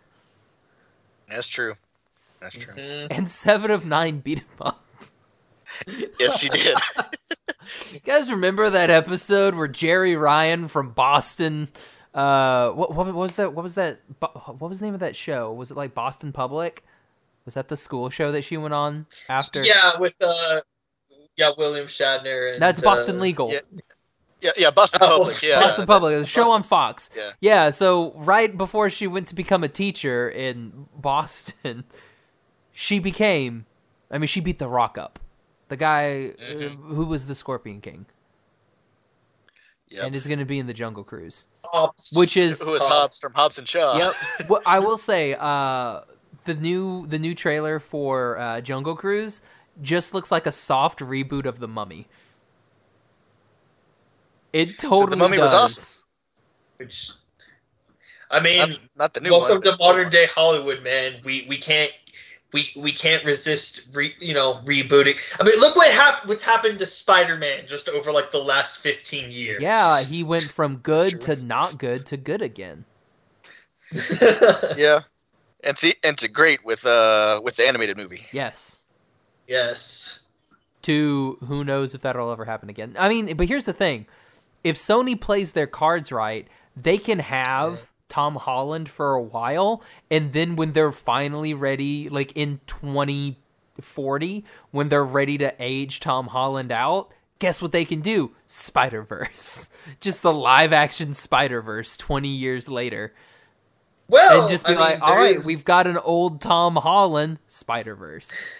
That's 1.29 1.49
true. 1.49 1.75
That's 2.41 2.57
true. 2.57 2.75
Mhm. 2.75 3.07
and 3.11 3.29
Seven 3.29 3.73
of 3.73 3.85
Nine 3.85 4.21
beat 4.21 4.39
him 4.39 4.47
up. 4.61 4.85
Yes, 5.89 6.39
she 6.39 6.49
did. 6.49 6.77
You 7.93 8.01
guys 8.01 8.31
remember 8.31 8.69
that 8.71 8.91
episode 8.91 9.55
where 9.55 9.69
Jeri 9.69 10.21
Ryan 10.21 10.69
from 10.69 10.91
Boston? 10.91 11.69
Uh, 12.15 12.71
what, 12.71 12.95
what 12.95 13.13
was 13.15 13.37
that? 13.37 13.53
What 13.55 13.63
was 13.63 13.75
that? 13.77 14.01
What 14.21 14.61
was 14.61 14.79
the 14.81 14.87
name 14.87 14.95
of 14.95 15.01
that 15.01 15.17
show? 15.17 15.53
Was 15.53 15.71
it 15.71 15.77
like 15.77 15.95
Boston 15.95 16.33
Public? 16.33 16.85
Was 17.45 17.55
that 17.55 17.69
the 17.69 17.77
school 17.77 18.11
show 18.11 18.33
that 18.33 18.43
she 18.43 18.57
went 18.57 18.75
on 18.75 19.07
after? 19.29 19.63
Yeah, 19.63 19.99
with 19.99 20.21
uh, 20.21 20.61
yeah, 21.37 21.51
William 21.57 21.87
Shatner. 21.87 22.55
And, 22.55 22.63
That's 22.63 22.81
Boston 22.81 23.17
uh, 23.19 23.21
Legal. 23.21 23.53
yeah. 23.53 23.59
yeah, 24.41 24.51
yeah, 24.57 24.71
Boston 24.71 25.01
Oh, 25.03 25.19
Public. 25.19 25.43
Yeah, 25.43 25.61
Boston 25.61 25.87
Public, 25.87 26.19
the 26.19 26.27
show 26.27 26.41
Boston- 26.43 26.55
on 26.55 26.63
Fox. 26.65 27.11
Yeah. 27.17 27.31
Yeah, 27.41 27.71
so 27.71 28.13
right 28.17 28.57
before 28.57 28.91
she 28.91 29.07
went 29.07 29.29
to 29.29 29.35
become 29.35 29.63
a 29.63 29.69
teacher 29.69 30.29
in 30.29 30.87
Boston, 30.97 31.85
she 32.73 32.99
became, 32.99 33.67
I 34.11 34.19
mean, 34.19 34.27
she 34.29 34.41
beat 34.41 34.59
The 34.59 34.69
Rock 34.69 34.99
up. 34.99 35.19
The 35.69 35.77
guy 35.77 36.33
Mhm. 36.39 36.79
who 36.79 37.07
was 37.07 37.27
the 37.27 37.35
Scorpion 37.35 37.81
King 37.81 38.07
Yep. 39.89 40.05
and 40.07 40.17
is 40.17 40.27
going 40.27 40.39
to 40.39 40.45
be 40.45 40.59
in 40.59 40.67
the 40.67 40.75
Jungle 40.75 41.05
Cruise, 41.05 41.47
Hobbs. 41.65 42.13
which 42.17 42.37
is 42.37 42.61
Who 42.61 42.75
is 42.75 42.85
Hobbs 42.85 43.21
from 43.21 43.33
Hobbs 43.35 43.59
and 43.59 43.69
Shaw? 43.69 43.97
Yep. 43.97 44.15
Well, 44.51 44.63
I 44.67 44.79
will 44.81 44.99
say, 44.99 45.35
uh, 45.35 46.01
the 46.45 46.55
new 46.55 47.07
the 47.09 47.19
new 47.19 47.35
trailer 47.35 47.79
for 47.81 48.39
uh, 48.39 48.61
Jungle 48.61 48.95
Cruise 48.97 49.43
just 49.83 50.15
looks 50.15 50.31
like 50.31 50.47
a 50.47 50.53
soft 50.53 51.01
reboot 51.01 51.45
of 51.47 51.59
The 51.59 51.69
Mummy. 51.69 52.07
It 54.53 54.79
totally 54.79 55.17
Mummy 55.19 55.39
was 55.39 55.51
does. 55.51 55.55
awesome. 55.55 56.03
Which, 56.79 57.11
I 58.31 58.41
mean, 58.41 58.59
Not, 58.59 58.81
not 58.97 59.15
the 59.15 59.21
new 59.21 59.31
welcome 59.31 59.57
one. 59.57 59.63
to 59.63 59.71
but- 59.73 59.79
modern 59.79 60.09
day 60.11 60.27
Hollywood, 60.27 60.83
man. 60.83 61.21
We 61.25 61.47
we 61.49 61.59
can't 61.59 61.93
we 62.53 62.71
we 62.77 62.93
can't 62.93 63.25
resist 63.25 63.89
re, 63.95 64.15
you 64.21 64.35
know 64.35 64.61
rebooting. 64.65 65.19
I 65.41 65.45
mean, 65.45 65.59
look 65.59 65.77
what 65.77 65.93
hap- 65.93 66.27
what's 66.27 66.43
happened 66.43 66.79
to 66.79 66.87
Spider 66.87 67.37
Man 67.37 67.67
just 67.67 67.89
over 67.89 68.13
like 68.13 68.31
the 68.31 68.43
last 68.43 68.83
fifteen 68.83 69.31
years. 69.31 69.61
Yeah, 69.61 70.03
he 70.03 70.23
went 70.23 70.45
from 70.45 70.77
good 70.77 71.21
to 71.23 71.37
not 71.43 71.79
good 71.79 72.07
to 72.07 72.17
good 72.17 72.43
again. 72.43 72.85
Yeah, 74.77 75.01
and 75.63 75.79
see, 75.79 75.95
and 76.05 76.19
to 76.19 76.29
great 76.29 76.65
with 76.65 76.87
uh 76.87 77.41
with 77.45 77.57
the 77.57 77.67
animated 77.67 77.97
movie. 77.97 78.23
Yes. 78.33 78.81
yes. 79.47 80.23
To 80.83 81.39
who 81.47 81.65
knows 81.65 81.95
if 81.95 82.03
that'll 82.03 82.31
ever 82.31 82.45
happen 82.45 82.69
again. 82.69 82.95
I 82.99 83.09
mean, 83.09 83.37
but 83.37 83.49
here's 83.49 83.65
the 83.65 83.73
thing: 83.73 84.07
if 84.63 84.77
Sony 84.77 85.21
plays 85.21 85.53
their 85.53 85.67
cards 85.67 86.13
right, 86.13 86.47
they 86.77 86.99
can 86.99 87.19
have 87.19 87.91
Tom 88.17 88.37
Holland 88.37 88.89
for 88.89 89.13
a 89.13 89.21
while, 89.21 89.83
and 90.11 90.33
then 90.33 90.57
when 90.57 90.73
they're 90.73 90.91
finally 90.91 91.53
ready, 91.53 92.09
like 92.09 92.33
in 92.35 92.61
2040, 92.67 94.43
when 94.71 94.89
they're 94.89 95.05
ready 95.05 95.37
to 95.37 95.55
age 95.61 96.01
Tom 96.01 96.29
Holland 96.29 96.73
out, 96.73 97.09
guess 97.41 97.61
what 97.61 97.73
they 97.73 97.85
can 97.85 98.01
do? 98.01 98.31
Spider 98.47 99.03
Verse, 99.03 99.69
just 100.01 100.23
the 100.23 100.33
live 100.33 100.73
action 100.73 101.13
Spider 101.13 101.61
Verse 101.61 101.99
20 101.99 102.29
years 102.29 102.71
later, 102.71 103.13
Well, 104.09 104.41
and 104.41 104.49
just 104.51 104.67
be 104.67 104.73
I 104.75 104.79
like, 104.79 104.95
mean, 104.95 105.03
all 105.03 105.17
there 105.17 105.37
is- 105.37 105.47
we've 105.47 105.65
got 105.67 105.87
an 105.87 105.99
old 105.99 106.41
Tom 106.41 106.77
Holland 106.77 107.39
Spider 107.47 107.95
Verse. 107.95 108.33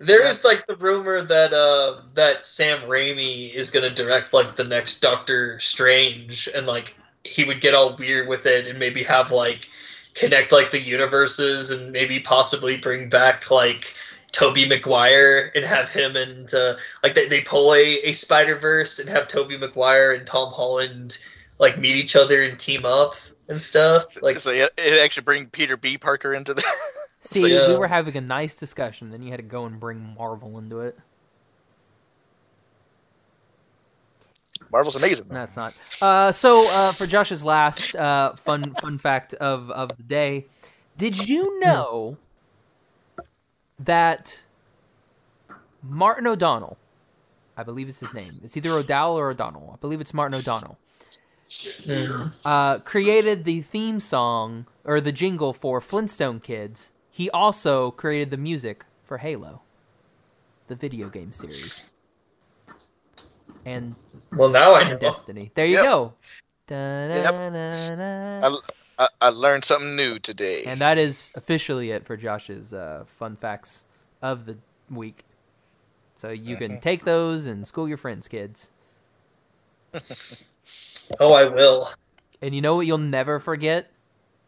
There 0.00 0.26
is 0.26 0.44
like 0.44 0.66
the 0.66 0.74
rumor 0.76 1.22
that 1.22 1.52
uh 1.54 2.02
that 2.14 2.44
Sam 2.44 2.80
Raimi 2.82 3.54
is 3.54 3.70
gonna 3.70 3.88
direct 3.94 4.32
like 4.34 4.56
the 4.56 4.64
next 4.64 4.98
Doctor 5.00 5.58
Strange, 5.60 6.48
and 6.54 6.66
like 6.66 6.98
he 7.24 7.44
would 7.44 7.60
get 7.60 7.74
all 7.74 7.96
weird 7.96 8.28
with 8.28 8.46
it, 8.46 8.66
and 8.66 8.78
maybe 8.78 9.02
have 9.02 9.32
like 9.32 9.68
connect 10.14 10.52
like 10.52 10.70
the 10.70 10.80
universes, 10.80 11.70
and 11.70 11.92
maybe 11.92 12.20
possibly 12.20 12.76
bring 12.76 13.08
back 13.08 13.50
like 13.50 13.94
Tobey 14.34 14.66
Maguire 14.66 15.52
and 15.54 15.64
have 15.64 15.88
him 15.88 16.16
and 16.16 16.52
uh, 16.52 16.74
like 17.02 17.14
they, 17.14 17.28
they 17.28 17.40
pull 17.40 17.72
a, 17.72 17.98
a 18.00 18.12
Spider 18.12 18.56
Verse 18.56 18.98
and 18.98 19.08
have 19.08 19.28
Tobey 19.28 19.56
Maguire 19.56 20.12
and 20.12 20.26
Tom 20.26 20.52
Holland 20.52 21.18
like 21.58 21.78
meet 21.78 21.96
each 21.96 22.16
other 22.16 22.42
and 22.42 22.58
team 22.58 22.84
up 22.84 23.14
and 23.48 23.60
stuff. 23.60 24.20
Like 24.22 24.38
so 24.38 24.50
yeah, 24.50 24.66
it 24.76 25.02
actually 25.04 25.22
bring 25.22 25.46
Peter 25.46 25.76
B. 25.76 25.96
Parker 25.98 26.34
into 26.34 26.52
the. 26.52 26.64
See, 27.20 27.54
yeah. 27.54 27.68
we 27.68 27.78
were 27.78 27.88
having 27.88 28.16
a 28.18 28.20
nice 28.20 28.54
discussion, 28.54 29.10
then 29.10 29.22
you 29.22 29.30
had 29.30 29.38
to 29.38 29.42
go 29.44 29.64
and 29.64 29.80
bring 29.80 30.14
Marvel 30.18 30.58
into 30.58 30.80
it. 30.80 30.98
Marvel's 34.74 34.96
amazing. 34.96 35.28
That's 35.30 35.56
not. 35.56 35.72
Uh, 36.02 36.32
so 36.32 36.66
uh, 36.68 36.90
for 36.90 37.06
Josh's 37.06 37.44
last 37.44 37.94
uh, 37.94 38.34
fun 38.34 38.74
fun 38.74 38.98
fact 38.98 39.32
of 39.34 39.70
of 39.70 39.96
the 39.96 40.02
day, 40.02 40.46
did 40.98 41.28
you 41.28 41.60
know 41.60 42.18
that 43.78 44.44
Martin 45.80 46.26
O'Donnell, 46.26 46.76
I 47.56 47.62
believe 47.62 47.88
is 47.88 48.00
his 48.00 48.12
name. 48.14 48.40
It's 48.42 48.56
either 48.56 48.72
O'Dowell 48.76 49.16
or 49.16 49.30
O'Donnell. 49.30 49.70
I 49.74 49.76
believe 49.76 50.00
it's 50.00 50.12
Martin 50.12 50.38
O'Donnell. 50.40 50.76
Uh, 52.44 52.80
created 52.80 53.44
the 53.44 53.60
theme 53.60 54.00
song 54.00 54.66
or 54.82 55.00
the 55.00 55.12
jingle 55.12 55.52
for 55.52 55.80
Flintstone 55.80 56.40
Kids. 56.40 56.92
He 57.12 57.30
also 57.30 57.92
created 57.92 58.32
the 58.32 58.36
music 58.36 58.84
for 59.04 59.18
Halo, 59.18 59.62
the 60.66 60.74
video 60.74 61.08
game 61.08 61.30
series, 61.32 61.92
and 63.64 63.94
well 64.32 64.48
now 64.48 64.74
I 64.74 64.88
know. 64.90 64.98
Destiny. 64.98 65.50
There 65.54 65.66
you 65.66 65.74
Yep. 65.74 65.84
go. 65.84 66.12
Da-na-na-na. 66.66 68.40
I, 68.48 68.58
I, 68.98 69.08
I 69.20 69.28
learned 69.30 69.64
something 69.64 69.96
new 69.96 70.18
today. 70.18 70.62
And 70.64 70.80
that 70.80 70.98
is 70.98 71.32
officially 71.36 71.90
it 71.90 72.06
for 72.06 72.16
Josh's 72.16 72.72
uh, 72.72 73.04
fun 73.06 73.36
facts 73.36 73.84
of 74.22 74.46
the 74.46 74.56
week. 74.90 75.24
So 76.16 76.30
you 76.30 76.56
can 76.56 76.80
take 76.80 77.04
those 77.04 77.46
and 77.46 77.66
school 77.66 77.86
your 77.88 77.96
friends, 77.98 78.28
kids. 78.28 78.72
Oh, 81.20 81.34
I 81.34 81.44
will. 81.44 81.88
And 82.40 82.54
you 82.54 82.62
know 82.62 82.76
what 82.76 82.86
you'll 82.86 82.96
never 82.96 83.38
forget? 83.38 83.92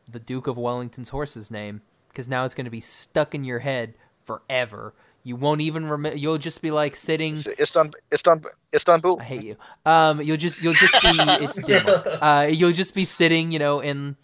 The 0.08 0.18
Duke 0.18 0.46
of 0.46 0.56
Wellington's 0.56 1.10
horse's 1.10 1.50
name. 1.50 1.82
Because 2.08 2.28
now 2.28 2.44
it's 2.44 2.54
going 2.54 2.64
to 2.64 2.70
be 2.70 2.80
stuck 2.80 3.34
in 3.34 3.44
your 3.44 3.58
head 3.58 3.94
forever. 4.24 4.94
You 5.26 5.34
won't 5.34 5.60
even 5.60 5.86
remember. 5.86 6.16
You'll 6.16 6.38
just 6.38 6.62
be 6.62 6.70
like 6.70 6.94
sitting. 6.94 7.32
It's 7.32 7.48
Istan- 7.48 7.94
Istan- 8.12 8.46
Istanbul. 8.72 9.18
I 9.20 9.24
hate 9.24 9.42
you. 9.42 9.56
Um, 9.84 10.20
you'll 10.20 10.36
just 10.36 10.62
you'll 10.62 10.72
just 10.72 11.02
be 11.02 11.08
it's 11.42 11.56
dim. 11.66 11.84
Uh, 11.84 12.46
you'll 12.48 12.70
just 12.70 12.94
be 12.94 13.04
sitting, 13.04 13.50
you 13.50 13.58
know, 13.58 13.80
in 13.80 14.14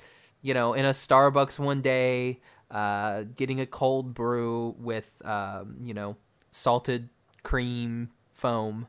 you 0.42 0.54
know 0.54 0.74
in 0.74 0.84
a 0.84 0.90
Starbucks 0.90 1.58
one 1.58 1.80
day, 1.82 2.38
uh, 2.70 3.24
getting 3.34 3.58
a 3.58 3.66
cold 3.66 4.14
brew 4.14 4.76
with 4.78 5.20
um, 5.24 5.74
you 5.82 5.92
know 5.92 6.16
salted 6.52 7.08
cream 7.42 8.10
foam, 8.30 8.86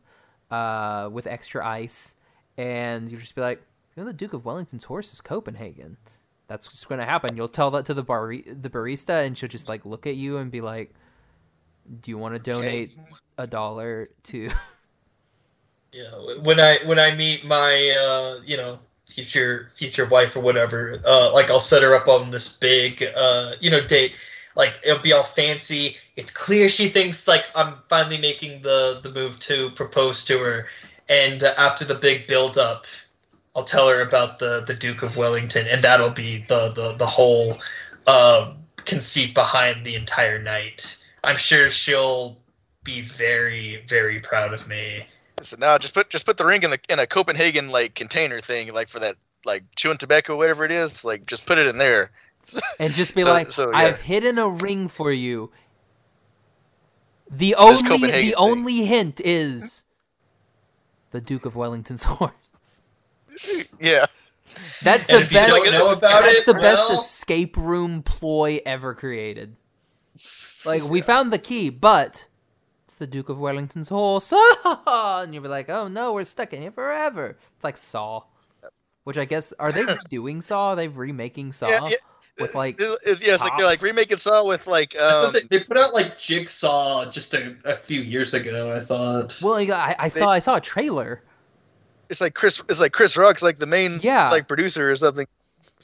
uh, 0.51 1.09
with 1.11 1.25
extra 1.25 1.65
ice, 1.67 2.15
and 2.59 3.09
you'll 3.09 3.21
just 3.21 3.33
be 3.33 3.41
like, 3.41 3.59
you 3.95 4.03
know, 4.03 4.07
the 4.07 4.13
Duke 4.13 4.33
of 4.33 4.45
Wellington's 4.45 4.83
horse 4.83 5.13
is 5.13 5.19
Copenhagen. 5.19 5.97
That's 6.45 6.67
what's 6.67 6.85
going 6.85 6.99
to 6.99 7.05
happen. 7.05 7.35
You'll 7.35 7.47
tell 7.47 7.71
that 7.71 7.85
to 7.85 7.95
the 7.95 8.03
bar 8.03 8.27
the 8.27 8.69
barista, 8.69 9.25
and 9.25 9.35
she'll 9.35 9.49
just 9.49 9.67
like 9.67 9.83
look 9.83 10.05
at 10.05 10.15
you 10.15 10.37
and 10.37 10.51
be 10.51 10.61
like, 10.61 10.93
"Do 12.01 12.11
you 12.11 12.17
want 12.17 12.35
to 12.35 12.39
donate 12.39 12.95
a 13.37 13.47
dollar 13.47 14.09
to?" 14.23 14.49
Yeah, 15.93 16.09
when 16.41 16.59
I 16.59 16.77
when 16.85 16.97
I 16.97 17.15
meet 17.15 17.45
my 17.45 17.95
uh, 17.95 18.39
you 18.43 18.57
know 18.57 18.79
future 19.07 19.67
future 19.75 20.07
wife 20.07 20.35
or 20.35 20.39
whatever, 20.39 20.99
uh, 21.05 21.31
like 21.31 21.51
I'll 21.51 21.59
set 21.59 21.83
her 21.83 21.95
up 21.95 22.07
on 22.07 22.31
this 22.31 22.57
big 22.57 23.03
uh, 23.15 23.53
you 23.61 23.69
know 23.69 23.79
date. 23.79 24.15
Like 24.55 24.79
it'll 24.83 25.03
be 25.03 25.13
all 25.13 25.23
fancy. 25.23 25.97
It's 26.15 26.31
clear 26.31 26.67
she 26.67 26.87
thinks 26.87 27.27
like 27.27 27.47
I'm 27.55 27.75
finally 27.87 28.17
making 28.17 28.63
the 28.63 29.01
the 29.03 29.11
move 29.11 29.37
to 29.39 29.69
propose 29.71 30.25
to 30.25 30.39
her, 30.39 30.67
and 31.09 31.43
uh, 31.43 31.53
after 31.59 31.85
the 31.85 31.95
big 31.95 32.25
build 32.25 32.57
up, 32.57 32.87
I'll 33.55 33.63
tell 33.63 33.87
her 33.87 34.01
about 34.01 34.39
the 34.39 34.63
the 34.65 34.73
Duke 34.73 35.03
of 35.03 35.15
Wellington, 35.15 35.67
and 35.69 35.83
that'll 35.83 36.09
be 36.09 36.43
the 36.49 36.69
the 36.69 36.95
the 36.97 37.05
whole 37.05 37.57
uh, 38.07 38.51
conceit 38.77 39.35
behind 39.35 39.85
the 39.85 39.93
entire 39.93 40.41
night. 40.41 41.02
I'm 41.23 41.37
sure 41.37 41.69
she'll 41.69 42.37
be 42.83 43.01
very 43.01 43.83
very 43.87 44.19
proud 44.19 44.53
of 44.53 44.67
me. 44.67 45.05
So 45.41 45.55
now 45.59 45.77
just 45.77 45.93
put 45.93 46.09
just 46.09 46.25
put 46.25 46.37
the 46.37 46.45
ring 46.45 46.63
in 46.63 46.69
the 46.71 46.79
in 46.89 46.99
a 46.99 47.07
Copenhagen 47.07 47.67
like 47.67 47.95
container 47.95 48.39
thing, 48.39 48.71
like 48.73 48.87
for 48.89 48.99
that 48.99 49.15
like 49.45 49.63
chewing 49.75 49.97
tobacco, 49.97 50.37
whatever 50.37 50.63
it 50.65 50.71
is. 50.71 51.03
Like 51.05 51.25
just 51.25 51.45
put 51.45 51.57
it 51.57 51.67
in 51.67 51.77
there. 51.77 52.11
and 52.79 52.91
just 52.93 53.15
be 53.15 53.21
So- 53.21 53.31
like, 53.31 53.51
so, 53.51 53.69
yeah. 53.71 53.77
"I've 53.77 54.01
hidden 54.01 54.37
a 54.37 54.49
ring 54.49 54.87
for 54.89 55.11
you." 55.11 55.49
The 57.31 57.55
only 57.55 57.97
the 58.01 58.11
thing. 58.11 58.33
only 58.35 58.85
hint 58.85 59.21
is 59.23 59.85
the 61.11 61.21
Duke 61.21 61.45
of 61.45 61.55
Wellington's 61.55 62.03
horse. 62.05 62.31
yeah. 63.79 64.05
That's 64.83 65.07
the 65.07 65.19
best. 65.31 65.49
don't 65.49 65.97
about 65.97 65.99
that's 66.01 66.35
it, 66.39 66.45
the 66.45 66.53
best 66.53 66.91
escape 66.91 67.55
room 67.57 68.03
ploy 68.03 68.59
ever 68.65 68.93
created. 68.93 69.55
Like 70.65 70.83
we 70.83 71.01
found 71.01 71.31
the 71.33 71.37
key, 71.37 71.69
but 71.69 72.27
it's 72.85 72.95
the 72.95 73.07
Duke 73.07 73.29
of 73.29 73.39
Wellington's 73.39 73.89
horse, 73.89 74.31
and 74.65 75.33
you'll 75.33 75.43
be 75.43 75.49
like, 75.49 75.69
"Oh 75.69 75.87
no, 75.87 76.13
we're 76.13 76.23
stuck 76.23 76.53
in 76.53 76.61
here 76.61 76.71
forever." 76.71 77.37
It's 77.55 77.63
like 77.63 77.77
Saw, 77.77 78.23
which 79.03 79.17
I 79.17 79.25
guess 79.25 79.53
are 79.59 79.71
they 79.71 79.83
redoing 80.11 80.41
Saw? 80.41 80.69
Are 80.69 80.75
they 80.75 80.87
remaking 80.87 81.51
Saw 81.51 81.67
Yeah, 81.69 81.79
yeah. 81.83 81.95
with 82.39 82.55
like? 82.55 82.75
It's- 82.75 82.97
it's- 83.05 83.27
yeah, 83.27 83.33
it's 83.33 83.43
like 83.43 83.57
they're 83.57 83.65
like 83.65 83.81
remaking 83.81 84.17
Saw 84.17 84.47
with 84.47 84.67
like 84.67 84.97
um, 84.99 85.33
they, 85.33 85.57
they 85.57 85.63
put 85.63 85.77
out 85.77 85.93
like 85.93 86.17
Jigsaw 86.17 87.09
just 87.09 87.33
a, 87.33 87.55
a 87.65 87.75
few 87.75 88.01
years 88.01 88.33
ago. 88.33 88.73
I 88.73 88.79
thought. 88.79 89.39
Well, 89.43 89.55
I, 89.55 89.95
I 89.99 90.07
saw 90.07 90.29
I 90.29 90.39
saw 90.39 90.55
a 90.55 90.61
trailer. 90.61 91.23
it's 92.09 92.21
like 92.21 92.35
Chris 92.35 92.61
it's 92.69 92.79
like 92.81 92.91
Chris 92.93 93.17
Rock's 93.17 93.43
like 93.43 93.57
the 93.57 93.67
main 93.67 93.91
Yeah. 94.01 94.29
like 94.29 94.47
producer 94.47 94.89
or 94.91 94.95
something. 94.95 95.27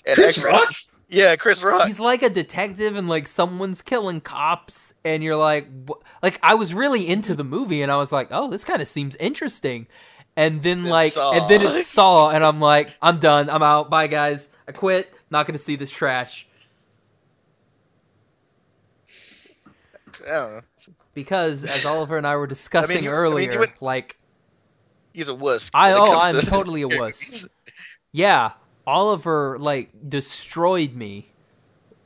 And 0.08 0.16
Chris 0.16 0.38
actually- 0.38 0.52
Rock. 0.54 0.74
Yeah, 1.12 1.36
Chris 1.36 1.64
Rock. 1.64 1.88
He's 1.88 2.00
like 2.00 2.22
a 2.22 2.30
detective, 2.30 2.96
and 2.96 3.10
like 3.10 3.28
someone's 3.28 3.82
killing 3.82 4.22
cops, 4.22 4.94
and 5.04 5.24
you're 5.24 5.36
like, 5.36 5.68
wh- 5.90 6.02
like 6.24 6.40
I 6.44 6.54
was 6.54 6.74
really 6.74 7.08
into 7.08 7.34
the 7.34 7.44
movie, 7.44 7.82
and 7.82 7.92
I 7.92 7.98
was 7.98 8.12
like, 8.12 8.28
oh, 8.32 8.48
this 8.50 8.64
kind 8.64 8.82
of 8.82 8.88
seems 8.88 9.16
interesting. 9.16 9.88
And 10.36 10.62
then 10.62 10.86
like, 10.86 11.12
Saw. 11.14 11.34
and 11.34 11.50
then 11.50 11.62
it 11.66 11.86
saw, 11.86 12.30
and 12.30 12.46
I'm 12.46 12.60
like, 12.62 12.90
I'm 13.02 13.20
done. 13.20 13.50
I'm 13.50 13.64
out. 13.64 13.90
Bye, 13.90 14.08
guys. 14.08 14.50
I 14.68 14.72
quit. 14.72 15.12
Not 15.32 15.46
gonna 15.48 15.58
see 15.58 15.76
this 15.76 15.92
trash 15.92 16.48
I 20.28 20.32
don't 20.32 20.54
know. 20.56 20.62
because, 21.14 21.64
as 21.64 21.86
Oliver 21.86 22.18
and 22.18 22.28
I 22.28 22.36
were 22.36 22.48
discussing 22.48 22.98
I 23.00 23.02
mean, 23.02 23.10
earlier, 23.10 23.52
you 23.52 23.60
went- 23.60 23.82
like, 23.82 24.18
He's 25.14 25.30
a 25.30 25.36
wuss. 25.36 25.72
I- 25.74 25.94
oh, 25.94 26.18
I'm 26.20 26.40
totally 26.42 26.84
a 26.84 26.88
wuss. 27.00 27.48
yeah, 28.12 28.52
Oliver 28.90 29.58
like 29.60 29.92
destroyed 30.10 30.96
me 30.96 31.32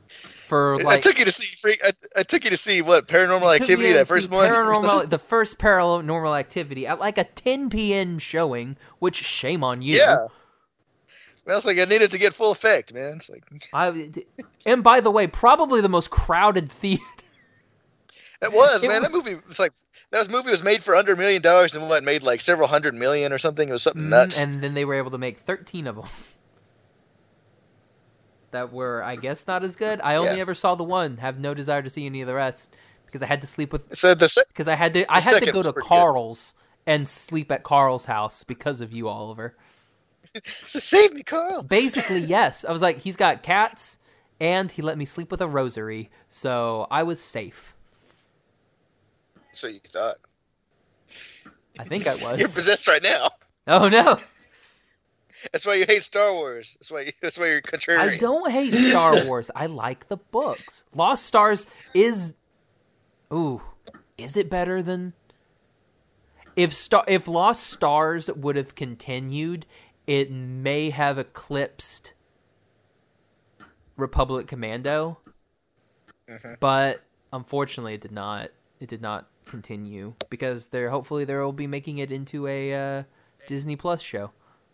for 0.07 0.75
I 0.85 0.99
took 0.99 1.17
you 1.17 1.25
to 1.25 1.31
see 1.31 1.47
freak. 1.55 1.79
I, 1.83 1.91
I 2.19 2.23
took 2.23 2.43
you 2.43 2.49
to 2.49 2.57
see 2.57 2.81
what 2.81 3.07
Paranormal 3.07 3.55
Activity 3.55 3.93
that 3.93 4.07
first 4.07 4.29
one. 4.29 4.49
Paranormal, 4.51 5.09
the 5.09 5.17
first 5.17 5.57
paranormal 5.57 6.37
activity 6.37 6.85
at 6.85 6.99
like 6.99 7.17
a 7.17 7.23
10 7.23 7.69
p.m. 7.69 8.19
showing, 8.19 8.75
which 8.99 9.15
shame 9.15 9.63
on 9.63 9.81
you. 9.81 9.95
Yeah. 9.95 10.27
I 11.47 11.51
was 11.55 11.65
like, 11.65 11.77
I 11.77 11.85
needed 11.85 12.11
to 12.11 12.17
get 12.17 12.33
full 12.33 12.51
effect, 12.51 12.93
man. 12.93 13.13
It's 13.17 13.29
like 13.29 13.43
I, 13.73 14.11
and 14.65 14.83
by 14.83 14.99
the 14.99 15.09
way, 15.11 15.27
probably 15.27 15.79
the 15.81 15.89
most 15.89 16.09
crowded 16.09 16.69
theater. 16.69 17.03
it 18.41 18.51
was, 18.51 18.83
It 18.83 18.87
man. 18.89 19.01
was- 19.01 19.09
That 19.09 19.11
movie 19.13 19.35
was 19.47 19.59
like 19.59 19.71
that 20.11 20.29
movie 20.29 20.51
was 20.51 20.63
made 20.63 20.83
for 20.83 20.95
under 20.95 21.13
a 21.13 21.17
million 21.17 21.41
dollars 21.41 21.75
and 21.75 21.87
what 21.89 22.03
made 22.03 22.21
like 22.23 22.41
several 22.41 22.67
hundred 22.67 22.93
million 22.93 23.31
or 23.33 23.37
something. 23.37 23.67
It 23.67 23.71
was 23.71 23.83
something 23.83 24.09
nuts. 24.09 24.39
Mm-hmm, 24.39 24.53
And 24.53 24.63
then 24.63 24.73
they 24.73 24.85
were 24.85 24.95
able 24.95 25.11
to 25.11 25.17
make 25.17 25.39
13 25.39 25.87
of 25.87 25.95
them. 25.95 26.05
That 28.53 28.71
were, 28.73 29.03
I 29.03 29.17
guess, 29.17 29.45
not 29.45 29.63
as 29.63 29.75
good. 29.75 29.99
I 30.01 30.15
only 30.15 30.35
Yeah. 30.35 30.41
ever 30.41 30.53
saw 30.55 30.73
the 30.75 30.83
one. 30.83 31.17
Have 31.17 31.39
no 31.39 31.53
desire 31.53 31.81
to 31.83 31.89
see 31.89 32.05
any 32.05 32.21
of 32.21 32.27
the 32.27 32.33
rest 32.35 32.73
because 33.05 33.21
I 33.21 33.25
had 33.27 33.41
to 33.41 33.47
sleep 33.47 33.71
with. 33.73 33.93
so 33.95 34.15
the 34.15 34.27
se- 34.29 34.43
Because 34.47 34.67
I 34.67 34.75
had 34.75 34.93
to, 34.95 35.11
I 35.11 35.19
had 35.19 35.43
to 35.43 35.51
go 35.51 35.61
to 35.61 35.73
pretty 35.73 35.87
good. 35.87 35.87
Carl's 35.89 36.55
and 36.87 37.07
sleep 37.07 37.51
at 37.51 37.63
Carl's 37.63 38.05
house 38.05 38.43
because 38.43 38.81
of 38.81 38.91
you, 38.93 39.07
Oliver. 39.09 39.55
so 40.43 40.79
save 40.79 41.13
me, 41.13 41.23
Carl. 41.23 41.63
Basically, 41.63 42.19
yes. 42.19 42.63
I 42.65 42.71
was 42.71 42.81
like, 42.81 42.99
he's 42.99 43.15
got 43.15 43.43
cats, 43.43 43.99
and 44.39 44.71
he 44.71 44.81
let 44.81 44.97
me 44.97 45.05
sleep 45.05 45.29
with 45.31 45.41
a 45.41 45.47
rosary, 45.47 46.09
so 46.29 46.87
I 46.91 47.03
was 47.03 47.21
safe. 47.21 47.73
So 49.51 49.67
you 49.67 49.79
thought 49.85 50.17
I 51.79 51.83
think 51.85 52.07
I 52.07 52.11
was. 52.21 52.39
you're 52.39 52.49
possessed 52.49 52.87
right 52.87 53.03
now. 53.03 53.27
Oh 53.67 53.87
no, 53.89 54.17
That's 55.51 55.65
why 55.65 55.75
you 55.75 55.85
hate 55.87 56.03
Star 56.03 56.31
Wars. 56.33 56.75
That's 56.79 56.91
why. 56.91 57.11
That's 57.21 57.37
why 57.39 57.47
you're 57.47 57.61
contrarian. 57.61 57.99
I 57.99 58.17
don't 58.17 58.51
hate 58.51 58.73
Star 58.73 59.15
Wars. 59.27 59.51
I 59.55 59.65
like 59.65 60.07
the 60.07 60.17
books. 60.17 60.83
Lost 60.95 61.25
Stars 61.25 61.65
is, 61.93 62.35
ooh, 63.31 63.61
is 64.17 64.37
it 64.37 64.49
better 64.49 64.81
than? 64.81 65.13
If 66.55 66.73
Star, 66.73 67.03
if 67.07 67.27
Lost 67.27 67.63
Stars 67.65 68.29
would 68.31 68.55
have 68.55 68.75
continued, 68.75 69.65
it 70.05 70.31
may 70.31 70.91
have 70.91 71.17
eclipsed 71.17 72.13
Republic 73.97 74.47
Commando, 74.47 75.17
Mhm. 76.29 76.59
but 76.59 77.01
unfortunately, 77.31 77.95
it 77.95 78.01
did 78.01 78.11
not. 78.11 78.51
It 78.79 78.87
did 78.89 79.01
not 79.01 79.27
continue 79.45 80.13
because 80.29 80.67
they're 80.67 80.89
hopefully 80.89 81.25
they 81.25 81.35
will 81.35 81.53
be 81.53 81.67
making 81.67 81.97
it 81.97 82.11
into 82.11 82.47
a 82.47 82.73
uh, 82.99 83.03
Disney 83.47 83.75
Plus 83.75 84.01
show, 84.01 84.31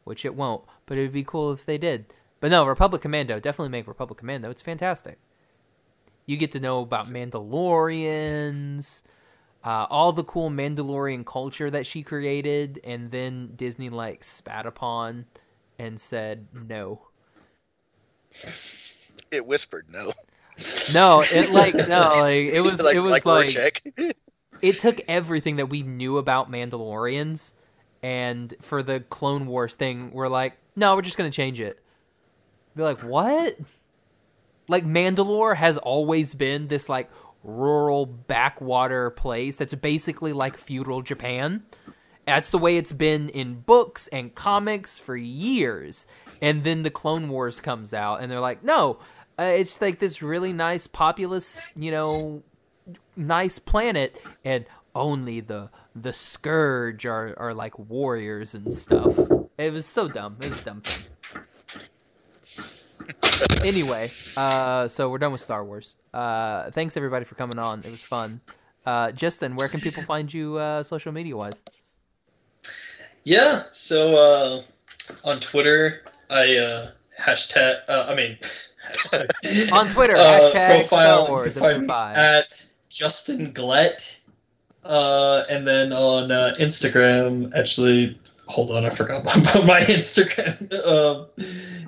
which 0.09 0.25
it 0.25 0.35
won't. 0.35 0.65
But 0.87 0.97
it 0.97 1.01
would 1.01 1.13
be 1.13 1.23
cool 1.23 1.53
if 1.53 1.65
they 1.65 1.77
did. 1.77 2.05
But 2.41 2.51
no, 2.51 2.65
Republic 2.65 3.01
Commando 3.01 3.35
definitely 3.35 3.69
make 3.69 3.87
Republic 3.87 4.17
Commando. 4.17 4.49
It's 4.49 4.61
fantastic. 4.61 5.19
You 6.25 6.35
get 6.35 6.51
to 6.53 6.59
know 6.59 6.81
about 6.81 7.05
Mandalorians, 7.05 9.03
uh, 9.63 9.85
all 9.89 10.11
the 10.11 10.23
cool 10.23 10.49
Mandalorian 10.49 11.25
culture 11.25 11.69
that 11.69 11.85
she 11.85 12.03
created, 12.03 12.79
and 12.83 13.11
then 13.11 13.53
Disney 13.55 13.89
like 13.89 14.23
spat 14.23 14.65
upon 14.65 15.25
and 15.77 15.99
said 15.99 16.47
no. 16.53 17.01
It 19.31 19.45
whispered 19.45 19.85
no. 19.89 20.11
No, 20.93 21.23
it 21.25 21.51
like 21.51 21.73
no, 21.75 22.09
like 22.19 22.49
it 22.49 22.61
was 22.61 22.81
like 22.83 22.95
it 22.95 22.99
was 22.99 23.11
like, 23.11 23.25
like, 23.25 23.81
it 24.61 24.79
took 24.79 24.97
everything 25.07 25.55
that 25.57 25.69
we 25.69 25.83
knew 25.83 26.17
about 26.17 26.51
Mandalorians, 26.51 27.53
and 28.01 28.53
for 28.61 28.83
the 28.83 28.99
Clone 29.01 29.45
Wars 29.47 29.73
thing, 29.73 30.11
we're 30.11 30.27
like, 30.27 30.57
no, 30.75 30.95
we're 30.95 31.01
just 31.01 31.17
gonna 31.17 31.31
change 31.31 31.59
it. 31.59 31.79
Be 32.75 32.83
like, 32.83 33.01
what? 33.01 33.57
Like 34.67 34.85
Mandalore 34.85 35.55
has 35.55 35.77
always 35.77 36.33
been 36.33 36.67
this 36.67 36.87
like 36.87 37.09
rural 37.43 38.05
backwater 38.05 39.09
place 39.09 39.55
that's 39.55 39.73
basically 39.73 40.33
like 40.33 40.57
feudal 40.57 41.01
Japan. 41.01 41.63
That's 42.25 42.51
the 42.51 42.59
way 42.59 42.77
it's 42.77 42.93
been 42.93 43.29
in 43.29 43.61
books 43.61 44.07
and 44.07 44.35
comics 44.35 44.99
for 44.99 45.17
years. 45.17 46.05
And 46.41 46.63
then 46.63 46.83
the 46.83 46.91
Clone 46.91 47.27
Wars 47.27 47.59
comes 47.59 47.93
out, 47.93 48.21
and 48.21 48.31
they're 48.31 48.39
like, 48.39 48.63
no, 48.63 48.99
uh, 49.39 49.43
it's 49.43 49.81
like 49.81 49.99
this 49.99 50.21
really 50.21 50.53
nice, 50.53 50.85
populous, 50.85 51.65
you 51.75 51.91
know, 51.91 52.43
nice 53.15 53.57
planet, 53.57 54.21
and 54.45 54.65
only 54.93 55.39
the 55.39 55.69
the 55.95 56.13
scourge 56.13 57.05
are 57.05 57.33
are 57.37 57.53
like 57.53 57.77
warriors 57.79 58.55
and 58.55 58.73
stuff. 58.73 59.17
It 59.57 59.73
was 59.73 59.85
so 59.85 60.07
dumb. 60.07 60.37
It 60.41 60.49
was 60.49 60.61
a 60.61 60.65
dumb 60.65 60.81
thing. 60.81 61.05
anyway, 63.65 64.07
uh, 64.37 64.87
so 64.87 65.09
we're 65.09 65.17
done 65.17 65.31
with 65.31 65.41
Star 65.41 65.63
Wars. 65.63 65.95
Uh, 66.13 66.69
thanks 66.71 66.95
everybody 66.97 67.25
for 67.25 67.35
coming 67.35 67.59
on. 67.59 67.79
It 67.79 67.85
was 67.85 68.05
fun. 68.05 68.31
Uh, 68.85 69.11
Justin, 69.11 69.55
where 69.55 69.67
can 69.67 69.79
people 69.79 70.03
find 70.03 70.33
you 70.33 70.57
uh, 70.57 70.83
social 70.83 71.11
media 71.11 71.35
wise? 71.35 71.65
Yeah. 73.23 73.63
So 73.71 74.15
uh, 74.15 75.27
on 75.27 75.39
Twitter, 75.39 76.03
I 76.29 76.57
uh, 76.57 76.91
hashtag. 77.19 77.75
Uh, 77.87 78.07
I 78.09 78.15
mean, 78.15 78.37
hashtag, 78.93 79.71
On 79.73 79.85
Twitter, 79.87 80.15
uh, 80.17 80.51
hashtag 80.53 80.67
profile 80.87 81.23
Star 81.25 81.29
Wars 81.29 81.55
you 81.55 81.61
can 81.61 81.69
episode 81.69 81.75
find 81.77 81.87
five. 81.87 82.15
at 82.15 82.65
Justin 82.89 83.51
Glett. 83.53 84.19
Uh, 84.83 85.43
and 85.49 85.67
then 85.67 85.91
on 85.91 86.31
uh, 86.31 86.55
Instagram, 86.59 87.53
actually, 87.55 88.17
hold 88.47 88.71
on, 88.71 88.85
I 88.85 88.89
forgot 88.89 89.23
what 89.25 89.65
my 89.65 89.81
Instagram 89.81 90.61
um, 90.85 91.27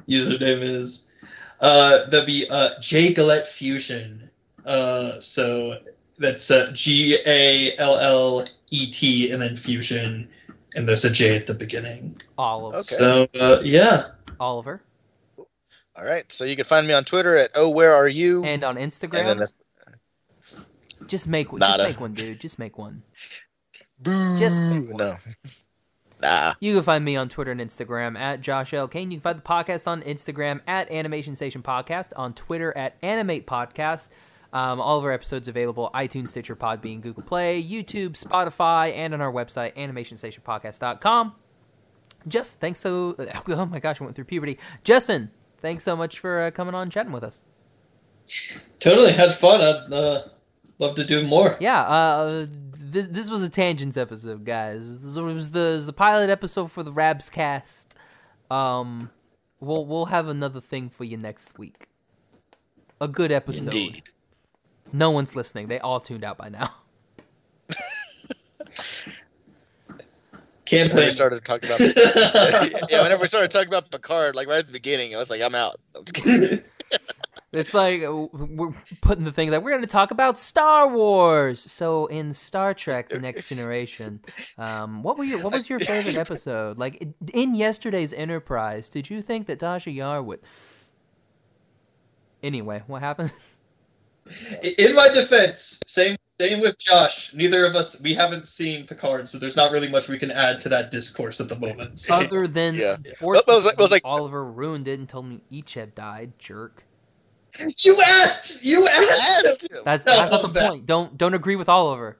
username 0.07 0.61
is. 0.61 1.11
Uh, 1.59 2.05
that'd 2.05 2.25
be 2.25 2.47
uh, 2.49 2.71
J 2.79 3.13
Gillette 3.13 3.47
Fusion. 3.47 4.29
Uh, 4.65 5.19
so 5.19 5.77
that's 6.17 6.49
uh, 6.51 6.71
G 6.73 7.17
A 7.25 7.75
L 7.77 7.97
L 7.97 8.47
E 8.71 8.87
T 8.87 9.31
and 9.31 9.41
then 9.41 9.55
Fusion, 9.55 10.27
and 10.75 10.87
there's 10.87 11.05
a 11.05 11.11
J 11.11 11.35
at 11.35 11.45
the 11.45 11.53
beginning. 11.53 12.17
Oliver. 12.37 12.77
Okay. 12.77 12.83
So 12.83 13.27
uh, 13.39 13.61
yeah, 13.63 14.07
Oliver. 14.39 14.81
All 15.95 16.05
right. 16.05 16.29
So 16.31 16.45
you 16.45 16.55
can 16.55 16.65
find 16.65 16.87
me 16.87 16.93
on 16.93 17.03
Twitter 17.03 17.37
at 17.37 17.51
oh 17.55 17.69
where 17.69 17.93
are 17.93 18.07
you? 18.07 18.43
And 18.43 18.63
on 18.63 18.77
And 18.77 18.91
Instagram, 18.91 19.25
then 19.25 19.37
that's 19.37 19.60
just 21.11 21.27
make 21.27 21.51
one. 21.51 21.59
Just 21.59 21.77
make 21.77 21.99
one, 21.99 22.13
dude. 22.13 22.39
Just 22.39 22.57
make 22.57 22.77
one. 22.77 23.03
boo. 23.99 24.39
Just 24.39 24.61
make 24.61 24.89
one. 24.89 24.97
no. 24.97 25.15
Nah. 26.21 26.53
You 26.61 26.75
can 26.75 26.83
find 26.83 27.03
me 27.03 27.17
on 27.17 27.27
Twitter 27.27 27.51
and 27.51 27.59
Instagram 27.59 28.17
at 28.17 28.39
Josh 28.39 28.73
L. 28.73 28.87
Kane. 28.87 29.11
You 29.11 29.17
can 29.17 29.21
find 29.21 29.37
the 29.37 29.41
podcast 29.41 29.87
on 29.87 30.03
Instagram 30.03 30.61
at 30.67 30.89
Animation 30.89 31.35
Station 31.35 31.61
Podcast, 31.63 32.11
on 32.15 32.33
Twitter 32.33 32.75
at 32.77 32.95
Animate 33.01 33.45
Podcast. 33.45 34.07
Um, 34.53 34.79
all 34.79 34.99
of 34.99 35.03
our 35.03 35.11
episodes 35.11 35.49
available 35.49 35.89
iTunes, 35.93 36.29
Stitcher, 36.29 36.55
Podbean, 36.55 37.01
Google 37.01 37.23
Play, 37.23 37.61
YouTube, 37.61 38.11
Spotify, 38.11 38.95
and 38.95 39.13
on 39.13 39.19
our 39.19 39.31
website, 39.33 39.75
animationstationpodcast.com. 39.75 41.35
Just 42.27 42.61
thanks 42.61 42.79
so. 42.79 43.17
Oh 43.49 43.65
my 43.65 43.79
gosh, 43.79 43.99
I 43.99 44.03
went 44.05 44.15
through 44.15 44.25
puberty. 44.25 44.59
Justin, 44.85 45.31
thanks 45.61 45.83
so 45.83 45.97
much 45.97 46.19
for 46.19 46.43
uh, 46.43 46.51
coming 46.51 46.73
on 46.73 46.83
and 46.83 46.91
chatting 46.91 47.11
with 47.11 47.23
us. 47.23 47.41
totally 48.79 49.11
had 49.11 49.33
fun. 49.33 49.59
I'd 49.59 49.91
uh, 49.93 50.21
love 50.81 50.95
to 50.95 51.05
do 51.05 51.23
more. 51.23 51.55
Yeah, 51.59 51.81
uh, 51.81 52.47
this, 52.73 53.07
this 53.07 53.29
was 53.29 53.43
a 53.43 53.49
tangents 53.49 53.95
episode, 53.95 54.43
guys. 54.43 54.81
This 55.03 55.15
was 55.15 55.51
the, 55.51 55.59
it 55.59 55.73
was 55.73 55.85
the 55.85 55.93
pilot 55.93 56.29
episode 56.29 56.71
for 56.71 56.83
the 56.83 56.91
Rabs 56.91 57.29
cast. 57.29 57.95
Um, 58.49 59.11
we'll 59.61 59.85
we'll 59.85 60.07
have 60.07 60.27
another 60.27 60.59
thing 60.59 60.89
for 60.89 61.05
you 61.05 61.15
next 61.15 61.57
week. 61.57 61.87
A 62.99 63.07
good 63.07 63.31
episode. 63.31 63.73
Indeed. 63.73 64.09
No 64.91 65.11
one's 65.11 65.35
listening. 65.35 65.67
They 65.67 65.79
all 65.79 66.01
tuned 66.01 66.25
out 66.25 66.37
by 66.37 66.49
now. 66.49 66.73
Can't 70.65 70.93
Whenever 70.93 71.01
we 71.01 71.07
play. 71.07 71.09
started 71.11 71.43
talking 71.43 71.69
about 71.69 71.79
yeah, 72.89 73.01
whenever 73.01 73.21
we 73.21 73.27
started 73.27 73.51
talking 73.51 73.67
about 73.67 73.91
Picard, 73.91 74.35
like 74.35 74.47
right 74.47 74.59
at 74.59 74.67
the 74.67 74.73
beginning, 74.73 75.13
I 75.13 75.17
was 75.17 75.29
like, 75.29 75.41
I'm 75.41 75.55
out. 75.55 75.77
I'm 77.53 77.59
just 77.59 77.71
kidding. 77.73 78.01
It's 78.01 78.03
like 78.03 78.03
uh, 78.03 78.45
we're 78.55 78.73
putting 79.01 79.23
the 79.25 79.31
thing 79.31 79.51
that 79.51 79.61
we're 79.63 79.71
going 79.71 79.81
to 79.83 79.87
talk 79.87 80.11
about 80.11 80.37
Star 80.37 80.87
Wars. 80.87 81.59
So 81.59 82.05
in 82.07 82.31
Star 82.33 82.73
Trek: 82.73 83.09
The 83.09 83.19
Next 83.19 83.49
Generation, 83.49 84.21
um, 84.57 85.03
what 85.03 85.17
were 85.17 85.23
your 85.23 85.41
what 85.43 85.53
was 85.53 85.69
your 85.69 85.79
favorite 85.79 86.17
episode? 86.17 86.77
Like 86.77 87.05
in 87.33 87.55
yesterday's 87.55 88.13
Enterprise, 88.13 88.89
did 88.89 89.09
you 89.09 89.21
think 89.21 89.47
that 89.47 89.59
Tasha 89.59 89.93
Yar 89.93 90.21
would? 90.23 90.39
Anyway, 92.43 92.83
what 92.87 93.01
happened? 93.01 93.31
In 94.77 94.93
my 94.95 95.09
defense, 95.09 95.79
same 95.85 96.15
same 96.25 96.61
with 96.61 96.79
Josh. 96.79 97.33
Neither 97.33 97.65
of 97.65 97.75
us 97.75 98.01
we 98.03 98.13
haven't 98.13 98.45
seen 98.45 98.85
Picard, 98.85 99.27
so 99.27 99.37
there's 99.39 99.55
not 99.55 99.71
really 99.71 99.89
much 99.89 100.07
we 100.07 100.17
can 100.19 100.31
add 100.31 100.61
to 100.61 100.69
that 100.69 100.91
discourse 100.91 101.41
at 101.41 101.49
the 101.49 101.57
moment. 101.59 101.99
Other 102.09 102.47
than 102.47 102.75
Yeah. 102.75 102.97
force 103.19 103.41
Well, 103.47 103.57
it 103.57 103.59
was 103.59 103.65
like- 103.65 103.77
was 103.79 103.91
like- 103.91 104.03
Oliver 104.05 104.45
ruined 104.45 104.87
it 104.87 104.99
and 104.99 105.09
told 105.09 105.25
me 105.25 105.41
Icheb 105.51 105.95
died, 105.95 106.33
jerk. 106.39 106.83
you 107.85 108.01
asked. 108.05 108.63
You 108.63 108.87
asked. 108.87 109.45
Asked 109.45 109.71
him. 109.71 109.81
That's 109.85 110.03
that's 110.03 110.31
not 110.31 110.41
the 110.41 110.47
that- 110.49 110.69
point. 110.69 110.85
Don't 110.85 111.17
don't 111.17 111.33
agree 111.33 111.55
with 111.55 111.69
Oliver. 111.69 112.17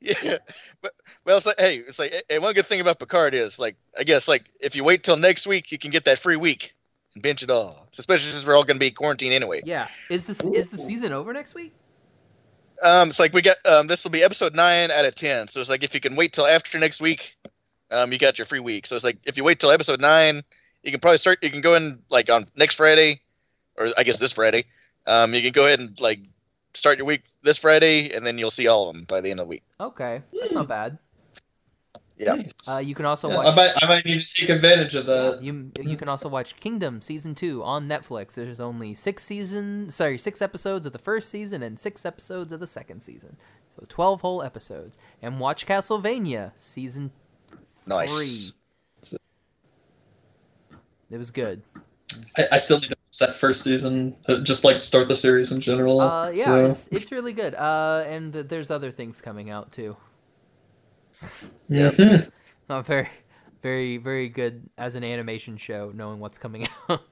Yeah, 0.00 0.38
but 0.80 0.92
well, 1.26 1.36
it's 1.36 1.44
like, 1.46 1.60
hey, 1.60 1.76
it's 1.76 1.98
like, 1.98 2.14
and 2.30 2.42
one 2.42 2.54
good 2.54 2.64
thing 2.64 2.80
about 2.80 2.98
Picard 2.98 3.34
is, 3.34 3.58
like, 3.58 3.76
I 3.98 4.02
guess, 4.02 4.28
like, 4.28 4.46
if 4.60 4.74
you 4.74 4.82
wait 4.82 5.02
till 5.02 5.18
next 5.18 5.46
week, 5.46 5.70
you 5.70 5.76
can 5.76 5.90
get 5.90 6.06
that 6.06 6.18
free 6.18 6.36
week 6.36 6.74
and 7.14 7.22
binge 7.22 7.42
it 7.42 7.50
all. 7.50 7.86
Especially 7.98 8.22
since 8.24 8.46
we're 8.46 8.56
all 8.56 8.64
going 8.64 8.76
to 8.76 8.80
be 8.80 8.90
quarantined 8.90 9.34
anyway. 9.34 9.60
Yeah, 9.62 9.88
is 10.08 10.26
this 10.26 10.42
is 10.42 10.68
the 10.68 10.78
season 10.78 11.12
over 11.12 11.34
next 11.34 11.54
week? 11.54 11.74
Um, 12.82 13.08
it's 13.08 13.20
like 13.20 13.34
we 13.34 13.42
got 13.42 13.56
um, 13.70 13.88
this 13.88 14.02
will 14.04 14.10
be 14.10 14.22
episode 14.22 14.54
nine 14.54 14.90
out 14.90 15.04
of 15.04 15.14
ten. 15.14 15.48
So 15.48 15.60
it's 15.60 15.68
like 15.68 15.84
if 15.84 15.92
you 15.92 16.00
can 16.00 16.16
wait 16.16 16.32
till 16.32 16.46
after 16.46 16.78
next 16.78 17.02
week, 17.02 17.36
um, 17.90 18.10
you 18.10 18.18
got 18.18 18.38
your 18.38 18.46
free 18.46 18.60
week. 18.60 18.86
So 18.86 18.94
it's 18.96 19.04
like 19.04 19.18
if 19.26 19.36
you 19.36 19.44
wait 19.44 19.60
till 19.60 19.70
episode 19.70 20.00
nine, 20.00 20.42
you 20.82 20.90
can 20.90 21.00
probably 21.00 21.18
start. 21.18 21.38
You 21.42 21.50
can 21.50 21.60
go 21.60 21.74
in 21.74 21.98
like 22.08 22.30
on 22.30 22.46
next 22.56 22.76
Friday, 22.76 23.20
or 23.80 23.88
I 23.98 24.04
guess 24.04 24.18
this 24.18 24.32
Friday. 24.32 24.64
Um, 25.06 25.34
you 25.34 25.42
can 25.42 25.52
go 25.52 25.66
ahead 25.66 25.80
and 25.80 25.98
like 26.00 26.20
start 26.74 26.98
your 26.98 27.06
week 27.06 27.22
this 27.42 27.58
Friday, 27.58 28.14
and 28.14 28.24
then 28.26 28.38
you'll 28.38 28.50
see 28.50 28.68
all 28.68 28.88
of 28.88 28.94
them 28.94 29.04
by 29.04 29.20
the 29.20 29.30
end 29.30 29.40
of 29.40 29.46
the 29.46 29.50
week. 29.50 29.62
Okay, 29.80 30.22
that's 30.38 30.52
not 30.52 30.68
bad. 30.68 30.98
Yeah. 32.18 32.34
Nice. 32.34 32.68
Uh, 32.68 32.78
you 32.78 32.94
can 32.94 33.06
also 33.06 33.30
Yeah, 33.30 33.36
watch. 33.36 33.46
I 33.46 33.54
might 33.56 33.72
I 33.82 33.88
might 33.88 34.04
need 34.04 34.20
to 34.20 34.34
take 34.34 34.50
advantage 34.50 34.94
of 34.94 35.06
that. 35.06 35.42
You 35.42 35.72
you 35.80 35.96
can 35.96 36.06
also 36.10 36.28
watch 36.28 36.54
Kingdom 36.56 37.00
season 37.00 37.34
two 37.34 37.64
on 37.64 37.88
Netflix. 37.88 38.34
There's 38.34 38.60
only 38.60 38.94
six 38.94 39.24
season, 39.24 39.88
sorry, 39.88 40.18
six 40.18 40.42
episodes 40.42 40.84
of 40.86 40.92
the 40.92 40.98
first 40.98 41.30
season 41.30 41.62
and 41.62 41.80
six 41.80 42.04
episodes 42.04 42.52
of 42.52 42.60
the 42.60 42.66
second 42.66 43.00
season, 43.00 43.38
so 43.74 43.86
twelve 43.88 44.20
whole 44.20 44.42
episodes. 44.42 44.98
And 45.22 45.40
watch 45.40 45.64
Castlevania 45.66 46.52
season 46.56 47.10
Nice. 47.86 48.52
three. 49.10 49.18
It 51.10 51.16
was 51.18 51.30
good. 51.30 51.62
I, 52.36 52.44
I 52.52 52.56
still 52.58 52.78
need 52.80 52.90
to 52.90 52.90
watch 52.90 52.98
that 53.18 53.34
first 53.34 53.62
season. 53.62 54.16
Uh, 54.28 54.40
just 54.42 54.64
like 54.64 54.82
start 54.82 55.08
the 55.08 55.16
series 55.16 55.52
in 55.52 55.60
general. 55.60 56.00
Uh, 56.00 56.26
yeah, 56.28 56.32
so. 56.32 56.70
it's, 56.70 56.88
it's 56.88 57.12
really 57.12 57.32
good. 57.32 57.54
Uh, 57.54 58.04
and 58.06 58.32
th- 58.32 58.48
there's 58.48 58.70
other 58.70 58.90
things 58.90 59.20
coming 59.20 59.50
out 59.50 59.72
too. 59.72 59.96
Mhm. 61.70 62.30
Not 62.68 62.86
very, 62.86 63.08
very, 63.62 63.96
very 63.96 64.28
good 64.28 64.70
as 64.78 64.94
an 64.94 65.04
animation 65.04 65.56
show, 65.56 65.92
knowing 65.94 66.20
what's 66.20 66.38
coming 66.38 66.68
out. 66.88 67.02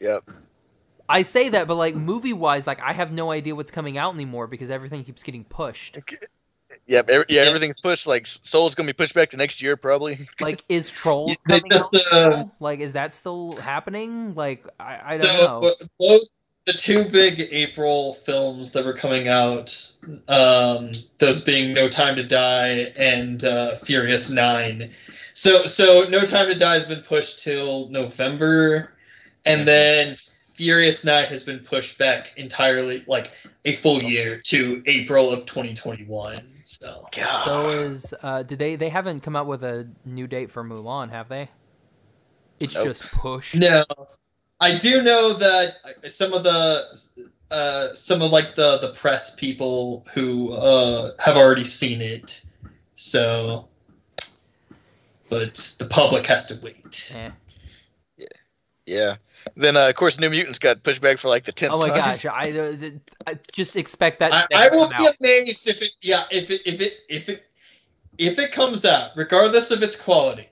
Yep. 0.00 0.30
I 1.08 1.22
say 1.22 1.48
that, 1.50 1.66
but 1.66 1.74
like 1.74 1.94
movie 1.94 2.32
wise, 2.32 2.66
like 2.66 2.80
I 2.80 2.92
have 2.92 3.12
no 3.12 3.30
idea 3.32 3.54
what's 3.54 3.70
coming 3.70 3.98
out 3.98 4.14
anymore 4.14 4.46
because 4.46 4.70
everything 4.70 5.04
keeps 5.04 5.22
getting 5.22 5.44
pushed. 5.44 5.98
Yep. 6.90 7.08
every- 7.08 7.24
yeah, 7.28 7.42
Yeah. 7.42 7.48
everything's 7.48 7.78
pushed. 7.78 8.06
Like 8.06 8.26
Soul's 8.26 8.74
going 8.74 8.86
to 8.86 8.92
be 8.92 8.96
pushed 8.96 9.14
back 9.14 9.30
to 9.30 9.36
next 9.36 9.62
year, 9.62 9.76
probably. 9.76 10.18
Like, 10.40 10.64
is 10.68 10.90
Trolls 10.90 11.36
coming 11.48 11.70
just, 11.70 11.94
out? 11.94 12.00
uh, 12.00 12.04
still? 12.32 12.52
Like, 12.60 12.80
is 12.80 12.92
that 12.94 13.14
still 13.14 13.52
happening? 13.62 14.34
Like, 14.34 14.66
I, 14.80 15.00
I 15.04 15.10
don't 15.10 15.20
so 15.20 15.42
know. 15.46 15.60
bo- 15.60 15.86
both 15.98 16.22
the 16.66 16.72
two 16.72 17.04
big 17.04 17.48
April 17.52 18.14
films 18.14 18.72
that 18.72 18.84
were 18.84 18.92
coming 18.92 19.28
out, 19.28 19.74
um, 20.28 20.90
those 21.18 21.42
being 21.44 21.72
No 21.72 21.88
Time 21.88 22.16
to 22.16 22.24
Die 22.24 22.92
and 22.96 23.44
uh, 23.44 23.76
Furious 23.76 24.30
Nine. 24.30 24.90
So 25.34 25.64
so 25.66 26.04
No 26.08 26.24
Time 26.24 26.48
to 26.48 26.54
Die 26.54 26.74
has 26.74 26.84
been 26.84 27.00
pushed 27.02 27.42
till 27.44 27.88
November, 27.88 28.92
and 29.46 29.66
then 29.66 30.16
Furious 30.54 31.04
Nine 31.04 31.24
has 31.26 31.42
been 31.42 31.60
pushed 31.60 31.98
back 31.98 32.32
entirely, 32.36 33.04
like 33.06 33.30
a 33.64 33.72
full 33.72 34.02
year 34.02 34.38
to 34.46 34.82
April 34.86 35.30
of 35.30 35.46
2021. 35.46 36.36
So 36.62 37.08
So 37.44 37.68
is 37.70 38.14
uh, 38.22 38.42
did 38.42 38.58
they? 38.58 38.76
They 38.76 38.88
haven't 38.88 39.20
come 39.20 39.36
out 39.36 39.46
with 39.46 39.62
a 39.64 39.88
new 40.04 40.26
date 40.26 40.50
for 40.50 40.64
Mulan, 40.64 41.10
have 41.10 41.28
they? 41.28 41.48
It's 42.60 42.74
Nope. 42.74 42.84
just 42.84 43.12
pushed. 43.12 43.54
No, 43.54 43.84
I 44.60 44.76
do 44.76 45.02
know 45.02 45.32
that 45.34 45.76
some 46.06 46.32
of 46.34 46.44
the 46.44 47.30
uh, 47.50 47.94
some 47.94 48.22
of 48.22 48.30
like 48.30 48.54
the 48.54 48.78
the 48.80 48.92
press 48.92 49.34
people 49.34 50.04
who 50.14 50.52
uh, 50.52 51.12
have 51.18 51.36
already 51.36 51.64
seen 51.64 52.00
it. 52.00 52.44
So, 52.94 53.68
but 55.28 55.54
the 55.78 55.86
public 55.88 56.26
has 56.26 56.46
to 56.48 56.64
wait. 56.64 57.16
Eh. 57.16 57.30
Yeah. 58.86 59.16
Then 59.60 59.76
uh, 59.76 59.88
of 59.88 59.94
course 59.94 60.18
New 60.18 60.30
Mutants 60.30 60.58
got 60.58 60.82
pushed 60.82 61.02
back 61.02 61.18
for 61.18 61.28
like 61.28 61.44
the 61.44 61.52
tenth 61.52 61.72
Oh 61.72 61.78
my 61.78 61.88
time. 61.88 61.98
gosh! 61.98 62.24
I, 62.24 62.50
uh, 62.58 62.90
I 63.26 63.38
just 63.52 63.76
expect 63.76 64.18
that. 64.20 64.32
I, 64.32 64.46
I 64.54 64.68
will 64.68 64.88
come 64.88 65.02
be 65.02 65.08
out. 65.08 65.16
amazed 65.20 65.68
if 65.68 65.82
it 65.82 65.90
yeah 66.00 66.24
if 66.30 66.50
it 66.50 66.62
if 66.64 66.80
it 66.80 66.94
if 67.08 67.28
it 67.28 67.44
if 68.16 68.38
it 68.38 68.52
comes 68.52 68.86
out 68.86 69.10
regardless 69.16 69.70
of 69.70 69.82
its 69.82 70.00
quality. 70.00 70.48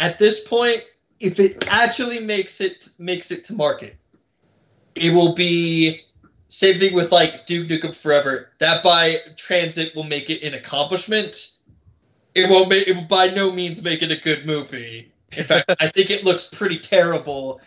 At 0.00 0.18
this 0.18 0.46
point, 0.48 0.82
if 1.20 1.38
it 1.38 1.64
actually 1.68 2.18
makes 2.18 2.60
it 2.60 2.88
makes 2.98 3.30
it 3.30 3.44
to 3.44 3.54
market, 3.54 3.96
it 4.96 5.12
will 5.12 5.34
be 5.34 6.00
same 6.48 6.78
thing 6.78 6.94
with 6.94 7.12
like 7.12 7.46
Duke 7.46 7.68
Nukem 7.68 7.94
Forever. 7.94 8.50
That 8.58 8.82
by 8.82 9.18
transit 9.36 9.94
will 9.94 10.04
make 10.04 10.30
it 10.30 10.42
an 10.42 10.54
accomplishment. 10.54 11.52
It 12.34 12.50
won't 12.50 12.68
make 12.70 12.88
it 12.88 12.96
will 12.96 13.02
by 13.02 13.28
no 13.28 13.52
means 13.52 13.84
make 13.84 14.02
it 14.02 14.10
a 14.10 14.16
good 14.16 14.46
movie. 14.46 15.12
In 15.36 15.44
fact, 15.44 15.76
I 15.80 15.86
think 15.86 16.10
it 16.10 16.24
looks 16.24 16.52
pretty 16.52 16.78
terrible. 16.78 17.60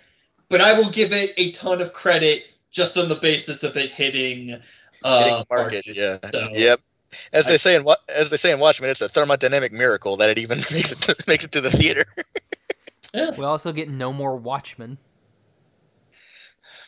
But 0.55 0.61
I 0.61 0.71
will 0.71 0.89
give 0.89 1.11
it 1.11 1.33
a 1.35 1.51
ton 1.51 1.81
of 1.81 1.91
credit 1.91 2.45
just 2.71 2.97
on 2.97 3.09
the 3.09 3.15
basis 3.15 3.61
of 3.63 3.75
it 3.75 3.89
hitting 3.91 4.57
uh, 5.03 5.23
Hitting 5.25 5.45
market, 5.51 5.85
yeah. 5.85 6.15
So, 6.15 6.47
Yep. 6.53 6.79
As 7.33 7.45
I- 7.47 7.51
they 7.51 7.57
say 7.57 7.75
in 7.75 7.83
Wa- 7.83 7.97
as 8.07 8.29
they 8.29 8.37
say 8.37 8.53
in 8.53 8.59
Watchmen, 8.61 8.89
it's 8.89 9.01
a 9.01 9.09
thermodynamic 9.09 9.73
miracle 9.73 10.15
that 10.15 10.29
it 10.29 10.37
even 10.37 10.57
makes 10.71 10.93
it 10.93 11.01
to, 11.01 11.15
makes 11.27 11.43
it 11.43 11.51
to 11.51 11.59
the 11.59 11.69
theater. 11.69 12.05
yeah. 13.13 13.31
We 13.37 13.43
also 13.43 13.73
get 13.73 13.89
no 13.89 14.13
more 14.13 14.37
Watchmen. 14.37 14.97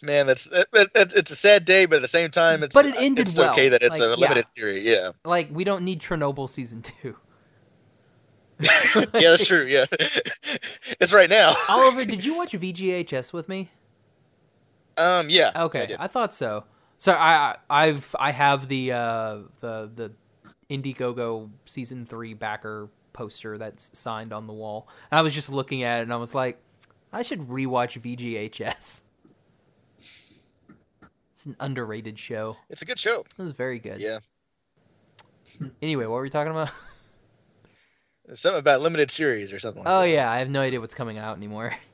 Man, 0.02 0.27
that's 0.27 0.49
it, 0.49 0.65
it, 0.73 0.89
it- 0.95 1.14
it's 1.18 1.31
a 1.31 1.35
sad 1.35 1.65
day, 1.65 1.88
but 1.88 1.98
at 1.98 2.02
the 2.03 2.07
same 2.07 2.31
time, 2.31 2.64
it's 2.64 2.73
But 2.73 2.85
it 2.85 2.95
ended 2.98 3.27
it's 3.27 3.38
well. 3.38 3.52
okay 3.52 3.68
that 3.68 3.84
it's 3.84 3.99
Like, 3.99 4.07
a 4.07 4.18
yeah. 4.18 4.27
limited 4.30 4.48
series. 4.49 4.85
Yeah, 4.85 5.10
Like 5.26 5.49
we 5.52 5.65
don't 5.65 5.84
need 5.84 5.99
Chernobyl 5.99 6.49
season 6.49 6.81
two. 6.84 7.18
yeah, 8.96 9.06
that's 9.14 9.48
true. 9.48 9.66
Yeah, 9.66 9.86
it's 9.92 11.14
right 11.14 11.30
now. 11.30 11.54
Oliver, 11.70 12.06
did 12.06 12.26
you 12.26 12.38
watch 12.38 12.54
VGHS 12.54 13.34
with 13.34 13.48
me? 13.48 13.70
Um, 14.98 15.28
yeah. 15.30 15.52
Okay, 15.56 15.86
did. 15.86 15.98
I, 16.00 16.08
thought 16.08 16.34
so. 16.34 16.64
So 16.98 17.14
I, 17.14 17.56
I 17.70 17.86
I've 17.86 18.16
I 18.18 18.32
have 18.32 18.68
the 18.68 18.94
uh, 18.94 19.38
the 19.60 19.92
the 19.94 20.12
Indiegogo 20.70 21.50
season 21.66 22.06
three 22.06 22.34
backer 22.34 22.90
poster 23.14 23.58
that's 23.58 23.92
signed 23.94 24.34
on 24.34 24.48
the 24.48 24.54
wall. 24.54 24.88
And 25.12 25.20
I 25.20 25.22
was 25.22 25.34
just 25.34 25.52
looking 25.52 25.84
at 25.84 26.00
it 26.00 26.04
and 26.04 26.14
I 26.14 26.18
was 26.18 26.34
like, 26.34 26.60
I 27.12 27.22
should 27.22 27.42
rewatch 27.42 28.00
VGHS. 28.02 29.02
It's 29.98 31.46
an 31.46 31.56
underrated 31.60 32.18
show. 32.18 32.58
It's 32.70 32.82
a 32.82 32.86
good 32.86 33.00
show. 33.00 33.22
It 33.22 33.42
was 33.42 33.52
very 33.52 33.80
good. 33.80 34.02
Yeah, 34.02 34.20
Anyway, 35.82 36.06
what 36.06 36.16
were 36.16 36.22
we 36.22 36.30
talking 36.30 36.52
about? 36.52 36.70
It's 38.28 38.40
something 38.41 38.60
about 38.60 38.82
limited 38.82 39.10
series 39.12 39.54
or 39.54 39.60
something. 39.60 39.84
Like 39.84 39.91
Oh 39.94 40.02
that. 40.02 40.10
yeah, 40.10 40.32
I 40.32 40.40
have 40.40 40.49
no 40.49 40.62
idea 40.62 40.80
what's 40.82 40.95
coming 40.95 41.18
out 41.18 41.38
anymore. 41.38 41.76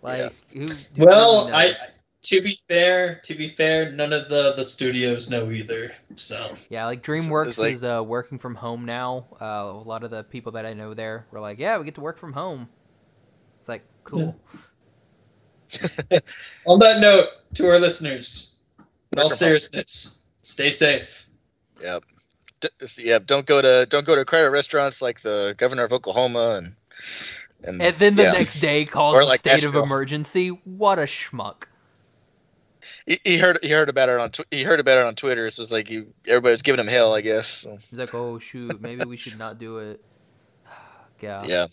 Like 0.00 0.18
Yeah. 0.18 0.28
who, 0.52 0.60
who 0.94 1.04
Well, 1.06 1.46
really 1.48 1.52
I 1.72 1.76
to 2.22 2.40
be 2.40 2.54
fair, 2.68 3.20
to 3.24 3.34
be 3.34 3.48
fair, 3.48 3.90
none 3.90 4.12
of 4.12 4.28
the 4.28 4.52
the 4.54 4.64
studios 4.64 5.28
know 5.28 5.50
either. 5.50 5.92
So 6.14 6.52
Yeah, 6.70 6.86
like 6.86 7.02
DreamWorks 7.02 7.46
it's 7.48 7.58
like- 7.58 7.74
is 7.74 7.82
uh, 7.82 8.04
working 8.06 8.38
from 8.38 8.54
home 8.54 8.84
now. 8.84 9.26
Uh, 9.40 9.44
a 9.44 9.82
lot 9.84 10.04
of 10.04 10.10
the 10.12 10.22
people 10.22 10.52
that 10.52 10.64
I 10.64 10.72
know 10.72 10.94
there 10.94 11.26
were 11.32 11.40
like, 11.40 11.58
"Yeah, 11.58 11.78
we 11.78 11.84
get 11.84 11.96
to 11.96 12.00
work 12.00 12.16
from 12.16 12.32
home." 12.32 12.68
It's 13.58 13.68
like 13.68 13.84
cool. 14.04 14.36
on 16.66 16.78
that 16.78 17.00
note, 17.00 17.28
to 17.54 17.68
our 17.68 17.78
listeners, 17.78 18.58
in 19.12 19.18
all 19.18 19.24
Work 19.24 19.30
home. 19.32 19.36
seriousness, 19.36 20.22
stay 20.44 20.70
safe. 20.70 21.26
Yep. 21.82 22.02
D- 22.60 22.68
yeah. 22.98 23.18
Don't 23.24 23.46
go 23.46 23.60
to 23.62 23.86
don't 23.88 24.06
go 24.06 24.14
to 24.16 24.24
crowded 24.24 24.50
restaurants 24.50 25.00
like 25.02 25.20
the 25.20 25.54
governor 25.58 25.84
of 25.84 25.92
Oklahoma 25.92 26.60
and 26.62 26.74
And, 27.66 27.82
And 27.82 27.96
then 27.98 28.14
the 28.14 28.22
yeah. 28.24 28.32
next 28.32 28.60
day 28.60 28.84
calls 28.84 29.16
Or 29.16 29.20
a 29.22 29.26
like 29.26 29.40
state 29.40 29.64
of 29.64 29.74
emergency. 29.74 30.48
What 30.64 30.98
a 30.98 31.02
schmuck. 31.02 31.64
he, 33.06 33.18
he 33.24 33.38
heard 33.38 33.58
he 33.62 33.70
heard 33.70 33.88
about 33.88 34.08
it 34.08 34.18
on 34.20 34.30
tw- 34.30 34.46
he 34.50 34.62
heard 34.62 34.80
about 34.80 34.98
it 34.98 35.06
on 35.06 35.14
Twitter. 35.14 35.50
So 35.50 35.62
it's 35.62 35.72
like 35.72 35.90
you 35.90 36.12
everybody 36.26 36.52
was 36.52 36.62
giving 36.62 36.80
him 36.80 36.88
hell, 36.90 37.14
I 37.14 37.20
guess. 37.20 37.46
So, 37.48 37.72
He's 37.90 37.92
like, 37.98 38.14
oh 38.14 38.38
shoot, 38.38 38.80
maybe 38.80 39.04
we 39.04 39.16
should 39.16 39.38
not 39.38 39.58
do 39.58 39.78
it. 39.78 40.00
yeah. 41.20 41.42
yeah, 41.46 41.66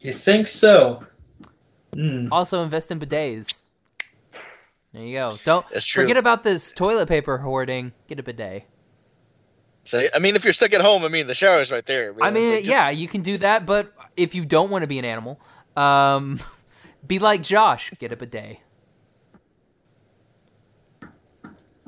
You 0.00 0.12
think 0.12 0.46
so? 0.46 1.04
Hmm. 1.94 2.28
Also, 2.30 2.62
invest 2.62 2.90
in 2.90 3.00
bidets. 3.00 3.68
There 4.92 5.02
you 5.02 5.14
go. 5.14 5.34
Don't 5.44 5.66
forget 5.82 6.16
about 6.16 6.42
this 6.42 6.72
toilet 6.72 7.08
paper 7.08 7.38
hoarding. 7.38 7.92
Get 8.08 8.18
a 8.18 8.22
bidet. 8.22 8.64
So 9.86 10.00
I 10.14 10.18
mean, 10.18 10.36
if 10.36 10.44
you're 10.44 10.52
stuck 10.52 10.74
at 10.74 10.80
home, 10.80 11.04
I 11.04 11.08
mean, 11.08 11.26
the 11.26 11.34
shower's 11.34 11.70
right 11.72 11.84
there. 11.86 12.14
I 12.20 12.30
mean, 12.30 12.50
like, 12.50 12.64
just- 12.64 12.70
yeah, 12.70 12.90
you 12.90 13.08
can 13.08 13.22
do 13.22 13.36
that, 13.38 13.64
but 13.66 13.92
if 14.16 14.34
you 14.34 14.44
don't 14.44 14.68
want 14.70 14.82
to 14.82 14.86
be 14.88 14.98
an 14.98 15.04
animal, 15.04 15.40
um, 15.76 16.40
be 17.06 17.18
like 17.18 17.42
Josh. 17.42 17.90
Get 17.98 18.12
up 18.12 18.20
a 18.20 18.26
bidet. 18.26 18.58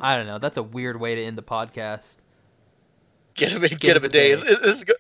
I 0.01 0.17
don't 0.17 0.27
know. 0.27 0.39
That's 0.39 0.57
a 0.57 0.63
weird 0.63 1.01
way 1.01 1.17
to 1.17 1.25
end 1.25 1.37
the 1.37 1.43
podcast. 1.43 2.19
Get 3.35 3.51
him, 3.53 3.63
get 3.79 3.97
him 3.97 4.05
a 4.05 4.09
day. 4.09 4.31
This 4.31 4.43
is 4.45 4.85
go- 4.85 4.95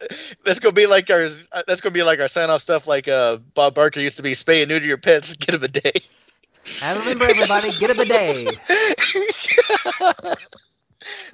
that's 0.44 0.60
gonna 0.60 0.72
be 0.72 0.86
like 0.86 1.08
our 1.10 1.28
that's 1.66 1.80
gonna 1.80 1.92
be 1.92 2.02
like 2.02 2.20
our 2.20 2.28
sign 2.28 2.50
off 2.50 2.60
stuff. 2.62 2.86
Like 2.86 3.08
uh, 3.08 3.38
Bob 3.54 3.74
Barker 3.74 4.00
used 4.00 4.16
to 4.16 4.22
be 4.22 4.32
spay 4.32 4.62
and 4.62 4.68
neuter 4.68 4.86
your 4.86 4.98
pets. 4.98 5.34
Get 5.34 5.54
him 5.54 5.62
a 5.62 5.68
day. 5.68 5.92
And 6.84 6.98
remember, 7.00 7.24
everybody, 7.24 7.70
get 7.78 7.90
up 7.90 7.98
a 7.98 8.04
bidet. 8.04 8.58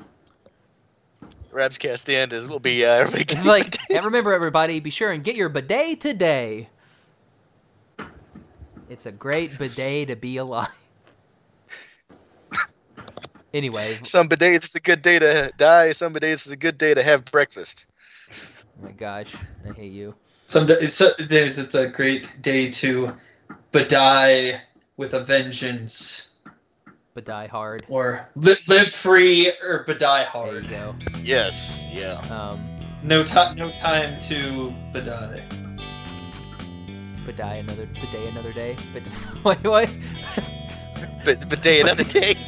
Rabs 1.54 1.78
cast 1.78 2.10
end 2.10 2.32
is 2.32 2.48
we'll 2.48 2.58
be 2.58 2.84
uh, 2.84 2.88
everybody 2.98 3.24
get 3.24 3.46
like, 3.46 3.76
and 3.90 4.04
remember, 4.04 4.34
everybody, 4.34 4.80
be 4.80 4.90
sure 4.90 5.10
and 5.10 5.22
get 5.22 5.36
your 5.36 5.48
bidet 5.48 6.00
today. 6.00 6.68
It's 8.90 9.06
a 9.06 9.12
great 9.12 9.56
bidet 9.58 10.08
to 10.08 10.16
be 10.16 10.36
alive. 10.36 10.68
Anyway, 13.52 13.86
some 14.02 14.28
bidets 14.28 14.64
it's 14.64 14.74
a 14.74 14.80
good 14.80 15.00
day 15.00 15.16
to 15.16 15.52
die. 15.56 15.92
Some 15.92 16.12
bidets 16.12 16.32
it's 16.32 16.50
a 16.50 16.56
good 16.56 16.76
day 16.76 16.92
to 16.92 17.04
have 17.04 17.24
breakfast. 17.26 17.86
oh 18.32 18.82
my 18.82 18.90
gosh, 18.90 19.32
I 19.64 19.72
hate 19.72 19.92
you. 19.92 20.12
Some 20.46 20.66
da- 20.66 20.74
it's, 20.80 20.98
days 21.28 21.60
it's 21.60 21.76
a 21.76 21.86
great 21.86 22.36
day 22.42 22.68
to 22.68 23.14
badie 23.72 24.58
with 24.96 25.14
a 25.14 25.20
vengeance, 25.20 26.33
Bidet 27.14 27.48
hard. 27.48 27.84
or 27.88 28.28
li- 28.34 28.56
live 28.68 28.88
free 28.90 29.52
or 29.62 29.84
badie 29.86 29.98
There 30.00 30.20
you 30.22 30.26
hard. 30.26 30.68
go. 30.68 30.96
Yes, 31.22 31.88
yeah. 31.92 32.14
Um, 32.28 32.60
No 33.04 33.22
time, 33.22 33.54
no 33.56 33.70
time 33.70 34.18
to 34.20 34.74
badie. 34.92 35.40
bidet 37.24 37.60
another 37.60 37.86
but 37.86 38.10
day 38.10 38.26
another 38.28 38.52
day. 38.52 38.76
But 38.92 39.04
wait, 39.44 39.62
what? 39.64 39.88
But 41.24 41.48
bidet 41.48 41.82
another 41.84 42.02
day. 42.04 42.34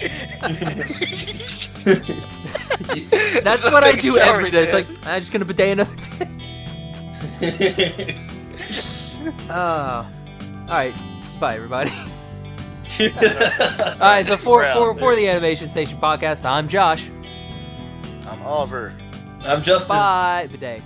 That's 3.44 3.60
So 3.62 3.70
what 3.70 3.84
I 3.84 3.92
do 3.92 4.14
showers, 4.14 4.18
every 4.18 4.50
day. 4.50 4.64
It's 4.64 4.72
like 4.72 4.88
I'm 5.06 5.20
just 5.20 5.30
gonna 5.32 5.44
bidet 5.44 5.78
another 5.78 5.94
day. 5.96 6.28
Oh, 9.48 10.04
all 10.68 10.68
right. 10.68 10.94
Bye, 11.38 11.54
everybody. 11.54 11.92
All 12.88 13.98
right. 13.98 14.24
So 14.26 14.36
for 14.36 14.62
for 14.64 14.94
for 14.94 15.16
the 15.16 15.28
Animation 15.28 15.68
Station 15.68 15.98
podcast, 15.98 16.44
I'm 16.44 16.68
Josh. 16.68 17.08
I'm 18.30 18.42
Oliver. 18.42 18.94
I'm 19.40 19.62
Justin. 19.62 19.96
Bye, 19.96 20.48
bidet. 20.50 20.82